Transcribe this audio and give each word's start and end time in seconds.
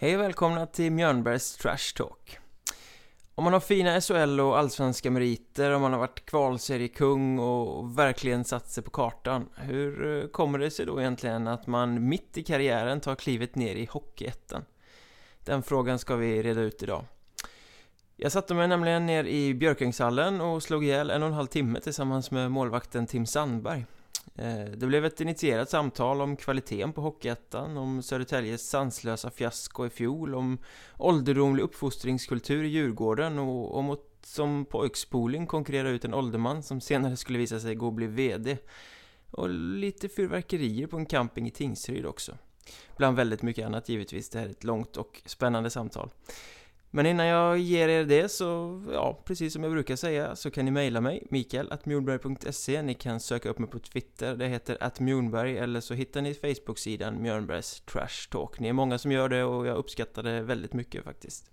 Hej 0.00 0.16
och 0.16 0.22
välkomna 0.22 0.66
till 0.66 0.92
Mjörnbergs 0.92 1.56
Trash 1.56 1.96
Talk. 1.96 2.38
Om 3.34 3.44
man 3.44 3.52
har 3.52 3.60
fina 3.60 4.00
SHL 4.00 4.40
och 4.40 4.58
allsvenska 4.58 5.10
meriter, 5.10 5.70
om 5.70 5.82
man 5.82 5.92
har 5.92 5.98
varit 5.98 6.26
kvalseriekung 6.26 7.38
och 7.38 7.98
verkligen 7.98 8.44
satt 8.44 8.70
sig 8.70 8.84
på 8.84 8.90
kartan, 8.90 9.48
hur 9.56 10.22
eh, 10.22 10.28
kommer 10.28 10.58
det 10.58 10.70
sig 10.70 10.86
då 10.86 11.00
egentligen 11.00 11.46
att 11.48 11.66
man 11.66 12.08
mitt 12.08 12.38
i 12.38 12.42
karriären 12.42 13.00
tar 13.00 13.14
klivet 13.14 13.54
ner 13.54 13.76
i 13.76 13.84
Hockeyettan? 13.90 14.64
Den 15.44 15.62
frågan 15.62 15.98
ska 15.98 16.16
vi 16.16 16.42
reda 16.42 16.60
ut 16.60 16.82
idag. 16.82 17.04
Jag 18.16 18.32
satte 18.32 18.54
mig 18.54 18.68
nämligen 18.68 19.06
ner 19.06 19.24
i 19.24 19.54
Björkängshallen 19.54 20.40
och 20.40 20.62
slog 20.62 20.84
ihjäl 20.84 21.10
en 21.10 21.22
och 21.22 21.28
en 21.28 21.34
halv 21.34 21.46
timme 21.46 21.80
tillsammans 21.80 22.30
med 22.30 22.50
målvakten 22.50 23.06
Tim 23.06 23.26
Sandberg. 23.26 23.84
Eh, 24.34 24.64
det 24.64 24.86
blev 24.86 25.04
ett 25.04 25.20
initierat 25.20 25.70
samtal 25.70 26.20
om 26.20 26.36
kvaliteten 26.36 26.92
på 26.92 27.00
Hockeyettan, 27.00 27.76
om 27.76 28.02
Södertäljes 28.02 28.68
sanslösa 28.68 29.30
fiasko 29.30 29.86
i 29.86 29.90
fjol, 29.90 30.34
om 30.34 30.58
ålderdomlig 30.96 31.62
uppfostringskultur 31.62 32.64
i 32.64 32.68
Djurgården 32.68 33.38
och 33.38 33.76
om 33.76 33.90
att 33.90 34.04
som 34.22 34.64
pojkspoling 34.64 35.46
konkurrera 35.46 35.88
ut 35.88 36.04
en 36.04 36.14
ålderman 36.14 36.62
som 36.62 36.80
senare 36.80 37.16
skulle 37.16 37.38
visa 37.38 37.60
sig 37.60 37.74
gå 37.74 37.86
och 37.86 37.92
bli 37.92 38.06
VD. 38.06 38.58
Och 39.30 39.48
lite 39.48 40.08
fyrverkerier 40.08 40.86
på 40.86 40.96
en 40.96 41.06
camping 41.06 41.46
i 41.46 41.50
Tingsryd 41.50 42.06
också. 42.06 42.38
Bland 42.96 43.16
väldigt 43.16 43.42
mycket 43.42 43.66
annat 43.66 43.88
givetvis, 43.88 44.28
det 44.28 44.38
här 44.38 44.46
är 44.46 44.50
ett 44.50 44.64
långt 44.64 44.96
och 44.96 45.22
spännande 45.26 45.70
samtal. 45.70 46.10
Men 46.90 47.06
innan 47.06 47.26
jag 47.26 47.58
ger 47.58 47.88
er 47.88 48.04
det 48.04 48.28
så, 48.28 48.82
ja, 48.92 49.22
precis 49.24 49.52
som 49.52 49.62
jag 49.62 49.72
brukar 49.72 49.96
säga 49.96 50.36
så 50.36 50.50
kan 50.50 50.64
ni 50.64 50.70
mejla 50.70 51.00
mig, 51.00 51.26
mikael.mjornberg.se 51.30 52.82
Ni 52.82 52.94
kan 52.94 53.20
söka 53.20 53.48
upp 53.48 53.58
mig 53.58 53.70
på 53.70 53.78
Twitter, 53.78 54.36
det 54.36 54.48
heter 54.48 54.76
attmjornberg 54.80 55.58
eller 55.58 55.80
så 55.80 55.94
hittar 55.94 56.22
ni 56.22 56.34
Facebook-sidan 56.34 57.22
Mjörnbergs 57.22 57.80
Trash 57.80 58.30
Talk. 58.30 58.60
Ni 58.60 58.68
är 58.68 58.72
många 58.72 58.98
som 58.98 59.12
gör 59.12 59.28
det 59.28 59.44
och 59.44 59.66
jag 59.66 59.76
uppskattar 59.76 60.22
det 60.22 60.40
väldigt 60.42 60.72
mycket 60.72 61.04
faktiskt. 61.04 61.50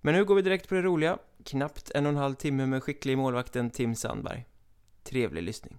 Men 0.00 0.14
nu 0.14 0.24
går 0.24 0.34
vi 0.34 0.42
direkt 0.42 0.68
på 0.68 0.74
det 0.74 0.82
roliga. 0.82 1.18
Knappt 1.44 1.90
en 1.90 2.06
och 2.06 2.10
en 2.12 2.16
halv 2.16 2.34
timme 2.34 2.66
med 2.66 2.82
skicklig 2.82 3.18
målvakten 3.18 3.70
Tim 3.70 3.94
Sandberg. 3.94 4.46
Trevlig 5.02 5.42
lyssning. 5.42 5.78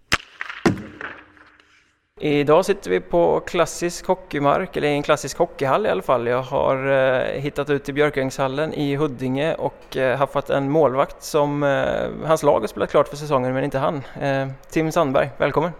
Idag 2.24 2.66
sitter 2.66 2.90
vi 2.90 3.00
på 3.00 3.40
klassisk 3.40 4.08
hockeymark, 4.08 4.78
eller 4.78 4.88
i 4.88 4.92
en 4.92 5.04
klassisk 5.04 5.38
hockeyhall 5.38 5.86
i 5.86 5.90
alla 5.90 6.02
fall. 6.02 6.28
Jag 6.28 6.42
har 6.42 6.92
eh, 6.92 7.42
hittat 7.42 7.70
ut 7.70 7.84
till 7.84 7.94
Björkängshallen 7.94 8.74
i 8.74 8.96
Huddinge 8.96 9.56
och 9.56 9.98
eh, 9.98 10.18
haft 10.18 10.50
en 10.50 10.70
målvakt 10.70 11.24
som 11.24 11.64
eh, 11.64 12.28
hans 12.28 12.44
lag 12.44 12.60
har 12.60 12.68
spelat 12.68 12.92
klart 12.92 13.08
för 13.08 13.16
säsongen 13.16 13.54
men 13.54 13.64
inte 13.64 13.80
han. 13.80 14.04
Eh, 14.22 14.48
Tim 14.70 14.92
Sandberg, 14.92 15.30
välkommen! 15.38 15.72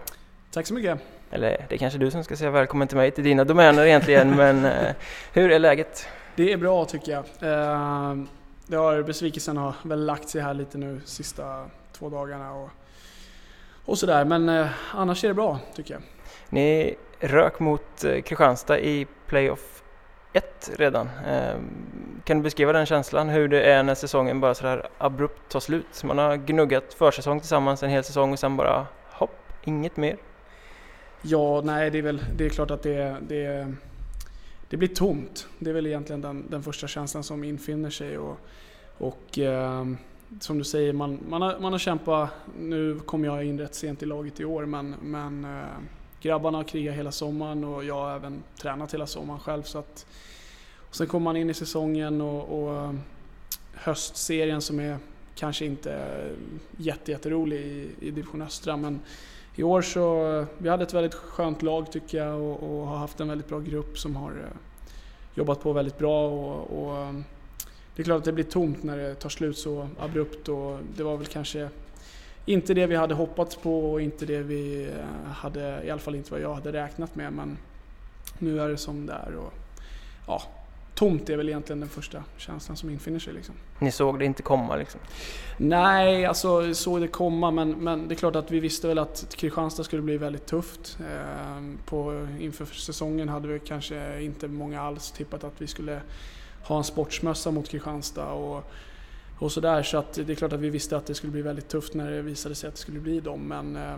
Tack 0.50 0.66
så 0.66 0.74
mycket! 0.74 0.98
Eller 1.30 1.66
det 1.68 1.74
är 1.74 1.78
kanske 1.78 1.98
du 1.98 2.10
som 2.10 2.24
ska 2.24 2.36
säga 2.36 2.50
välkommen 2.50 2.88
till 2.88 2.96
mig, 2.96 3.10
till 3.10 3.24
dina 3.24 3.44
domäner 3.44 3.84
egentligen, 3.86 4.30
men 4.36 4.64
eh, 4.64 4.94
hur 5.32 5.50
är 5.50 5.58
läget? 5.58 6.08
Det 6.36 6.52
är 6.52 6.56
bra 6.56 6.84
tycker 6.84 7.12
jag. 7.12 7.24
Eh, 7.52 8.16
det 8.66 8.76
har, 8.76 9.02
besvikelsen 9.02 9.56
har 9.56 9.74
väl 9.82 10.06
lagt 10.06 10.28
sig 10.28 10.40
här 10.40 10.54
lite 10.54 10.78
nu 10.78 11.00
sista 11.04 11.66
två 11.92 12.08
dagarna 12.08 12.52
och, 12.52 12.70
och 13.84 13.98
sådär, 13.98 14.24
men 14.24 14.48
eh, 14.48 14.66
annars 14.94 15.24
är 15.24 15.28
det 15.28 15.34
bra 15.34 15.58
tycker 15.74 15.94
jag. 15.94 16.02
Ni 16.52 16.94
rök 17.20 17.60
mot 17.60 18.04
eh, 18.04 18.22
Kristianstad 18.22 18.80
i 18.80 19.06
playoff 19.26 19.82
1 20.32 20.70
redan. 20.76 21.08
Ehm, 21.26 21.62
kan 22.24 22.36
du 22.36 22.42
beskriva 22.42 22.72
den 22.72 22.86
känslan, 22.86 23.28
hur 23.28 23.48
det 23.48 23.62
är 23.62 23.82
när 23.82 23.94
säsongen 23.94 24.40
bara 24.40 24.54
sådär 24.54 24.88
abrupt 24.98 25.52
tar 25.52 25.60
slut? 25.60 26.04
Man 26.04 26.18
har 26.18 26.36
gnuggat 26.36 26.94
försäsong 26.94 27.40
tillsammans 27.40 27.82
en 27.82 27.90
hel 27.90 28.04
säsong 28.04 28.32
och 28.32 28.38
sen 28.38 28.56
bara 28.56 28.86
hopp, 29.10 29.52
inget 29.64 29.96
mer? 29.96 30.16
Ja, 31.22 31.60
nej 31.64 31.90
det 31.90 31.98
är 31.98 32.02
väl 32.02 32.24
det 32.36 32.44
är 32.44 32.48
klart 32.48 32.70
att 32.70 32.82
det, 32.82 33.16
det, 33.28 33.74
det 34.68 34.76
blir 34.76 34.88
tomt. 34.88 35.46
Det 35.58 35.70
är 35.70 35.74
väl 35.74 35.86
egentligen 35.86 36.20
den, 36.20 36.44
den 36.48 36.62
första 36.62 36.86
känslan 36.86 37.22
som 37.22 37.44
infinner 37.44 37.90
sig. 37.90 38.18
Och, 38.18 38.36
och 38.98 39.38
eh, 39.38 39.86
som 40.40 40.58
du 40.58 40.64
säger, 40.64 40.92
man, 40.92 41.18
man, 41.28 41.42
har, 41.42 41.58
man 41.58 41.72
har 41.72 41.78
kämpat, 41.78 42.30
nu 42.58 43.00
kom 43.06 43.24
jag 43.24 43.44
in 43.44 43.60
rätt 43.60 43.74
sent 43.74 44.02
i 44.02 44.06
laget 44.06 44.40
i 44.40 44.44
år 44.44 44.66
men, 44.66 44.94
men 45.02 45.44
eh, 45.44 46.00
grabbarna 46.22 46.58
har 46.58 46.64
krigat 46.64 46.94
hela 46.94 47.12
sommaren 47.12 47.64
och 47.64 47.84
jag 47.84 47.94
har 47.94 48.16
även 48.16 48.42
tränat 48.56 48.94
hela 48.94 49.06
sommaren 49.06 49.40
själv. 49.40 49.62
Så 49.62 49.78
att, 49.78 50.06
och 50.88 50.96
sen 50.96 51.06
kommer 51.06 51.24
man 51.24 51.36
in 51.36 51.50
i 51.50 51.54
säsongen 51.54 52.20
och, 52.20 52.62
och 52.62 52.94
höstserien 53.74 54.60
som 54.60 54.80
är 54.80 54.98
kanske 55.34 55.64
inte 55.64 56.20
jätterolig 56.76 57.60
i, 57.60 57.90
i 58.00 58.10
division 58.10 58.42
östra 58.42 58.76
men 58.76 59.00
i 59.54 59.62
år 59.62 59.82
så, 59.82 60.46
vi 60.58 60.68
hade 60.68 60.82
ett 60.82 60.94
väldigt 60.94 61.14
skönt 61.14 61.62
lag 61.62 61.92
tycker 61.92 62.18
jag 62.18 62.40
och, 62.40 62.62
och 62.62 62.86
har 62.86 62.96
haft 62.96 63.20
en 63.20 63.28
väldigt 63.28 63.48
bra 63.48 63.60
grupp 63.60 63.98
som 63.98 64.16
har 64.16 64.30
eh, 64.30 64.56
jobbat 65.34 65.60
på 65.60 65.72
väldigt 65.72 65.98
bra 65.98 66.28
och, 66.28 66.82
och, 66.82 67.14
det 67.96 68.02
är 68.02 68.04
klart 68.04 68.18
att 68.18 68.24
det 68.24 68.32
blir 68.32 68.44
tomt 68.44 68.82
när 68.82 68.96
det 68.96 69.14
tar 69.14 69.28
slut 69.28 69.58
så 69.58 69.88
abrupt 69.98 70.48
och 70.48 70.78
det 70.96 71.02
var 71.02 71.16
väl 71.16 71.26
kanske 71.26 71.68
inte 72.46 72.74
det 72.74 72.86
vi 72.86 72.96
hade 72.96 73.14
hoppats 73.14 73.56
på 73.56 73.92
och 73.92 74.00
inte 74.00 74.26
det 74.26 74.42
vi 74.42 74.84
eh, 74.84 75.32
hade, 75.32 75.82
i 75.84 75.90
alla 75.90 76.00
fall 76.00 76.14
inte 76.14 76.30
vad 76.30 76.40
jag 76.40 76.54
hade 76.54 76.72
räknat 76.72 77.14
med. 77.14 77.32
Men 77.32 77.58
nu 78.38 78.60
är 78.60 78.68
det 78.68 78.76
som 78.76 79.06
det 79.06 79.12
är. 79.12 79.36
Och, 79.36 79.52
ja, 80.26 80.42
tomt 80.94 81.30
är 81.30 81.36
väl 81.36 81.48
egentligen 81.48 81.80
den 81.80 81.88
första 81.88 82.24
känslan 82.36 82.76
som 82.76 82.90
infinner 82.90 83.18
sig. 83.18 83.32
Liksom. 83.32 83.54
Ni 83.78 83.92
såg 83.92 84.18
det 84.18 84.24
inte 84.24 84.42
komma 84.42 84.76
liksom? 84.76 85.00
Nej, 85.56 86.26
alltså 86.26 86.74
såg 86.74 87.00
det 87.00 87.08
komma 87.08 87.50
men, 87.50 87.70
men 87.70 88.08
det 88.08 88.14
är 88.14 88.16
klart 88.16 88.36
att 88.36 88.50
vi 88.50 88.60
visste 88.60 88.88
väl 88.88 88.98
att 88.98 89.34
Kristianstad 89.36 89.84
skulle 89.84 90.02
bli 90.02 90.16
väldigt 90.16 90.46
tufft. 90.46 90.98
Eh, 91.00 91.62
på, 91.84 92.28
inför 92.40 92.64
säsongen 92.64 93.28
hade 93.28 93.48
vi 93.48 93.58
kanske 93.58 94.22
inte 94.22 94.48
många 94.48 94.82
alls 94.82 95.10
tippat 95.12 95.44
att 95.44 95.60
vi 95.60 95.66
skulle 95.66 96.00
ha 96.64 96.78
en 96.78 96.84
sportsmössa 96.84 97.50
mot 97.50 97.68
Kristianstad. 97.68 98.32
Och, 98.32 98.72
och 99.42 99.52
sådär. 99.52 99.82
Så 99.82 99.98
att 99.98 100.12
det 100.12 100.32
är 100.32 100.34
klart 100.34 100.52
att 100.52 100.60
vi 100.60 100.70
visste 100.70 100.96
att 100.96 101.06
det 101.06 101.14
skulle 101.14 101.32
bli 101.32 101.42
väldigt 101.42 101.68
tufft 101.68 101.94
när 101.94 102.10
det 102.10 102.22
visade 102.22 102.54
sig 102.54 102.68
att 102.68 102.74
det 102.74 102.80
skulle 102.80 103.00
bli 103.00 103.20
dem. 103.20 103.40
Men 103.40 103.76
eh, 103.76 103.96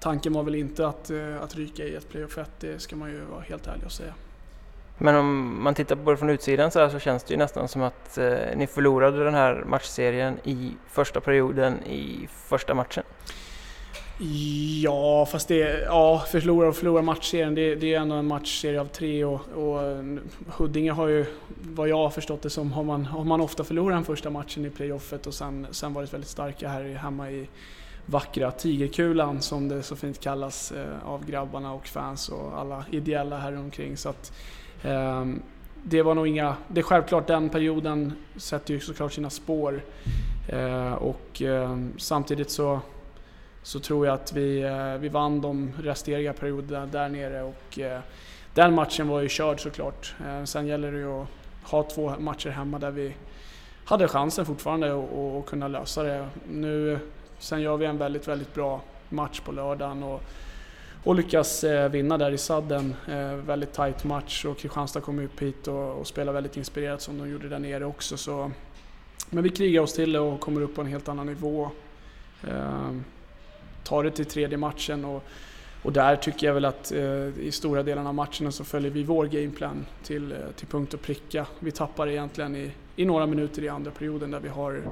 tanken 0.00 0.32
var 0.32 0.42
väl 0.42 0.54
inte 0.54 0.86
att, 0.86 1.10
eh, 1.10 1.42
att 1.42 1.54
ryka 1.54 1.84
i 1.84 1.94
ett 1.94 2.08
playoff 2.08 2.38
1, 2.38 2.50
det 2.60 2.82
ska 2.82 2.96
man 2.96 3.10
ju 3.10 3.20
vara 3.20 3.40
helt 3.40 3.66
ärlig 3.66 3.84
och 3.84 3.92
säga. 3.92 4.14
Men 4.98 5.14
om 5.14 5.62
man 5.62 5.74
tittar 5.74 5.96
på 5.96 6.10
det 6.10 6.16
från 6.16 6.30
utsidan 6.30 6.70
så, 6.70 6.80
här 6.80 6.88
så 6.88 6.98
känns 6.98 7.24
det 7.24 7.34
ju 7.34 7.38
nästan 7.38 7.68
som 7.68 7.82
att 7.82 8.18
eh, 8.18 8.34
ni 8.56 8.66
förlorade 8.66 9.24
den 9.24 9.34
här 9.34 9.64
matchserien 9.66 10.38
i 10.44 10.72
första 10.90 11.20
perioden 11.20 11.84
i 11.84 12.28
första 12.30 12.74
matchen. 12.74 13.04
Ja, 14.18 15.26
fast 15.26 15.48
det, 15.48 15.82
ja, 15.82 16.24
förlora 16.30 16.68
och 16.68 16.76
förlora 16.76 17.02
matchserien, 17.02 17.54
det, 17.54 17.74
det 17.74 17.94
är 17.94 18.00
ändå 18.00 18.14
en 18.14 18.26
matchserie 18.26 18.80
av 18.80 18.86
tre 18.86 19.24
och, 19.24 19.40
och 19.54 19.82
eh, 19.82 20.04
Huddinge 20.46 20.92
har 20.92 21.08
ju, 21.08 21.26
vad 21.62 21.88
jag 21.88 21.96
har 21.96 22.10
förstått 22.10 22.42
det 22.42 22.50
som, 22.50 22.72
har 22.72 22.82
man, 22.82 23.06
har 23.06 23.24
man 23.24 23.40
ofta 23.40 23.64
förlorat 23.64 23.96
den 23.96 24.04
första 24.04 24.30
matchen 24.30 24.66
i 24.66 24.70
playoffet 24.70 25.26
och 25.26 25.34
sen, 25.34 25.66
sen 25.70 25.92
varit 25.92 26.14
väldigt 26.14 26.30
starka 26.30 26.68
här 26.68 26.84
hemma 26.84 27.30
i 27.30 27.48
vackra 28.06 28.50
Tigerkulan 28.50 29.40
som 29.42 29.68
det 29.68 29.82
så 29.82 29.96
fint 29.96 30.20
kallas 30.20 30.72
eh, 30.72 31.08
av 31.08 31.26
grabbarna 31.26 31.72
och 31.72 31.86
fans 31.86 32.28
och 32.28 32.58
alla 32.58 32.84
ideella 32.90 33.38
här 33.38 33.58
omkring. 33.58 33.96
Så 33.96 34.08
att, 34.08 34.32
eh, 34.82 35.24
det 35.82 36.02
var 36.02 36.14
nog 36.14 36.28
inga, 36.28 36.56
det 36.68 36.80
är 36.80 36.84
självklart 36.84 37.26
den 37.26 37.48
perioden 37.48 38.12
sätter 38.36 38.74
ju 38.74 38.80
såklart 38.80 39.12
sina 39.12 39.30
spår 39.30 39.82
eh, 40.48 40.92
och 40.92 41.42
eh, 41.42 41.78
samtidigt 41.96 42.50
så 42.50 42.80
så 43.64 43.80
tror 43.80 44.06
jag 44.06 44.14
att 44.14 44.32
vi, 44.32 44.62
eh, 44.62 44.94
vi 44.94 45.08
vann 45.08 45.40
de 45.40 45.72
resterande 45.78 46.32
perioderna 46.32 46.86
där 46.86 47.08
nere 47.08 47.42
och 47.42 47.78
eh, 47.78 48.00
den 48.54 48.74
matchen 48.74 49.08
var 49.08 49.20
ju 49.20 49.28
körd 49.28 49.60
såklart. 49.60 50.14
Eh, 50.26 50.44
sen 50.44 50.66
gäller 50.66 50.92
det 50.92 50.98
ju 50.98 51.12
att 51.12 51.28
ha 51.62 51.82
två 51.82 52.14
matcher 52.18 52.50
hemma 52.50 52.78
där 52.78 52.90
vi 52.90 53.14
hade 53.84 54.08
chansen 54.08 54.46
fortfarande 54.46 54.94
att 55.38 55.46
kunna 55.46 55.68
lösa 55.68 56.02
det. 56.02 56.28
Nu, 56.48 56.98
sen 57.38 57.60
gör 57.60 57.76
vi 57.76 57.86
en 57.86 57.98
väldigt, 57.98 58.28
väldigt 58.28 58.54
bra 58.54 58.80
match 59.08 59.40
på 59.40 59.52
lördagen 59.52 60.02
och, 60.02 60.22
och 61.04 61.14
lyckas 61.14 61.64
vinna 61.90 62.18
där 62.18 62.30
i 62.30 62.38
sadden. 62.38 62.94
Väldigt 63.46 63.72
tight 63.72 64.04
match 64.04 64.44
och 64.44 64.58
Kristianstad 64.58 65.00
kom 65.00 65.18
upp 65.18 65.42
hit 65.42 65.68
och, 65.68 65.98
och 65.98 66.06
spelade 66.06 66.34
väldigt 66.34 66.56
inspirerat 66.56 67.02
som 67.02 67.18
de 67.18 67.30
gjorde 67.30 67.48
där 67.48 67.58
nere 67.58 67.84
också. 67.84 68.16
Så, 68.16 68.50
men 69.30 69.44
vi 69.44 69.50
krigar 69.50 69.82
oss 69.82 69.94
till 69.94 70.12
det 70.12 70.20
och 70.20 70.40
kommer 70.40 70.60
upp 70.60 70.74
på 70.74 70.80
en 70.80 70.86
helt 70.86 71.08
annan 71.08 71.26
nivå 71.26 71.70
tar 73.84 74.04
det 74.04 74.10
till 74.10 74.26
tredje 74.26 74.58
matchen 74.58 75.04
och, 75.04 75.24
och 75.82 75.92
där 75.92 76.16
tycker 76.16 76.46
jag 76.46 76.54
väl 76.54 76.64
att 76.64 76.92
eh, 76.92 77.38
i 77.38 77.50
stora 77.52 77.82
delar 77.82 78.06
av 78.06 78.14
matcherna 78.14 78.50
så 78.50 78.64
följer 78.64 78.90
vi 78.90 79.02
vår 79.02 79.26
gameplan 79.26 79.86
till, 80.02 80.32
eh, 80.32 80.38
till 80.56 80.66
punkt 80.66 80.94
och 80.94 81.02
pricka. 81.02 81.46
Vi 81.58 81.70
tappar 81.70 82.08
egentligen 82.08 82.56
i, 82.56 82.70
i 82.96 83.04
några 83.04 83.26
minuter 83.26 83.64
i 83.64 83.68
andra 83.68 83.90
perioden 83.90 84.30
där 84.30 84.40
vi 84.40 84.48
har 84.48 84.82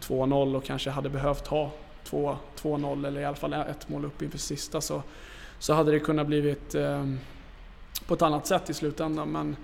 2-0 0.00 0.56
och 0.56 0.64
kanske 0.64 0.90
hade 0.90 1.08
behövt 1.08 1.46
ha 1.46 1.70
2-0 2.04 3.06
eller 3.06 3.20
i 3.20 3.24
alla 3.24 3.36
fall 3.36 3.52
ett 3.52 3.88
mål 3.88 4.04
upp 4.04 4.22
inför 4.22 4.38
sista 4.38 4.80
så, 4.80 5.02
så 5.58 5.74
hade 5.74 5.92
det 5.92 6.00
kunnat 6.00 6.26
blivit 6.26 6.74
eh, 6.74 7.06
på 8.06 8.14
ett 8.14 8.22
annat 8.22 8.46
sätt 8.46 8.70
i 8.70 8.74
slutändan. 8.74 9.32
Men 9.32 9.56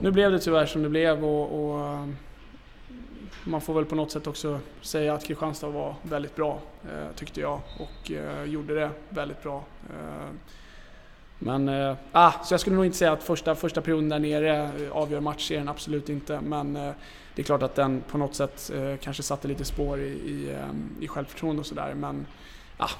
nu 0.00 0.10
blev 0.10 0.32
det 0.32 0.38
tyvärr 0.38 0.66
som 0.66 0.82
det 0.82 0.88
blev 0.88 1.24
och, 1.24 1.70
och 1.70 1.86
ehm, 1.86 2.16
man 3.44 3.60
får 3.60 3.74
väl 3.74 3.84
på 3.84 3.94
något 3.94 4.10
sätt 4.10 4.26
också 4.26 4.60
säga 4.80 5.14
att 5.14 5.24
Kristianstad 5.24 5.68
var 5.68 5.94
väldigt 6.02 6.36
bra, 6.36 6.60
eh, 6.84 7.14
tyckte 7.16 7.40
jag, 7.40 7.60
och 7.78 8.10
eh, 8.10 8.44
gjorde 8.44 8.74
det 8.74 8.90
väldigt 9.08 9.42
bra. 9.42 9.64
Eh, 9.90 10.28
Men, 11.38 11.68
äh, 11.68 11.96
ah, 12.12 12.32
så 12.44 12.54
jag 12.54 12.60
skulle 12.60 12.76
nog 12.76 12.84
inte 12.84 12.98
säga 12.98 13.12
att 13.12 13.22
första, 13.22 13.54
första 13.54 13.80
perioden 13.80 14.08
där 14.08 14.18
nere 14.18 14.62
eh, 14.62 14.92
avgör 14.92 15.20
matchserien, 15.20 15.68
absolut 15.68 16.08
inte. 16.08 16.40
Men 16.40 16.76
äh, 16.76 16.92
det 17.34 17.42
är 17.42 17.44
klart 17.44 17.62
att 17.62 17.74
den 17.74 18.02
på 18.10 18.18
något 18.18 18.34
sätt 18.34 18.70
äh, 18.74 18.96
kanske 18.96 19.22
satte 19.22 19.48
lite 19.48 19.64
spår 19.64 20.00
i, 20.00 20.08
i, 20.08 20.56
i 21.00 21.08
självförtroende 21.08 21.60
och 21.60 21.66
sådär. 21.66 21.94
Men 21.94 22.26
ah, 22.76 22.90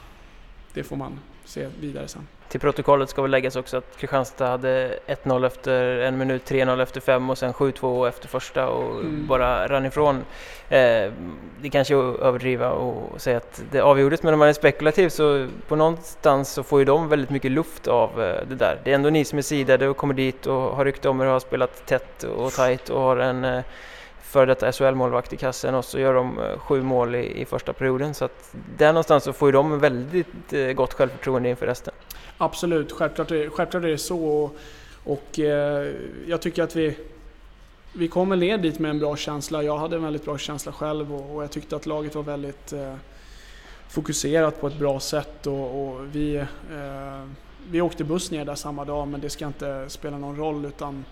det 0.75 0.85
får 0.85 0.97
man 0.97 1.19
se 1.45 1.69
vidare 1.81 2.09
sen. 2.09 2.27
Till 2.51 2.61
protokollet 2.61 3.11
ska 3.11 3.23
väl 3.23 3.31
läggas 3.31 3.57
också 3.57 3.77
att 3.77 3.97
Kristianstad 3.97 4.47
hade 4.47 4.99
1-0 5.07 5.47
efter 5.47 5.99
en 5.99 6.19
minut, 6.19 6.51
3-0 6.51 6.83
efter 6.83 7.01
fem 7.01 7.31
och 7.31 7.39
sen 7.39 7.53
7-2 7.53 8.09
efter 8.09 8.29
första 8.29 8.69
och 8.69 9.01
mm. 9.01 9.27
bara 9.27 9.69
rann 9.69 9.87
ifrån. 9.87 10.17
Eh, 10.69 11.13
det 11.61 11.71
kanske 11.73 11.95
är 11.95 12.15
att 12.15 12.21
överdriva 12.21 12.71
och 12.71 13.21
säga 13.21 13.37
att 13.37 13.63
det 13.71 13.81
avgjordes, 13.81 14.23
men 14.23 14.33
om 14.33 14.39
man 14.39 14.49
är 14.49 14.53
spekulativ 14.53 15.09
så 15.09 15.47
på 15.69 15.77
någonstans 15.77 16.53
så 16.53 16.63
får 16.63 16.79
ju 16.79 16.85
de 16.85 17.09
väldigt 17.09 17.31
mycket 17.31 17.51
luft 17.51 17.89
av 17.89 18.23
eh, 18.23 18.41
det 18.49 18.55
där. 18.55 18.79
Det 18.85 18.91
är 18.91 18.95
ändå 18.95 19.11
ni 19.11 19.25
som 19.25 19.39
är 19.39 19.43
sidade 19.43 19.89
och 19.89 19.97
kommer 19.97 20.15
dit 20.15 20.47
och 20.47 20.77
har 20.77 20.85
rykte 20.85 21.09
om 21.09 21.21
er 21.21 21.27
och 21.27 21.33
har 21.33 21.41
spelat 21.41 21.87
tätt 21.87 22.23
och 22.23 22.53
tajt 22.53 22.89
och 22.89 23.01
har 23.01 23.17
en 23.17 23.45
eh, 23.45 23.63
före 24.23 24.47
detta 24.47 24.73
SHL-målvakt 24.73 25.33
i 25.33 25.37
kassen 25.37 25.75
och 25.75 25.85
så 25.85 25.99
gör 25.99 26.15
de 26.15 26.39
eh, 26.39 26.59
sju 26.59 26.83
mål 26.83 27.15
i, 27.15 27.41
i 27.41 27.45
första 27.45 27.73
perioden. 27.73 28.15
Så 28.15 28.25
att 28.25 28.55
där 28.77 28.93
någonstans 28.93 29.25
så 29.25 29.33
får 29.33 29.49
ju 29.49 29.53
de 29.53 29.79
väldigt 29.79 30.77
gott 30.77 30.95
självförtroende 30.95 31.49
inför 31.49 31.67
resten. 31.67 31.95
Absolut, 32.43 32.93
självklart 32.93 33.31
är, 33.31 33.51
självklart 33.51 33.85
är 33.85 33.89
det 33.89 33.99
så. 33.99 34.25
Och, 34.25 34.57
och 35.05 35.39
eh, 35.39 35.93
jag 36.27 36.41
tycker 36.41 36.63
att 36.63 36.77
vi, 36.77 36.97
vi 37.93 38.09
kommer 38.09 38.37
ner 38.37 38.59
dit 38.59 38.79
med 38.79 38.91
en 38.91 38.99
bra 38.99 39.17
känsla. 39.17 39.63
Jag 39.63 39.79
hade 39.79 39.97
en 39.97 40.03
väldigt 40.03 40.25
bra 40.25 40.39
känsla 40.39 40.73
själv 40.73 41.15
och, 41.15 41.37
och 41.37 41.43
jag 41.43 41.51
tyckte 41.51 41.77
att 41.77 41.87
laget 41.87 42.15
var 42.15 42.23
väldigt 42.23 42.73
eh, 42.73 42.95
fokuserat 43.89 44.61
på 44.61 44.67
ett 44.67 44.79
bra 44.79 45.01
sätt. 45.01 45.47
Och, 45.47 45.89
och 45.89 46.07
vi, 46.17 46.37
eh, 46.37 47.27
vi 47.71 47.81
åkte 47.81 48.05
buss 48.05 48.31
ner 48.31 48.45
där 48.45 48.55
samma 48.55 48.85
dag 48.85 49.09
men 49.09 49.21
det 49.21 49.31
ska 49.31 49.47
inte 49.47 49.85
spela 49.89 50.19
någon 50.19 50.37
roll 50.37 50.65
utan 50.65 51.05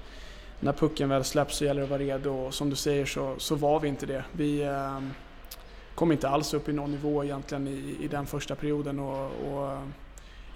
när 0.61 0.73
pucken 0.73 1.09
väl 1.09 1.25
släpps 1.25 1.57
så 1.57 1.65
gäller 1.65 1.81
det 1.81 1.85
att 1.85 1.91
vara 1.91 2.03
redo 2.03 2.31
och 2.31 2.55
som 2.55 2.71
du 2.71 2.77
säger 2.77 3.07
så, 3.07 3.35
så 3.39 3.55
var 3.55 3.81
vi 3.81 3.89
inte 3.89 4.07
det. 4.07 4.25
Vi 4.33 4.63
eh, 4.63 5.01
kom 5.95 6.13
inte 6.13 6.29
alls 6.29 6.55
upp 6.55 6.69
i 6.69 6.73
någon 6.73 6.91
nivå 6.91 7.25
egentligen 7.25 7.69
i, 7.69 7.97
i 8.01 8.09
den 8.09 8.27
första 8.27 8.55
perioden 8.55 8.99
och, 8.99 9.31
och 9.53 9.73
eh, 9.73 9.83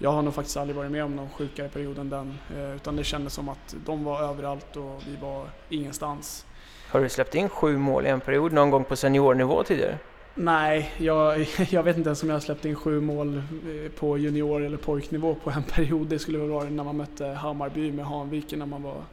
jag 0.02 0.12
har 0.12 0.22
nog 0.22 0.34
faktiskt 0.34 0.56
aldrig 0.56 0.76
varit 0.76 0.90
med 0.90 1.04
om 1.04 1.16
någon 1.16 1.28
sjukare 1.30 1.68
period 1.68 1.98
än 1.98 2.10
den. 2.10 2.38
Eh, 2.56 2.76
utan 2.76 2.96
det 2.96 3.04
kändes 3.04 3.32
som 3.32 3.48
att 3.48 3.74
de 3.86 4.04
var 4.04 4.22
överallt 4.22 4.76
och 4.76 5.02
vi 5.06 5.16
var 5.16 5.46
ingenstans. 5.68 6.46
Har 6.88 7.00
du 7.00 7.08
släppt 7.08 7.34
in 7.34 7.48
sju 7.48 7.76
mål 7.78 8.06
i 8.06 8.08
en 8.08 8.20
period 8.20 8.52
någon 8.52 8.70
gång 8.70 8.84
på 8.84 8.96
seniornivå 8.96 9.62
tidigare? 9.62 9.98
Nej, 10.34 10.92
jag, 10.98 11.46
jag 11.70 11.82
vet 11.82 11.96
inte 11.96 12.08
ens 12.08 12.22
om 12.22 12.28
jag 12.28 12.36
har 12.36 12.40
släppt 12.40 12.64
in 12.64 12.74
sju 12.74 13.00
mål 13.00 13.36
eh, 13.36 13.90
på 13.98 14.18
junior 14.18 14.64
eller 14.64 14.76
pojknivå 14.76 15.34
på 15.34 15.50
en 15.50 15.62
period. 15.74 16.06
Det 16.06 16.18
skulle 16.18 16.38
väl 16.38 16.50
vara 16.50 16.64
när 16.64 16.84
man 16.84 16.96
mötte 16.96 17.26
Hammarby 17.26 17.92
med 17.92 18.06
Hanviken 18.06 18.58
när 18.58 18.66
man 18.66 18.82
var 18.82 19.04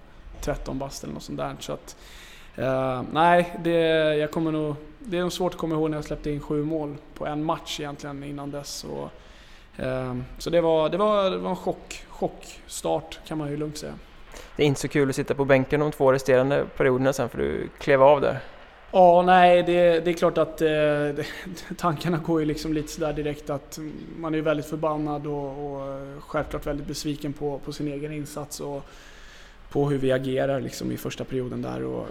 13 0.42 0.80
bast 0.80 1.04
eller 1.04 1.14
något 1.14 1.24
sånt 1.24 1.38
där. 1.38 1.56
Så 1.60 1.74
att, 1.74 1.96
uh, 2.60 3.02
nej, 3.12 3.60
det, 3.64 3.80
jag 4.16 4.32
kommer 4.32 4.52
nog, 4.52 4.76
det 5.00 5.18
är 5.18 5.22
nog 5.22 5.34
svårt 5.34 5.54
att 5.54 5.60
komma 5.60 5.76
ihåg 5.76 5.90
när 5.90 5.98
jag 5.98 6.06
släppte 6.06 6.32
in 6.32 6.40
sju 6.40 6.64
mål 6.64 6.96
på 7.14 7.26
en 7.26 7.44
match 7.44 7.80
egentligen 7.80 8.24
innan 8.24 8.52
dess. 8.52 8.84
Och, 8.84 9.10
så 10.38 10.50
det 10.50 10.62
var, 10.62 10.90
det, 10.90 10.98
var, 10.98 11.32
det 11.32 11.38
var 11.38 11.50
en 11.50 11.56
chock, 11.56 12.04
chockstart 12.10 13.20
kan 13.28 13.38
man 13.38 13.50
ju 13.50 13.58
lugnt 13.58 13.78
säga. 13.78 13.94
Det 14.56 14.64
är 14.64 14.68
inte 14.68 14.82
så 14.82 14.88
kul 14.88 15.10
att 15.10 15.16
sitta 15.16 15.36
på 15.36 15.46
bänken 15.46 15.80
de 15.80 15.92
två 15.92 16.14
resterande 16.14 16.66
perioderna 16.78 17.14
sen 17.14 17.30
för 17.30 17.38
du 17.38 17.70
klev 17.80 18.04
av 18.04 18.22
där. 18.22 18.40
Ja, 18.92 19.22
nej, 19.22 19.64
det, 19.64 20.00
det 20.00 20.12
är 20.12 20.14
klart 20.14 20.38
att 20.38 20.62
eh, 20.62 21.26
tankarna 21.78 22.18
går 22.18 22.40
ju 22.40 22.46
liksom 22.46 22.74
lite 22.74 22.88
sådär 22.88 23.14
direkt 23.14 23.50
att 23.50 23.80
man 24.18 24.36
är 24.36 24.42
väldigt 24.42 24.66
förbannad 24.66 25.28
och, 25.28 25.74
och 25.74 26.00
självklart 26.20 26.68
väldigt 26.68 26.88
besviken 26.88 27.34
på, 27.34 27.60
på 27.60 27.74
sin 27.74 27.88
egen 27.88 28.14
insats. 28.14 28.60
Och, 28.60 28.86
på 29.70 29.90
hur 29.90 29.98
vi 29.98 30.12
agerar 30.12 30.62
liksom 30.62 30.92
i 30.92 30.98
första 30.98 31.24
perioden 31.24 31.62
där. 31.62 31.84
Och 31.84 32.08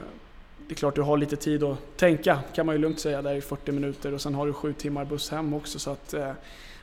det 0.69 0.75
är 0.75 0.77
klart 0.77 0.95
du 0.95 1.03
har 1.03 1.17
lite 1.17 1.37
tid 1.37 1.63
att 1.63 1.79
tänka 1.97 2.39
kan 2.55 2.67
man 2.67 2.75
ju 2.75 2.81
lugnt 2.81 3.01
säga 3.01 3.23
där 3.23 3.35
i 3.35 3.41
40 3.41 3.73
minuter 3.73 4.15
och 4.15 4.21
sen 4.21 4.35
har 4.35 4.47
du 4.47 4.53
sju 4.53 4.73
timmar 4.73 5.05
buss 5.05 5.31
hem 5.31 5.55
också. 5.55 5.79
Så 5.79 5.91
att, 5.91 6.15
eh, 6.15 6.33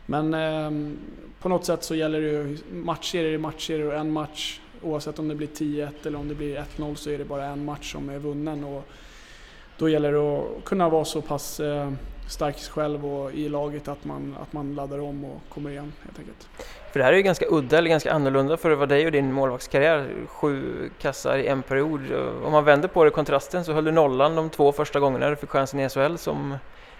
men 0.05 0.33
eh, 0.33 0.95
på 1.39 1.49
något 1.49 1.65
sätt 1.65 1.83
så 1.83 1.95
gäller 1.95 2.21
det 2.21 2.27
ju 2.27 2.57
matchserier 2.71 3.31
i 3.31 3.37
matchserier 3.37 3.87
och 3.87 3.93
en 3.93 4.11
match 4.11 4.59
oavsett 4.81 5.19
om 5.19 5.27
det 5.27 5.35
blir 5.35 5.47
10-1 5.47 5.89
eller 6.05 6.19
om 6.19 6.27
det 6.27 6.35
blir 6.35 6.65
1-0 6.77 6.95
så 6.95 7.09
är 7.09 7.17
det 7.17 7.25
bara 7.25 7.45
en 7.45 7.65
match 7.65 7.91
som 7.91 8.09
är 8.09 8.19
vunnen. 8.19 8.63
Och 8.63 8.83
då 9.77 9.89
gäller 9.89 10.11
det 10.11 10.19
att 10.19 10.65
kunna 10.65 10.89
vara 10.89 11.05
så 11.05 11.21
pass 11.21 11.59
eh, 11.59 11.91
stark 12.29 12.57
själv 12.57 13.05
och 13.05 13.33
i 13.33 13.49
laget 13.49 13.87
att 13.87 14.05
man, 14.05 14.35
att 14.41 14.53
man 14.53 14.75
laddar 14.75 14.99
om 14.99 15.25
och 15.25 15.41
kommer 15.49 15.69
igen 15.69 15.93
helt 16.03 16.19
enkelt. 16.19 16.47
För 16.91 16.99
det 16.99 17.05
här 17.05 17.13
är 17.13 17.17
ju 17.17 17.23
ganska 17.23 17.45
udda 17.49 17.77
eller 17.77 17.89
ganska 17.89 18.13
annorlunda 18.13 18.57
för 18.57 18.71
att 18.71 18.77
vara 18.77 18.87
dig 18.87 19.05
och 19.05 19.11
din 19.11 19.33
målvaktskarriär. 19.33 20.07
Sju 20.27 20.89
kassar 21.01 21.37
i 21.37 21.47
en 21.47 21.61
period. 21.61 22.01
Om 22.45 22.51
man 22.51 22.65
vänder 22.65 22.87
på 22.87 23.03
det 23.03 23.09
kontrasten 23.09 23.65
så 23.65 23.73
höll 23.73 23.85
du 23.85 23.91
nollan 23.91 24.35
de 24.35 24.49
två 24.49 24.71
första 24.71 24.99
gångerna 24.99 25.29
du 25.29 25.35
fick 25.35 25.49
chansen 25.49 25.79
i 25.79 25.89
SHL 25.89 26.15
som 26.15 26.57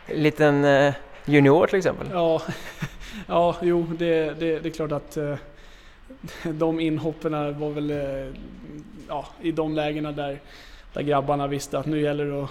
liten 0.08 0.66
eh, 0.66 0.94
junior 1.26 1.68
till 1.68 1.78
exempel. 1.78 2.08
Ja, 2.14 2.42
ja 3.28 3.56
jo 3.62 3.88
det, 4.00 4.40
det, 4.40 4.60
det 4.60 4.70
är 4.70 4.74
klart 4.74 4.92
att 4.92 5.18
eh, 5.18 5.36
de 6.44 6.80
inhoppen 6.80 7.60
var 7.60 7.70
väl 7.70 7.92
eh, 7.92 8.34
ja, 9.08 9.26
i 9.42 9.52
de 9.52 9.76
lägena 9.76 10.12
där 10.12 10.40
där 10.96 11.02
grabbarna 11.02 11.48
visste 11.48 11.80
att 11.80 11.86
nu 11.86 12.02
gäller 12.02 12.26
det 12.26 12.44
att 12.44 12.50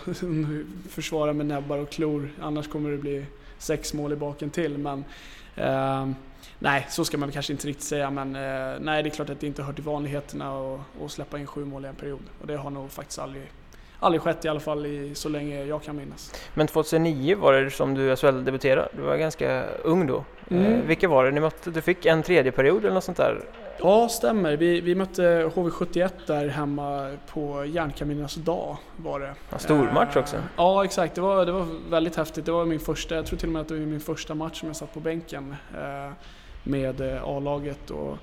försvara 0.93 1.33
med 1.33 1.47
näbbar 1.47 1.79
och 1.79 1.91
klor 1.91 2.31
annars 2.41 2.69
kommer 2.69 2.91
det 2.91 2.99
bli 2.99 3.27
sex 3.59 3.95
mål 3.95 4.13
i 4.13 4.17
baken 4.17 4.51
till. 4.51 4.79
Men 4.79 5.05
eh, 5.57 6.09
nej, 6.59 6.87
så 6.91 7.05
ska 7.05 7.19
man 7.19 7.33
kanske 7.33 7.53
inte 7.53 7.67
riktigt 7.67 7.85
säga 7.85 8.11
men 8.11 8.37
eh, 8.37 8.81
nej, 8.81 9.03
det 9.03 9.09
är 9.09 9.11
klart 9.11 9.31
att 9.31 9.41
det 9.41 9.47
inte 9.47 9.63
hör 9.63 9.73
till 9.73 9.85
vanligheterna 9.85 10.77
att 11.05 11.11
släppa 11.11 11.39
in 11.39 11.47
sju 11.47 11.65
mål 11.65 11.85
i 11.85 11.89
en 11.89 11.95
period. 11.95 12.23
Och 12.41 12.47
det 12.47 12.57
har 12.57 12.71
nog 12.71 12.91
faktiskt 12.91 13.19
aldrig 13.19 13.43
aldrig 13.99 14.23
skett 14.23 14.45
i 14.45 14.49
alla 14.49 14.61
fall 14.61 14.87
i, 14.87 15.15
så 15.15 15.29
länge 15.29 15.65
jag 15.65 15.83
kan 15.83 15.97
minnas. 15.97 16.33
Men 16.55 16.67
2009 16.67 17.37
var 17.37 17.53
det 17.53 17.71
som 17.71 17.95
du 17.95 18.15
SHL-debuterade. 18.15 18.89
Du 18.93 19.03
var 19.03 19.17
ganska 19.17 19.65
ung 19.83 20.07
då. 20.07 20.25
Mm. 20.49 20.73
Eh, 20.73 20.81
vilka 20.87 21.09
var 21.09 21.25
det 21.25 21.31
ni 21.31 21.41
mötte? 21.41 21.71
Du 21.71 21.81
fick 21.81 22.07
en 22.07 22.23
tredje 22.23 22.53
period 22.53 22.85
eller 22.85 22.95
något 22.95 23.05
sånt 23.05 23.17
där? 23.17 23.45
Ja, 23.79 24.09
stämmer. 24.09 24.57
Vi, 24.57 24.81
vi 24.81 24.95
mötte 24.95 25.51
HV71 25.55 26.11
där 26.27 26.49
hemma 26.49 27.17
på 27.33 27.65
Järnkaminernas 27.65 28.35
dag 28.35 28.77
var 28.97 29.21
det. 29.21 29.35
Ja, 29.51 29.59
stor 29.59 29.91
match 29.95 30.17
också. 30.17 30.37
Eh, 30.37 30.43
ja, 30.57 30.85
exakt. 30.85 31.15
Det 31.15 31.21
var, 31.21 31.47
det 31.47 31.53
var 31.53 31.67
väldigt 31.91 32.17
häftigt. 32.17 32.45
Det 32.45 32.53
var 32.53 32.65
min 32.65 32.81
första, 32.81 33.15
jag 33.15 33.27
tror 33.27 33.39
till 33.39 33.49
och 33.49 33.53
med 33.53 33.63
att 33.63 33.69
det 33.69 33.75
var 33.75 33.81
min 33.81 34.01
första 34.01 34.35
match 34.35 34.61
som 34.61 34.69
jag 34.69 34.77
satt 34.77 34.95
på 34.95 35.01
bänken 35.01 35.57
eh, 35.75 36.13
med 36.65 37.01
eh, 37.01 37.25
A-laget. 37.25 37.91
Och 37.91 38.19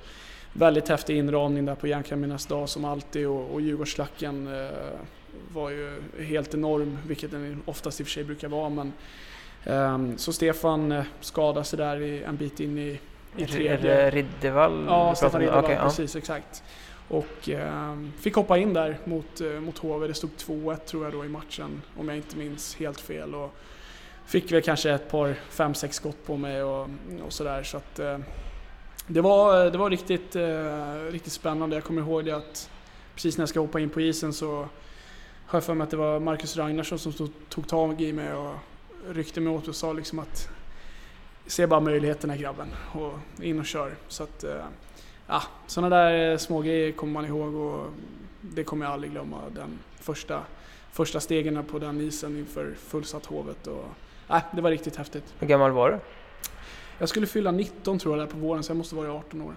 väldigt 0.54 0.90
häftig 0.90 1.18
inramning 1.18 1.66
där 1.66 1.76
på 1.76 1.88
Järnkaminernas 1.88 2.46
dag 2.46 2.70
som 2.70 2.86
alltid 2.86 3.28
och, 3.28 3.54
och 3.54 3.62
Djurgårdsslacken 3.62 4.48
eh, 4.48 4.70
var 5.54 5.70
ju 5.70 6.02
helt 6.20 6.54
enorm, 6.54 6.98
vilket 7.08 7.32
den 7.32 7.62
oftast 7.66 8.00
i 8.00 8.04
och 8.04 8.08
för 8.08 8.12
sig 8.12 8.24
brukar 8.24 8.48
vara. 8.48 8.70
Men, 8.70 8.94
um, 9.66 10.18
så 10.18 10.34
Stefan 10.34 10.92
eh, 10.92 11.04
skadade 11.20 11.66
sig 11.66 11.78
där 11.78 12.02
i, 12.02 12.24
en 12.24 12.38
bit 12.38 12.60
in 12.60 12.78
i, 12.78 13.00
i 13.38 13.46
tredje. 13.46 14.10
Riddevall? 14.10 14.86
Ja, 14.88 15.16
Stefan 15.16 15.42
Riddevall, 15.42 15.64
okay, 15.64 15.78
precis, 15.78 16.16
ja. 16.16 16.20
exakt. 16.20 16.64
Och 17.08 17.50
um, 17.50 18.14
fick 18.20 18.36
hoppa 18.36 18.58
in 18.58 18.74
där 18.74 18.98
mot, 19.06 19.42
uh, 19.42 19.60
mot 19.60 19.78
HV. 19.78 20.08
Det 20.08 20.14
stod 20.14 20.30
2-1 20.38 20.78
tror 20.78 21.04
jag 21.04 21.14
då 21.14 21.26
i 21.26 21.30
matchen, 21.30 21.82
om 21.98 22.08
jag 22.08 22.18
inte 22.18 22.38
minns 22.38 22.76
helt 22.76 23.00
fel. 23.00 23.36
Och 23.36 23.56
fick 24.26 24.52
väl 24.52 24.62
kanske 24.62 24.92
ett 24.92 25.10
par, 25.12 25.36
fem, 25.50 25.74
sex 25.74 25.96
skott 25.96 26.26
på 26.26 26.38
mig 26.38 26.64
och, 26.64 26.90
och 27.26 27.34
sådär. 27.34 27.64
Så 27.64 27.78
att, 27.78 28.00
uh, 28.00 28.18
det 29.08 29.22
var, 29.22 29.66
det 29.66 29.78
var 29.78 29.90
riktigt, 29.90 30.36
uh, 30.36 31.12
riktigt 31.12 31.34
spännande. 31.34 31.76
Jag 31.76 31.84
kommer 31.84 32.02
ihåg 32.02 32.26
det 32.26 32.32
att 32.32 32.70
precis 33.14 33.38
när 33.38 33.42
jag 33.42 33.50
ska 33.50 33.60
hoppa 33.60 33.80
in 33.80 33.90
på 33.90 34.02
isen 34.02 34.34
så 34.34 34.68
har 35.52 35.58
jag 35.58 35.64
för 35.64 35.74
mig 35.74 35.84
att 35.84 35.90
det 35.90 35.98
var 35.98 36.20
Marcus 36.20 36.58
Ragnarsson 36.58 37.00
som 37.00 37.12
stod, 37.14 37.32
tog 37.50 37.68
tag 37.68 38.02
i 38.02 38.14
mig 38.14 38.34
och 38.34 38.56
ryckte 39.10 39.42
mig 39.42 39.54
åt 39.54 39.68
och 39.68 39.76
sa 39.76 39.94
liksom 39.94 40.20
att 40.20 40.50
se 41.48 41.68
bara 41.68 41.80
möjligheterna 41.80 42.38
grabben 42.38 42.68
och 42.92 43.44
in 43.44 43.60
och 43.60 43.66
kör. 43.66 43.92
Så 44.08 44.24
att, 44.24 44.44
eh, 44.44 44.66
ja, 45.28 45.44
sådana 45.68 45.96
där 45.96 46.38
små 46.38 46.62
grejer 46.62 46.92
kommer 46.92 47.14
man 47.14 47.26
ihåg 47.26 47.56
och 47.56 47.88
det 48.42 48.64
kommer 48.64 48.86
jag 48.86 48.94
aldrig 48.94 49.12
glömma. 49.12 49.38
Den 49.56 49.80
första, 50.00 50.42
första 50.92 51.20
stegen 51.20 51.66
på 51.66 51.80
den 51.80 52.02
isen 52.02 52.38
inför 52.38 52.74
fullsatt 52.78 53.26
Hovet. 53.26 53.68
Och, 53.68 53.86
ja, 54.28 54.42
det 54.52 54.62
var 54.62 54.70
riktigt 54.70 54.96
häftigt. 54.96 55.34
Hur 55.40 55.48
gammal 55.48 55.72
var 55.72 55.90
du? 55.90 56.00
Jag 56.98 57.10
skulle 57.10 57.28
fylla 57.28 57.52
19 57.52 58.00
tror 58.00 58.18
jag 58.18 58.28
där 58.28 58.34
på 58.34 58.40
våren 58.40 58.64
så 58.64 58.72
jag 58.72 58.78
måste 58.78 58.96
vara 58.96 59.12
18 59.12 59.42
år. 59.42 59.56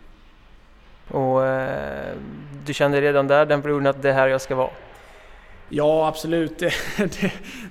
Och 1.11 1.47
eh, 1.47 2.17
du 2.67 2.75
kände 2.75 3.01
redan 3.01 3.27
där 3.27 3.47
den 3.47 3.63
perioden 3.63 3.87
att 3.87 4.03
det 4.03 4.09
är 4.11 4.15
här 4.15 4.29
jag 4.29 4.41
ska 4.41 4.55
vara? 4.55 4.71
Ja, 5.69 6.09
absolut. 6.09 6.59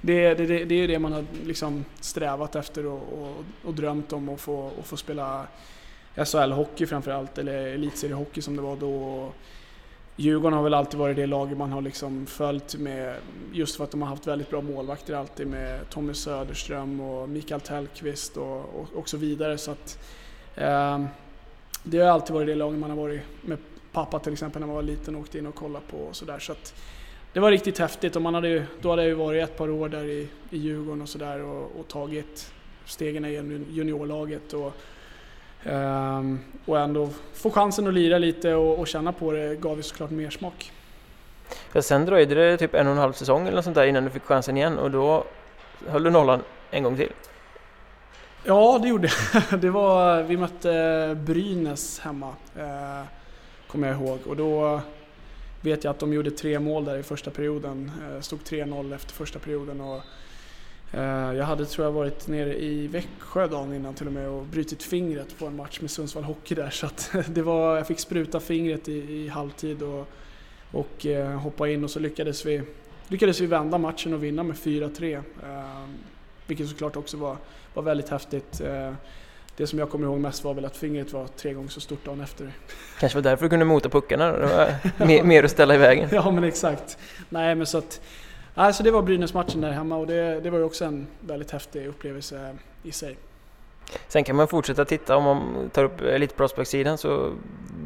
Det, 0.01 0.33
det, 0.33 0.33
det, 0.35 0.65
det, 0.65 0.75
är 0.75 0.79
ju 0.79 0.87
det 0.87 0.99
man 0.99 1.13
har 1.13 1.25
liksom 1.45 1.85
strävat 1.99 2.55
efter 2.55 2.85
och, 2.85 3.01
och, 3.13 3.43
och 3.63 3.73
drömt 3.73 4.13
om 4.13 4.29
att 4.29 4.41
få, 4.41 4.71
att 4.79 4.85
få 4.85 4.97
spela 4.97 5.47
SHL-hockey 6.15 6.85
framförallt, 6.85 7.37
eller 7.37 7.67
elitseriehockey 7.67 8.41
som 8.41 8.55
det 8.55 8.61
var 8.61 8.75
då. 8.75 9.29
Djurgården 10.15 10.57
har 10.57 10.63
väl 10.63 10.73
alltid 10.73 10.99
varit 10.99 11.15
det 11.15 11.25
laget 11.25 11.57
man 11.57 11.71
har 11.71 11.81
liksom 11.81 12.25
följt 12.25 12.75
med, 12.75 13.15
just 13.53 13.75
för 13.75 13.83
att 13.83 13.91
de 13.91 14.01
har 14.01 14.09
haft 14.09 14.27
väldigt 14.27 14.49
bra 14.49 14.61
målvakter 14.61 15.13
alltid 15.13 15.47
med 15.47 15.89
Tommy 15.89 16.13
Söderström 16.13 17.01
och 17.01 17.29
Mikael 17.29 17.61
Tellqvist 17.61 18.37
och, 18.37 18.57
och, 18.59 18.87
och 18.95 19.09
så 19.09 19.17
vidare. 19.17 19.57
Så 19.57 19.71
att, 19.71 19.99
eh, 20.55 21.05
det 21.83 21.99
har 21.99 22.07
alltid 22.07 22.33
varit 22.33 22.47
det 22.47 22.55
laget 22.55 22.79
man 22.79 22.89
har 22.89 22.97
varit 22.97 23.21
med 23.41 23.57
pappa 23.91 24.19
till 24.19 24.33
exempel 24.33 24.59
när 24.59 24.67
man 24.67 24.75
var 24.75 24.83
liten 24.83 25.15
och 25.15 25.21
åkte 25.21 25.37
in 25.37 25.47
och 25.47 25.55
kollade 25.55 25.85
på 25.91 25.97
och 25.97 26.15
sådär. 26.15 26.39
Så 26.39 26.51
det 27.33 27.39
var 27.39 27.51
riktigt 27.51 27.79
häftigt 27.79 28.15
och 28.15 28.21
man 28.21 28.33
hade 28.33 28.47
ju, 28.47 28.65
då 28.81 28.89
hade 28.89 29.01
jag 29.01 29.09
ju 29.09 29.15
varit 29.15 29.43
ett 29.43 29.57
par 29.57 29.69
år 29.69 29.89
där 29.89 30.03
i, 30.03 30.27
i 30.49 30.57
Djurgården 30.57 31.01
och 31.01 31.09
sådär 31.09 31.43
och, 31.43 31.79
och 31.79 31.87
tagit 31.87 32.53
stegen 32.85 33.25
i 33.25 33.63
juniorlaget. 33.69 34.53
Och, 34.53 34.73
um, 35.71 36.39
och 36.65 36.79
ändå 36.79 37.09
få 37.33 37.51
chansen 37.51 37.87
att 37.87 37.93
lira 37.93 38.17
lite 38.17 38.53
och, 38.53 38.79
och 38.79 38.87
känna 38.87 39.11
på 39.11 39.31
det 39.31 39.55
gav 39.55 39.77
ju 39.77 39.83
såklart 39.83 40.09
mer 40.09 40.29
smak. 40.29 40.71
Ja, 41.73 41.81
sen 41.81 42.05
dröjde 42.05 42.35
det 42.35 42.57
typ 42.57 42.73
en 42.73 42.87
och 42.87 42.93
en 42.93 42.99
halv 42.99 43.13
säsong 43.13 43.41
eller 43.41 43.55
något 43.55 43.65
sånt 43.65 43.75
där 43.75 43.85
innan 43.85 44.03
du 44.03 44.09
fick 44.09 44.23
chansen 44.23 44.57
igen 44.57 44.77
och 44.77 44.91
då 44.91 45.23
höll 45.87 46.03
du 46.03 46.09
nollan 46.09 46.43
en 46.71 46.83
gång 46.83 46.97
till. 46.97 47.11
Ja, 48.43 48.79
det 48.81 48.87
gjorde 48.87 49.09
jag. 49.33 49.59
Det 49.61 49.69
var, 49.69 50.23
vi 50.23 50.37
mötte 50.37 51.17
Brynäs 51.25 51.99
hemma, 51.99 52.35
eh, 52.57 53.05
kommer 53.67 53.87
jag 53.87 54.01
ihåg. 54.01 54.19
Och 54.27 54.35
då 54.35 54.81
vet 55.63 55.83
jag 55.83 55.91
att 55.91 55.99
de 55.99 56.13
gjorde 56.13 56.31
tre 56.31 56.59
mål 56.59 56.85
där 56.85 56.97
i 56.97 57.03
första 57.03 57.31
perioden. 57.31 57.91
Eh, 58.03 58.21
stod 58.21 58.39
3-0 58.39 58.95
efter 58.95 59.13
första 59.13 59.39
perioden. 59.39 59.81
Och, 59.81 60.01
eh, 60.91 61.33
jag 61.33 61.45
hade, 61.45 61.65
tror 61.65 61.85
jag, 61.85 61.91
varit 61.91 62.27
nere 62.27 62.63
i 62.63 62.87
Växjö 62.87 63.47
dagen 63.47 63.73
innan 63.73 63.93
till 63.93 64.07
och 64.07 64.13
med 64.13 64.29
och 64.29 64.45
brutit 64.45 64.83
fingret 64.83 65.39
på 65.39 65.45
en 65.45 65.55
match 65.55 65.81
med 65.81 65.91
Sundsvall 65.91 66.23
Hockey 66.23 66.55
där. 66.55 66.69
Så 66.71 66.85
att 66.85 67.11
det 67.27 67.41
var, 67.41 67.77
jag 67.77 67.87
fick 67.87 67.99
spruta 67.99 68.39
fingret 68.39 68.89
i, 68.89 69.13
i 69.13 69.27
halvtid 69.27 69.83
och, 69.83 70.07
och 70.71 71.05
eh, 71.05 71.39
hoppa 71.39 71.69
in 71.69 71.83
och 71.83 71.89
så 71.89 71.99
lyckades 71.99 72.45
vi, 72.45 72.61
lyckades 73.07 73.39
vi 73.39 73.45
vända 73.45 73.77
matchen 73.77 74.13
och 74.13 74.23
vinna 74.23 74.43
med 74.43 74.55
4-3. 74.55 75.23
Vilket 76.47 76.69
såklart 76.69 76.95
också 76.95 77.17
var, 77.17 77.37
var 77.73 77.83
väldigt 77.83 78.09
häftigt. 78.09 78.61
Eh, 79.53 79.57
det 79.57 79.67
som 79.67 79.79
jag 79.79 79.89
kommer 79.89 80.05
ihåg 80.05 80.19
mest 80.19 80.43
var 80.43 80.53
väl 80.53 80.65
att 80.65 80.77
fingret 80.77 81.13
var 81.13 81.27
tre 81.27 81.53
gånger 81.53 81.69
så 81.69 81.81
stort 81.81 82.05
dagen 82.05 82.21
efter. 82.21 82.51
Kanske 82.99 83.17
var 83.17 83.23
därför 83.23 83.45
du 83.45 83.49
kunde 83.49 83.65
mota 83.65 83.89
puckarna 83.89 84.31
Det 84.31 84.45
var 84.97 85.05
mer, 85.05 85.23
mer 85.23 85.43
att 85.43 85.51
ställa 85.51 85.75
i 85.75 85.77
vägen. 85.77 86.09
ja 86.11 86.31
men 86.31 86.43
exakt. 86.43 86.97
Nej 87.29 87.55
men 87.55 87.65
så 87.65 87.77
att... 87.77 88.01
Alltså 88.55 88.83
det 88.83 88.91
var 88.91 89.01
Brynäs-matchen 89.01 89.61
där 89.61 89.71
hemma 89.71 89.97
och 89.97 90.07
det, 90.07 90.39
det 90.39 90.49
var 90.49 90.57
ju 90.57 90.63
också 90.63 90.85
en 90.85 91.07
väldigt 91.19 91.51
häftig 91.51 91.87
upplevelse 91.87 92.57
i 92.83 92.91
sig. 92.91 93.17
Sen 94.07 94.23
kan 94.23 94.35
man 94.35 94.47
fortsätta 94.47 94.85
titta 94.85 95.17
om 95.17 95.23
man 95.23 95.69
tar 95.69 95.83
upp 95.83 96.01
Elite 96.01 96.35
Prospect-sidan 96.35 96.97
så 96.97 97.33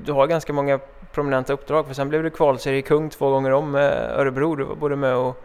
du 0.06 0.12
har 0.12 0.28
ganska 0.28 0.54
många 0.54 0.80
prominenta 1.14 1.54
uppdrag 1.54 1.88
för 1.88 1.94
sen 1.94 2.10
blev 2.10 2.24
du 2.24 2.30
kvalserie-kung 2.30 3.10
två 3.10 3.30
gånger 3.30 3.52
om 3.52 3.72
med 3.72 4.12
Örebro. 4.20 4.56
Du 4.56 4.64
var 4.64 4.76
både 4.76 4.96
med 4.96 5.16
och 5.16 5.44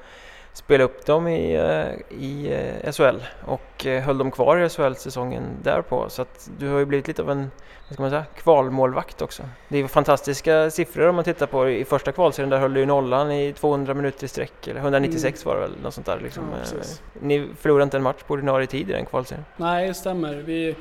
spelade 0.52 0.85
upp 0.85 1.06
dem 1.06 1.28
i, 1.28 1.54
eh, 1.54 2.18
i 2.18 2.52
eh, 2.85 2.92
SHL 2.92 3.23
och 3.44 3.87
eh, 3.87 4.02
höll 4.02 4.18
dem 4.18 4.30
kvar 4.30 4.56
i 4.59 4.68
SHL 4.68 4.94
säsongen 4.94 5.42
därpå. 5.62 6.09
Så 6.09 6.23
att 6.23 6.50
du 6.59 6.68
har 6.68 6.78
ju 6.78 6.85
blivit 6.85 7.09
lite 7.09 7.23
av 7.23 7.30
en 7.30 7.50
vad 7.88 7.94
ska 7.94 8.02
man 8.02 8.11
säga, 8.11 8.25
kvalmålvakt 8.37 9.23
också. 9.23 9.42
Det 9.68 9.78
är 9.78 9.87
fantastiska 9.87 10.71
siffror 10.71 11.09
om 11.09 11.14
man 11.14 11.25
tittar 11.25 11.47
på 11.47 11.71
i 11.71 11.85
första 11.85 12.12
kvalserien. 12.12 12.50
Där 12.50 12.59
höll 12.59 12.75
du 12.75 12.80
ju 12.80 12.87
nollan 12.87 13.32
i 13.32 13.52
200 13.52 13.94
minuter 13.94 14.25
i 14.25 14.28
sträck, 14.28 14.68
eller 14.68 14.80
196 14.80 15.44
mm. 15.44 15.54
var 15.54 15.62
det 15.62 15.68
väl, 15.68 15.82
något 15.82 15.94
sånt 15.94 16.06
där. 16.06 16.21
Liksom. 16.23 16.44
Ja, 16.75 16.80
Ni 17.21 17.49
förlorade 17.59 17.85
inte 17.85 17.97
en 17.97 18.02
match 18.02 18.23
på 18.26 18.35
ordinarie 18.35 18.66
tid 18.66 18.90
i 18.90 18.92
den 18.92 19.06
kvalserien. 19.06 19.44
Nej, 19.56 19.88
det 19.88 19.94
stämmer. 19.94 20.35
Vi, 20.35 20.76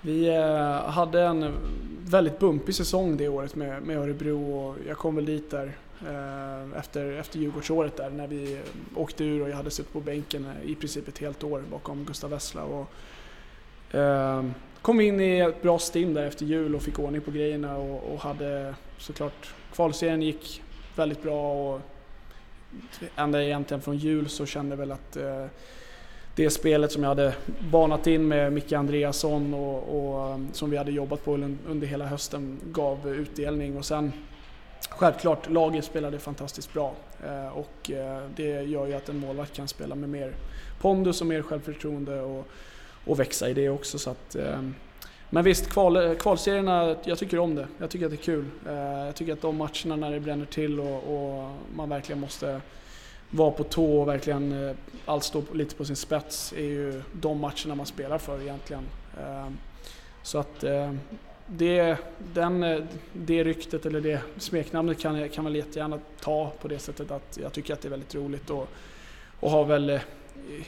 vi 0.00 0.36
hade 0.86 1.22
en 1.22 1.52
väldigt 2.04 2.38
bumpig 2.38 2.74
säsong 2.74 3.16
det 3.16 3.28
året 3.28 3.54
med, 3.54 3.82
med 3.82 3.98
Örebro 3.98 4.58
och 4.58 4.76
jag 4.88 4.96
kom 4.96 5.16
väl 5.16 5.26
dit 5.26 5.50
där 5.50 5.72
Eh, 6.06 6.78
efter, 6.78 7.12
efter 7.12 7.38
Djurgårdsåret 7.38 7.96
där 7.96 8.10
när 8.10 8.26
vi 8.26 8.60
åkte 8.94 9.24
ur 9.24 9.42
och 9.42 9.48
jag 9.48 9.56
hade 9.56 9.70
suttit 9.70 9.92
på 9.92 10.00
bänken 10.00 10.46
i 10.64 10.74
princip 10.74 11.08
ett 11.08 11.18
helt 11.18 11.44
år 11.44 11.62
bakom 11.70 12.04
Gustav 12.04 12.30
Vessla. 12.30 12.64
Och, 12.64 12.86
eh, 13.94 14.44
kom 14.82 15.00
in 15.00 15.20
i 15.20 15.38
ett 15.38 15.62
bra 15.62 15.78
stim 15.78 16.14
där 16.14 16.26
efter 16.26 16.44
jul 16.44 16.74
och 16.74 16.82
fick 16.82 16.98
ordning 16.98 17.20
på 17.20 17.30
grejerna 17.30 17.76
och, 17.76 18.12
och 18.12 18.20
hade 18.20 18.74
såklart 18.98 19.54
kvalserien 19.74 20.22
gick 20.22 20.62
väldigt 20.96 21.22
bra 21.22 21.52
och 21.52 21.80
ända 23.16 23.44
egentligen 23.44 23.80
från 23.80 23.96
jul 23.96 24.28
så 24.28 24.46
kände 24.46 24.72
jag 24.72 24.78
väl 24.78 24.92
att 24.92 25.16
eh, 25.16 25.46
det 26.34 26.50
spelet 26.50 26.92
som 26.92 27.02
jag 27.02 27.08
hade 27.08 27.34
banat 27.70 28.06
in 28.06 28.28
med 28.28 28.52
Micke 28.52 28.72
Andreasson 28.72 29.54
och, 29.54 29.78
och, 29.98 30.30
eh, 30.30 30.38
som 30.52 30.70
vi 30.70 30.76
hade 30.76 30.92
jobbat 30.92 31.24
på 31.24 31.34
under 31.68 31.86
hela 31.86 32.06
hösten 32.06 32.58
gav 32.64 33.08
utdelning 33.08 33.76
och 33.76 33.84
sen 33.84 34.12
Självklart, 34.96 35.50
laget 35.50 35.84
spelade 35.84 36.18
fantastiskt 36.18 36.72
bra 36.72 36.94
eh, 37.24 37.58
och 37.58 37.90
eh, 37.90 38.22
det 38.36 38.62
gör 38.62 38.86
ju 38.86 38.94
att 38.94 39.08
en 39.08 39.18
målvakt 39.18 39.52
kan 39.52 39.68
spela 39.68 39.94
med 39.94 40.08
mer 40.08 40.34
pondus 40.80 41.20
och 41.20 41.26
mer 41.26 41.42
självförtroende 41.42 42.20
och, 42.20 42.46
och 43.04 43.20
växa 43.20 43.48
i 43.48 43.54
det 43.54 43.68
också. 43.68 43.98
Så 43.98 44.10
att, 44.10 44.34
eh, 44.34 44.62
men 45.30 45.44
visst, 45.44 45.70
kval, 45.70 46.14
kvalserierna, 46.14 46.96
jag 47.04 47.18
tycker 47.18 47.38
om 47.38 47.54
det. 47.54 47.68
Jag 47.78 47.90
tycker 47.90 48.06
att 48.06 48.12
det 48.12 48.16
är 48.16 48.22
kul. 48.22 48.44
Jag 49.06 49.14
tycker 49.14 49.32
att 49.32 49.42
de 49.42 49.56
matcherna 49.56 49.96
när 49.96 50.10
det 50.10 50.20
bränner 50.20 50.46
till 50.46 50.80
och, 50.80 50.96
och 50.96 51.50
man 51.76 51.88
verkligen 51.88 52.20
måste 52.20 52.60
vara 53.30 53.50
på 53.50 53.64
tå 53.64 54.00
och 54.00 54.08
verkligen 54.08 54.76
allt 55.04 55.24
står 55.24 55.42
lite 55.54 55.74
på 55.74 55.84
sin 55.84 55.96
spets 55.96 56.52
är 56.52 56.62
ju 56.62 57.02
de 57.12 57.40
matcherna 57.40 57.74
man 57.74 57.86
spelar 57.86 58.18
för 58.18 58.42
egentligen. 58.42 58.82
Så 60.22 60.38
att 60.38 60.64
det, 61.46 61.96
den, 62.18 62.86
det 63.12 63.44
ryktet 63.44 63.86
eller 63.86 64.00
det 64.00 64.20
smeknamnet 64.38 65.00
kan, 65.00 65.28
kan 65.28 65.44
man 65.44 65.54
jättegärna 65.54 65.98
ta 66.20 66.52
på 66.60 66.68
det 66.68 66.78
sättet 66.78 67.10
att 67.10 67.38
jag 67.42 67.52
tycker 67.52 67.74
att 67.74 67.80
det 67.80 67.88
är 67.88 67.90
väldigt 67.90 68.14
roligt 68.14 68.50
och, 68.50 68.68
och 69.40 69.50
har 69.50 69.64
väl 69.64 69.90
eh, 69.90 70.00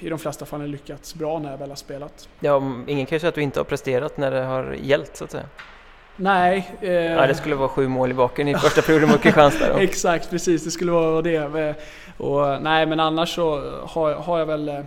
i 0.01 0.09
de 0.09 0.19
flesta 0.19 0.47
fallen 0.47 0.71
lyckats 0.71 1.15
bra 1.15 1.39
när 1.39 1.51
jag 1.51 1.59
väl 1.59 1.69
har 1.69 1.77
spelat. 1.77 2.29
Ja, 2.41 2.63
ingen 2.87 3.07
kan 3.07 3.17
ju 3.17 3.21
säga 3.21 3.29
att 3.29 3.35
du 3.35 3.43
inte 3.43 3.61
har 3.61 3.65
presterat 3.65 4.17
när 4.17 4.31
det 4.31 4.43
har 4.43 4.77
gällt 4.83 5.17
så 5.17 5.25
att 5.25 5.31
säga. 5.31 5.47
Nej. 6.17 6.71
Eh, 6.81 6.93
ja, 6.93 7.27
det 7.27 7.35
skulle 7.35 7.55
vara 7.55 7.69
sju 7.69 7.89
mål 7.89 8.11
i 8.11 8.15
baken 8.15 8.49
i 8.49 8.55
första 8.55 8.83
perioden 8.83 9.09
mot 9.09 9.21
Kristianstad. 9.21 9.81
Exakt, 9.81 10.31
precis. 10.31 10.65
Det 10.65 10.71
skulle 10.71 10.93
vara 10.93 11.23
det. 11.23 11.75
Och, 12.17 12.63
nej, 12.63 12.87
men 12.87 13.01
annars 13.01 13.35
så 13.35 13.71
har, 13.87 14.15
har 14.15 14.39
jag 14.39 14.47
väl 14.47 14.69
eh, 14.69 14.81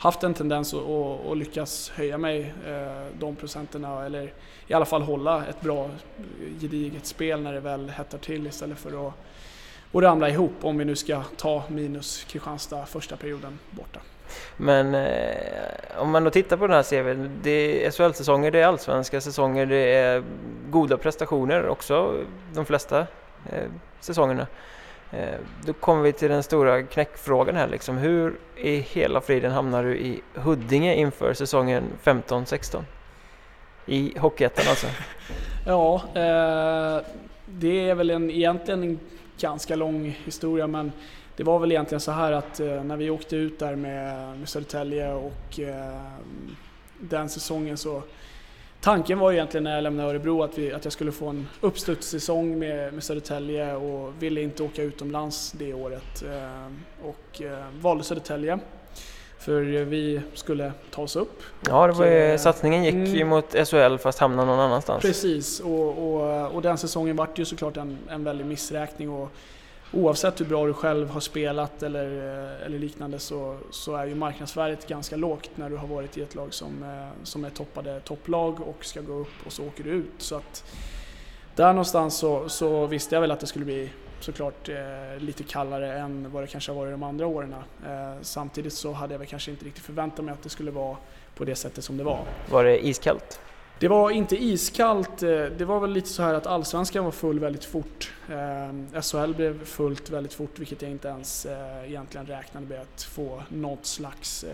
haft 0.00 0.22
en 0.22 0.34
tendens 0.34 0.74
att, 0.74 0.80
att, 0.80 1.26
att 1.26 1.38
lyckas 1.38 1.90
höja 1.90 2.18
mig 2.18 2.54
eh, 2.66 3.06
de 3.18 3.36
procenterna 3.36 4.06
eller 4.06 4.32
i 4.66 4.74
alla 4.74 4.84
fall 4.84 5.02
hålla 5.02 5.46
ett 5.46 5.60
bra 5.60 5.90
gediget 6.60 7.06
spel 7.06 7.42
när 7.42 7.52
det 7.52 7.60
väl 7.60 7.90
hettar 7.90 8.18
till 8.18 8.46
istället 8.46 8.78
för 8.78 9.08
att, 9.08 9.14
och 9.92 10.02
ramla 10.02 10.28
ihop 10.28 10.52
om 10.62 10.78
vi 10.78 10.84
nu 10.84 10.96
ska 10.96 11.22
ta 11.36 11.62
minus 11.68 12.24
Kristianstad 12.24 12.86
första 12.86 13.16
perioden 13.16 13.58
borta. 13.70 14.00
Men 14.56 14.94
eh, 14.94 15.36
om 15.98 16.10
man 16.10 16.24
då 16.24 16.30
tittar 16.30 16.56
på 16.56 16.66
den 16.66 16.76
här 16.76 16.82
CVn, 16.82 17.40
det 17.42 17.86
är 17.86 17.90
SHL-säsonger, 17.90 18.50
det 18.50 18.60
är 18.60 18.66
allsvenska 18.66 19.20
säsonger, 19.20 19.66
det 19.66 19.94
är 19.94 20.22
goda 20.70 20.96
prestationer 20.96 21.68
också 21.68 22.24
de 22.54 22.66
flesta 22.66 23.00
eh, 23.52 23.70
säsongerna. 24.00 24.46
Eh, 25.12 25.38
då 25.64 25.72
kommer 25.72 26.02
vi 26.02 26.12
till 26.12 26.28
den 26.28 26.42
stora 26.42 26.82
knäckfrågan 26.82 27.56
här 27.56 27.68
liksom. 27.68 27.98
Hur 27.98 28.38
i 28.56 28.76
hela 28.76 29.20
friden 29.20 29.52
hamnar 29.52 29.84
du 29.84 29.98
i 29.98 30.22
Huddinge 30.34 30.94
inför 30.94 31.34
säsongen 31.34 31.84
15-16? 32.04 32.82
I 33.86 34.18
Hockeyettan 34.18 34.64
alltså? 34.68 34.86
ja, 35.66 36.02
eh, 36.14 37.06
det 37.46 37.90
är 37.90 37.94
väl 37.94 38.10
en, 38.10 38.30
egentligen 38.30 38.82
en 38.82 38.98
ganska 39.38 39.76
lång 39.76 40.18
historia 40.24 40.66
men 40.66 40.92
det 41.36 41.44
var 41.44 41.58
väl 41.58 41.72
egentligen 41.72 42.00
så 42.00 42.12
här 42.12 42.32
att 42.32 42.60
eh, 42.60 42.84
när 42.84 42.96
vi 42.96 43.10
åkte 43.10 43.36
ut 43.36 43.58
där 43.58 43.76
med, 43.76 44.38
med 44.38 44.48
Södertälje 44.48 45.12
och 45.12 45.60
eh, 45.60 46.00
den 47.00 47.28
säsongen 47.28 47.76
så 47.76 48.02
Tanken 48.80 49.18
var 49.18 49.32
egentligen 49.32 49.64
när 49.64 49.74
jag 49.74 49.82
lämnade 49.82 50.10
Örebro 50.10 50.42
att, 50.42 50.58
vi, 50.58 50.72
att 50.72 50.84
jag 50.84 50.92
skulle 50.92 51.12
få 51.12 51.28
en 51.28 51.48
uppstudssäsong 51.60 52.58
med, 52.58 52.94
med 52.94 53.04
Södertälje 53.04 53.74
och 53.74 54.12
ville 54.22 54.42
inte 54.42 54.62
åka 54.62 54.82
utomlands 54.82 55.52
det 55.52 55.74
året. 55.74 56.22
Eh, 56.22 57.06
och 57.08 57.42
eh, 57.42 57.64
valde 57.80 58.04
Södertälje. 58.04 58.58
För 59.38 59.62
vi 59.84 60.20
skulle 60.34 60.72
ta 60.90 61.02
oss 61.02 61.16
upp. 61.16 61.42
Ja, 61.68 61.86
det 61.86 61.92
var 61.92 62.06
ju, 62.06 62.12
eh, 62.12 62.38
satsningen 62.38 62.84
gick 62.84 63.20
mm, 63.20 63.28
mot 63.28 63.68
SHL 63.68 63.96
fast 63.96 64.18
hamnade 64.18 64.48
någon 64.48 64.60
annanstans. 64.60 65.02
Precis, 65.02 65.60
och, 65.60 66.14
och, 66.14 66.54
och 66.54 66.62
den 66.62 66.78
säsongen 66.78 67.16
vart 67.16 67.38
ju 67.38 67.44
såklart 67.44 67.76
en, 67.76 67.98
en 68.08 68.24
väldig 68.24 68.46
missräkning. 68.46 69.10
Och, 69.10 69.30
oavsett 69.92 70.40
hur 70.40 70.44
bra 70.44 70.66
du 70.66 70.72
själv 70.72 71.10
har 71.10 71.20
spelat 71.20 71.82
eller, 71.82 72.06
eh, 72.06 72.66
eller 72.66 72.78
liknande 72.78 73.18
så, 73.18 73.56
så 73.70 73.96
är 73.96 74.06
ju 74.06 74.14
marknadsvärdet 74.14 74.88
ganska 74.88 75.16
lågt 75.16 75.50
när 75.54 75.70
du 75.70 75.76
har 75.76 75.86
varit 75.86 76.18
i 76.18 76.22
ett 76.22 76.34
lag 76.34 76.54
som, 76.54 76.82
eh, 76.82 77.24
som 77.24 77.44
är 77.44 77.50
toppade 77.50 78.00
topplag 78.00 78.60
och 78.60 78.84
ska 78.84 79.00
gå 79.00 79.12
upp 79.12 79.46
och 79.46 79.52
så 79.52 79.66
åker 79.66 79.84
du 79.84 79.90
ut. 79.90 80.12
Så 80.18 80.36
att 80.36 80.64
där 81.56 81.72
någonstans 81.72 82.16
så, 82.16 82.48
så 82.48 82.86
visste 82.86 83.14
jag 83.14 83.20
väl 83.20 83.30
att 83.30 83.40
det 83.40 83.46
skulle 83.46 83.64
bli 83.64 83.90
såklart 84.20 84.68
eh, 84.68 85.18
lite 85.18 85.42
kallare 85.44 85.98
än 85.98 86.32
vad 86.32 86.42
det 86.42 86.46
kanske 86.46 86.72
har 86.72 86.76
varit 86.76 86.92
de 86.92 87.02
andra 87.02 87.26
åren. 87.26 87.54
Eh, 87.86 88.22
samtidigt 88.22 88.72
så 88.72 88.92
hade 88.92 89.14
jag 89.14 89.18
väl 89.18 89.28
kanske 89.28 89.50
inte 89.50 89.64
riktigt 89.64 89.84
förväntat 89.84 90.24
mig 90.24 90.32
att 90.32 90.42
det 90.42 90.48
skulle 90.48 90.70
vara 90.70 90.96
på 91.34 91.44
det 91.44 91.54
sättet 91.54 91.84
som 91.84 91.96
det 91.96 92.04
var. 92.04 92.24
Var 92.50 92.64
det 92.64 92.86
iskallt? 92.86 93.40
Det 93.80 93.88
var 93.88 94.10
inte 94.10 94.36
iskallt, 94.36 95.22
eh, 95.22 95.44
det 95.44 95.64
var 95.64 95.80
väl 95.80 95.90
lite 95.90 96.08
så 96.08 96.22
här 96.22 96.34
att 96.34 96.46
allsvenskan 96.46 97.04
var 97.04 97.10
full 97.10 97.38
väldigt 97.38 97.64
fort. 97.64 98.12
Eh, 98.28 99.00
SHL 99.02 99.34
blev 99.34 99.64
fullt 99.64 100.10
väldigt 100.10 100.34
fort 100.34 100.58
vilket 100.58 100.82
jag 100.82 100.90
inte 100.90 101.08
ens 101.08 101.46
eh, 101.46 101.88
egentligen 101.88 102.26
räknade 102.26 102.66
med 102.66 102.80
att 102.80 103.02
få 103.02 103.42
något 103.48 103.86
slags 103.86 104.44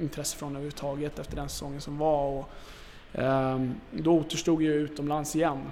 intresse 0.00 0.36
från 0.36 0.50
överhuvudtaget 0.50 1.18
efter 1.18 1.36
den 1.36 1.48
säsongen 1.48 1.80
som 1.80 1.98
var. 1.98 2.26
Och, 2.26 2.48
ehm, 3.12 3.74
då 3.90 4.18
återstod 4.18 4.62
jag 4.62 4.74
utomlands 4.74 5.36
igen. 5.36 5.62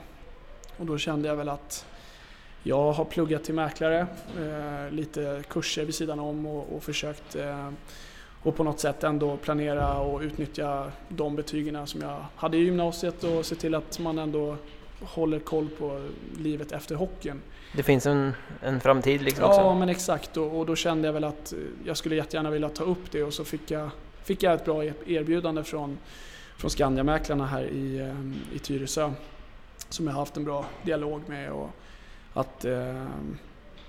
Och 0.79 0.87
då 0.87 0.99
kände 0.99 1.29
jag 1.29 1.37
väl 1.37 1.49
att 1.49 1.87
jag 2.63 2.93
har 2.93 3.05
pluggat 3.05 3.45
till 3.45 3.55
mäklare, 3.55 4.07
lite 4.91 5.43
kurser 5.49 5.85
vid 5.85 5.95
sidan 5.95 6.21
om 6.21 6.47
och, 6.47 6.77
och 6.77 6.83
försökt 6.83 7.37
eh, 7.37 7.71
och 8.45 8.57
på 8.57 8.65
något 8.65 8.81
sätt 8.81 9.05
ändå 9.05 9.37
planera 9.37 9.99
och 9.99 10.21
utnyttja 10.21 10.93
de 11.09 11.37
betygen 11.37 11.87
som 11.87 12.01
jag 12.01 12.25
hade 12.37 12.57
i 12.57 12.61
gymnasiet 12.61 13.25
och 13.25 13.47
se 13.47 13.55
till 13.55 13.75
att 13.75 13.99
man 13.99 14.19
ändå 14.19 14.57
håller 15.01 15.39
koll 15.39 15.69
på 15.69 16.09
livet 16.39 16.73
efter 16.73 16.95
hockeyn. 16.95 17.41
Det 17.77 17.83
finns 17.83 18.07
en, 18.07 18.33
en 18.63 18.81
framtid 18.81 19.23
liksom 19.23 19.45
också? 19.45 19.61
Ja, 19.61 19.79
men 19.79 19.89
exakt 19.89 20.37
och, 20.37 20.59
och, 20.59 20.67
då 20.67 20.77
kände 20.77 21.09
jag 21.09 21.13
väl 21.13 21.25
att 21.25 21.55
jag 21.85 21.97
skulle 21.97 22.17
jättegärna 22.17 22.51
vilja 22.51 22.69
ta 22.69 22.85
upp 22.85 23.11
det 23.11 23.23
och 23.23 23.33
så 23.33 23.45
fick 23.45 23.71
jag, 23.71 23.91
fick 24.23 24.43
jag 24.43 24.55
ett 24.55 24.65
bra 24.65 24.85
erbjudande 24.85 25.65
från, 25.65 25.99
från 26.57 26.71
Skandiamäklarna 26.71 27.47
här 27.47 27.65
i, 27.65 27.99
eh, 27.99 28.57
i 28.57 28.59
Tyresö 28.59 29.11
som 29.89 30.07
jag 30.07 30.15
har 30.15 30.21
haft 30.21 30.37
en 30.37 30.45
bra 30.45 30.65
dialog 30.83 31.23
med 31.27 31.51
och 31.53 31.71
att 32.35 32.65
eh, 32.65 33.05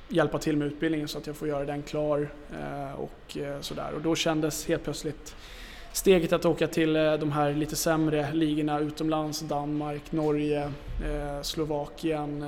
hjälpa 0.08 0.40
till 0.40 0.58
med 0.58 0.68
utbildningen 0.68 1.08
så 1.08 1.18
att 1.18 1.28
jag 1.28 1.36
får 1.36 1.48
göra 1.48 1.66
den 1.66 1.84
klar 1.84 2.30
eh, 2.52 3.00
och 3.00 3.38
eh, 3.38 3.62
sådär. 3.62 3.92
Och 3.96 4.02
då 4.02 4.16
kändes 4.16 4.68
helt 4.68 4.84
plötsligt 4.84 5.36
steget 5.92 6.34
att 6.34 6.46
åka 6.46 6.68
till 6.68 6.96
eh, 6.96 7.14
de 7.14 7.32
här 7.32 7.54
lite 7.54 7.76
sämre 7.76 8.34
ligorna 8.34 8.80
utomlands, 8.80 9.40
Danmark, 9.40 10.12
Norge, 10.12 10.72
Slovakien, 11.42 12.46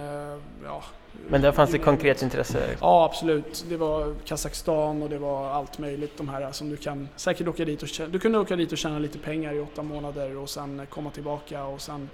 ja, 0.64 0.84
men 1.30 1.42
där 1.42 1.52
fanns 1.52 1.72
det 1.72 1.78
konkret 1.78 2.22
intresse? 2.22 2.76
Ja, 2.82 3.06
absolut. 3.06 3.66
Det 3.70 3.78
var 3.78 4.16
Kazakstan 4.26 5.02
och 5.02 5.10
det 5.10 5.18
var 5.18 5.50
allt 5.50 5.80
möjligt. 5.80 6.18
De 6.18 6.30
här 6.30 6.52
som 6.52 6.70
du 6.70 6.78
kan 6.78 7.10
säkert 7.16 7.48
åka 7.48 7.66
dit 7.66 7.84
och 7.84 7.90
Du 8.10 8.20
kunde 8.20 8.40
åka 8.40 8.56
dit 8.56 8.72
och 8.72 8.78
tjäna 8.78 9.00
lite 9.00 9.20
pengar 9.20 9.54
i 9.54 9.60
åtta 9.60 9.84
månader 9.84 10.38
och 10.38 10.50
sen 10.50 10.82
komma 10.90 11.12
tillbaka 11.12 11.66
och 11.66 11.82
sen 11.82 12.10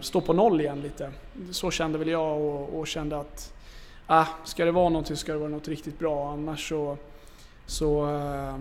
stå 0.00 0.20
på 0.20 0.32
noll 0.32 0.60
igen 0.60 0.80
lite. 0.80 1.10
Så 1.50 1.70
kände 1.70 1.98
väl 1.98 2.08
jag 2.08 2.40
och, 2.40 2.78
och 2.78 2.86
kände 2.86 3.18
att 3.18 3.52
ah, 4.10 4.26
ska 4.44 4.64
det 4.64 4.72
vara 4.72 4.88
någonting 4.88 5.16
ska 5.16 5.32
det 5.32 5.38
vara 5.38 5.50
något 5.50 5.68
riktigt 5.68 5.98
bra 5.98 6.32
annars 6.32 6.68
så, 6.68 6.98
så 7.66 8.14
eh, 8.14 8.58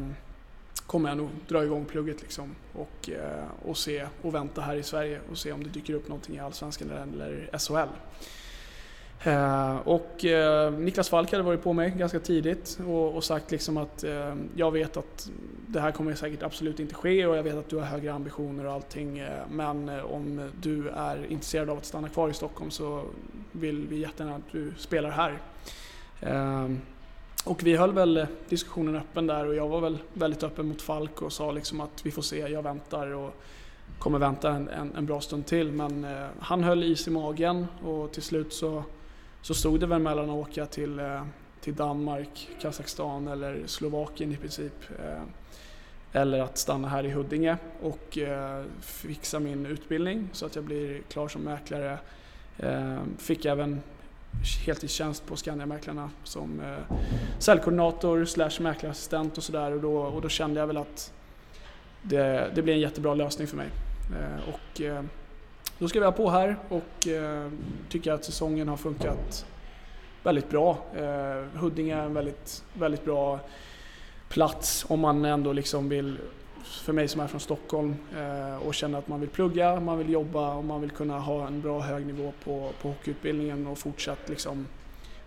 kommer 0.85 1.09
jag 1.09 1.17
nog 1.17 1.29
dra 1.47 1.63
igång 1.63 1.85
plugget 1.85 2.21
liksom 2.21 2.55
och, 2.73 3.09
eh, 3.09 3.43
och 3.65 3.77
se 3.77 4.07
och 4.21 4.35
vänta 4.35 4.61
här 4.61 4.75
i 4.75 4.83
Sverige 4.83 5.19
och 5.31 5.37
se 5.37 5.51
om 5.51 5.63
det 5.63 5.69
dyker 5.69 5.93
upp 5.93 6.07
någonting 6.07 6.35
i 6.35 6.39
Allsvenskan 6.39 6.91
eller 6.91 7.49
SHL. 7.57 7.89
Eh, 9.23 9.77
och 9.77 10.25
eh, 10.25 10.73
Niklas 10.73 11.09
Falk 11.09 11.31
hade 11.31 11.43
varit 11.43 11.63
på 11.63 11.73
mig 11.73 11.93
ganska 11.97 12.19
tidigt 12.19 12.79
och, 12.87 13.23
sagt 13.23 13.51
liksom 13.51 13.77
att 13.77 14.03
eh, 14.03 14.35
jag 14.55 14.71
vet 14.71 14.97
att 14.97 15.29
det 15.67 15.79
här 15.79 15.91
kommer 15.91 16.15
säkert 16.15 16.43
absolut 16.43 16.79
inte 16.79 16.95
ske 16.95 17.25
och 17.25 17.37
jag 17.37 17.43
vet 17.43 17.55
att 17.55 17.69
du 17.69 17.75
har 17.75 17.83
högre 17.83 18.13
ambitioner 18.13 18.65
och 18.65 18.73
allting 18.73 19.23
men 19.49 19.89
om 19.89 20.51
du 20.61 20.89
är 20.89 21.25
intresserad 21.29 21.69
av 21.69 21.77
att 21.77 21.85
stanna 21.85 22.09
kvar 22.09 22.29
i 22.29 22.33
Stockholm 22.33 22.71
så 22.71 23.03
vill 23.51 23.87
vi 23.87 23.97
jättegärna 23.97 24.35
att 24.35 24.51
du 24.51 24.73
spelar 24.77 25.09
här. 25.09 25.39
Och 27.45 27.63
vi 27.63 27.75
höll 27.75 27.93
väl 27.93 28.27
diskussionen 28.49 28.95
öppen 28.95 29.27
där 29.27 29.47
och 29.47 29.55
jag 29.55 29.67
var 29.67 29.81
väl 29.81 29.97
väldigt 30.13 30.43
öppen 30.43 30.67
mot 30.67 30.81
Falk 30.81 31.21
och 31.21 31.33
sa 31.33 31.51
liksom 31.51 31.81
att 31.81 32.05
vi 32.05 32.11
får 32.11 32.21
se, 32.21 32.37
jag 32.37 32.61
väntar 32.61 33.07
och 33.07 33.35
kommer 33.99 34.19
vänta 34.19 34.51
en, 34.51 34.69
en, 34.69 34.95
en 34.95 35.05
bra 35.05 35.21
stund 35.21 35.45
till. 35.45 35.71
Men 35.71 36.03
eh, 36.05 36.27
han 36.39 36.63
höll 36.63 36.83
is 36.83 37.07
i 37.07 37.11
magen 37.11 37.67
och 37.83 38.11
till 38.11 38.23
slut 38.23 38.53
så 38.53 38.83
så 39.41 39.53
stod 39.53 39.79
det 39.79 39.85
väl 39.85 40.01
mellan 40.01 40.29
att 40.29 40.35
åka 40.35 40.65
till, 40.65 40.99
eh, 40.99 41.23
till 41.61 41.75
Danmark, 41.75 42.49
Kazakstan 42.61 43.27
eller 43.27 43.63
Slovakien 43.65 44.31
i 44.31 44.37
princip. 44.37 44.73
Eh, 44.99 45.21
eller 46.11 46.39
att 46.39 46.57
stanna 46.57 46.87
här 46.87 47.05
i 47.05 47.09
Huddinge 47.09 47.57
och 47.81 48.17
eh, 48.17 48.63
fixa 48.81 49.39
min 49.39 49.65
utbildning 49.65 50.29
så 50.31 50.45
att 50.45 50.55
jag 50.55 50.63
blir 50.63 51.01
klar 51.09 51.27
som 51.27 51.41
mäklare. 51.41 51.97
Fick 53.17 53.45
även 53.45 53.81
heltidstjänst 54.65 55.25
på 55.27 55.35
Skandiamäklarna 55.35 56.09
som 56.23 56.61
säljkoordinator 57.39 58.25
slash 58.25 58.51
mäklarassistent 58.59 59.37
och 59.37 59.43
sådär 59.43 59.71
och 59.71 59.81
då, 59.81 59.97
och 59.97 60.21
då 60.21 60.29
kände 60.29 60.59
jag 60.59 60.67
väl 60.67 60.77
att 60.77 61.13
det, 62.01 62.51
det 62.55 62.61
blir 62.61 62.73
en 62.73 62.79
jättebra 62.79 63.13
lösning 63.13 63.47
för 63.47 63.57
mig. 63.57 63.69
Och 64.47 64.81
då 65.79 65.87
ska 65.87 65.99
vi 65.99 66.05
ha 66.05 66.11
på 66.11 66.29
här 66.29 66.55
och 66.69 67.07
eh, 67.07 67.51
tycker 67.89 68.11
att 68.11 68.25
säsongen 68.25 68.67
har 68.67 68.77
funkat 68.77 69.45
väldigt 70.23 70.49
bra. 70.49 70.77
Eh, 70.95 71.59
Huddinge 71.59 71.95
är 71.95 72.05
en 72.05 72.13
väldigt, 72.13 72.63
väldigt 72.73 73.05
bra 73.05 73.39
plats 74.29 74.85
om 74.89 74.99
man 74.99 75.25
ändå 75.25 75.53
liksom 75.53 75.89
vill, 75.89 76.17
för 76.63 76.93
mig 76.93 77.07
som 77.07 77.21
är 77.21 77.27
från 77.27 77.39
Stockholm 77.39 77.95
eh, 78.17 78.67
och 78.67 78.73
känner 78.73 78.99
att 78.99 79.07
man 79.07 79.19
vill 79.19 79.29
plugga, 79.29 79.79
man 79.79 79.97
vill 79.97 80.09
jobba 80.09 80.53
och 80.53 80.63
man 80.63 80.81
vill 80.81 80.91
kunna 80.91 81.19
ha 81.19 81.47
en 81.47 81.61
bra 81.61 81.79
hög 81.79 82.05
nivå 82.05 82.33
på, 82.43 82.71
på 82.81 82.87
hockeyutbildningen 82.87 83.67
och 83.67 83.77
fortsatt 83.77 84.29
liksom 84.29 84.67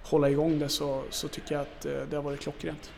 hålla 0.02 0.30
igång 0.30 0.58
det 0.58 0.68
så, 0.68 1.02
så 1.10 1.28
tycker 1.28 1.54
jag 1.54 1.62
att 1.62 1.86
eh, 1.86 1.92
det 2.10 2.16
har 2.16 2.22
varit 2.22 2.40
klockrent. 2.40 2.92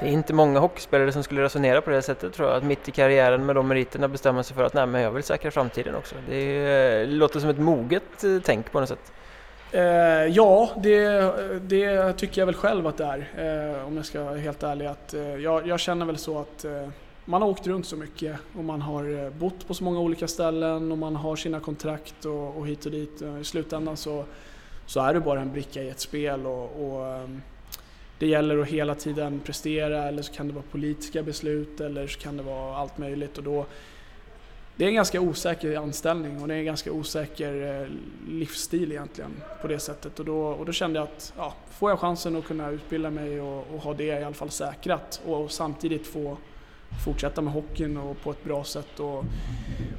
Det 0.00 0.06
är 0.06 0.10
inte 0.10 0.34
många 0.34 0.58
hockeyspelare 0.58 1.12
som 1.12 1.22
skulle 1.22 1.42
resonera 1.42 1.80
på 1.80 1.90
det 1.90 2.02
sättet 2.02 2.32
tror 2.32 2.48
jag, 2.48 2.56
att 2.56 2.64
mitt 2.64 2.88
i 2.88 2.90
karriären 2.90 3.46
med 3.46 3.56
de 3.56 3.68
meriterna 3.68 4.08
bestämma 4.08 4.42
sig 4.42 4.56
för 4.56 4.64
att 4.64 4.74
nej 4.74 4.86
men 4.86 5.02
jag 5.02 5.10
vill 5.10 5.22
säkra 5.22 5.50
framtiden 5.50 5.94
också. 5.94 6.14
Det, 6.28 6.36
är, 6.36 7.00
eh, 7.02 7.08
låter 7.08 7.40
som 7.40 7.50
ett 7.50 7.58
moget 7.58 8.24
eh, 8.24 8.38
tänk 8.44 8.72
på 8.72 8.80
något 8.80 8.88
sätt. 8.88 9.12
Eh, 9.72 10.26
ja, 10.26 10.70
det, 10.76 11.32
det, 11.62 12.12
tycker 12.12 12.40
jag 12.40 12.46
väl 12.46 12.54
själv 12.54 12.86
att 12.86 12.96
det 12.96 13.04
är, 13.04 13.78
eh, 13.78 13.86
om 13.86 13.96
jag 13.96 14.06
ska 14.06 14.24
vara 14.24 14.36
helt 14.36 14.62
ärlig. 14.62 14.86
Att, 14.86 15.14
eh, 15.14 15.36
jag, 15.36 15.66
jag, 15.66 15.80
känner 15.80 16.06
väl 16.06 16.18
så 16.18 16.38
att 16.38 16.64
eh, 16.64 16.88
man 17.24 17.42
har 17.42 17.48
åkt 17.48 17.66
runt 17.66 17.86
så 17.86 17.96
mycket 17.96 18.36
och 18.56 18.64
man 18.64 18.82
har 18.82 19.24
eh, 19.24 19.30
bott 19.30 19.68
på 19.68 19.74
så 19.74 19.84
många 19.84 20.00
olika 20.00 20.28
ställen 20.28 20.92
och 20.92 20.98
man 20.98 21.16
har 21.16 21.36
sina 21.36 21.60
kontrakt 21.60 22.24
och, 22.24 22.56
och 22.56 22.66
hit 22.66 22.86
och 22.86 22.92
dit. 22.92 23.22
I 23.40 23.44
slutändan 23.44 23.96
så, 23.96 24.24
så 24.86 25.00
är 25.00 25.14
du 25.14 25.20
bara 25.20 25.40
en 25.40 25.52
bricka 25.52 25.82
i 25.82 25.88
ett 25.88 26.00
spel 26.00 26.46
och, 26.46 26.64
och 26.64 27.06
ehm, 27.06 27.42
det 28.22 28.28
gäller 28.28 28.58
att 28.58 28.68
hela 28.68 28.94
tiden 28.94 29.40
prestera 29.40 30.04
eller 30.04 30.22
så 30.22 30.32
kan 30.32 30.48
det 30.48 30.54
vara 30.54 30.64
politiska 30.70 31.22
beslut 31.22 31.80
eller 31.80 32.06
så 32.06 32.20
kan 32.20 32.36
det 32.36 32.42
vara 32.42 32.76
allt 32.76 32.98
möjligt. 32.98 33.38
Och 33.38 33.44
då 33.44 33.66
det 34.76 34.84
är 34.84 34.88
en 34.88 34.94
ganska 34.94 35.20
osäker 35.20 35.76
anställning 35.76 36.42
och 36.42 36.48
det 36.48 36.54
är 36.54 36.58
en 36.58 36.64
ganska 36.64 36.92
osäker 36.92 37.80
eh, 37.82 37.88
livsstil 38.28 38.92
egentligen 38.92 39.30
på 39.62 39.68
det 39.68 39.78
sättet. 39.78 40.18
Och 40.18 40.24
då, 40.24 40.40
och 40.40 40.66
då 40.66 40.72
kände 40.72 40.98
jag 40.98 41.08
att 41.08 41.32
ja, 41.36 41.54
får 41.70 41.90
jag 41.90 41.98
chansen 41.98 42.36
att 42.36 42.44
kunna 42.44 42.70
utbilda 42.70 43.10
mig 43.10 43.40
och, 43.40 43.66
och 43.74 43.82
ha 43.82 43.94
det 43.94 44.04
i 44.04 44.24
alla 44.24 44.34
fall 44.34 44.50
säkrat 44.50 45.22
och, 45.26 45.50
samtidigt 45.50 46.06
få 46.06 46.36
fortsätta 47.04 47.40
med 47.40 47.52
hockeyn 47.52 47.96
och 47.96 48.20
på 48.20 48.30
ett 48.30 48.44
bra 48.44 48.64
sätt. 48.64 49.00
Och 49.00 49.24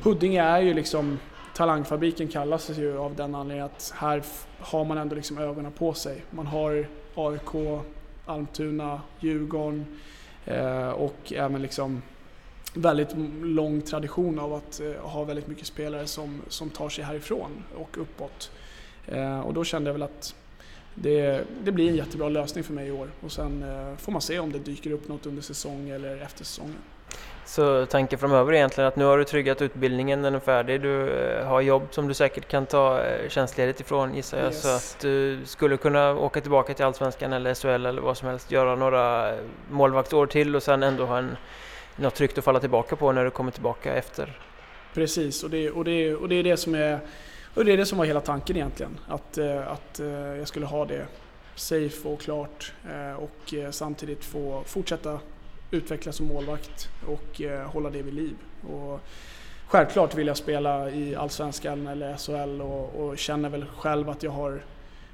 Huddinge 0.03 0.41
är 0.41 0.61
ju 0.61 0.73
liksom 0.73 1.19
Talangfabriken 1.55 2.27
kallas 2.27 2.67
det 2.67 2.73
ju 2.73 2.97
av 2.97 3.15
den 3.15 3.35
anledningen 3.35 3.65
att 3.65 3.93
här 3.95 4.23
har 4.59 4.85
man 4.85 4.97
ändå 4.97 5.15
liksom 5.15 5.37
ögonen 5.37 5.71
på 5.71 5.93
sig. 5.93 6.23
Man 6.29 6.47
har 6.47 6.87
AIK, 7.15 7.83
Almtuna, 8.25 9.01
Djurgården 9.19 9.85
eh, 10.45 10.89
och 10.89 11.33
även 11.33 11.61
liksom 11.61 12.01
väldigt 12.73 13.09
lång 13.41 13.81
tradition 13.81 14.39
av 14.39 14.53
att 14.53 14.79
eh, 14.79 14.91
ha 14.91 15.23
väldigt 15.23 15.47
mycket 15.47 15.67
spelare 15.67 16.07
som, 16.07 16.41
som 16.47 16.69
tar 16.69 16.89
sig 16.89 17.03
härifrån 17.03 17.63
och 17.75 17.97
uppåt. 17.97 18.51
Eh, 19.07 19.39
och 19.39 19.53
då 19.53 19.63
kände 19.63 19.89
jag 19.89 19.93
väl 19.93 20.03
att 20.03 20.35
det, 20.95 21.43
det 21.63 21.71
blir 21.71 21.89
en 21.89 21.95
jättebra 21.95 22.29
lösning 22.29 22.63
för 22.63 22.73
mig 22.73 22.87
i 22.87 22.91
år 22.91 23.09
och 23.21 23.31
sen 23.31 23.65
får 23.97 24.11
man 24.11 24.21
se 24.21 24.39
om 24.39 24.51
det 24.51 24.59
dyker 24.59 24.91
upp 24.91 25.07
något 25.07 25.25
under 25.25 25.41
säsong 25.41 25.89
eller 25.89 26.17
efter 26.17 26.45
säsongen. 26.45 26.77
Så 27.45 27.85
tanken 27.85 28.19
framöver 28.19 28.53
är 28.53 28.57
egentligen 28.57 28.87
att 28.87 28.95
nu 28.95 29.05
har 29.05 29.17
du 29.17 29.23
tryggat 29.23 29.61
utbildningen, 29.61 30.21
den 30.21 30.35
är 30.35 30.39
färdig, 30.39 30.81
du 30.81 31.09
eh, 31.09 31.45
har 31.45 31.61
jobb 31.61 31.87
som 31.91 32.07
du 32.07 32.13
säkert 32.13 32.47
kan 32.47 32.65
ta 32.65 33.01
eh, 33.01 33.29
tjänstledigt 33.29 33.79
ifrån 33.79 34.15
gissar 34.15 34.37
jag. 34.37 34.45
Yes. 34.45 34.61
Så 34.61 34.67
att 34.67 34.97
du 35.01 35.39
skulle 35.45 35.77
kunna 35.77 36.11
åka 36.11 36.41
tillbaka 36.41 36.73
till 36.73 36.85
Allsvenskan 36.85 37.33
eller 37.33 37.53
SHL 37.53 37.85
eller 37.85 38.01
vad 38.01 38.17
som 38.17 38.27
helst, 38.27 38.51
göra 38.51 38.75
några 38.75 39.33
målvaktsår 39.69 40.25
till 40.25 40.55
och 40.55 40.63
sen 40.63 40.83
ändå 40.83 41.05
ha 41.05 41.17
en, 41.17 41.37
något 41.95 42.15
tryggt 42.15 42.37
att 42.37 42.43
falla 42.43 42.59
tillbaka 42.59 42.95
på 42.95 43.11
när 43.11 43.23
du 43.23 43.31
kommer 43.31 43.51
tillbaka 43.51 43.93
efter. 43.93 44.39
Precis, 44.93 45.43
och 45.43 45.49
det, 45.49 45.71
och 45.71 45.85
det, 45.85 46.15
och 46.15 46.29
det 46.29 46.35
är 46.35 46.43
det 46.43 46.57
som 46.57 46.75
är 46.75 46.99
och 47.55 47.65
det 47.65 47.71
är 47.71 47.77
det 47.77 47.85
som 47.85 47.97
var 47.97 48.05
hela 48.05 48.21
tanken 48.21 48.55
egentligen. 48.55 48.99
Att, 49.07 49.37
eh, 49.37 49.71
att 49.71 49.99
jag 50.37 50.47
skulle 50.47 50.65
ha 50.65 50.85
det 50.85 51.05
safe 51.55 52.07
och 52.07 52.21
klart 52.21 52.73
och 53.17 53.53
samtidigt 53.71 54.25
få 54.25 54.63
fortsätta 54.65 55.19
utvecklas 55.73 56.15
som 56.15 56.25
målvakt 56.25 56.89
och 57.07 57.41
eh, 57.41 57.67
hålla 57.67 57.89
det 57.89 58.01
vid 58.01 58.13
liv. 58.13 58.35
Och 58.73 58.99
självklart 59.67 60.15
vill 60.15 60.27
jag 60.27 60.37
spela 60.37 60.91
i 60.91 61.15
Allsvenskan 61.15 61.87
eller 61.87 62.17
SHL 62.17 62.61
och, 62.61 62.95
och 62.95 63.17
känner 63.17 63.49
väl 63.49 63.65
själv 63.77 64.09
att 64.09 64.23
jag 64.23 64.31
har 64.31 64.61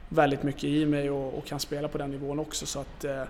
väldigt 0.09 0.43
mycket 0.43 0.63
i 0.63 0.85
mig 0.85 1.09
och, 1.09 1.37
och 1.37 1.45
kan 1.45 1.59
spela 1.59 1.87
på 1.87 1.97
den 1.97 2.11
nivån 2.11 2.39
också. 2.39 2.65
Så 2.65 2.79
att, 2.79 3.05
eh, 3.05 3.23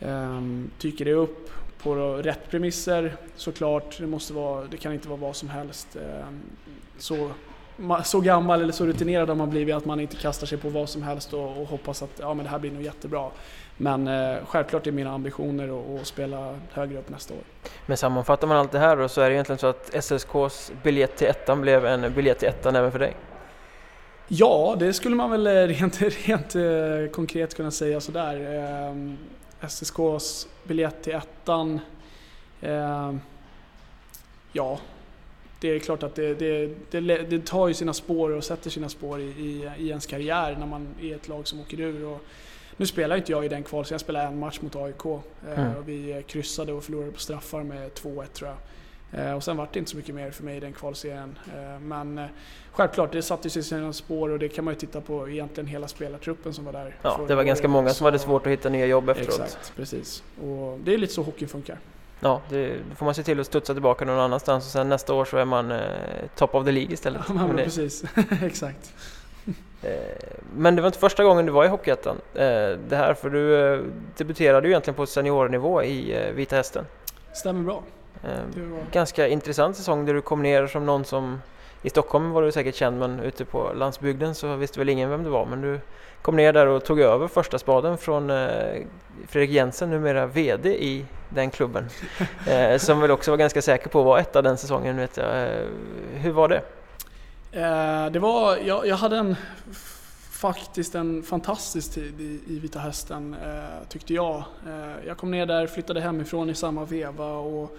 um, 0.00 0.70
det 0.80 1.12
upp 1.12 1.50
på 1.82 1.94
rätt 1.94 2.50
premisser 2.50 3.16
såklart, 3.36 3.98
det, 3.98 4.06
måste 4.06 4.32
vara, 4.32 4.64
det 4.64 4.76
kan 4.76 4.92
inte 4.92 5.08
vara 5.08 5.20
vad 5.20 5.36
som 5.36 5.48
helst. 5.48 5.96
Eh, 5.96 6.26
så, 6.98 7.30
så 8.04 8.20
gammal 8.20 8.62
eller 8.62 8.72
så 8.72 8.86
rutinerad 8.86 9.28
har 9.28 9.36
man 9.36 9.50
blivit 9.50 9.74
att 9.74 9.84
man 9.84 10.00
inte 10.00 10.16
kastar 10.16 10.46
sig 10.46 10.58
på 10.58 10.68
vad 10.68 10.88
som 10.88 11.02
helst 11.02 11.32
och, 11.32 11.60
och 11.60 11.68
hoppas 11.68 12.02
att 12.02 12.18
ja, 12.20 12.34
men 12.34 12.44
det 12.44 12.50
här 12.50 12.58
blir 12.58 12.70
nog 12.70 12.82
jättebra. 12.82 13.30
Men 13.76 14.08
eh, 14.08 14.36
självklart 14.46 14.86
är 14.86 14.92
mina 14.92 15.10
ambitioner 15.12 15.96
att, 16.00 16.06
spela 16.06 16.58
högre 16.72 16.98
upp 16.98 17.08
nästa 17.08 17.34
år. 17.34 17.40
Men 17.86 17.96
sammanfattar 17.96 18.46
man 18.46 18.56
allt 18.56 18.72
det 18.72 18.78
här 18.78 18.96
då 18.96 19.08
så 19.08 19.20
är 19.20 19.28
det 19.28 19.34
egentligen 19.34 19.58
så 19.58 19.66
att 19.66 19.94
SSKs 19.94 20.72
biljett 20.82 21.16
till 21.16 21.26
ettan 21.26 21.60
blev 21.60 21.86
en 21.86 22.14
biljett 22.14 22.38
till 22.38 22.48
ettan 22.48 22.76
även 22.76 22.92
för 22.92 22.98
dig? 22.98 23.16
Ja, 24.28 24.76
det 24.78 24.92
skulle 24.92 25.16
man 25.16 25.30
väl 25.30 25.68
rent, 25.68 26.00
rent 26.26 26.54
eh, 26.54 27.12
konkret 27.12 27.54
kunna 27.54 27.70
säga 27.70 28.00
sådär. 28.00 28.34
Eh, 28.90 29.14
SSKs 29.60 30.48
biljett 30.64 31.02
till 31.02 31.14
ettan, 31.14 31.80
eh, 32.60 33.14
ja, 34.52 34.78
det 35.60 35.68
är 35.68 35.78
klart 35.78 36.02
att 36.02 36.14
det, 36.14 36.34
det, 36.34 36.74
det, 36.90 37.00
det, 37.00 37.46
tar 37.46 37.68
ju 37.68 37.74
sina 37.74 37.92
spår 37.92 38.30
och 38.30 38.44
sätter 38.44 38.70
sina 38.70 38.88
spår 38.88 39.20
i, 39.20 39.24
i, 39.24 39.70
i 39.78 39.88
ens 39.88 40.06
karriär 40.06 40.56
när 40.58 40.66
man 40.66 40.88
är 41.02 41.14
ett 41.14 41.28
lag 41.28 41.48
som 41.48 41.60
åker 41.60 41.80
ur. 41.80 42.04
Och 42.04 42.20
nu 42.76 42.86
spelar 42.86 43.16
inte 43.16 43.32
jag 43.32 43.44
i 43.44 43.48
den 43.48 43.62
kval, 43.62 43.84
så 43.84 43.94
jag 43.94 44.00
spelade 44.00 44.26
en 44.26 44.38
match 44.38 44.60
mot 44.60 44.76
AIK. 44.76 45.04
Eh, 45.06 45.20
mm. 45.56 45.76
Och 45.76 45.88
vi 45.88 46.24
kryssade 46.26 46.72
och 46.72 46.84
förlorade 46.84 47.12
på 47.12 47.20
straffar 47.20 47.62
med 47.62 47.90
2-1 47.90 48.26
tror 48.26 48.50
jag. 48.50 48.56
Eh, 49.12 49.32
och 49.32 49.44
sen 49.44 49.56
var 49.56 49.68
det 49.72 49.78
inte 49.78 49.90
så 49.90 49.96
mycket 49.96 50.14
mer 50.14 50.30
för 50.30 50.44
mig 50.44 50.56
i 50.56 50.60
den 50.60 50.72
kvalserien. 50.72 51.38
Eh, 51.56 51.80
men 51.80 52.20
självklart, 52.72 53.12
det 53.12 53.22
satte 53.22 53.50
sig 53.50 53.62
sina 53.62 53.92
spår 53.92 54.28
och 54.28 54.38
det 54.38 54.48
kan 54.48 54.64
man 54.64 54.74
ju 54.74 54.80
titta 54.80 55.00
på 55.00 55.28
egentligen 55.28 55.66
hela 55.66 55.88
spelartruppen 55.88 56.54
som 56.54 56.64
var 56.64 56.72
där. 56.72 56.96
Ja, 57.02 57.20
det 57.28 57.34
var 57.34 57.44
ganska 57.44 57.68
många 57.68 57.90
som 57.90 58.04
hade 58.04 58.18
svårt 58.18 58.46
att 58.46 58.52
hitta 58.52 58.68
nya 58.68 58.86
jobb 58.86 59.08
efteråt. 59.08 59.40
Exakt, 59.40 59.72
precis. 59.76 60.22
Och 60.42 60.78
det 60.84 60.94
är 60.94 60.98
lite 60.98 61.12
så 61.12 61.22
hockeyn 61.22 61.48
funkar. 61.48 61.78
Ja, 62.20 62.40
det, 62.48 62.68
då 62.90 62.94
får 62.96 63.04
man 63.04 63.14
se 63.14 63.22
till 63.22 63.40
att 63.40 63.46
studsa 63.46 63.72
tillbaka 63.72 64.04
någon 64.04 64.20
annanstans 64.20 64.64
och 64.64 64.70
sen 64.70 64.88
nästa 64.88 65.14
år 65.14 65.24
så 65.24 65.36
är 65.36 65.44
man 65.44 65.70
eh, 65.70 65.80
top 66.34 66.54
of 66.54 66.64
the 66.64 66.72
League 66.72 66.92
istället. 66.92 67.22
Ja, 67.28 67.34
men 67.34 67.56
precis. 67.56 68.04
Exakt. 68.42 68.94
Eh, 69.82 69.90
men 70.56 70.76
det 70.76 70.82
var 70.82 70.86
inte 70.86 70.98
första 70.98 71.24
gången 71.24 71.46
du 71.46 71.52
var 71.52 71.64
i 71.64 71.68
Hockeyettan. 71.68 72.16
Eh, 72.34 72.42
det 72.88 72.96
här, 72.96 73.14
för 73.14 73.30
du 73.30 73.74
eh, 73.74 73.80
debuterade 74.16 74.66
ju 74.66 74.72
egentligen 74.72 74.94
på 74.94 75.06
seniornivå 75.06 75.82
i 75.82 76.30
Vita 76.34 76.56
Hästen. 76.56 76.84
Stämmer 77.32 77.62
bra. 77.62 77.82
Ganska 78.92 79.28
intressant 79.28 79.76
säsong 79.76 80.06
där 80.06 80.14
du 80.14 80.20
kom 80.20 80.42
ner 80.42 80.66
som 80.66 80.86
någon 80.86 81.04
som 81.04 81.40
i 81.82 81.90
Stockholm 81.90 82.30
var 82.30 82.42
du 82.42 82.52
säkert 82.52 82.74
känd 82.74 82.98
men 82.98 83.20
ute 83.20 83.44
på 83.44 83.72
landsbygden 83.74 84.34
så 84.34 84.56
visste 84.56 84.78
väl 84.78 84.88
ingen 84.88 85.10
vem 85.10 85.24
du 85.24 85.30
var 85.30 85.46
men 85.46 85.60
du 85.60 85.80
kom 86.22 86.36
ner 86.36 86.52
där 86.52 86.66
och 86.66 86.84
tog 86.84 87.00
över 87.00 87.28
första 87.28 87.58
spaden 87.58 87.98
från 87.98 88.32
Fredrik 89.28 89.50
Jensen, 89.50 89.90
numera 89.90 90.26
VD 90.26 90.68
i 90.68 91.04
den 91.28 91.50
klubben. 91.50 91.88
som 92.78 93.00
väl 93.00 93.10
också 93.10 93.30
var 93.30 93.38
ganska 93.38 93.62
säker 93.62 93.88
på 93.88 94.00
att 94.00 94.06
vara 94.06 94.20
etta 94.20 94.42
den 94.42 94.56
säsongen 94.56 94.96
vet 94.96 95.16
jag. 95.16 95.48
hur 96.14 96.32
var 96.32 96.48
det? 96.48 96.62
Eh, 97.52 98.06
det 98.10 98.18
var, 98.18 98.56
jag, 98.56 98.86
jag 98.86 98.96
hade 98.96 99.16
en, 99.16 99.36
faktiskt 100.30 100.94
en 100.94 101.22
fantastisk 101.22 101.92
tid 101.92 102.20
i, 102.20 102.40
i 102.46 102.58
Vita 102.58 102.78
Hästen 102.78 103.36
eh, 103.44 103.88
tyckte 103.88 104.14
jag. 104.14 104.36
Eh, 104.66 105.06
jag 105.06 105.16
kom 105.16 105.30
ner 105.30 105.46
där, 105.46 105.66
flyttade 105.66 106.00
hemifrån 106.00 106.50
i 106.50 106.54
samma 106.54 106.84
veva 106.84 107.32
och, 107.32 107.76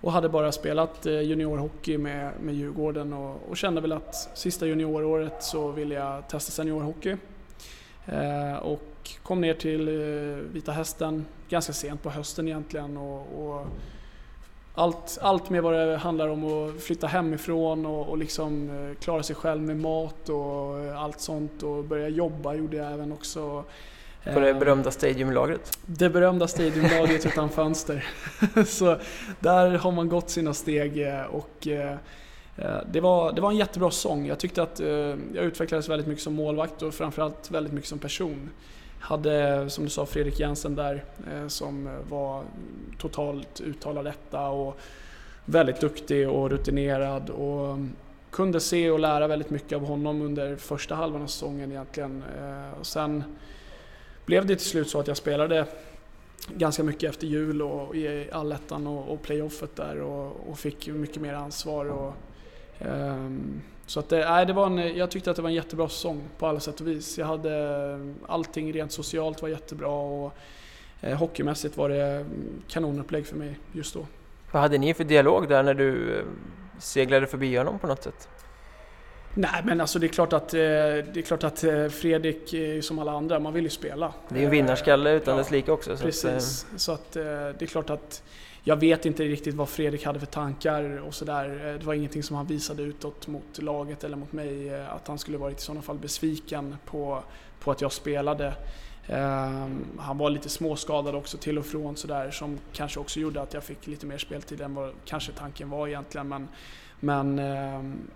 och 0.00 0.12
hade 0.12 0.28
bara 0.28 0.52
spelat 0.52 1.06
juniorhockey 1.06 1.98
med, 1.98 2.32
med 2.40 2.54
Djurgården 2.54 3.12
och, 3.12 3.48
och 3.48 3.56
kände 3.56 3.80
väl 3.80 3.92
att 3.92 4.30
sista 4.34 4.66
junioråret 4.66 5.42
så 5.42 5.70
ville 5.70 5.94
jag 5.94 6.28
testa 6.28 6.52
seniorhockey. 6.52 7.16
och 8.62 9.10
kom 9.22 9.40
ner 9.40 9.54
till 9.54 9.88
Vita 10.52 10.72
Hästen 10.72 11.26
ganska 11.48 11.72
sent 11.72 12.02
på 12.02 12.10
hösten 12.10 12.48
egentligen 12.48 12.96
och, 12.96 13.46
och 13.46 13.66
allt, 14.74 15.18
allt 15.20 15.50
med 15.50 15.62
vad 15.62 15.74
det 15.74 15.96
handlar 15.96 16.28
om 16.28 16.44
att 16.44 16.82
flytta 16.82 17.06
hemifrån 17.06 17.86
och, 17.86 18.08
och 18.08 18.18
liksom 18.18 18.70
eh, 18.70 18.94
klara 19.00 19.22
sig 19.22 19.36
själv 19.36 19.62
med 19.62 19.76
mat 19.76 20.28
och 20.28 20.80
eh, 20.80 21.02
allt 21.02 21.20
sånt 21.20 21.62
och 21.62 21.84
börja 21.84 22.08
jobba 22.08 22.54
gjorde 22.54 22.76
jag 22.76 22.92
även 22.92 23.12
också. 23.12 23.64
På 24.34 24.40
det 24.40 24.50
eh, 24.50 24.58
berömda 24.58 24.90
stadiumlagret? 24.90 25.78
Det 25.86 26.10
berömda 26.10 26.48
stadiumlagret 26.48 27.26
utan 27.26 27.48
fönster. 27.48 28.04
Så 28.66 28.98
där 29.40 29.70
har 29.70 29.92
man 29.92 30.08
gått 30.08 30.30
sina 30.30 30.54
steg 30.54 31.06
och 31.30 31.68
det 32.86 33.00
var, 33.00 33.32
det 33.32 33.40
var 33.40 33.50
en 33.50 33.56
jättebra 33.56 33.90
sång. 33.90 34.26
Jag 34.26 34.38
tyckte 34.38 34.62
att 34.62 34.80
jag 35.34 35.44
utvecklades 35.44 35.88
väldigt 35.88 36.06
mycket 36.06 36.24
som 36.24 36.34
målvakt 36.34 36.82
och 36.82 36.94
framförallt 36.94 37.50
väldigt 37.50 37.72
mycket 37.72 37.88
som 37.88 37.98
person. 37.98 38.50
Hade, 39.04 39.70
som 39.70 39.84
du 39.84 39.90
sa, 39.90 40.06
Fredrik 40.06 40.40
Jensen 40.40 40.74
där 40.74 41.04
eh, 41.32 41.48
som 41.48 41.86
eh, 41.86 41.92
var 42.08 42.42
totalt 42.98 43.60
uttalad 43.60 44.06
etta 44.06 44.48
och 44.48 44.78
väldigt 45.44 45.80
duktig 45.80 46.28
och 46.28 46.50
rutinerad 46.50 47.30
och 47.30 47.66
mm, 47.66 47.92
kunde 48.30 48.60
se 48.60 48.90
och 48.90 48.98
lära 48.98 49.26
väldigt 49.26 49.50
mycket 49.50 49.76
av 49.76 49.86
honom 49.86 50.22
under 50.22 50.56
första 50.56 50.94
halvan 50.94 51.22
av 51.22 51.26
säsongen 51.26 51.70
egentligen. 51.70 52.24
Eh, 52.38 52.78
och 52.80 52.86
sen 52.86 53.24
blev 54.26 54.46
det 54.46 54.56
till 54.56 54.66
slut 54.66 54.88
så 54.88 55.00
att 55.00 55.06
jag 55.06 55.16
spelade 55.16 55.66
ganska 56.48 56.82
mycket 56.82 57.10
efter 57.10 57.26
jul 57.26 57.62
och 57.62 57.96
i 57.96 58.30
allettan 58.32 58.86
och, 58.86 59.22
playoffet 59.22 59.76
där 59.76 60.00
och, 60.00 60.48
och, 60.48 60.58
fick 60.58 60.88
mycket 60.88 61.22
mer 61.22 61.34
ansvar. 61.34 61.86
Och, 61.86 62.12
um, 62.80 63.62
så 63.86 64.00
att 64.00 64.10
nej, 64.10 64.46
det 64.46 64.52
var 64.52 64.66
en, 64.66 64.96
jag 64.96 65.10
tyckte 65.10 65.30
att 65.30 65.36
det 65.36 65.42
var 65.42 65.48
en 65.48 65.54
jättebra 65.54 65.88
säsong 65.88 66.22
på 66.38 66.46
alla 66.46 66.60
sätt 66.60 66.80
och 66.80 66.86
vis. 66.86 67.18
Jag 67.18 67.26
hade, 67.26 68.14
allting 68.26 68.72
rent 68.72 68.92
socialt 68.92 69.42
var 69.42 69.48
jättebra 69.48 69.88
och 69.88 70.34
eh, 71.00 71.18
hockeymässigt 71.18 71.76
var 71.76 71.88
det 71.88 72.26
kanonupplägg 72.68 73.26
för 73.26 73.36
mig 73.36 73.58
just 73.72 73.94
då. 73.94 74.06
Vad 74.50 74.62
hade 74.62 74.78
ni 74.78 74.94
för 74.94 75.04
dialog 75.04 75.48
där 75.48 75.62
när 75.62 75.74
du 75.74 76.18
eh, 76.18 76.24
seglade 76.78 77.26
förbi 77.26 77.56
honom 77.56 77.78
på 77.78 77.86
något 77.86 78.02
sätt? 78.02 78.28
Nej 79.34 79.62
men 79.64 79.80
alltså 79.80 79.98
det 79.98 80.06
är 80.06 80.08
klart 80.08 80.32
att, 80.32 80.54
eh, 80.54 80.58
det 80.58 81.16
är 81.16 81.22
klart 81.22 81.44
att 81.44 81.64
eh, 81.64 81.88
Fredrik 81.88 82.54
är 82.54 82.80
som 82.80 82.98
alla 82.98 83.12
andra, 83.12 83.38
man 83.38 83.52
vill 83.52 83.64
ju 83.64 83.70
spela. 83.70 84.12
Det 84.28 84.34
är 84.34 84.38
ju 84.38 84.44
en 84.44 84.50
vinnarskalle 84.50 85.12
utan 85.12 85.34
ja, 85.34 85.38
dess 85.38 85.50
like 85.50 85.72
också. 85.72 85.96
Så 85.96 86.04
precis, 86.04 86.66
att, 86.74 86.80
så 86.80 86.92
att 86.92 87.12
det 87.12 87.62
är 87.62 87.66
klart 87.66 87.90
att 87.90 88.22
jag 88.66 88.76
vet 88.76 89.06
inte 89.06 89.24
riktigt 89.24 89.54
vad 89.54 89.68
Fredrik 89.68 90.04
hade 90.04 90.20
för 90.20 90.26
tankar 90.26 91.02
och 91.06 91.14
sådär. 91.14 91.66
Eh, 91.66 91.78
det 91.78 91.86
var 91.86 91.94
ingenting 91.94 92.22
som 92.22 92.36
han 92.36 92.46
visade 92.46 92.82
utåt 92.82 93.26
mot 93.26 93.62
laget 93.62 94.04
eller 94.04 94.16
mot 94.16 94.32
mig 94.32 94.68
eh, 94.68 94.94
att 94.94 95.08
han 95.08 95.18
skulle 95.18 95.38
varit 95.38 95.58
i 95.58 95.62
sådana 95.62 95.82
fall 95.82 95.98
besviken 95.98 96.76
på, 96.84 97.22
på 97.60 97.70
att 97.70 97.80
jag 97.80 97.92
spelade. 97.92 98.54
Um, 99.08 99.84
han 99.98 100.18
var 100.18 100.30
lite 100.30 100.48
småskadad 100.48 101.14
också 101.14 101.38
till 101.38 101.58
och 101.58 101.66
från 101.66 101.96
sådär 101.96 102.30
som 102.30 102.58
kanske 102.72 103.00
också 103.00 103.20
gjorde 103.20 103.42
att 103.42 103.54
jag 103.54 103.64
fick 103.64 103.86
lite 103.86 104.06
mer 104.06 104.18
speltid 104.18 104.60
än 104.60 104.74
vad 104.74 104.92
kanske 105.04 105.32
tanken 105.32 105.70
var 105.70 105.88
egentligen. 105.88 106.28
Men, 106.28 106.48
men 107.00 107.38
um, 107.38 108.10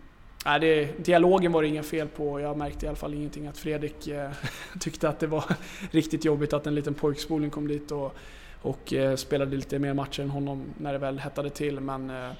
Nej, 0.45 0.61
det, 0.61 1.05
dialogen 1.05 1.53
var 1.53 1.63
det 1.63 1.69
inga 1.69 1.83
fel 1.83 2.09
på. 2.09 2.41
Jag 2.41 2.57
märkte 2.57 2.87
i 2.87 2.89
alla 2.89 2.97
fall 2.97 3.15
ingenting 3.15 3.47
att 3.47 3.59
Fredrik 3.59 4.09
eh, 4.09 4.31
tyckte 4.81 5.09
att 5.09 5.21
det 5.21 5.27
var 5.27 5.45
riktigt 5.91 6.25
jobbigt 6.25 6.53
att 6.53 6.67
en 6.67 6.75
liten 6.75 6.95
pojkspoling 6.95 7.51
kom 7.51 7.69
dit 7.69 7.93
och 7.93 8.17
och 8.63 8.93
eh, 8.93 9.17
spelade 9.17 9.57
lite 9.57 9.79
mer 9.79 9.95
matcher 9.95 10.23
än 10.23 10.31
honom 10.31 10.75
när 10.79 10.93
det 10.93 10.99
väl 10.99 11.19
hettade 11.19 11.51
till. 11.51 11.81
Men 11.81 12.11
eh, 12.11 12.31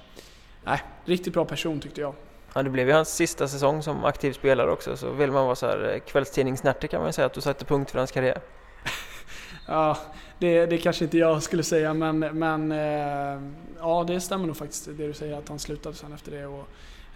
nej, 0.63 0.81
riktigt 1.05 1.33
bra 1.33 1.45
person 1.45 1.79
tyckte 1.79 2.01
jag. 2.01 2.13
Ja, 2.53 2.63
det 2.63 2.69
blev 2.69 2.87
ju 2.87 2.93
hans 2.93 3.15
sista 3.15 3.47
säsong 3.47 3.83
som 3.83 4.05
aktiv 4.05 4.33
spelare 4.33 4.71
också, 4.71 4.97
så 4.97 5.11
vill 5.11 5.31
man 5.31 5.45
vara 5.45 5.55
så 5.55 5.65
här 5.65 5.93
eh, 5.93 5.99
kvällstidningsnärte 5.99 6.87
kan 6.87 6.99
man 6.99 7.09
ju 7.09 7.13
säga 7.13 7.25
att 7.25 7.33
du 7.33 7.41
satte 7.41 7.65
punkt 7.65 7.91
för 7.91 7.97
hans 7.97 8.11
karriär. 8.11 8.41
ja, 9.67 9.97
det, 10.39 10.65
det 10.65 10.77
kanske 10.77 11.03
inte 11.03 11.17
jag 11.17 11.43
skulle 11.43 11.63
säga, 11.63 11.93
men, 11.93 12.19
men 12.19 12.71
ja, 13.79 14.03
det 14.07 14.19
stämmer 14.19 14.47
nog 14.47 14.57
faktiskt 14.57 14.85
det 14.85 15.07
du 15.07 15.13
säger 15.13 15.37
att 15.37 15.49
han 15.49 15.59
slutade 15.59 15.95
sen 15.95 16.13
efter 16.13 16.31
det. 16.31 16.45
Och, 16.45 16.67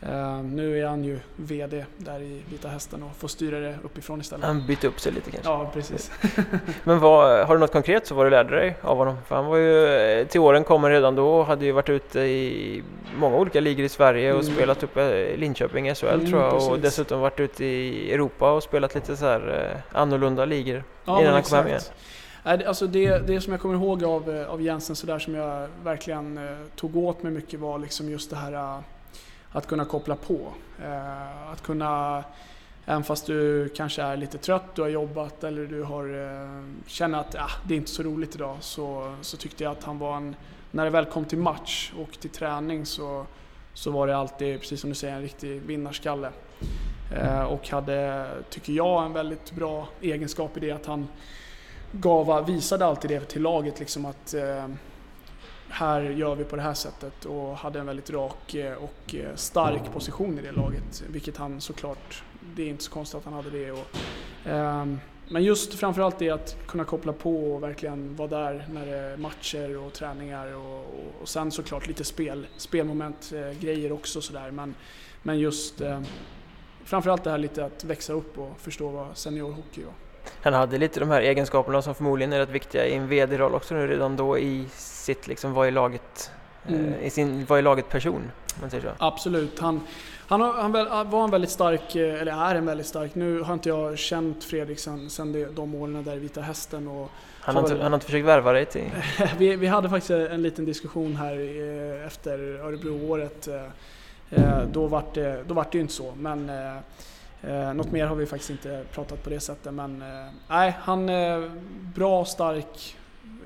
Uh, 0.09 0.43
nu 0.43 0.79
är 0.79 0.87
han 0.87 1.03
ju 1.03 1.19
VD 1.35 1.85
där 1.97 2.21
i 2.21 2.41
Vita 2.51 2.67
Hästen 2.67 3.03
och 3.03 3.15
får 3.15 3.27
styra 3.27 3.59
det 3.59 3.77
uppifrån 3.83 4.21
istället. 4.21 4.45
Han 4.45 4.67
bytte 4.67 4.87
upp 4.87 4.99
sig 4.99 5.11
lite 5.11 5.31
kanske? 5.31 5.49
Ja, 5.49 5.71
precis. 5.73 6.11
Men 6.83 6.99
vad, 6.99 7.47
har 7.47 7.53
du 7.53 7.59
något 7.59 7.71
konkret 7.71 8.07
så 8.07 8.15
vad 8.15 8.25
du 8.25 8.29
lärde 8.29 8.55
dig 8.55 8.77
av 8.81 8.97
honom? 8.97 9.17
För 9.27 9.35
han 9.35 9.45
var 9.45 9.57
ju, 9.57 9.85
eh, 9.85 10.27
till 10.27 10.39
åren 10.39 10.63
kommer 10.63 10.89
redan 10.89 11.15
då 11.15 11.43
hade 11.43 11.65
ju 11.65 11.71
varit 11.71 11.89
ute 11.89 12.19
i 12.19 12.83
många 13.17 13.37
olika 13.37 13.59
ligor 13.59 13.85
i 13.85 13.89
Sverige 13.89 14.33
och 14.33 14.41
mm. 14.41 14.55
spelat 14.55 14.83
uppe 14.83 15.01
i 15.01 15.37
Linköping 15.37 15.95
SHL 15.95 16.07
mm, 16.07 16.25
tror 16.25 16.41
jag 16.41 16.51
precis. 16.51 16.69
och 16.69 16.79
dessutom 16.79 17.19
varit 17.19 17.39
ute 17.39 17.65
i 17.65 18.13
Europa 18.13 18.51
och 18.51 18.63
spelat 18.63 18.95
lite 18.95 19.17
så 19.17 19.25
här 19.25 19.71
eh, 19.91 19.99
annorlunda 19.99 20.45
ligor 20.45 20.83
ja, 21.05 21.21
innan 21.21 21.33
han 21.33 21.43
kom 21.43 21.57
hem 21.57 21.67
igen. 21.67 21.81
Alltså 22.43 22.87
det, 22.87 23.27
det 23.27 23.41
som 23.41 23.53
jag 23.53 23.61
kommer 23.61 23.75
ihåg 23.75 24.03
av, 24.03 24.45
av 24.49 24.61
Jensen 24.61 24.95
sådär 24.95 25.19
som 25.19 25.35
jag 25.35 25.67
verkligen 25.83 26.39
tog 26.75 26.95
åt 26.95 27.23
mig 27.23 27.31
mycket 27.31 27.59
var 27.59 27.79
liksom 27.79 28.09
just 28.09 28.29
det 28.29 28.35
här 28.35 28.83
att 29.53 29.67
kunna 29.67 29.85
koppla 29.85 30.15
på. 30.15 30.53
Eh, 30.83 31.51
att 31.51 31.63
kunna, 31.63 32.23
även 32.85 33.03
fast 33.03 33.25
du 33.25 33.69
kanske 33.69 34.01
är 34.01 34.17
lite 34.17 34.37
trött, 34.37 34.75
du 34.75 34.81
har 34.81 34.89
jobbat 34.89 35.43
eller 35.43 35.65
du 35.65 35.83
har, 35.83 36.05
eh, 36.05 36.63
känner 36.87 37.19
att 37.19 37.35
ah, 37.35 37.51
det 37.67 37.73
är 37.73 37.77
inte 37.77 37.91
så 37.91 38.03
roligt 38.03 38.35
idag, 38.35 38.57
så, 38.59 39.15
så 39.21 39.37
tyckte 39.37 39.63
jag 39.63 39.71
att 39.71 39.83
han 39.83 39.99
var 39.99 40.17
en, 40.17 40.35
när 40.71 40.83
det 40.83 40.89
väl 40.89 41.05
kom 41.05 41.25
till 41.25 41.37
match 41.37 41.93
och 42.01 42.19
till 42.19 42.29
träning 42.29 42.85
så, 42.85 43.25
så 43.73 43.91
var 43.91 44.07
det 44.07 44.17
alltid, 44.17 44.59
precis 44.59 44.81
som 44.81 44.89
du 44.89 44.95
säger, 44.95 45.15
en 45.15 45.21
riktig 45.21 45.61
vinnarskalle. 45.61 46.29
Eh, 47.15 47.43
och 47.43 47.69
hade, 47.69 48.27
tycker 48.49 48.73
jag, 48.73 49.05
en 49.05 49.13
väldigt 49.13 49.51
bra 49.51 49.87
egenskap 50.01 50.57
i 50.57 50.59
det 50.59 50.71
att 50.71 50.85
han 50.85 51.07
gav, 51.91 52.45
visade 52.45 52.85
alltid 52.85 53.11
det 53.11 53.19
till 53.19 53.41
laget 53.41 53.79
liksom 53.79 54.05
att 54.05 54.33
eh, 54.33 54.67
här 55.73 56.01
gör 56.01 56.35
vi 56.35 56.43
på 56.43 56.55
det 56.55 56.61
här 56.61 56.73
sättet 56.73 57.25
och 57.25 57.57
hade 57.57 57.79
en 57.79 57.85
väldigt 57.85 58.09
rak 58.09 58.55
eh, 58.55 58.73
och 58.73 59.15
eh, 59.15 59.35
stark 59.35 59.93
position 59.93 60.39
i 60.39 60.41
det 60.41 60.51
laget. 60.51 61.03
Vilket 61.07 61.37
han 61.37 61.61
såklart, 61.61 62.23
det 62.55 62.63
är 62.63 62.67
inte 62.67 62.83
så 62.83 62.91
konstigt 62.91 63.17
att 63.17 63.25
han 63.25 63.33
hade 63.33 63.49
det. 63.49 63.71
Och, 63.71 63.87
ehm, 64.45 64.99
men 65.29 65.43
just 65.43 65.73
framförallt 65.73 66.19
det 66.19 66.29
att 66.29 66.57
kunna 66.67 66.83
koppla 66.83 67.13
på 67.13 67.53
och 67.53 67.63
verkligen 67.63 68.15
vara 68.15 68.27
där 68.27 68.67
när 68.71 68.85
det 68.85 68.97
är 68.97 69.17
matcher 69.17 69.77
och 69.77 69.93
träningar 69.93 70.55
och, 70.55 70.79
och, 70.79 71.21
och 71.21 71.29
sen 71.29 71.51
såklart 71.51 71.87
lite 71.87 72.03
spel, 72.03 72.47
spelmoment, 72.57 73.31
eh, 73.35 73.59
grejer 73.59 73.91
också 73.91 74.21
sådär. 74.21 74.51
Men, 74.51 74.75
men 75.23 75.39
just 75.39 75.81
eh, 75.81 76.01
framförallt 76.83 77.23
det 77.23 77.31
här 77.31 77.37
lite 77.37 77.65
att 77.65 77.83
växa 77.83 78.13
upp 78.13 78.37
och 78.37 78.59
förstå 78.59 78.89
vad 78.89 79.17
seniorhockey 79.17 79.83
var. 79.83 79.93
Han 80.41 80.53
hade 80.53 80.77
lite 80.77 80.99
de 80.99 81.09
här 81.09 81.21
egenskaperna 81.21 81.81
som 81.81 81.95
förmodligen 81.95 82.33
är 82.33 82.39
rätt 82.39 82.49
viktiga 82.49 82.85
i 82.85 82.95
en 82.95 83.07
VD-roll 83.07 83.55
också 83.55 83.75
nu 83.75 83.87
redan 83.87 84.15
då 84.15 84.37
i 84.37 84.65
sitt 84.75 85.27
liksom 85.27 85.53
vad 85.53 85.67
i 85.67 85.71
laget, 85.71 86.31
eh, 86.67 86.73
mm. 86.73 86.93
i 87.01 87.09
sin 87.09 87.45
vad 87.45 87.59
i 87.59 87.61
laget 87.61 87.89
person. 87.89 88.31
Man 88.61 88.69
säger 88.69 88.83
så. 88.83 88.89
Absolut. 88.97 89.59
Han, 89.59 89.81
han, 90.27 90.41
han 90.41 90.71
var 91.09 91.23
en 91.23 91.31
väldigt 91.31 91.49
stark, 91.49 91.95
eh, 91.95 92.21
eller 92.21 92.31
är 92.31 92.55
en 92.55 92.65
väldigt 92.65 92.87
stark, 92.87 93.15
nu 93.15 93.41
har 93.41 93.53
inte 93.53 93.69
jag 93.69 93.97
känt 93.97 94.43
Fredrik 94.43 94.79
sen, 94.79 95.09
sen 95.09 95.55
de 95.55 95.75
åren 95.75 96.03
där 96.03 96.15
i 96.15 96.19
Vita 96.19 96.41
Hästen. 96.41 96.87
Och 96.87 97.09
han, 97.41 97.55
har 97.55 97.63
inte, 97.63 97.73
han 97.73 97.91
har 97.91 97.93
inte 97.93 98.05
försökt 98.05 98.25
värva 98.25 98.53
dig 98.53 98.65
till? 98.65 98.91
vi, 99.37 99.55
vi 99.55 99.67
hade 99.67 99.89
faktiskt 99.89 100.11
en 100.11 100.41
liten 100.41 100.65
diskussion 100.65 101.15
här 101.15 101.33
eh, 101.33 102.07
efter 102.07 102.39
Örebro-året. 102.39 103.47
Då 104.71 104.87
var 104.87 105.03
det, 105.13 105.43
då 105.47 105.53
var 105.53 105.63
det 105.71 105.77
ju 105.77 105.81
inte 105.81 105.93
så, 105.93 106.13
men 106.17 106.51
Eh, 107.43 107.73
något 107.73 107.91
mer 107.91 108.05
har 108.05 108.15
vi 108.15 108.25
faktiskt 108.25 108.49
inte 108.49 108.83
pratat 108.91 109.23
på 109.23 109.29
det 109.29 109.39
sättet 109.39 109.73
men 109.73 110.01
eh, 110.01 110.31
nej, 110.47 110.77
han 110.79 111.09
är 111.09 111.51
bra, 111.95 112.25
stark 112.25 112.95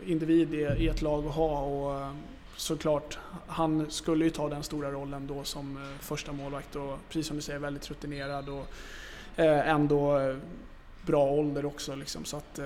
individ 0.06 0.54
i, 0.54 0.58
i 0.58 0.88
ett 0.88 1.02
lag 1.02 1.26
att 1.26 1.36
ha 1.36 1.62
och 1.62 2.02
eh, 2.02 2.12
såklart, 2.56 3.20
han 3.48 3.92
skulle 3.92 4.26
ju 4.26 4.32
ta 4.32 4.50
den 4.50 4.64
stora 4.64 4.92
rollen 4.92 5.28
då 5.28 5.44
som 5.44 5.78
eh, 5.78 6.00
första 6.00 6.32
målvakt 6.32 6.76
och 6.76 7.00
precis 7.08 7.28
som 7.28 7.36
du 7.36 7.42
säger 7.42 7.60
väldigt 7.60 7.90
rutinerad 7.90 8.50
och 8.50 8.66
eh, 9.36 9.70
ändå 9.70 10.20
eh, 10.20 10.36
bra 11.06 11.24
ålder 11.24 11.66
också 11.66 11.96
liksom 11.96 12.26
så 12.26 12.38
att 12.38 12.60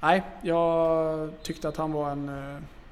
nej, 0.00 0.22
jag 0.42 1.30
tyckte 1.42 1.68
att 1.68 1.76
han 1.76 1.92
var 1.92 2.10
en 2.10 2.30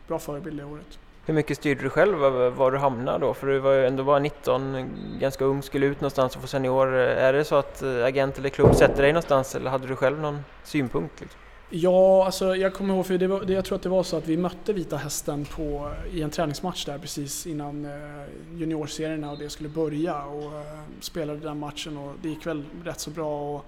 bra 0.07 0.19
förebild 0.19 0.61
i 0.61 0.63
året. 0.63 0.99
Hur 1.29 1.35
mycket 1.35 1.57
styrde 1.57 1.83
du 1.83 1.91
själv 1.91 2.25
över 2.25 2.47
eh, 2.47 2.53
var 2.53 2.71
du 2.71 2.79
hamnade 2.79 3.19
då? 3.19 3.35
För 3.35 3.47
du 3.47 3.59
var 3.59 3.73
ju 3.73 3.87
ändå 3.87 4.05
bara 4.05 4.19
19, 4.19 4.91
ganska 5.21 5.45
ung, 5.45 5.63
skulle 5.63 5.87
ut 5.87 6.01
någonstans 6.01 6.37
och 6.37 6.43
få 6.43 6.49
senior. 6.49 6.95
Eh, 6.95 7.25
är 7.25 7.33
det 7.33 7.45
så 7.45 7.57
att 7.57 7.83
eh, 7.83 8.05
agent 8.05 8.39
eller 8.39 8.49
klubb 8.49 8.75
sätter 8.75 9.03
dig 9.03 9.13
någonstans 9.13 9.55
eller 9.55 9.71
hade 9.71 9.87
du 9.87 9.97
själv 9.97 10.21
någon 10.21 10.41
synpunkt? 10.65 11.21
Liksom? 11.21 11.41
Ja, 11.71 12.25
alltså 12.27 12.57
jag 12.57 12.75
kommer 12.75 12.95
ihåg, 12.95 13.07
för 13.07 13.19
det 13.19 13.27
var, 13.27 13.45
det, 13.45 13.53
jag 13.53 13.65
tror 13.65 13.77
att 13.77 13.83
det 13.83 13.89
var 13.89 14.03
så 14.03 14.17
att 14.17 14.29
vi 14.29 14.37
mötte 14.37 14.73
Vita 14.73 14.97
Hästen 14.97 15.45
på, 15.45 15.93
i 16.13 16.23
en 16.23 16.31
träningsmatch 16.31 16.85
där 16.85 16.99
precis 16.99 17.47
innan 17.47 17.85
eh, 17.85 17.91
juniorserierna 18.55 19.31
och 19.31 19.39
det 19.39 19.51
skulle 19.51 19.69
börja 19.69 20.23
och 20.23 20.45
eh, 20.45 20.81
spelade 21.01 21.41
den 21.41 21.59
matchen 21.59 21.97
och 21.97 22.13
det 22.23 22.29
gick 22.29 22.47
väl 22.47 22.65
rätt 22.85 23.01
så 23.01 23.11
bra. 23.11 23.55
Och, 23.55 23.65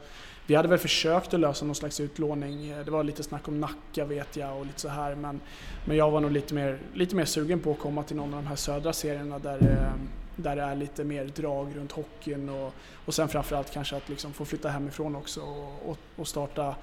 vi 0.51 0.57
hade 0.57 0.69
väl 0.69 0.79
försökt 0.79 1.35
att 1.35 1.41
lösa 1.41 1.65
någon 1.65 1.75
slags 1.75 2.01
utlåning. 2.01 2.75
Det 2.85 2.91
var 2.91 3.05
lite 3.05 3.23
snack 3.23 3.49
om 3.49 3.61
Nacka 3.61 4.05
vet 4.05 4.37
jag 4.37 4.59
och 4.59 4.67
lite 4.67 4.81
så 4.81 4.89
här 4.89 5.15
men, 5.15 5.41
men 5.85 5.97
jag 5.97 6.11
var 6.11 6.21
nog 6.21 6.31
lite 6.31 6.55
mer, 6.55 6.79
lite 6.95 7.17
mer 7.17 7.25
sugen 7.25 7.61
på 7.61 7.71
att 7.71 7.79
komma 7.79 8.03
till 8.03 8.17
någon 8.17 8.35
av 8.35 8.43
de 8.43 8.49
här 8.49 8.57
södra 8.57 8.93
serierna 8.93 9.39
där, 9.39 9.63
eh, 9.63 9.93
där 10.37 10.57
det 10.57 10.63
är 10.63 10.77
lite 10.77 11.05
mer 11.05 11.25
drag 11.25 11.77
runt 11.77 11.93
hockeyn 11.93 12.49
och, 12.49 12.73
och 13.05 13.15
sen 13.15 13.29
framförallt 13.29 13.73
kanske 13.73 13.97
att 13.97 14.09
liksom 14.09 14.33
få 14.33 14.45
flytta 14.45 14.69
hemifrån 14.69 15.17
också 15.17 15.41
och, 15.41 15.91
och, 15.91 15.99
och 16.17 16.29
starta 16.29 16.75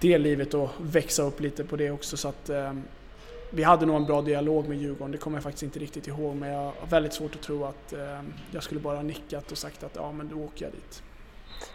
det 0.00 0.18
livet 0.18 0.54
och 0.54 0.70
växa 0.80 1.22
upp 1.22 1.40
lite 1.40 1.64
på 1.64 1.76
det 1.76 1.90
också. 1.90 2.16
Så 2.16 2.28
att, 2.28 2.48
eh, 2.48 2.72
vi 3.50 3.62
hade 3.62 3.86
nog 3.86 3.96
en 3.96 4.04
bra 4.04 4.22
dialog 4.22 4.68
med 4.68 4.78
Djurgården, 4.78 5.12
det 5.12 5.18
kommer 5.18 5.36
jag 5.36 5.44
faktiskt 5.44 5.62
inte 5.62 5.78
riktigt 5.78 6.06
ihåg 6.06 6.36
men 6.36 6.48
jag 6.48 6.72
har 6.80 6.86
väldigt 6.90 7.12
svårt 7.12 7.34
att 7.34 7.42
tro 7.42 7.64
att 7.64 7.92
eh, 7.92 8.20
jag 8.50 8.62
skulle 8.62 8.80
bara 8.80 9.02
nickat 9.02 9.52
och 9.52 9.58
sagt 9.58 9.82
att 9.82 9.96
ja 9.96 10.12
men 10.12 10.28
då 10.28 10.36
åker 10.36 10.64
jag 10.64 10.72
dit. 10.72 11.02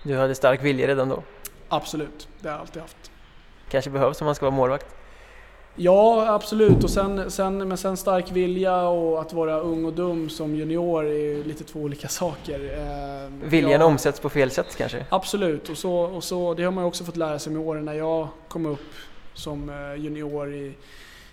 Du 0.03 0.17
hade 0.17 0.35
stark 0.35 0.63
vilja 0.63 0.87
redan 0.87 1.09
då? 1.09 1.23
Absolut, 1.69 2.27
det 2.39 2.47
har 2.47 2.55
jag 2.55 2.61
alltid 2.61 2.81
haft. 2.81 3.11
Kanske 3.69 3.89
behövs 3.89 4.21
om 4.21 4.25
man 4.25 4.35
ska 4.35 4.45
vara 4.45 4.55
målvakt? 4.55 4.95
Ja, 5.75 6.33
absolut. 6.33 6.83
Och 6.83 6.89
sen, 6.89 7.31
sen, 7.31 7.67
men 7.67 7.77
sen 7.77 7.97
stark 7.97 8.31
vilja 8.31 8.81
och 8.81 9.21
att 9.21 9.33
vara 9.33 9.59
ung 9.59 9.85
och 9.85 9.93
dum 9.93 10.29
som 10.29 10.55
junior 10.55 11.05
är 11.05 11.43
lite 11.43 11.63
två 11.63 11.79
olika 11.79 12.07
saker. 12.19 12.59
Eh, 12.63 13.49
Viljan 13.49 13.81
ja, 13.81 13.85
omsätts 13.85 14.19
på 14.19 14.29
fel 14.29 14.51
sätt 14.51 14.75
kanske? 14.77 15.05
Absolut, 15.09 15.69
och, 15.69 15.77
så, 15.77 15.93
och 15.93 16.23
så, 16.23 16.53
det 16.53 16.63
har 16.63 16.71
man 16.71 16.83
också 16.83 17.03
fått 17.03 17.17
lära 17.17 17.39
sig 17.39 17.53
med 17.53 17.61
åren. 17.61 17.85
När 17.85 17.93
jag 17.93 18.27
kom 18.47 18.65
upp 18.65 18.93
som 19.33 19.69
eh, 19.69 20.03
junior 20.03 20.53
i, 20.53 20.73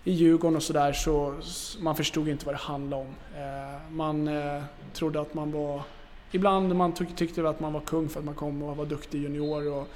i 0.05 0.13
Djurgården 0.13 0.57
och 0.57 0.63
sådär 0.63 0.93
så 0.93 1.35
man 1.79 1.97
förstod 1.97 2.29
inte 2.29 2.47
vad 2.47 2.55
det 2.55 2.59
handlade 2.59 3.03
om. 3.03 3.15
Eh, 3.37 3.91
man 3.91 4.31
trodde 4.95 5.21
att 5.21 5.35
man 5.35 5.53
var 5.53 5.83
ibland 6.33 6.77
man 6.77 6.93
tyck, 6.93 7.17
tyckte 7.17 7.49
att 7.49 7.61
man 7.61 7.73
var 7.73 7.81
kung 7.81 8.09
för 8.09 8.19
att 8.21 8.27
man 8.27 8.35
kom 8.35 8.63
och 8.63 8.77
var 8.77 8.87
duktig 8.87 9.23
junior 9.23 9.73
och 9.73 9.89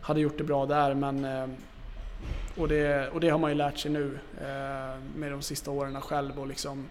hade 0.00 0.20
gjort 0.20 0.38
det 0.38 0.44
bra 0.44 0.66
där. 0.66 0.94
Men, 0.94 1.24
eh, 1.24 1.46
och, 2.56 2.68
det, 2.68 3.08
och 3.08 3.20
det 3.20 3.28
har 3.28 3.38
man 3.38 3.50
ju 3.50 3.56
lärt 3.56 3.78
sig 3.78 3.90
nu 3.90 4.18
eh, 4.40 5.00
med 5.16 5.30
de 5.30 5.42
sista 5.42 5.70
åren 5.70 6.00
själv 6.00 6.40
och 6.40 6.46
liksom 6.46 6.86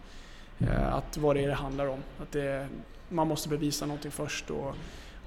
eh, 0.59 0.93
att 0.93 1.17
vad 1.17 1.35
det 1.35 1.43
är 1.43 1.47
det 1.47 1.53
handlar 1.53 1.87
om. 1.87 1.99
Att 2.21 2.31
det, 2.31 2.67
man 3.09 3.27
måste 3.27 3.49
bevisa 3.49 3.85
någonting 3.85 4.11
först 4.11 4.49
och, 4.49 4.75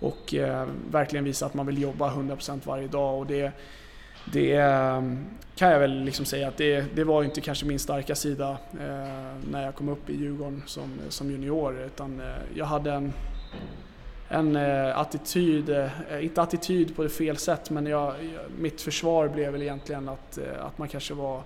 och 0.01 0.35
eh, 0.35 0.69
verkligen 0.91 1.25
visa 1.25 1.47
att 1.47 1.55
man 1.55 1.67
vill 1.67 1.83
jobba 1.83 2.11
100% 2.11 2.61
varje 2.65 2.89
dag. 2.89 3.19
Och 3.19 3.27
det, 3.27 3.53
det 4.33 4.53
eh, 4.53 5.03
kan 5.57 5.71
jag 5.71 5.79
väl 5.79 6.05
liksom 6.05 6.25
säga 6.25 6.49
att 6.49 6.57
det, 6.57 6.85
det 6.95 7.05
var 7.05 7.25
inte 7.25 7.41
kanske 7.41 7.67
min 7.67 7.79
starka 7.79 8.15
sida 8.15 8.51
eh, 8.73 9.37
när 9.51 9.65
jag 9.65 9.75
kom 9.75 9.89
upp 9.89 10.11
i 10.11 10.17
Djurgården 10.17 10.63
som, 10.67 10.99
som 11.09 11.31
junior 11.31 11.81
utan 11.81 12.21
eh, 12.21 12.27
jag 12.55 12.67
hade 12.67 12.93
en, 12.93 13.13
en 14.29 14.57
eh, 14.57 14.99
attityd, 14.99 15.71
eh, 15.71 16.25
inte 16.25 16.43
attityd 16.43 16.97
på 16.97 17.03
det 17.03 17.09
fel 17.09 17.37
sätt 17.37 17.71
men 17.71 17.87
jag, 17.87 18.15
mitt 18.59 18.81
försvar 18.81 19.29
blev 19.29 19.53
väl 19.53 19.63
egentligen 19.63 20.09
att, 20.09 20.39
eh, 20.39 20.67
att 20.67 20.79
man 20.79 20.89
kanske 20.89 21.15
var 21.15 21.43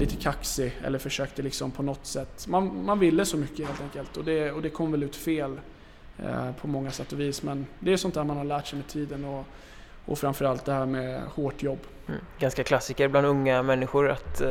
lite 0.00 0.16
kaxig 0.16 0.72
eller 0.84 0.98
försökte 0.98 1.42
liksom 1.42 1.70
på 1.70 1.82
något 1.82 2.06
sätt. 2.06 2.46
Man, 2.48 2.84
man 2.84 2.98
ville 2.98 3.24
så 3.24 3.36
mycket 3.36 3.66
helt 3.66 3.80
enkelt 3.80 4.16
och 4.16 4.24
det, 4.24 4.52
och 4.52 4.62
det 4.62 4.70
kom 4.70 4.92
väl 4.92 5.02
ut 5.02 5.16
fel 5.16 5.60
eh, 6.18 6.52
på 6.60 6.68
många 6.68 6.90
sätt 6.90 7.12
och 7.12 7.20
vis 7.20 7.42
men 7.42 7.66
det 7.80 7.92
är 7.92 7.96
sånt 7.96 8.14
där 8.14 8.24
man 8.24 8.36
har 8.36 8.44
lärt 8.44 8.66
sig 8.66 8.76
med 8.76 8.88
tiden 8.88 9.24
och, 9.24 9.44
och 10.04 10.18
framförallt 10.18 10.64
det 10.64 10.72
här 10.72 10.86
med 10.86 11.22
hårt 11.22 11.62
jobb. 11.62 11.80
Mm. 12.08 12.20
Ganska 12.38 12.64
klassiker 12.64 13.08
bland 13.08 13.26
unga 13.26 13.62
människor 13.62 14.10
att 14.10 14.40
eh, 14.40 14.48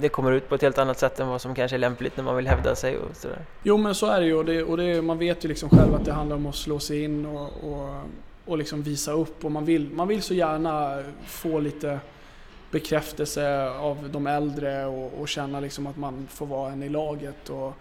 det 0.00 0.08
kommer 0.08 0.32
ut 0.32 0.48
på 0.48 0.54
ett 0.54 0.62
helt 0.62 0.78
annat 0.78 0.98
sätt 0.98 1.20
än 1.20 1.28
vad 1.28 1.40
som 1.40 1.54
kanske 1.54 1.76
är 1.76 1.78
lämpligt 1.78 2.16
när 2.16 2.24
man 2.24 2.36
vill 2.36 2.46
hävda 2.46 2.74
sig 2.74 2.98
och 2.98 3.16
sådär. 3.16 3.38
Jo 3.62 3.76
men 3.76 3.94
så 3.94 4.06
är 4.06 4.20
det 4.20 4.26
ju 4.26 4.34
och, 4.34 4.44
det, 4.44 4.62
och 4.62 4.76
det, 4.76 5.02
man 5.02 5.18
vet 5.18 5.44
ju 5.44 5.48
liksom 5.48 5.70
själv 5.70 5.94
att 5.94 6.04
det 6.04 6.12
handlar 6.12 6.36
om 6.36 6.46
att 6.46 6.54
slå 6.54 6.78
sig 6.78 7.02
in 7.02 7.26
och, 7.26 7.50
och, 7.72 8.00
och 8.44 8.58
liksom 8.58 8.82
visa 8.82 9.12
upp 9.12 9.44
och 9.44 9.52
man 9.52 9.64
vill, 9.64 9.90
man 9.90 10.08
vill 10.08 10.22
så 10.22 10.34
gärna 10.34 11.02
få 11.26 11.58
lite 11.58 11.98
bekräftelse 12.70 13.68
av 13.70 14.10
de 14.12 14.26
äldre 14.26 14.86
och, 14.86 15.20
och 15.20 15.28
känna 15.28 15.60
liksom 15.60 15.86
att 15.86 15.96
man 15.96 16.26
får 16.30 16.46
vara 16.46 16.72
en 16.72 16.82
i 16.82 16.88
laget. 16.88 17.50
Och, 17.50 17.72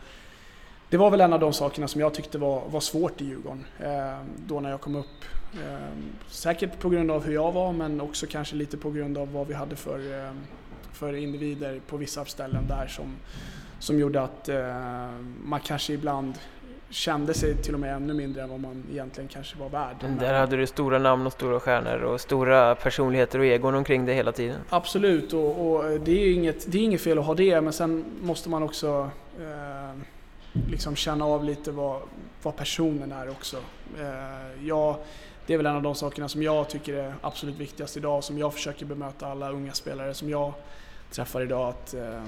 det 0.94 0.98
var 0.98 1.10
väl 1.10 1.22
en 1.22 1.34
av 1.34 1.40
de 1.40 1.54
sakerna 1.54 1.88
som 1.88 2.02
jag 2.02 2.14
tyckte 2.14 2.38
var, 2.38 2.64
var 2.70 2.80
svårt 2.80 3.22
i 3.22 3.26
Djurgården 3.26 3.66
eh, 3.80 4.18
då 4.48 4.60
när 4.60 4.70
jag 4.70 4.82
kom 4.82 4.96
upp. 4.96 5.26
Eh, 5.56 5.90
säkert 6.28 6.80
på 6.80 6.90
grund 6.90 7.12
av 7.12 7.24
hur 7.26 7.34
jag 7.34 7.52
var 7.52 7.74
men 7.74 8.02
också 8.02 8.26
kanske 8.30 8.56
lite 8.56 8.78
på 8.78 8.92
grund 8.92 9.18
av 9.18 9.32
vad 9.32 9.48
vi 9.48 9.54
hade 9.54 9.76
för, 9.76 10.26
eh, 10.26 10.32
för 10.94 11.14
individer 11.14 11.82
på 11.88 11.98
vissa 11.98 12.26
ställen 12.26 12.68
där 12.68 12.88
som, 12.88 13.16
som 13.80 14.00
gjorde 14.00 14.22
att 14.22 14.50
eh, 14.50 15.10
man 15.44 15.60
kanske 15.60 15.94
ibland 15.94 16.34
kände 16.90 17.34
sig 17.34 17.56
till 17.56 17.74
och 17.74 17.80
med 17.80 17.96
ännu 17.96 18.14
mindre 18.14 18.44
än 18.44 18.50
vad 18.50 18.60
man 18.60 18.84
egentligen 18.92 19.28
kanske 19.28 19.58
var 19.58 19.70
värd. 19.70 19.96
Men 20.02 20.18
där 20.18 20.34
hade 20.34 20.58
du 20.58 20.68
stora 20.68 21.00
namn 21.00 21.28
och 21.28 21.34
stora 21.34 21.60
stjärnor 21.60 22.04
och 22.04 22.22
stora 22.22 22.76
personligheter 22.76 23.40
och 23.40 23.46
egon 23.46 23.76
omkring 23.76 24.06
dig 24.06 24.16
hela 24.16 24.32
tiden. 24.32 24.60
Absolut 24.70 25.34
och, 25.34 25.68
och 25.68 26.00
det, 26.00 26.12
är 26.12 26.34
inget, 26.34 26.72
det 26.72 26.78
är 26.78 26.84
inget 26.84 27.02
fel 27.02 27.20
att 27.20 27.26
ha 27.26 27.34
det 27.34 27.62
men 27.62 27.74
sen 27.74 28.06
måste 28.22 28.50
man 28.50 28.64
också 28.64 29.10
eh, 29.40 30.00
liksom 30.70 30.96
känna 30.96 31.26
av 31.26 31.44
lite 31.44 31.72
vad, 31.72 32.02
vad 32.44 32.56
personen 32.56 33.12
är 33.12 33.30
också. 33.30 33.58
Eh, 34.00 34.68
jag, 34.68 34.96
det 35.46 35.54
är 35.54 35.58
väl 35.58 35.66
en 35.66 35.76
av 35.76 35.82
de 35.82 35.96
sakerna 35.96 36.30
som 36.30 36.44
jag 36.44 36.70
tycker 36.70 36.94
är 36.94 37.16
absolut 37.22 37.56
viktigast 37.56 37.98
idag, 37.98 38.24
som 38.24 38.38
jag 38.38 38.54
försöker 38.54 38.86
bemöta 38.86 39.28
alla 39.28 39.52
unga 39.52 39.74
spelare 39.74 40.14
som 40.14 40.30
jag 40.30 40.54
träffar 41.12 41.42
idag. 41.42 41.70
Att, 41.70 41.94
eh, 41.94 42.24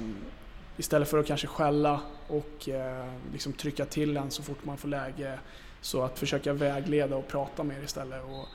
istället 0.77 1.09
för 1.09 1.17
att 1.17 1.25
kanske 1.25 1.47
skälla 1.47 1.99
och 2.27 2.69
eh, 2.69 3.09
liksom 3.33 3.53
trycka 3.53 3.85
till 3.85 4.17
en 4.17 4.31
så 4.31 4.43
fort 4.43 4.65
man 4.65 4.77
får 4.77 4.87
läge, 4.87 5.39
så 5.81 6.01
att 6.03 6.19
försöka 6.19 6.53
vägleda 6.53 7.15
och 7.15 7.27
prata 7.27 7.63
med 7.63 7.77
er 7.77 7.83
istället. 7.83 8.23
Och, 8.23 8.47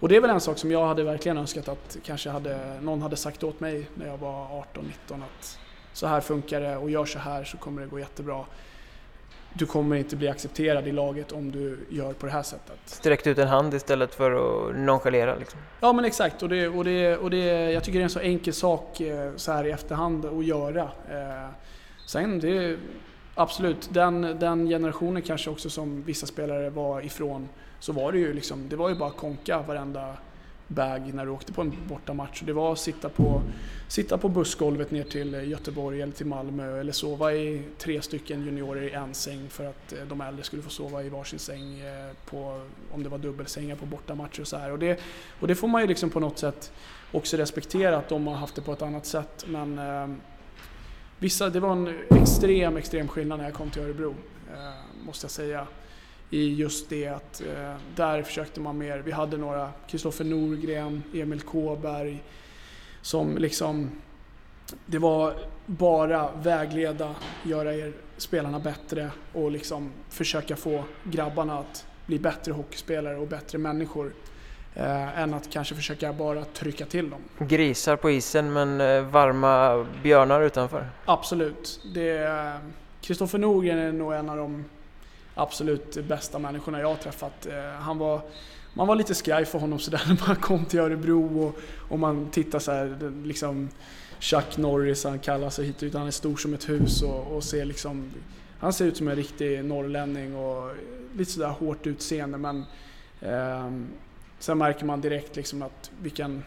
och 0.00 0.08
det 0.08 0.16
är 0.16 0.20
väl 0.20 0.30
en 0.30 0.40
sak 0.40 0.58
som 0.58 0.70
jag 0.70 0.86
hade 0.86 1.04
verkligen 1.04 1.38
önskat 1.38 1.68
att 1.68 1.96
kanske 2.04 2.30
hade, 2.30 2.80
någon 2.80 3.02
hade 3.02 3.16
sagt 3.16 3.42
åt 3.42 3.60
mig 3.60 3.88
när 3.94 4.06
jag 4.06 4.18
var 4.18 4.64
18-19 5.08 5.14
att 5.14 5.58
så 5.92 6.06
här 6.06 6.20
funkar 6.20 6.60
det 6.60 6.76
och 6.76 6.90
gör 6.90 7.04
så 7.04 7.18
här 7.18 7.44
så 7.44 7.56
kommer 7.56 7.82
det 7.82 7.88
gå 7.88 7.98
jättebra 7.98 8.44
du 9.54 9.66
kommer 9.66 9.96
inte 9.96 10.16
bli 10.16 10.28
accepterad 10.28 10.88
i 10.88 10.92
laget 10.92 11.32
om 11.32 11.50
du 11.52 11.78
gör 11.88 12.12
på 12.12 12.26
det 12.26 12.32
här 12.32 12.42
sättet. 12.42 12.78
Sträckt 12.84 13.26
ut 13.26 13.38
en 13.38 13.48
hand 13.48 13.74
istället 13.74 14.14
för 14.14 14.30
att 14.32 14.76
nonchalera? 14.76 15.34
Liksom. 15.34 15.60
Ja 15.80 15.92
men 15.92 16.04
exakt 16.04 16.42
och, 16.42 16.48
det, 16.48 16.68
och, 16.68 16.84
det, 16.84 17.16
och 17.16 17.30
det, 17.30 17.72
jag 17.72 17.84
tycker 17.84 17.98
det 17.98 18.02
är 18.02 18.04
en 18.04 18.10
så 18.10 18.20
enkel 18.20 18.54
sak 18.54 19.00
eh, 19.00 19.32
så 19.36 19.52
här 19.52 19.66
i 19.66 19.70
efterhand 19.70 20.26
att 20.26 20.44
göra. 20.44 20.82
Eh, 21.10 21.50
sen 22.06 22.40
det, 22.40 22.78
absolut, 23.34 23.88
den, 23.92 24.20
den 24.20 24.68
generationen 24.68 25.22
kanske 25.22 25.50
också 25.50 25.70
som 25.70 26.02
vissa 26.02 26.26
spelare 26.26 26.70
var 26.70 27.00
ifrån 27.00 27.48
så 27.80 27.92
var 27.92 28.12
det 28.12 28.18
ju 28.18 28.32
liksom, 28.32 28.68
det 28.68 28.76
var 28.76 28.88
ju 28.88 28.94
bara 28.94 29.10
konka 29.10 29.62
varenda 29.62 30.16
bag 30.70 31.14
när 31.14 31.26
du 31.26 31.30
åkte 31.30 31.52
på 31.52 31.60
en 31.62 31.72
bortamatch. 31.88 32.42
Det 32.42 32.52
var 32.52 32.72
att 32.72 32.78
sitta 32.78 33.08
på, 33.08 33.42
sitta 33.88 34.18
på 34.18 34.28
bussgolvet 34.28 34.90
ner 34.90 35.04
till 35.04 35.34
Göteborg 35.34 36.02
eller 36.02 36.12
till 36.12 36.26
Malmö 36.26 36.80
eller 36.80 36.92
sova 36.92 37.34
i 37.34 37.62
tre 37.78 38.02
stycken 38.02 38.44
juniorer 38.44 38.82
i 38.82 38.90
en 38.90 39.14
säng 39.14 39.48
för 39.48 39.66
att 39.66 39.92
eh, 39.92 39.98
de 40.08 40.20
äldre 40.20 40.44
skulle 40.44 40.62
få 40.62 40.70
sova 40.70 41.02
i 41.02 41.08
varsin 41.08 41.38
säng 41.38 41.80
eh, 41.80 42.16
på, 42.24 42.60
om 42.92 43.02
det 43.02 43.08
var 43.08 43.18
dubbelsängar 43.18 43.76
på 43.76 43.86
bortamatcher 43.86 44.40
och 44.40 44.48
så 44.48 44.56
här. 44.56 44.72
Och 44.72 44.78
det, 44.78 45.00
och 45.40 45.48
det 45.48 45.54
får 45.54 45.68
man 45.68 45.80
ju 45.82 45.88
liksom 45.88 46.10
på 46.10 46.20
något 46.20 46.38
sätt 46.38 46.72
också 47.12 47.36
respektera 47.36 47.96
att 47.96 48.08
de 48.08 48.26
har 48.26 48.34
haft 48.34 48.54
det 48.54 48.62
på 48.62 48.72
ett 48.72 48.82
annat 48.82 49.06
sätt. 49.06 49.44
Men 49.48 49.78
eh, 49.78 50.16
vissa, 51.18 51.50
det 51.50 51.60
var 51.60 51.72
en 51.72 51.98
extrem, 52.10 52.76
extrem 52.76 53.08
skillnad 53.08 53.38
när 53.38 53.44
jag 53.44 53.54
kom 53.54 53.70
till 53.70 53.82
Örebro, 53.82 54.14
eh, 54.52 55.04
måste 55.06 55.24
jag 55.24 55.30
säga 55.30 55.66
i 56.30 56.54
just 56.54 56.88
det 56.88 57.06
att 57.06 57.40
eh, 57.40 57.74
där 57.96 58.22
försökte 58.22 58.60
man 58.60 58.78
mer. 58.78 58.98
Vi 58.98 59.12
hade 59.12 59.36
några, 59.36 59.70
Kristoffer 59.88 60.24
Norgren, 60.24 61.02
Emil 61.14 61.40
Kåberg, 61.40 62.22
som 63.02 63.38
liksom 63.38 63.90
det 64.86 64.98
var 64.98 65.34
bara 65.66 66.30
vägleda, 66.42 67.14
göra 67.42 67.74
er 67.74 67.92
spelarna 68.16 68.58
bättre 68.58 69.10
och 69.32 69.50
liksom 69.50 69.90
försöka 70.08 70.56
få 70.56 70.84
grabbarna 71.04 71.58
att 71.58 71.86
bli 72.06 72.18
bättre 72.18 72.52
hockeyspelare 72.52 73.16
och 73.16 73.28
bättre 73.28 73.58
människor. 73.58 74.12
Eh, 74.74 75.18
än 75.18 75.34
att 75.34 75.50
kanske 75.50 75.74
försöka 75.74 76.12
bara 76.12 76.44
trycka 76.44 76.86
till 76.86 77.10
dem. 77.10 77.20
Grisar 77.48 77.96
på 77.96 78.10
isen 78.10 78.52
men 78.52 78.80
eh, 78.80 79.02
varma 79.02 79.86
björnar 80.02 80.42
utanför? 80.42 80.86
Absolut. 81.04 81.80
Kristoffer 83.00 83.38
Norgren 83.38 83.78
är 83.78 83.92
nog 83.92 84.12
en 84.12 84.30
av 84.30 84.36
de 84.36 84.64
absolut 85.40 86.08
bästa 86.08 86.38
människorna 86.38 86.80
jag 86.80 86.88
har 86.88 86.96
träffat. 86.96 87.46
Eh, 87.46 87.80
han 87.80 87.98
var, 87.98 88.20
man 88.74 88.86
var 88.86 88.96
lite 88.96 89.14
skraj 89.14 89.44
för 89.44 89.58
honom 89.58 89.78
sådär 89.78 90.02
när 90.08 90.26
man 90.26 90.36
kom 90.36 90.64
till 90.64 90.80
Örebro 90.80 91.46
och, 91.46 91.58
och 91.88 91.98
man 91.98 92.30
tittar 92.30 92.58
så 92.58 92.72
här, 92.72 93.12
liksom 93.24 93.68
Chuck 94.20 94.56
Norris, 94.56 95.04
han 95.04 95.18
kallar 95.18 95.50
sig 95.50 95.66
hit 95.66 95.82
och. 95.82 95.98
Han 95.98 96.06
är 96.06 96.10
stor 96.10 96.36
som 96.36 96.54
ett 96.54 96.68
hus 96.68 97.02
och, 97.02 97.36
och 97.36 97.44
ser 97.44 97.64
liksom 97.64 98.12
han 98.60 98.72
ser 98.72 98.84
ut 98.84 98.96
som 98.96 99.08
en 99.08 99.16
riktig 99.16 99.64
norrlänning 99.64 100.36
och 100.36 100.70
lite 101.16 101.30
sådär 101.30 101.48
hårt 101.48 101.86
utseende 101.86 102.38
men 102.38 102.64
eh, 103.20 103.70
sen 104.38 104.58
märker 104.58 104.84
man 104.84 105.00
direkt 105.00 105.36
liksom 105.36 105.62
att 105.62 105.90
vilken 106.02 106.44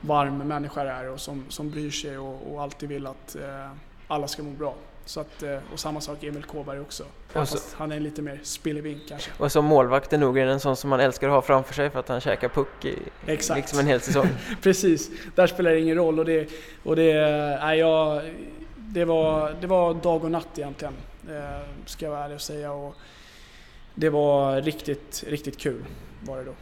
varm 0.00 0.38
människa 0.38 0.84
det 0.84 0.90
är 0.90 1.10
och 1.10 1.20
som, 1.20 1.44
som 1.48 1.70
bryr 1.70 1.90
sig 1.90 2.18
och, 2.18 2.52
och 2.52 2.62
alltid 2.62 2.88
vill 2.88 3.06
att 3.06 3.36
eh, 3.36 3.70
alla 4.08 4.28
ska 4.28 4.42
må 4.42 4.50
bra. 4.50 4.74
Så 5.06 5.20
att, 5.20 5.42
eh, 5.42 5.58
och 5.72 5.80
samma 5.80 6.00
sak 6.00 6.24
Emil 6.24 6.42
Kåberg 6.42 6.80
också. 6.80 7.04
Fast 7.28 7.74
han 7.74 7.92
är 7.92 8.00
lite 8.00 8.22
mer 8.22 8.40
spillevink 8.42 9.02
kanske. 9.08 9.30
Och 9.38 9.52
som 9.52 9.64
målvakt 9.64 10.12
är 10.12 10.18
nog 10.18 10.38
en 10.38 10.60
sån 10.60 10.76
som 10.76 10.90
man 10.90 11.00
älskar 11.00 11.28
att 11.28 11.34
ha 11.34 11.42
framför 11.42 11.74
sig 11.74 11.90
för 11.90 12.00
att 12.00 12.08
han 12.08 12.20
käkar 12.20 12.48
puck 12.48 12.84
i 12.84 12.98
Exakt. 13.26 13.58
liksom 13.58 13.78
en 13.78 13.86
hel 13.86 14.00
säsong. 14.00 14.28
Precis, 14.62 15.10
där 15.34 15.46
spelar 15.46 15.70
det 15.70 15.80
ingen 15.80 15.96
roll 15.96 16.18
och 16.18 16.24
det, 16.24 16.48
och 16.82 16.96
det, 16.96 17.14
nej, 17.60 17.78
jag, 17.78 18.22
det, 18.76 19.04
var, 19.04 19.54
det 19.60 19.66
var 19.66 19.94
dag 19.94 20.24
och 20.24 20.30
natt 20.30 20.58
egentligen, 20.58 20.94
eh, 21.28 21.60
ska 21.86 22.04
jag 22.04 22.12
vara 22.12 22.24
ärlig 22.24 22.34
och 22.34 22.40
säga. 22.40 22.72
Och 22.72 22.94
det 23.94 24.10
var 24.10 24.60
riktigt, 24.60 25.24
riktigt 25.28 25.58
kul 25.58 25.84
var 26.20 26.36
det 26.36 26.44
då. 26.44 26.52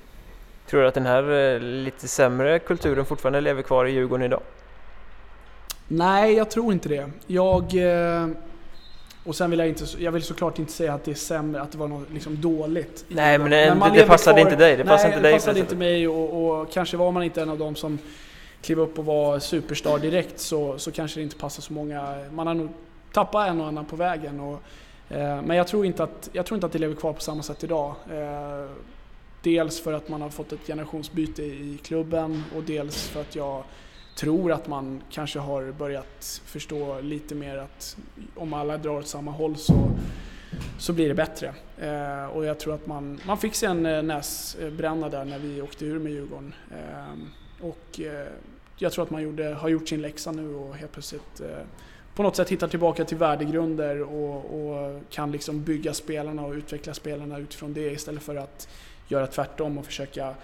Tror 0.66 0.80
du 0.80 0.88
att 0.88 0.94
den 0.94 1.06
här 1.06 1.30
eh, 1.30 1.60
lite 1.60 2.08
sämre 2.08 2.58
kulturen 2.58 3.04
fortfarande 3.04 3.40
lever 3.40 3.62
kvar 3.62 3.86
i 3.86 3.92
Djurgården 3.92 4.26
idag? 4.26 4.42
Nej, 5.88 6.34
jag 6.34 6.50
tror 6.50 6.72
inte 6.72 6.88
det. 6.88 7.10
Jag... 7.26 7.74
Eh, 8.22 8.28
och 9.24 9.36
sen 9.36 9.50
vill 9.50 9.58
jag 9.58 9.68
inte, 9.68 9.84
jag 9.98 10.12
vill 10.12 10.22
såklart 10.22 10.58
inte 10.58 10.72
säga 10.72 10.94
att 10.94 11.04
det 11.04 11.10
är 11.10 11.14
sämre, 11.14 11.60
att 11.60 11.72
det 11.72 11.78
var 11.78 11.88
något 11.88 12.10
liksom 12.12 12.40
dåligt. 12.40 13.04
Nej, 13.08 13.38
men, 13.38 13.50
det, 13.50 13.76
men 13.80 13.92
det 13.92 14.06
passade 14.06 14.40
kvar, 14.40 14.50
inte 14.50 14.64
dig. 14.64 14.76
Det 14.76 14.84
passade 14.84 15.08
nej, 15.08 15.16
inte 15.16 15.28
det 15.28 15.32
passade 15.32 15.60
inte 15.60 15.76
mig 15.76 16.08
och, 16.08 16.60
och, 16.60 16.72
kanske 16.72 16.96
var 16.96 17.12
man 17.12 17.22
inte 17.22 17.42
en 17.42 17.50
av 17.50 17.58
dem 17.58 17.74
som 17.74 17.98
klev 18.62 18.80
upp 18.80 18.98
och 18.98 19.04
var 19.04 19.38
superstar 19.38 19.98
direkt 19.98 20.40
så, 20.40 20.78
så 20.78 20.90
kanske 20.90 21.20
det 21.20 21.24
inte 21.24 21.36
passar 21.36 21.62
så 21.62 21.72
många. 21.72 22.16
Man 22.32 22.46
har 22.46 22.54
nog 22.54 22.68
tappat 23.12 23.48
en 23.48 23.60
och 23.60 23.66
annan 23.66 23.84
på 23.84 23.96
vägen. 23.96 24.40
Och, 24.40 24.62
eh, 25.16 25.42
men 25.42 25.56
jag 25.56 25.66
tror, 25.66 25.86
inte 25.86 26.02
att, 26.02 26.30
jag 26.32 26.46
tror 26.46 26.56
inte 26.56 26.66
att 26.66 26.72
det 26.72 26.78
lever 26.78 26.94
kvar 26.94 27.12
på 27.12 27.20
samma 27.20 27.42
sätt 27.42 27.64
idag. 27.64 27.94
Eh, 28.10 28.70
dels 29.42 29.80
för 29.80 29.92
att 29.92 30.08
man 30.08 30.22
har 30.22 30.30
fått 30.30 30.52
ett 30.52 30.66
generationsbyte 30.66 31.42
i 31.42 31.78
klubben 31.82 32.44
och 32.56 32.62
dels 32.62 33.08
för 33.08 33.20
att 33.20 33.36
jag 33.36 33.62
tror 34.14 34.52
att 34.52 34.68
man 34.68 35.02
kanske 35.10 35.38
har 35.38 35.72
börjat 35.72 36.42
förstå 36.44 37.00
lite 37.00 37.34
mer 37.34 37.56
att 37.56 37.96
om 38.34 38.54
alla 38.54 38.78
drar 38.78 38.98
åt 38.98 39.06
samma 39.06 39.30
håll 39.30 39.56
så, 39.56 39.90
så 40.78 40.92
blir 40.92 41.08
det 41.08 41.14
bättre. 41.14 41.54
Eh, 41.78 42.26
och 42.26 42.44
jag 42.44 42.58
tror 42.58 42.74
att 42.74 42.86
man, 42.86 43.20
man 43.26 43.38
fick 43.38 43.54
sig 43.54 43.68
en 43.68 43.86
eh, 43.86 44.02
näsbränna 44.02 45.08
där 45.08 45.24
när 45.24 45.38
vi 45.38 45.62
åkte 45.62 45.84
ur 45.84 45.98
med 45.98 46.12
Djurgården. 46.12 46.54
Eh, 46.70 47.66
och 47.66 48.00
eh, 48.00 48.28
jag 48.76 48.92
tror 48.92 49.04
att 49.04 49.10
man 49.10 49.22
gjorde, 49.22 49.44
har 49.44 49.68
gjort 49.68 49.88
sin 49.88 50.02
läxa 50.02 50.32
nu 50.32 50.54
och 50.54 50.76
helt 50.76 50.92
plötsligt 50.92 51.40
eh, 51.40 51.66
på 52.14 52.22
något 52.22 52.36
sätt 52.36 52.48
hittar 52.48 52.68
tillbaka 52.68 53.04
till 53.04 53.16
värdegrunder 53.16 54.02
och, 54.02 54.44
och, 54.44 55.02
kan 55.10 55.32
liksom 55.32 55.62
bygga 55.62 55.94
spelarna 55.94 56.42
och 56.44 56.52
utveckla 56.52 56.94
spelarna 56.94 57.38
utifrån 57.38 57.74
det 57.74 57.92
istället 57.92 58.22
för 58.22 58.36
att 58.36 58.68
göra 59.08 59.26
tvärtom 59.26 59.78
och 59.78 59.86
försöka 59.86 60.34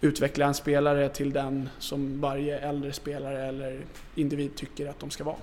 utveckla 0.00 0.46
en 0.46 0.54
spelare 0.54 1.08
till 1.08 1.32
den 1.32 1.68
som 1.78 2.20
varje 2.20 2.58
äldre 2.58 2.92
spelare 2.92 3.46
eller 3.46 3.80
individ 4.14 4.56
tycker 4.56 4.86
att 4.86 5.00
de 5.00 5.10
ska 5.10 5.24
vara. 5.24 5.36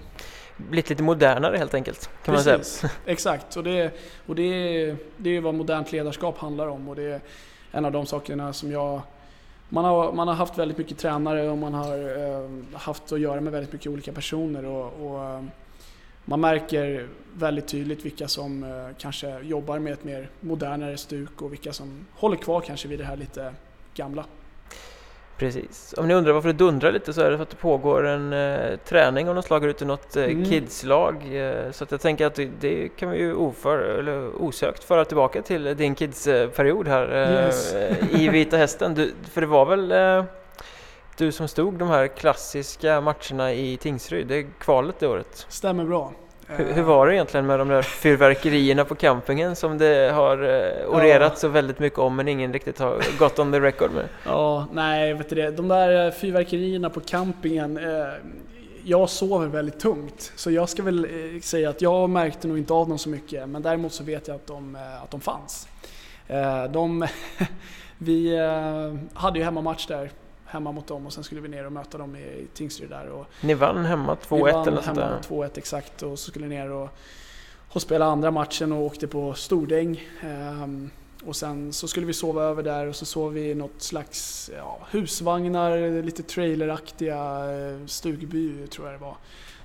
Blivit 0.58 0.90
lite 0.90 1.04
modernare 1.04 1.58
helt 1.58 1.74
enkelt, 1.74 2.10
kan 2.24 2.36
Precis. 2.36 2.54
man 2.54 2.64
säga. 2.64 2.92
Exakt, 3.06 3.58
och, 3.58 3.64
det, 3.64 3.92
och 4.26 4.36
det, 4.36 4.96
det 5.18 5.30
är 5.30 5.42
vad 5.42 5.54
modernt 5.54 5.92
ledarskap 5.92 6.38
handlar 6.38 6.68
om 6.68 6.90
och 6.90 6.96
det 6.96 7.04
är 7.04 7.22
en 7.72 7.86
av 7.86 7.92
de 7.92 8.06
sakerna 8.06 8.54
som 8.54 8.72
jag 8.72 9.02
man 9.70 9.86
har, 9.86 10.12
man 10.12 10.28
har 10.28 10.36
haft 10.36 10.58
väldigt 10.58 10.78
mycket 10.78 10.98
tränare 10.98 11.50
och 11.50 11.58
man 11.58 11.74
har 11.74 11.98
eh, 11.98 12.50
haft 12.74 13.12
att 13.12 13.20
göra 13.20 13.42
med 13.42 13.54
väldigt 13.54 13.74
mycket 13.74 13.92
olika 13.92 14.14
personer 14.14 14.66
och, 14.66 15.12
och 15.12 15.24
eh, 15.24 15.44
man 16.26 16.42
märker 16.42 17.08
väldigt 17.34 17.68
tydligt 17.68 18.06
vilka 18.06 18.28
som 18.28 18.64
eh, 18.64 18.96
kanske 18.98 19.40
jobbar 19.40 19.80
med 19.80 19.94
ett 19.94 20.04
mer 20.04 20.30
modernare 20.40 20.98
stuk 20.98 21.42
och 21.42 21.52
vilka 21.52 21.74
som 21.74 22.06
håller 22.14 22.38
kvar 22.38 22.62
kanske 22.62 22.88
vid 22.88 23.00
det 23.00 23.06
här 23.06 23.18
lite 23.18 23.54
gamla. 23.96 24.26
Precis. 25.38 25.94
Om 25.98 26.08
ni 26.08 26.14
undrar 26.14 26.34
varför 26.34 26.48
det 26.48 26.54
dundrar 26.54 26.92
lite 26.92 27.14
så 27.14 27.22
är 27.22 27.32
det 27.32 27.38
för 27.38 27.44
att 27.44 27.50
det 27.50 27.56
pågår 27.56 28.08
en 28.08 28.34
eh, 28.34 28.78
träning 28.86 29.30
av 29.30 29.36
något 29.36 29.46
slag 29.46 29.66
ute 29.66 29.84
i 29.84 29.88
något 29.88 30.16
eh, 30.16 30.24
mm. 30.24 30.46
kidslag. 30.46 31.16
Eh, 31.36 31.72
så 31.72 31.84
att 31.84 31.92
jag 31.92 32.02
tänker 32.02 32.26
att 32.26 32.36
det, 32.36 32.50
det, 32.60 32.90
kan 32.90 33.10
vi 33.10 33.18
ju 33.18 33.34
oför, 33.34 33.78
eller 33.78 34.42
osökt 34.42 34.84
föra 34.84 35.06
tillbaka 35.06 35.42
till 35.42 35.78
din 35.78 35.96
kidsperiod 35.96 36.88
här 36.88 37.16
eh, 37.16 37.46
yes. 37.46 37.76
i 38.12 38.30
Vita 38.30 38.58
Hästen. 38.58 38.94
Du, 38.94 39.14
för 39.32 39.42
det 39.42 39.48
var 39.48 39.66
väl 39.66 39.92
eh, 39.92 40.24
du 41.18 41.32
som 41.32 41.48
stod 41.48 41.74
de 41.74 41.88
här 41.88 42.08
klassiska 42.08 43.02
matcherna 43.02 43.54
i 43.54 43.78
Tingsryd, 43.78 44.28
det 44.28 44.36
är 44.36 44.46
kvalet 44.60 45.00
det 45.00 45.08
året? 45.08 45.46
Stämmer 45.50 45.86
bra. 45.86 46.12
Hur, 46.50 46.74
hur, 46.74 46.84
var 46.84 47.08
det 47.08 47.16
egentligen 47.16 47.46
med 47.46 47.60
de 47.60 47.68
där 47.68 47.82
fyrverkerierna 47.82 48.86
på 48.86 48.96
campingen 48.96 49.56
som 49.56 49.78
det 49.78 50.12
har 50.14 50.44
eh, 50.44 50.90
orerat 50.90 51.32
ja. 51.34 51.40
så 51.40 51.48
väldigt 51.48 51.80
mycket 51.80 52.00
om 52.00 52.16
men 52.16 52.28
ingen 52.28 52.54
riktigt 52.54 52.80
har 52.80 53.04
gått 53.20 53.40
on 53.40 53.52
the 53.52 53.60
record 53.60 53.92
med? 53.92 54.06
Ja, 54.26 54.68
nej, 54.72 55.14
vet 55.14 55.30
du 55.30 55.36
det. 55.36 55.52
De 55.52 55.68
där 55.68 56.06
eh, 56.06 56.12
fyrverkerierna 56.12 56.90
på 56.90 57.00
campingen 57.00 57.78
eh, 57.78 58.08
jag 58.84 59.10
sover 59.10 59.48
väldigt 59.48 59.80
tungt, 59.80 60.32
så 60.36 60.52
jag 60.52 60.70
ska 60.70 60.84
väl 60.84 61.06
eh, 61.06 61.42
säga 61.42 61.70
att 61.70 61.82
jag 61.82 62.10
märkte 62.10 62.48
nog 62.48 62.58
inte 62.58 62.74
av 62.74 62.90
dem 62.90 62.98
så 62.98 63.10
mycket, 63.10 63.50
men 63.50 63.62
däremot 63.62 63.94
så 63.94 64.04
vet 64.04 64.28
jag 64.28 64.36
att 64.36 64.48
de, 64.48 64.76
eh, 64.76 65.04
att 65.04 65.12
de 65.12 65.22
fanns. 65.22 65.68
De, 66.70 67.08
vi 67.98 68.38
hade 69.14 69.40
ju 69.40 69.46
hemmamatch 69.46 69.88
där 69.88 70.12
hemma 70.48 70.72
mot 70.72 70.88
dem 70.88 71.06
och 71.06 71.14
sen 71.14 71.24
skulle 71.24 71.42
vi 71.42 71.48
ner 71.48 71.66
och 71.66 71.72
möta 71.72 71.98
dem 71.98 72.16
i 72.16 72.48
Tingsryd 72.54 72.90
där. 72.90 73.08
Och 73.08 73.26
Ni 73.42 73.54
vann 73.54 73.86
hemma 73.86 74.16
2-1 74.16 74.68
eller 74.68 74.82
sånt 74.82 74.98
hemma 74.98 75.20
2-1 75.22 75.50
exakt 75.56 76.04
och 76.04 76.20
så 76.20 76.30
skulle 76.30 76.48
vi 76.48 76.56
ner 76.56 76.72
och, 76.72 76.90
och 77.70 77.82
spela 77.82 78.06
andra 78.06 78.32
matchen 78.32 78.72
och 78.72 78.82
åkte 78.82 79.08
på 79.08 79.34
Stordäng. 79.34 80.08
Um, 80.24 80.90
och 81.26 81.36
sen 81.36 81.74
så 81.74 81.88
skulle 81.88 82.06
vi 82.06 82.14
sova 82.14 82.44
över 82.44 82.64
där 82.64 82.88
och 82.88 82.96
så 82.96 83.06
sov 83.06 83.34
vi 83.34 83.50
i 83.50 83.56
något 83.56 83.82
slags 83.82 84.52
ja, 84.58 84.80
husvagnar, 84.92 86.04
lite 86.04 86.24
traileraktiga 86.24 87.18
eh, 87.52 87.86
stugby 87.86 88.68
tror 88.68 88.88
jag 88.88 88.96
det 88.96 89.06
var. 89.06 89.18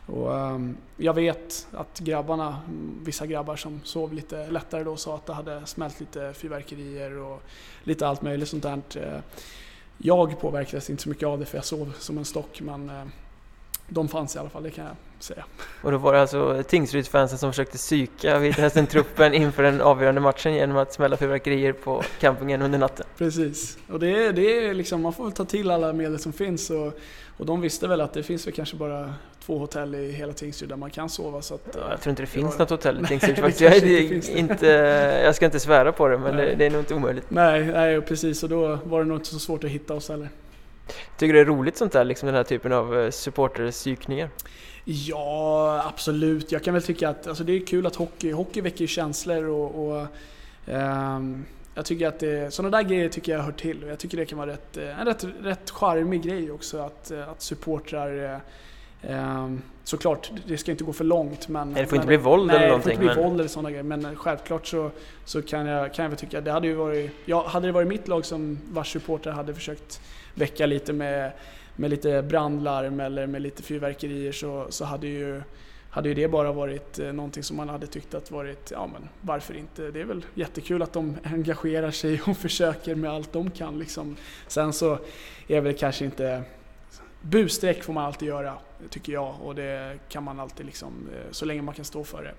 Och, 0.06 0.32
um, 0.32 0.76
jag 0.96 1.14
vet 1.14 1.68
att 1.72 1.98
grabbarna, 1.98 2.60
vissa 3.02 3.26
grabbar 3.26 3.56
som 3.56 3.80
sov 3.84 4.12
lite 4.12 4.50
lättare 4.50 4.84
då 4.84 4.96
sa 4.96 5.14
att 5.14 5.26
det 5.26 5.32
hade 5.32 5.66
smält 5.66 6.00
lite 6.00 6.32
fyrverkerier 6.32 7.18
och 7.18 7.42
lite 7.84 8.06
allt 8.06 8.22
möjligt 8.22 8.48
sånt 8.48 8.62
där. 8.62 9.22
Jag 9.98 10.40
påverkades 10.40 10.90
inte 10.90 11.02
så 11.02 11.08
mycket 11.08 11.26
av 11.28 11.38
det 11.38 11.46
för 11.46 11.58
jag 11.58 11.64
sov 11.64 11.92
som 11.98 12.18
en 12.18 12.24
stock 12.24 12.60
men 12.60 12.90
eh, 12.90 13.04
de 13.88 14.08
fanns 14.08 14.36
i 14.36 14.38
alla 14.38 14.48
fall, 14.48 14.62
det 14.62 14.70
kan 14.70 14.84
jag 14.84 14.96
säga. 15.18 15.44
Och 15.82 15.90
då 15.90 15.98
var 15.98 16.12
det 16.12 16.20
alltså 16.20 16.62
Tingsrydsfansen 16.68 17.38
som 17.38 17.52
försökte 17.52 17.76
psyka 17.76 18.38
Vita 18.38 18.62
Hästen-truppen 18.62 19.34
inför 19.34 19.62
den 19.62 19.80
avgörande 19.80 20.20
matchen 20.20 20.54
genom 20.54 20.76
att 20.76 20.92
smälla 20.92 21.16
fyrverkerier 21.16 21.72
på 21.72 22.02
campingen 22.20 22.62
under 22.62 22.78
natten? 22.78 23.06
Precis, 23.18 23.78
och 23.88 24.00
det 24.00 24.24
är, 24.26 24.32
det 24.32 24.66
är 24.66 24.74
liksom, 24.74 25.02
man 25.02 25.12
får 25.12 25.24
väl 25.24 25.32
ta 25.32 25.44
till 25.44 25.70
alla 25.70 25.92
medel 25.92 26.18
som 26.18 26.32
finns 26.32 26.70
och, 26.70 26.98
och 27.42 27.46
de 27.46 27.60
visste 27.60 27.88
väl 27.88 28.00
att 28.00 28.12
det 28.12 28.22
finns 28.22 28.46
väl 28.46 28.54
kanske 28.54 28.76
bara 28.76 29.14
två 29.46 29.58
hotell 29.58 29.94
i 29.94 30.12
hela 30.12 30.32
Tingsryd 30.32 30.68
där 30.68 30.76
man 30.76 30.90
kan 30.90 31.08
sova. 31.08 31.42
Så 31.42 31.54
att, 31.54 31.60
ja, 31.74 31.90
jag 31.90 32.00
tror 32.00 32.10
inte 32.10 32.22
det 32.22 32.26
finns 32.26 32.58
något 32.58 32.70
hotell 32.70 33.04
i 33.04 33.06
Tingsryd 33.08 33.38
faktiskt. 33.38 33.60
Jag, 33.60 33.76
inte, 33.76 34.38
inte, 34.38 34.66
jag 35.24 35.34
ska 35.34 35.44
inte 35.44 35.60
svära 35.60 35.92
på 35.92 36.08
det 36.08 36.18
men 36.18 36.36
det, 36.36 36.54
det, 36.54 36.66
är 36.66 36.70
nog 36.70 36.80
inte 36.80 36.94
omöjligt. 36.94 37.24
Nej, 37.28 37.64
nej, 37.64 38.00
precis 38.00 38.42
och 38.42 38.48
då 38.48 38.78
var 38.84 38.98
det 38.98 39.04
nog 39.04 39.16
inte 39.16 39.28
så 39.28 39.38
svårt 39.38 39.64
att 39.64 39.70
hitta 39.70 39.94
oss 39.94 40.08
heller. 40.08 40.28
Tycker 41.18 41.32
du 41.32 41.44
det 41.44 41.50
är 41.50 41.56
roligt 41.56 41.76
sånt 41.76 41.92
där, 41.92 42.04
liksom 42.04 42.26
den 42.26 42.36
här 42.36 42.44
typen 42.44 42.72
av 42.72 42.98
eh, 42.98 43.10
supporterpsykningar? 43.10 44.30
Ja, 44.84 45.84
absolut. 45.88 46.52
Jag 46.52 46.62
kan 46.62 46.74
väl 46.74 46.82
tycka 46.82 47.08
att 47.08 47.26
alltså 47.26 47.44
det 47.44 47.52
är 47.52 47.66
kul 47.66 47.86
att 47.86 47.96
hockey, 47.96 48.32
hockey 48.32 48.60
väcker 48.60 48.86
känslor 48.86 49.44
och, 49.44 49.88
och 49.88 50.06
um, 50.66 51.44
jag 51.74 51.84
tycker 51.84 52.08
att 52.08 52.18
det, 52.18 52.54
sådana 52.54 52.76
där 52.76 52.84
grejer 52.84 53.08
tycker 53.08 53.32
jag 53.32 53.42
hör 53.42 53.52
till. 53.52 53.84
Jag 53.88 53.98
tycker 53.98 54.16
det 54.16 54.26
kan 54.26 54.38
vara 54.38 54.50
rätt, 54.50 54.76
eh, 54.76 55.00
en 55.00 55.06
rätt, 55.06 55.24
rätt 55.42 55.70
charmig 55.70 56.22
grej 56.22 56.50
också 56.50 56.78
att, 56.78 57.10
eh, 57.10 57.28
att 57.28 57.42
supportrar 57.42 58.40
um, 59.08 59.62
Såklart, 59.84 60.30
det 60.46 60.58
ska 60.58 60.70
inte 60.70 60.84
gå 60.84 60.92
för 60.92 61.04
långt 61.04 61.48
men... 61.48 61.72
Nej, 61.72 61.82
det 61.82 61.88
får 61.88 61.96
men, 61.96 62.02
inte 62.02 62.06
bli 62.06 62.16
våld 62.16 62.46
nej, 62.46 62.56
eller 62.56 62.66
någonting. 62.66 62.90
det 62.90 62.96
får 62.96 63.04
inte 63.04 63.14
bli 63.14 63.22
men... 63.22 63.30
våld 63.30 63.40
eller 63.40 63.48
sådana 63.48 63.70
grejer. 63.70 63.82
Men 63.82 64.16
självklart 64.16 64.66
så, 64.66 64.90
så 65.24 65.42
kan, 65.42 65.66
jag, 65.66 65.94
kan 65.94 66.02
jag 66.02 66.10
väl 66.10 66.18
tycka, 66.18 66.40
det 66.40 66.50
hade 66.50 66.66
ju 66.66 66.74
varit... 66.74 67.10
Ja, 67.24 67.46
hade 67.48 67.66
det 67.66 67.72
varit 67.72 67.88
mitt 67.88 68.08
lag 68.08 68.24
som 68.24 68.58
vars 68.72 68.92
supportrar 68.92 69.32
hade 69.32 69.54
försökt 69.54 70.00
väcka 70.34 70.66
lite 70.66 70.92
med 70.92 71.32
med 71.76 71.90
lite 71.90 72.22
brandlarm 72.22 73.00
eller 73.00 73.26
med 73.26 73.42
lite 73.42 73.62
fyrverkerier 73.62 74.32
så, 74.32 74.66
så 74.68 74.84
hade, 74.84 75.06
ju, 75.06 75.42
hade 75.92 76.08
ju 76.08 76.14
det 76.14 76.28
bara 76.28 76.52
varit 76.52 76.98
eh, 76.98 77.12
någonting 77.12 77.42
som 77.42 77.56
man 77.56 77.68
hade 77.68 77.86
tyckt 77.86 78.14
att 78.14 78.30
varit, 78.30 78.70
ja 78.70 78.86
men 78.92 79.08
varför 79.20 79.54
inte? 79.54 79.90
Det 79.90 80.00
är 80.00 80.04
väl 80.04 80.24
jättekul 80.34 80.82
att 80.82 80.92
de 80.92 81.16
engagerar 81.24 81.90
sig 81.90 82.22
och 82.26 82.36
försöker 82.36 82.94
med 82.94 83.10
allt 83.10 83.32
de 83.32 83.50
kan 83.50 83.78
liksom. 83.78 84.16
Sen 84.46 84.72
så 84.72 84.98
är 85.48 85.60
väl 85.60 85.74
kanske 85.74 86.04
inte 86.04 86.42
Busstreck 87.20 87.84
får 87.84 87.92
man 87.92 88.04
alltid 88.04 88.28
göra, 88.28 88.54
tycker 88.90 89.12
jag. 89.12 89.34
Och 89.42 89.54
det 89.54 89.98
kan 90.08 90.24
man 90.24 90.40
alltid 90.40 90.66
liksom, 90.66 91.08
eh, 91.14 91.30
så 91.30 91.44
länge 91.44 91.62
man 91.62 91.74
kan 91.74 91.84
stå 91.84 92.04
för 92.04 92.22
det. 92.22 92.34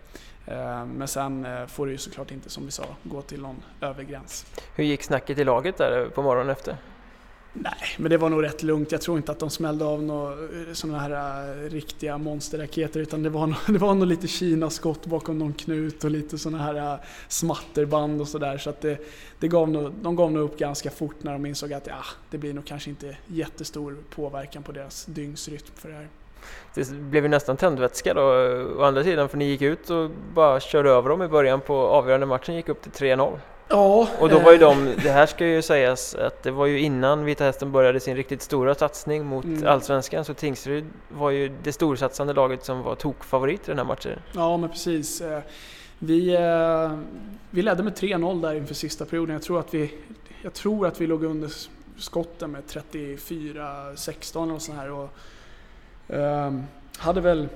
Eh, 0.53 0.85
men 0.85 1.07
sen 1.07 1.47
får 1.67 1.85
det 1.85 1.91
ju 1.91 1.97
såklart 1.97 2.31
inte, 2.31 2.49
som 2.49 2.65
vi 2.65 2.71
sa, 2.71 2.85
gå 3.03 3.21
till 3.21 3.41
någon 3.41 3.63
övergräns. 3.81 4.45
Hur 4.75 4.83
gick 4.83 5.03
snacket 5.03 5.37
i 5.37 5.43
laget 5.43 5.77
där 5.77 6.09
på 6.09 6.21
morgonen 6.21 6.49
efter? 6.49 6.77
Nej, 7.53 7.73
men 7.97 8.09
det 8.09 8.17
var 8.17 8.29
nog 8.29 8.43
rätt 8.43 8.63
lugnt. 8.63 8.91
Jag 8.91 9.01
tror 9.01 9.17
inte 9.17 9.31
att 9.31 9.39
de 9.39 9.49
smällde 9.49 9.85
av 9.85 10.03
några 10.03 10.31
eh, 10.31 10.73
sådana 10.73 10.99
här 10.99 11.47
eh, 11.49 11.69
riktiga 11.69 12.17
monsterraketer 12.17 12.99
utan 12.99 13.23
det 13.23 13.29
var 13.29 13.47
nog, 13.47 13.57
det 13.67 13.77
var 13.77 13.93
nog 13.93 14.07
lite 14.07 14.27
Kina-skott 14.27 15.05
bakom 15.05 15.39
någon 15.39 15.53
knut 15.53 16.03
och 16.03 16.11
lite 16.11 16.37
sådana 16.37 16.63
här 16.63 16.75
eh, 16.75 16.99
smatterband 17.27 18.21
och 18.21 18.27
sådär. 18.27 18.57
Så 18.57 18.69
att 18.69 18.81
det, 18.81 18.97
det 19.39 19.47
gav 19.47 19.69
nog, 19.69 19.91
de 20.01 20.15
gav 20.15 20.31
nog 20.31 20.43
upp 20.43 20.57
ganska 20.57 20.89
fort 20.89 21.23
när 21.23 21.31
de 21.33 21.45
insåg 21.45 21.73
att 21.73 21.87
ja, 21.87 22.03
det 22.29 22.37
blir 22.37 22.53
nog 22.53 22.65
kanske 22.65 22.89
inte 22.89 23.17
jättestor 23.27 23.97
påverkan 24.09 24.63
på 24.63 24.71
deras 24.71 25.05
dygnsrytm 25.05 25.65
för 25.75 25.89
det 25.89 25.95
här. 25.95 26.07
Det 26.75 26.91
blev 26.91 27.23
ju 27.23 27.29
nästan 27.29 27.57
tändvätska 27.57 28.13
då, 28.13 28.21
å 28.77 28.83
andra 28.83 29.03
sidan, 29.03 29.29
för 29.29 29.37
ni 29.37 29.45
gick 29.45 29.61
ut 29.61 29.89
och 29.89 30.09
bara 30.33 30.59
körde 30.59 30.89
över 30.89 31.09
dem 31.09 31.21
i 31.21 31.27
början 31.27 31.61
på 31.61 31.75
avgörande 31.75 32.25
matchen, 32.25 32.55
gick 32.55 32.69
upp 32.69 32.81
till 32.81 32.91
3-0. 32.91 33.39
Ja. 33.69 34.07
Och 34.19 34.29
då 34.29 34.39
var 34.39 34.51
ju 34.51 34.57
de, 34.57 34.93
det 35.03 35.09
här 35.09 35.25
ska 35.25 35.47
ju 35.47 35.61
sägas 35.61 36.15
att 36.15 36.43
det 36.43 36.51
var 36.51 36.65
ju 36.65 36.79
innan 36.79 37.25
Vita 37.25 37.43
Hästen 37.43 37.71
började 37.71 37.99
sin 37.99 38.15
riktigt 38.15 38.41
stora 38.41 38.75
satsning 38.75 39.25
mot 39.25 39.45
mm. 39.45 39.67
Allsvenskan 39.67 40.25
så 40.25 40.33
Tingsryd 40.33 40.85
var 41.09 41.29
ju 41.29 41.51
det 41.63 41.73
storsatsande 41.73 42.33
laget 42.33 42.65
som 42.65 42.81
var 42.81 42.95
tokfavorit 42.95 43.61
i 43.61 43.71
den 43.71 43.77
här 43.77 43.85
matchen. 43.85 44.19
Ja 44.33 44.57
men 44.57 44.69
precis. 44.69 45.21
Eh, 45.21 45.41
vi, 45.99 46.35
eh, 46.35 46.97
vi 47.49 47.61
ledde 47.61 47.83
med 47.83 47.93
3-0 47.93 48.41
där 48.41 48.53
inför 48.55 48.73
sista 48.73 49.05
perioden. 49.05 49.33
Jag 49.33 49.43
tror 49.43 49.59
att 49.59 49.73
vi, 49.73 49.93
jag 50.41 50.53
tror 50.53 50.87
att 50.87 51.01
vi 51.01 51.07
låg 51.07 51.23
under 51.23 51.51
skotten 51.97 52.51
med 52.51 52.63
34-16 52.67 54.55
och 54.55 54.61
så 54.61 54.73
här. 54.73 54.91
Och, 54.91 55.09
um, 56.07 56.63
hade 56.97 57.21
väl 57.21 57.47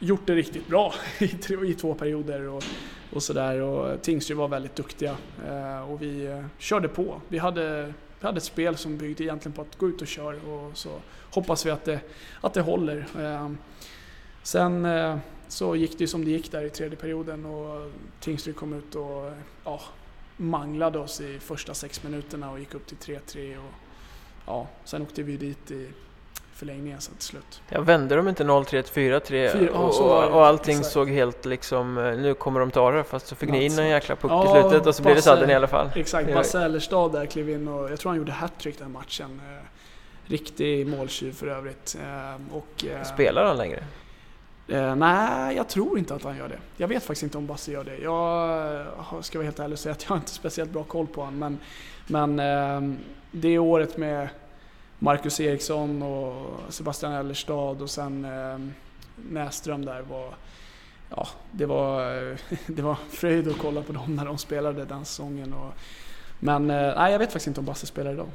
gjort 0.00 0.26
det 0.26 0.34
riktigt 0.34 0.68
bra 0.68 0.94
i, 1.18 1.30
i 1.66 1.74
två 1.74 1.94
perioder. 1.94 2.48
Och, 2.48 2.64
och 3.12 3.22
sådär. 3.22 3.60
Och 3.60 4.02
Tingsryd 4.02 4.38
var 4.38 4.48
väldigt 4.48 4.76
duktiga 4.76 5.16
eh, 5.46 5.90
och 5.90 6.02
vi 6.02 6.26
eh, 6.26 6.44
körde 6.58 6.88
på. 6.88 7.20
Vi 7.28 7.38
hade, 7.38 7.94
vi 8.20 8.26
hade 8.26 8.38
ett 8.38 8.44
spel 8.44 8.76
som 8.76 8.98
byggde 8.98 9.24
egentligen 9.24 9.52
på 9.52 9.62
att 9.62 9.76
gå 9.76 9.88
ut 9.88 10.02
och 10.02 10.08
köra 10.08 10.36
och 10.36 10.76
så 10.76 10.90
hoppas 11.30 11.66
vi 11.66 11.70
att 11.70 11.84
det, 11.84 12.00
att 12.40 12.54
det 12.54 12.60
håller. 12.60 13.06
Eh, 13.18 13.50
sen 14.42 14.84
eh, 14.84 15.18
så 15.48 15.76
gick 15.76 15.98
det 15.98 16.06
som 16.06 16.24
det 16.24 16.30
gick 16.30 16.52
där 16.52 16.64
i 16.64 16.70
tredje 16.70 16.96
perioden 16.96 17.46
och 17.46 17.90
Tingsryd 18.20 18.56
kom 18.56 18.72
ut 18.72 18.94
och 18.94 19.32
ja, 19.64 19.80
manglade 20.36 20.98
oss 20.98 21.20
i 21.20 21.38
första 21.38 21.74
sex 21.74 22.02
minuterna 22.02 22.50
och 22.50 22.58
gick 22.58 22.74
upp 22.74 22.86
till 22.86 22.96
3-3. 22.96 23.56
Och, 23.56 23.72
ja, 24.46 24.68
sen 24.84 25.02
åkte 25.02 25.22
vi 25.22 25.36
dit 25.36 25.70
i 25.70 25.88
förlängningen 26.60 27.00
sen 27.00 27.14
till 27.14 27.26
slut. 27.26 27.62
Ja, 27.68 27.80
vände 27.80 28.16
de 28.16 28.28
inte 28.28 28.44
0-3 28.44 28.82
till 28.82 29.12
4-3 29.12 29.68
och, 29.68 30.00
och, 30.00 30.34
och 30.34 30.46
allting 30.46 30.78
exakt. 30.78 30.92
såg 30.92 31.10
helt 31.10 31.44
liksom, 31.44 31.98
eh, 31.98 32.16
nu 32.16 32.34
kommer 32.34 32.60
de 32.60 32.70
ta 32.70 32.90
det 32.90 33.04
fast 33.04 33.26
så 33.26 33.34
fick 33.34 33.48
Natt. 33.48 33.58
ni 33.58 33.64
in 33.64 33.78
en 33.78 33.88
jäkla 33.88 34.16
puck 34.16 34.30
ja, 34.30 34.58
i 34.58 34.60
slutet 34.60 34.86
och 34.86 34.94
så 34.94 35.02
blev 35.02 35.14
det 35.16 35.22
sadden 35.22 35.50
i 35.50 35.54
alla 35.54 35.66
fall. 35.66 35.90
Exakt, 35.94 36.34
Basse 36.34 36.62
Ellerstad 36.62 37.08
där 37.08 37.26
klev 37.26 37.50
in 37.50 37.68
och 37.68 37.90
jag 37.90 38.00
tror 38.00 38.10
han 38.10 38.18
gjorde 38.18 38.32
hattrick 38.32 38.78
den 38.78 38.92
matchen. 38.92 39.40
Eh, 39.44 39.66
riktig 40.30 40.86
måltjuv 40.86 41.32
för 41.32 41.46
övrigt. 41.46 41.96
Eh, 42.02 42.56
och, 42.56 42.84
Spelar 43.06 43.44
han 43.44 43.56
längre? 43.56 43.84
Eh, 44.68 44.96
nej, 44.96 45.56
jag 45.56 45.68
tror 45.68 45.98
inte 45.98 46.14
att 46.14 46.22
han 46.22 46.36
gör 46.36 46.48
det. 46.48 46.58
Jag 46.76 46.88
vet 46.88 47.02
faktiskt 47.02 47.22
inte 47.22 47.38
om 47.38 47.46
Basse 47.46 47.72
gör 47.72 47.84
det. 47.84 47.98
Jag 47.98 49.24
ska 49.24 49.38
vara 49.38 49.44
helt 49.44 49.58
ärlig 49.58 49.72
och 49.72 49.78
säga 49.78 49.92
att 49.92 50.02
jag 50.02 50.10
har 50.10 50.16
inte 50.16 50.30
speciellt 50.30 50.70
bra 50.70 50.82
koll 50.82 51.06
på 51.06 51.20
honom. 51.20 51.38
Men, 51.38 51.58
men 52.06 52.40
eh, 52.40 52.96
det 53.30 53.58
året 53.58 53.96
med 53.96 54.28
Marcus 55.02 55.40
Eriksson 55.40 56.02
och 56.02 56.60
Sebastian 56.68 57.12
Ellerstad 57.12 57.82
och 57.82 57.90
sen 57.90 58.24
eh, 58.24 58.58
Näström 59.30 59.84
där 59.84 60.02
var 60.02 60.34
Ja, 61.16 61.28
det 61.52 61.66
var, 61.66 62.16
eh, 62.30 62.36
det 62.66 62.82
var 62.82 62.96
fröjd 63.10 63.48
att 63.48 63.58
kolla 63.58 63.82
på 63.82 63.92
dem 63.92 64.16
när 64.16 64.24
de 64.24 64.38
spelade 64.38 64.84
den 64.84 65.04
säsongen. 65.04 65.52
Och, 65.52 65.72
men 66.40 66.70
eh, 66.70 66.94
nej, 66.96 67.12
jag 67.12 67.18
vet 67.18 67.32
faktiskt 67.32 67.46
inte 67.46 67.60
om 67.60 67.66
Basse 67.66 67.86
spelar 67.86 68.12
idag. 68.12 68.28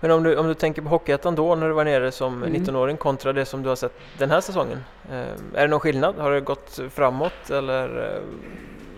Men 0.00 0.10
om 0.10 0.22
du, 0.22 0.36
om 0.36 0.48
du 0.48 0.54
tänker 0.54 0.82
på 0.82 0.88
Hockeyettan 0.88 1.34
då 1.34 1.54
när 1.54 1.68
du 1.68 1.72
var 1.72 1.84
nere 1.84 2.12
som 2.12 2.42
mm. 2.42 2.62
19-åring 2.62 2.96
kontra 2.96 3.32
det 3.32 3.44
som 3.44 3.62
du 3.62 3.68
har 3.68 3.76
sett 3.76 3.92
den 4.18 4.30
här 4.30 4.40
säsongen. 4.40 4.78
Eh, 5.10 5.18
är 5.54 5.62
det 5.62 5.66
någon 5.66 5.80
skillnad? 5.80 6.14
Har 6.18 6.30
det 6.30 6.40
gått 6.40 6.80
framåt 6.90 7.50
eller 7.50 8.14
eh, 8.14 8.22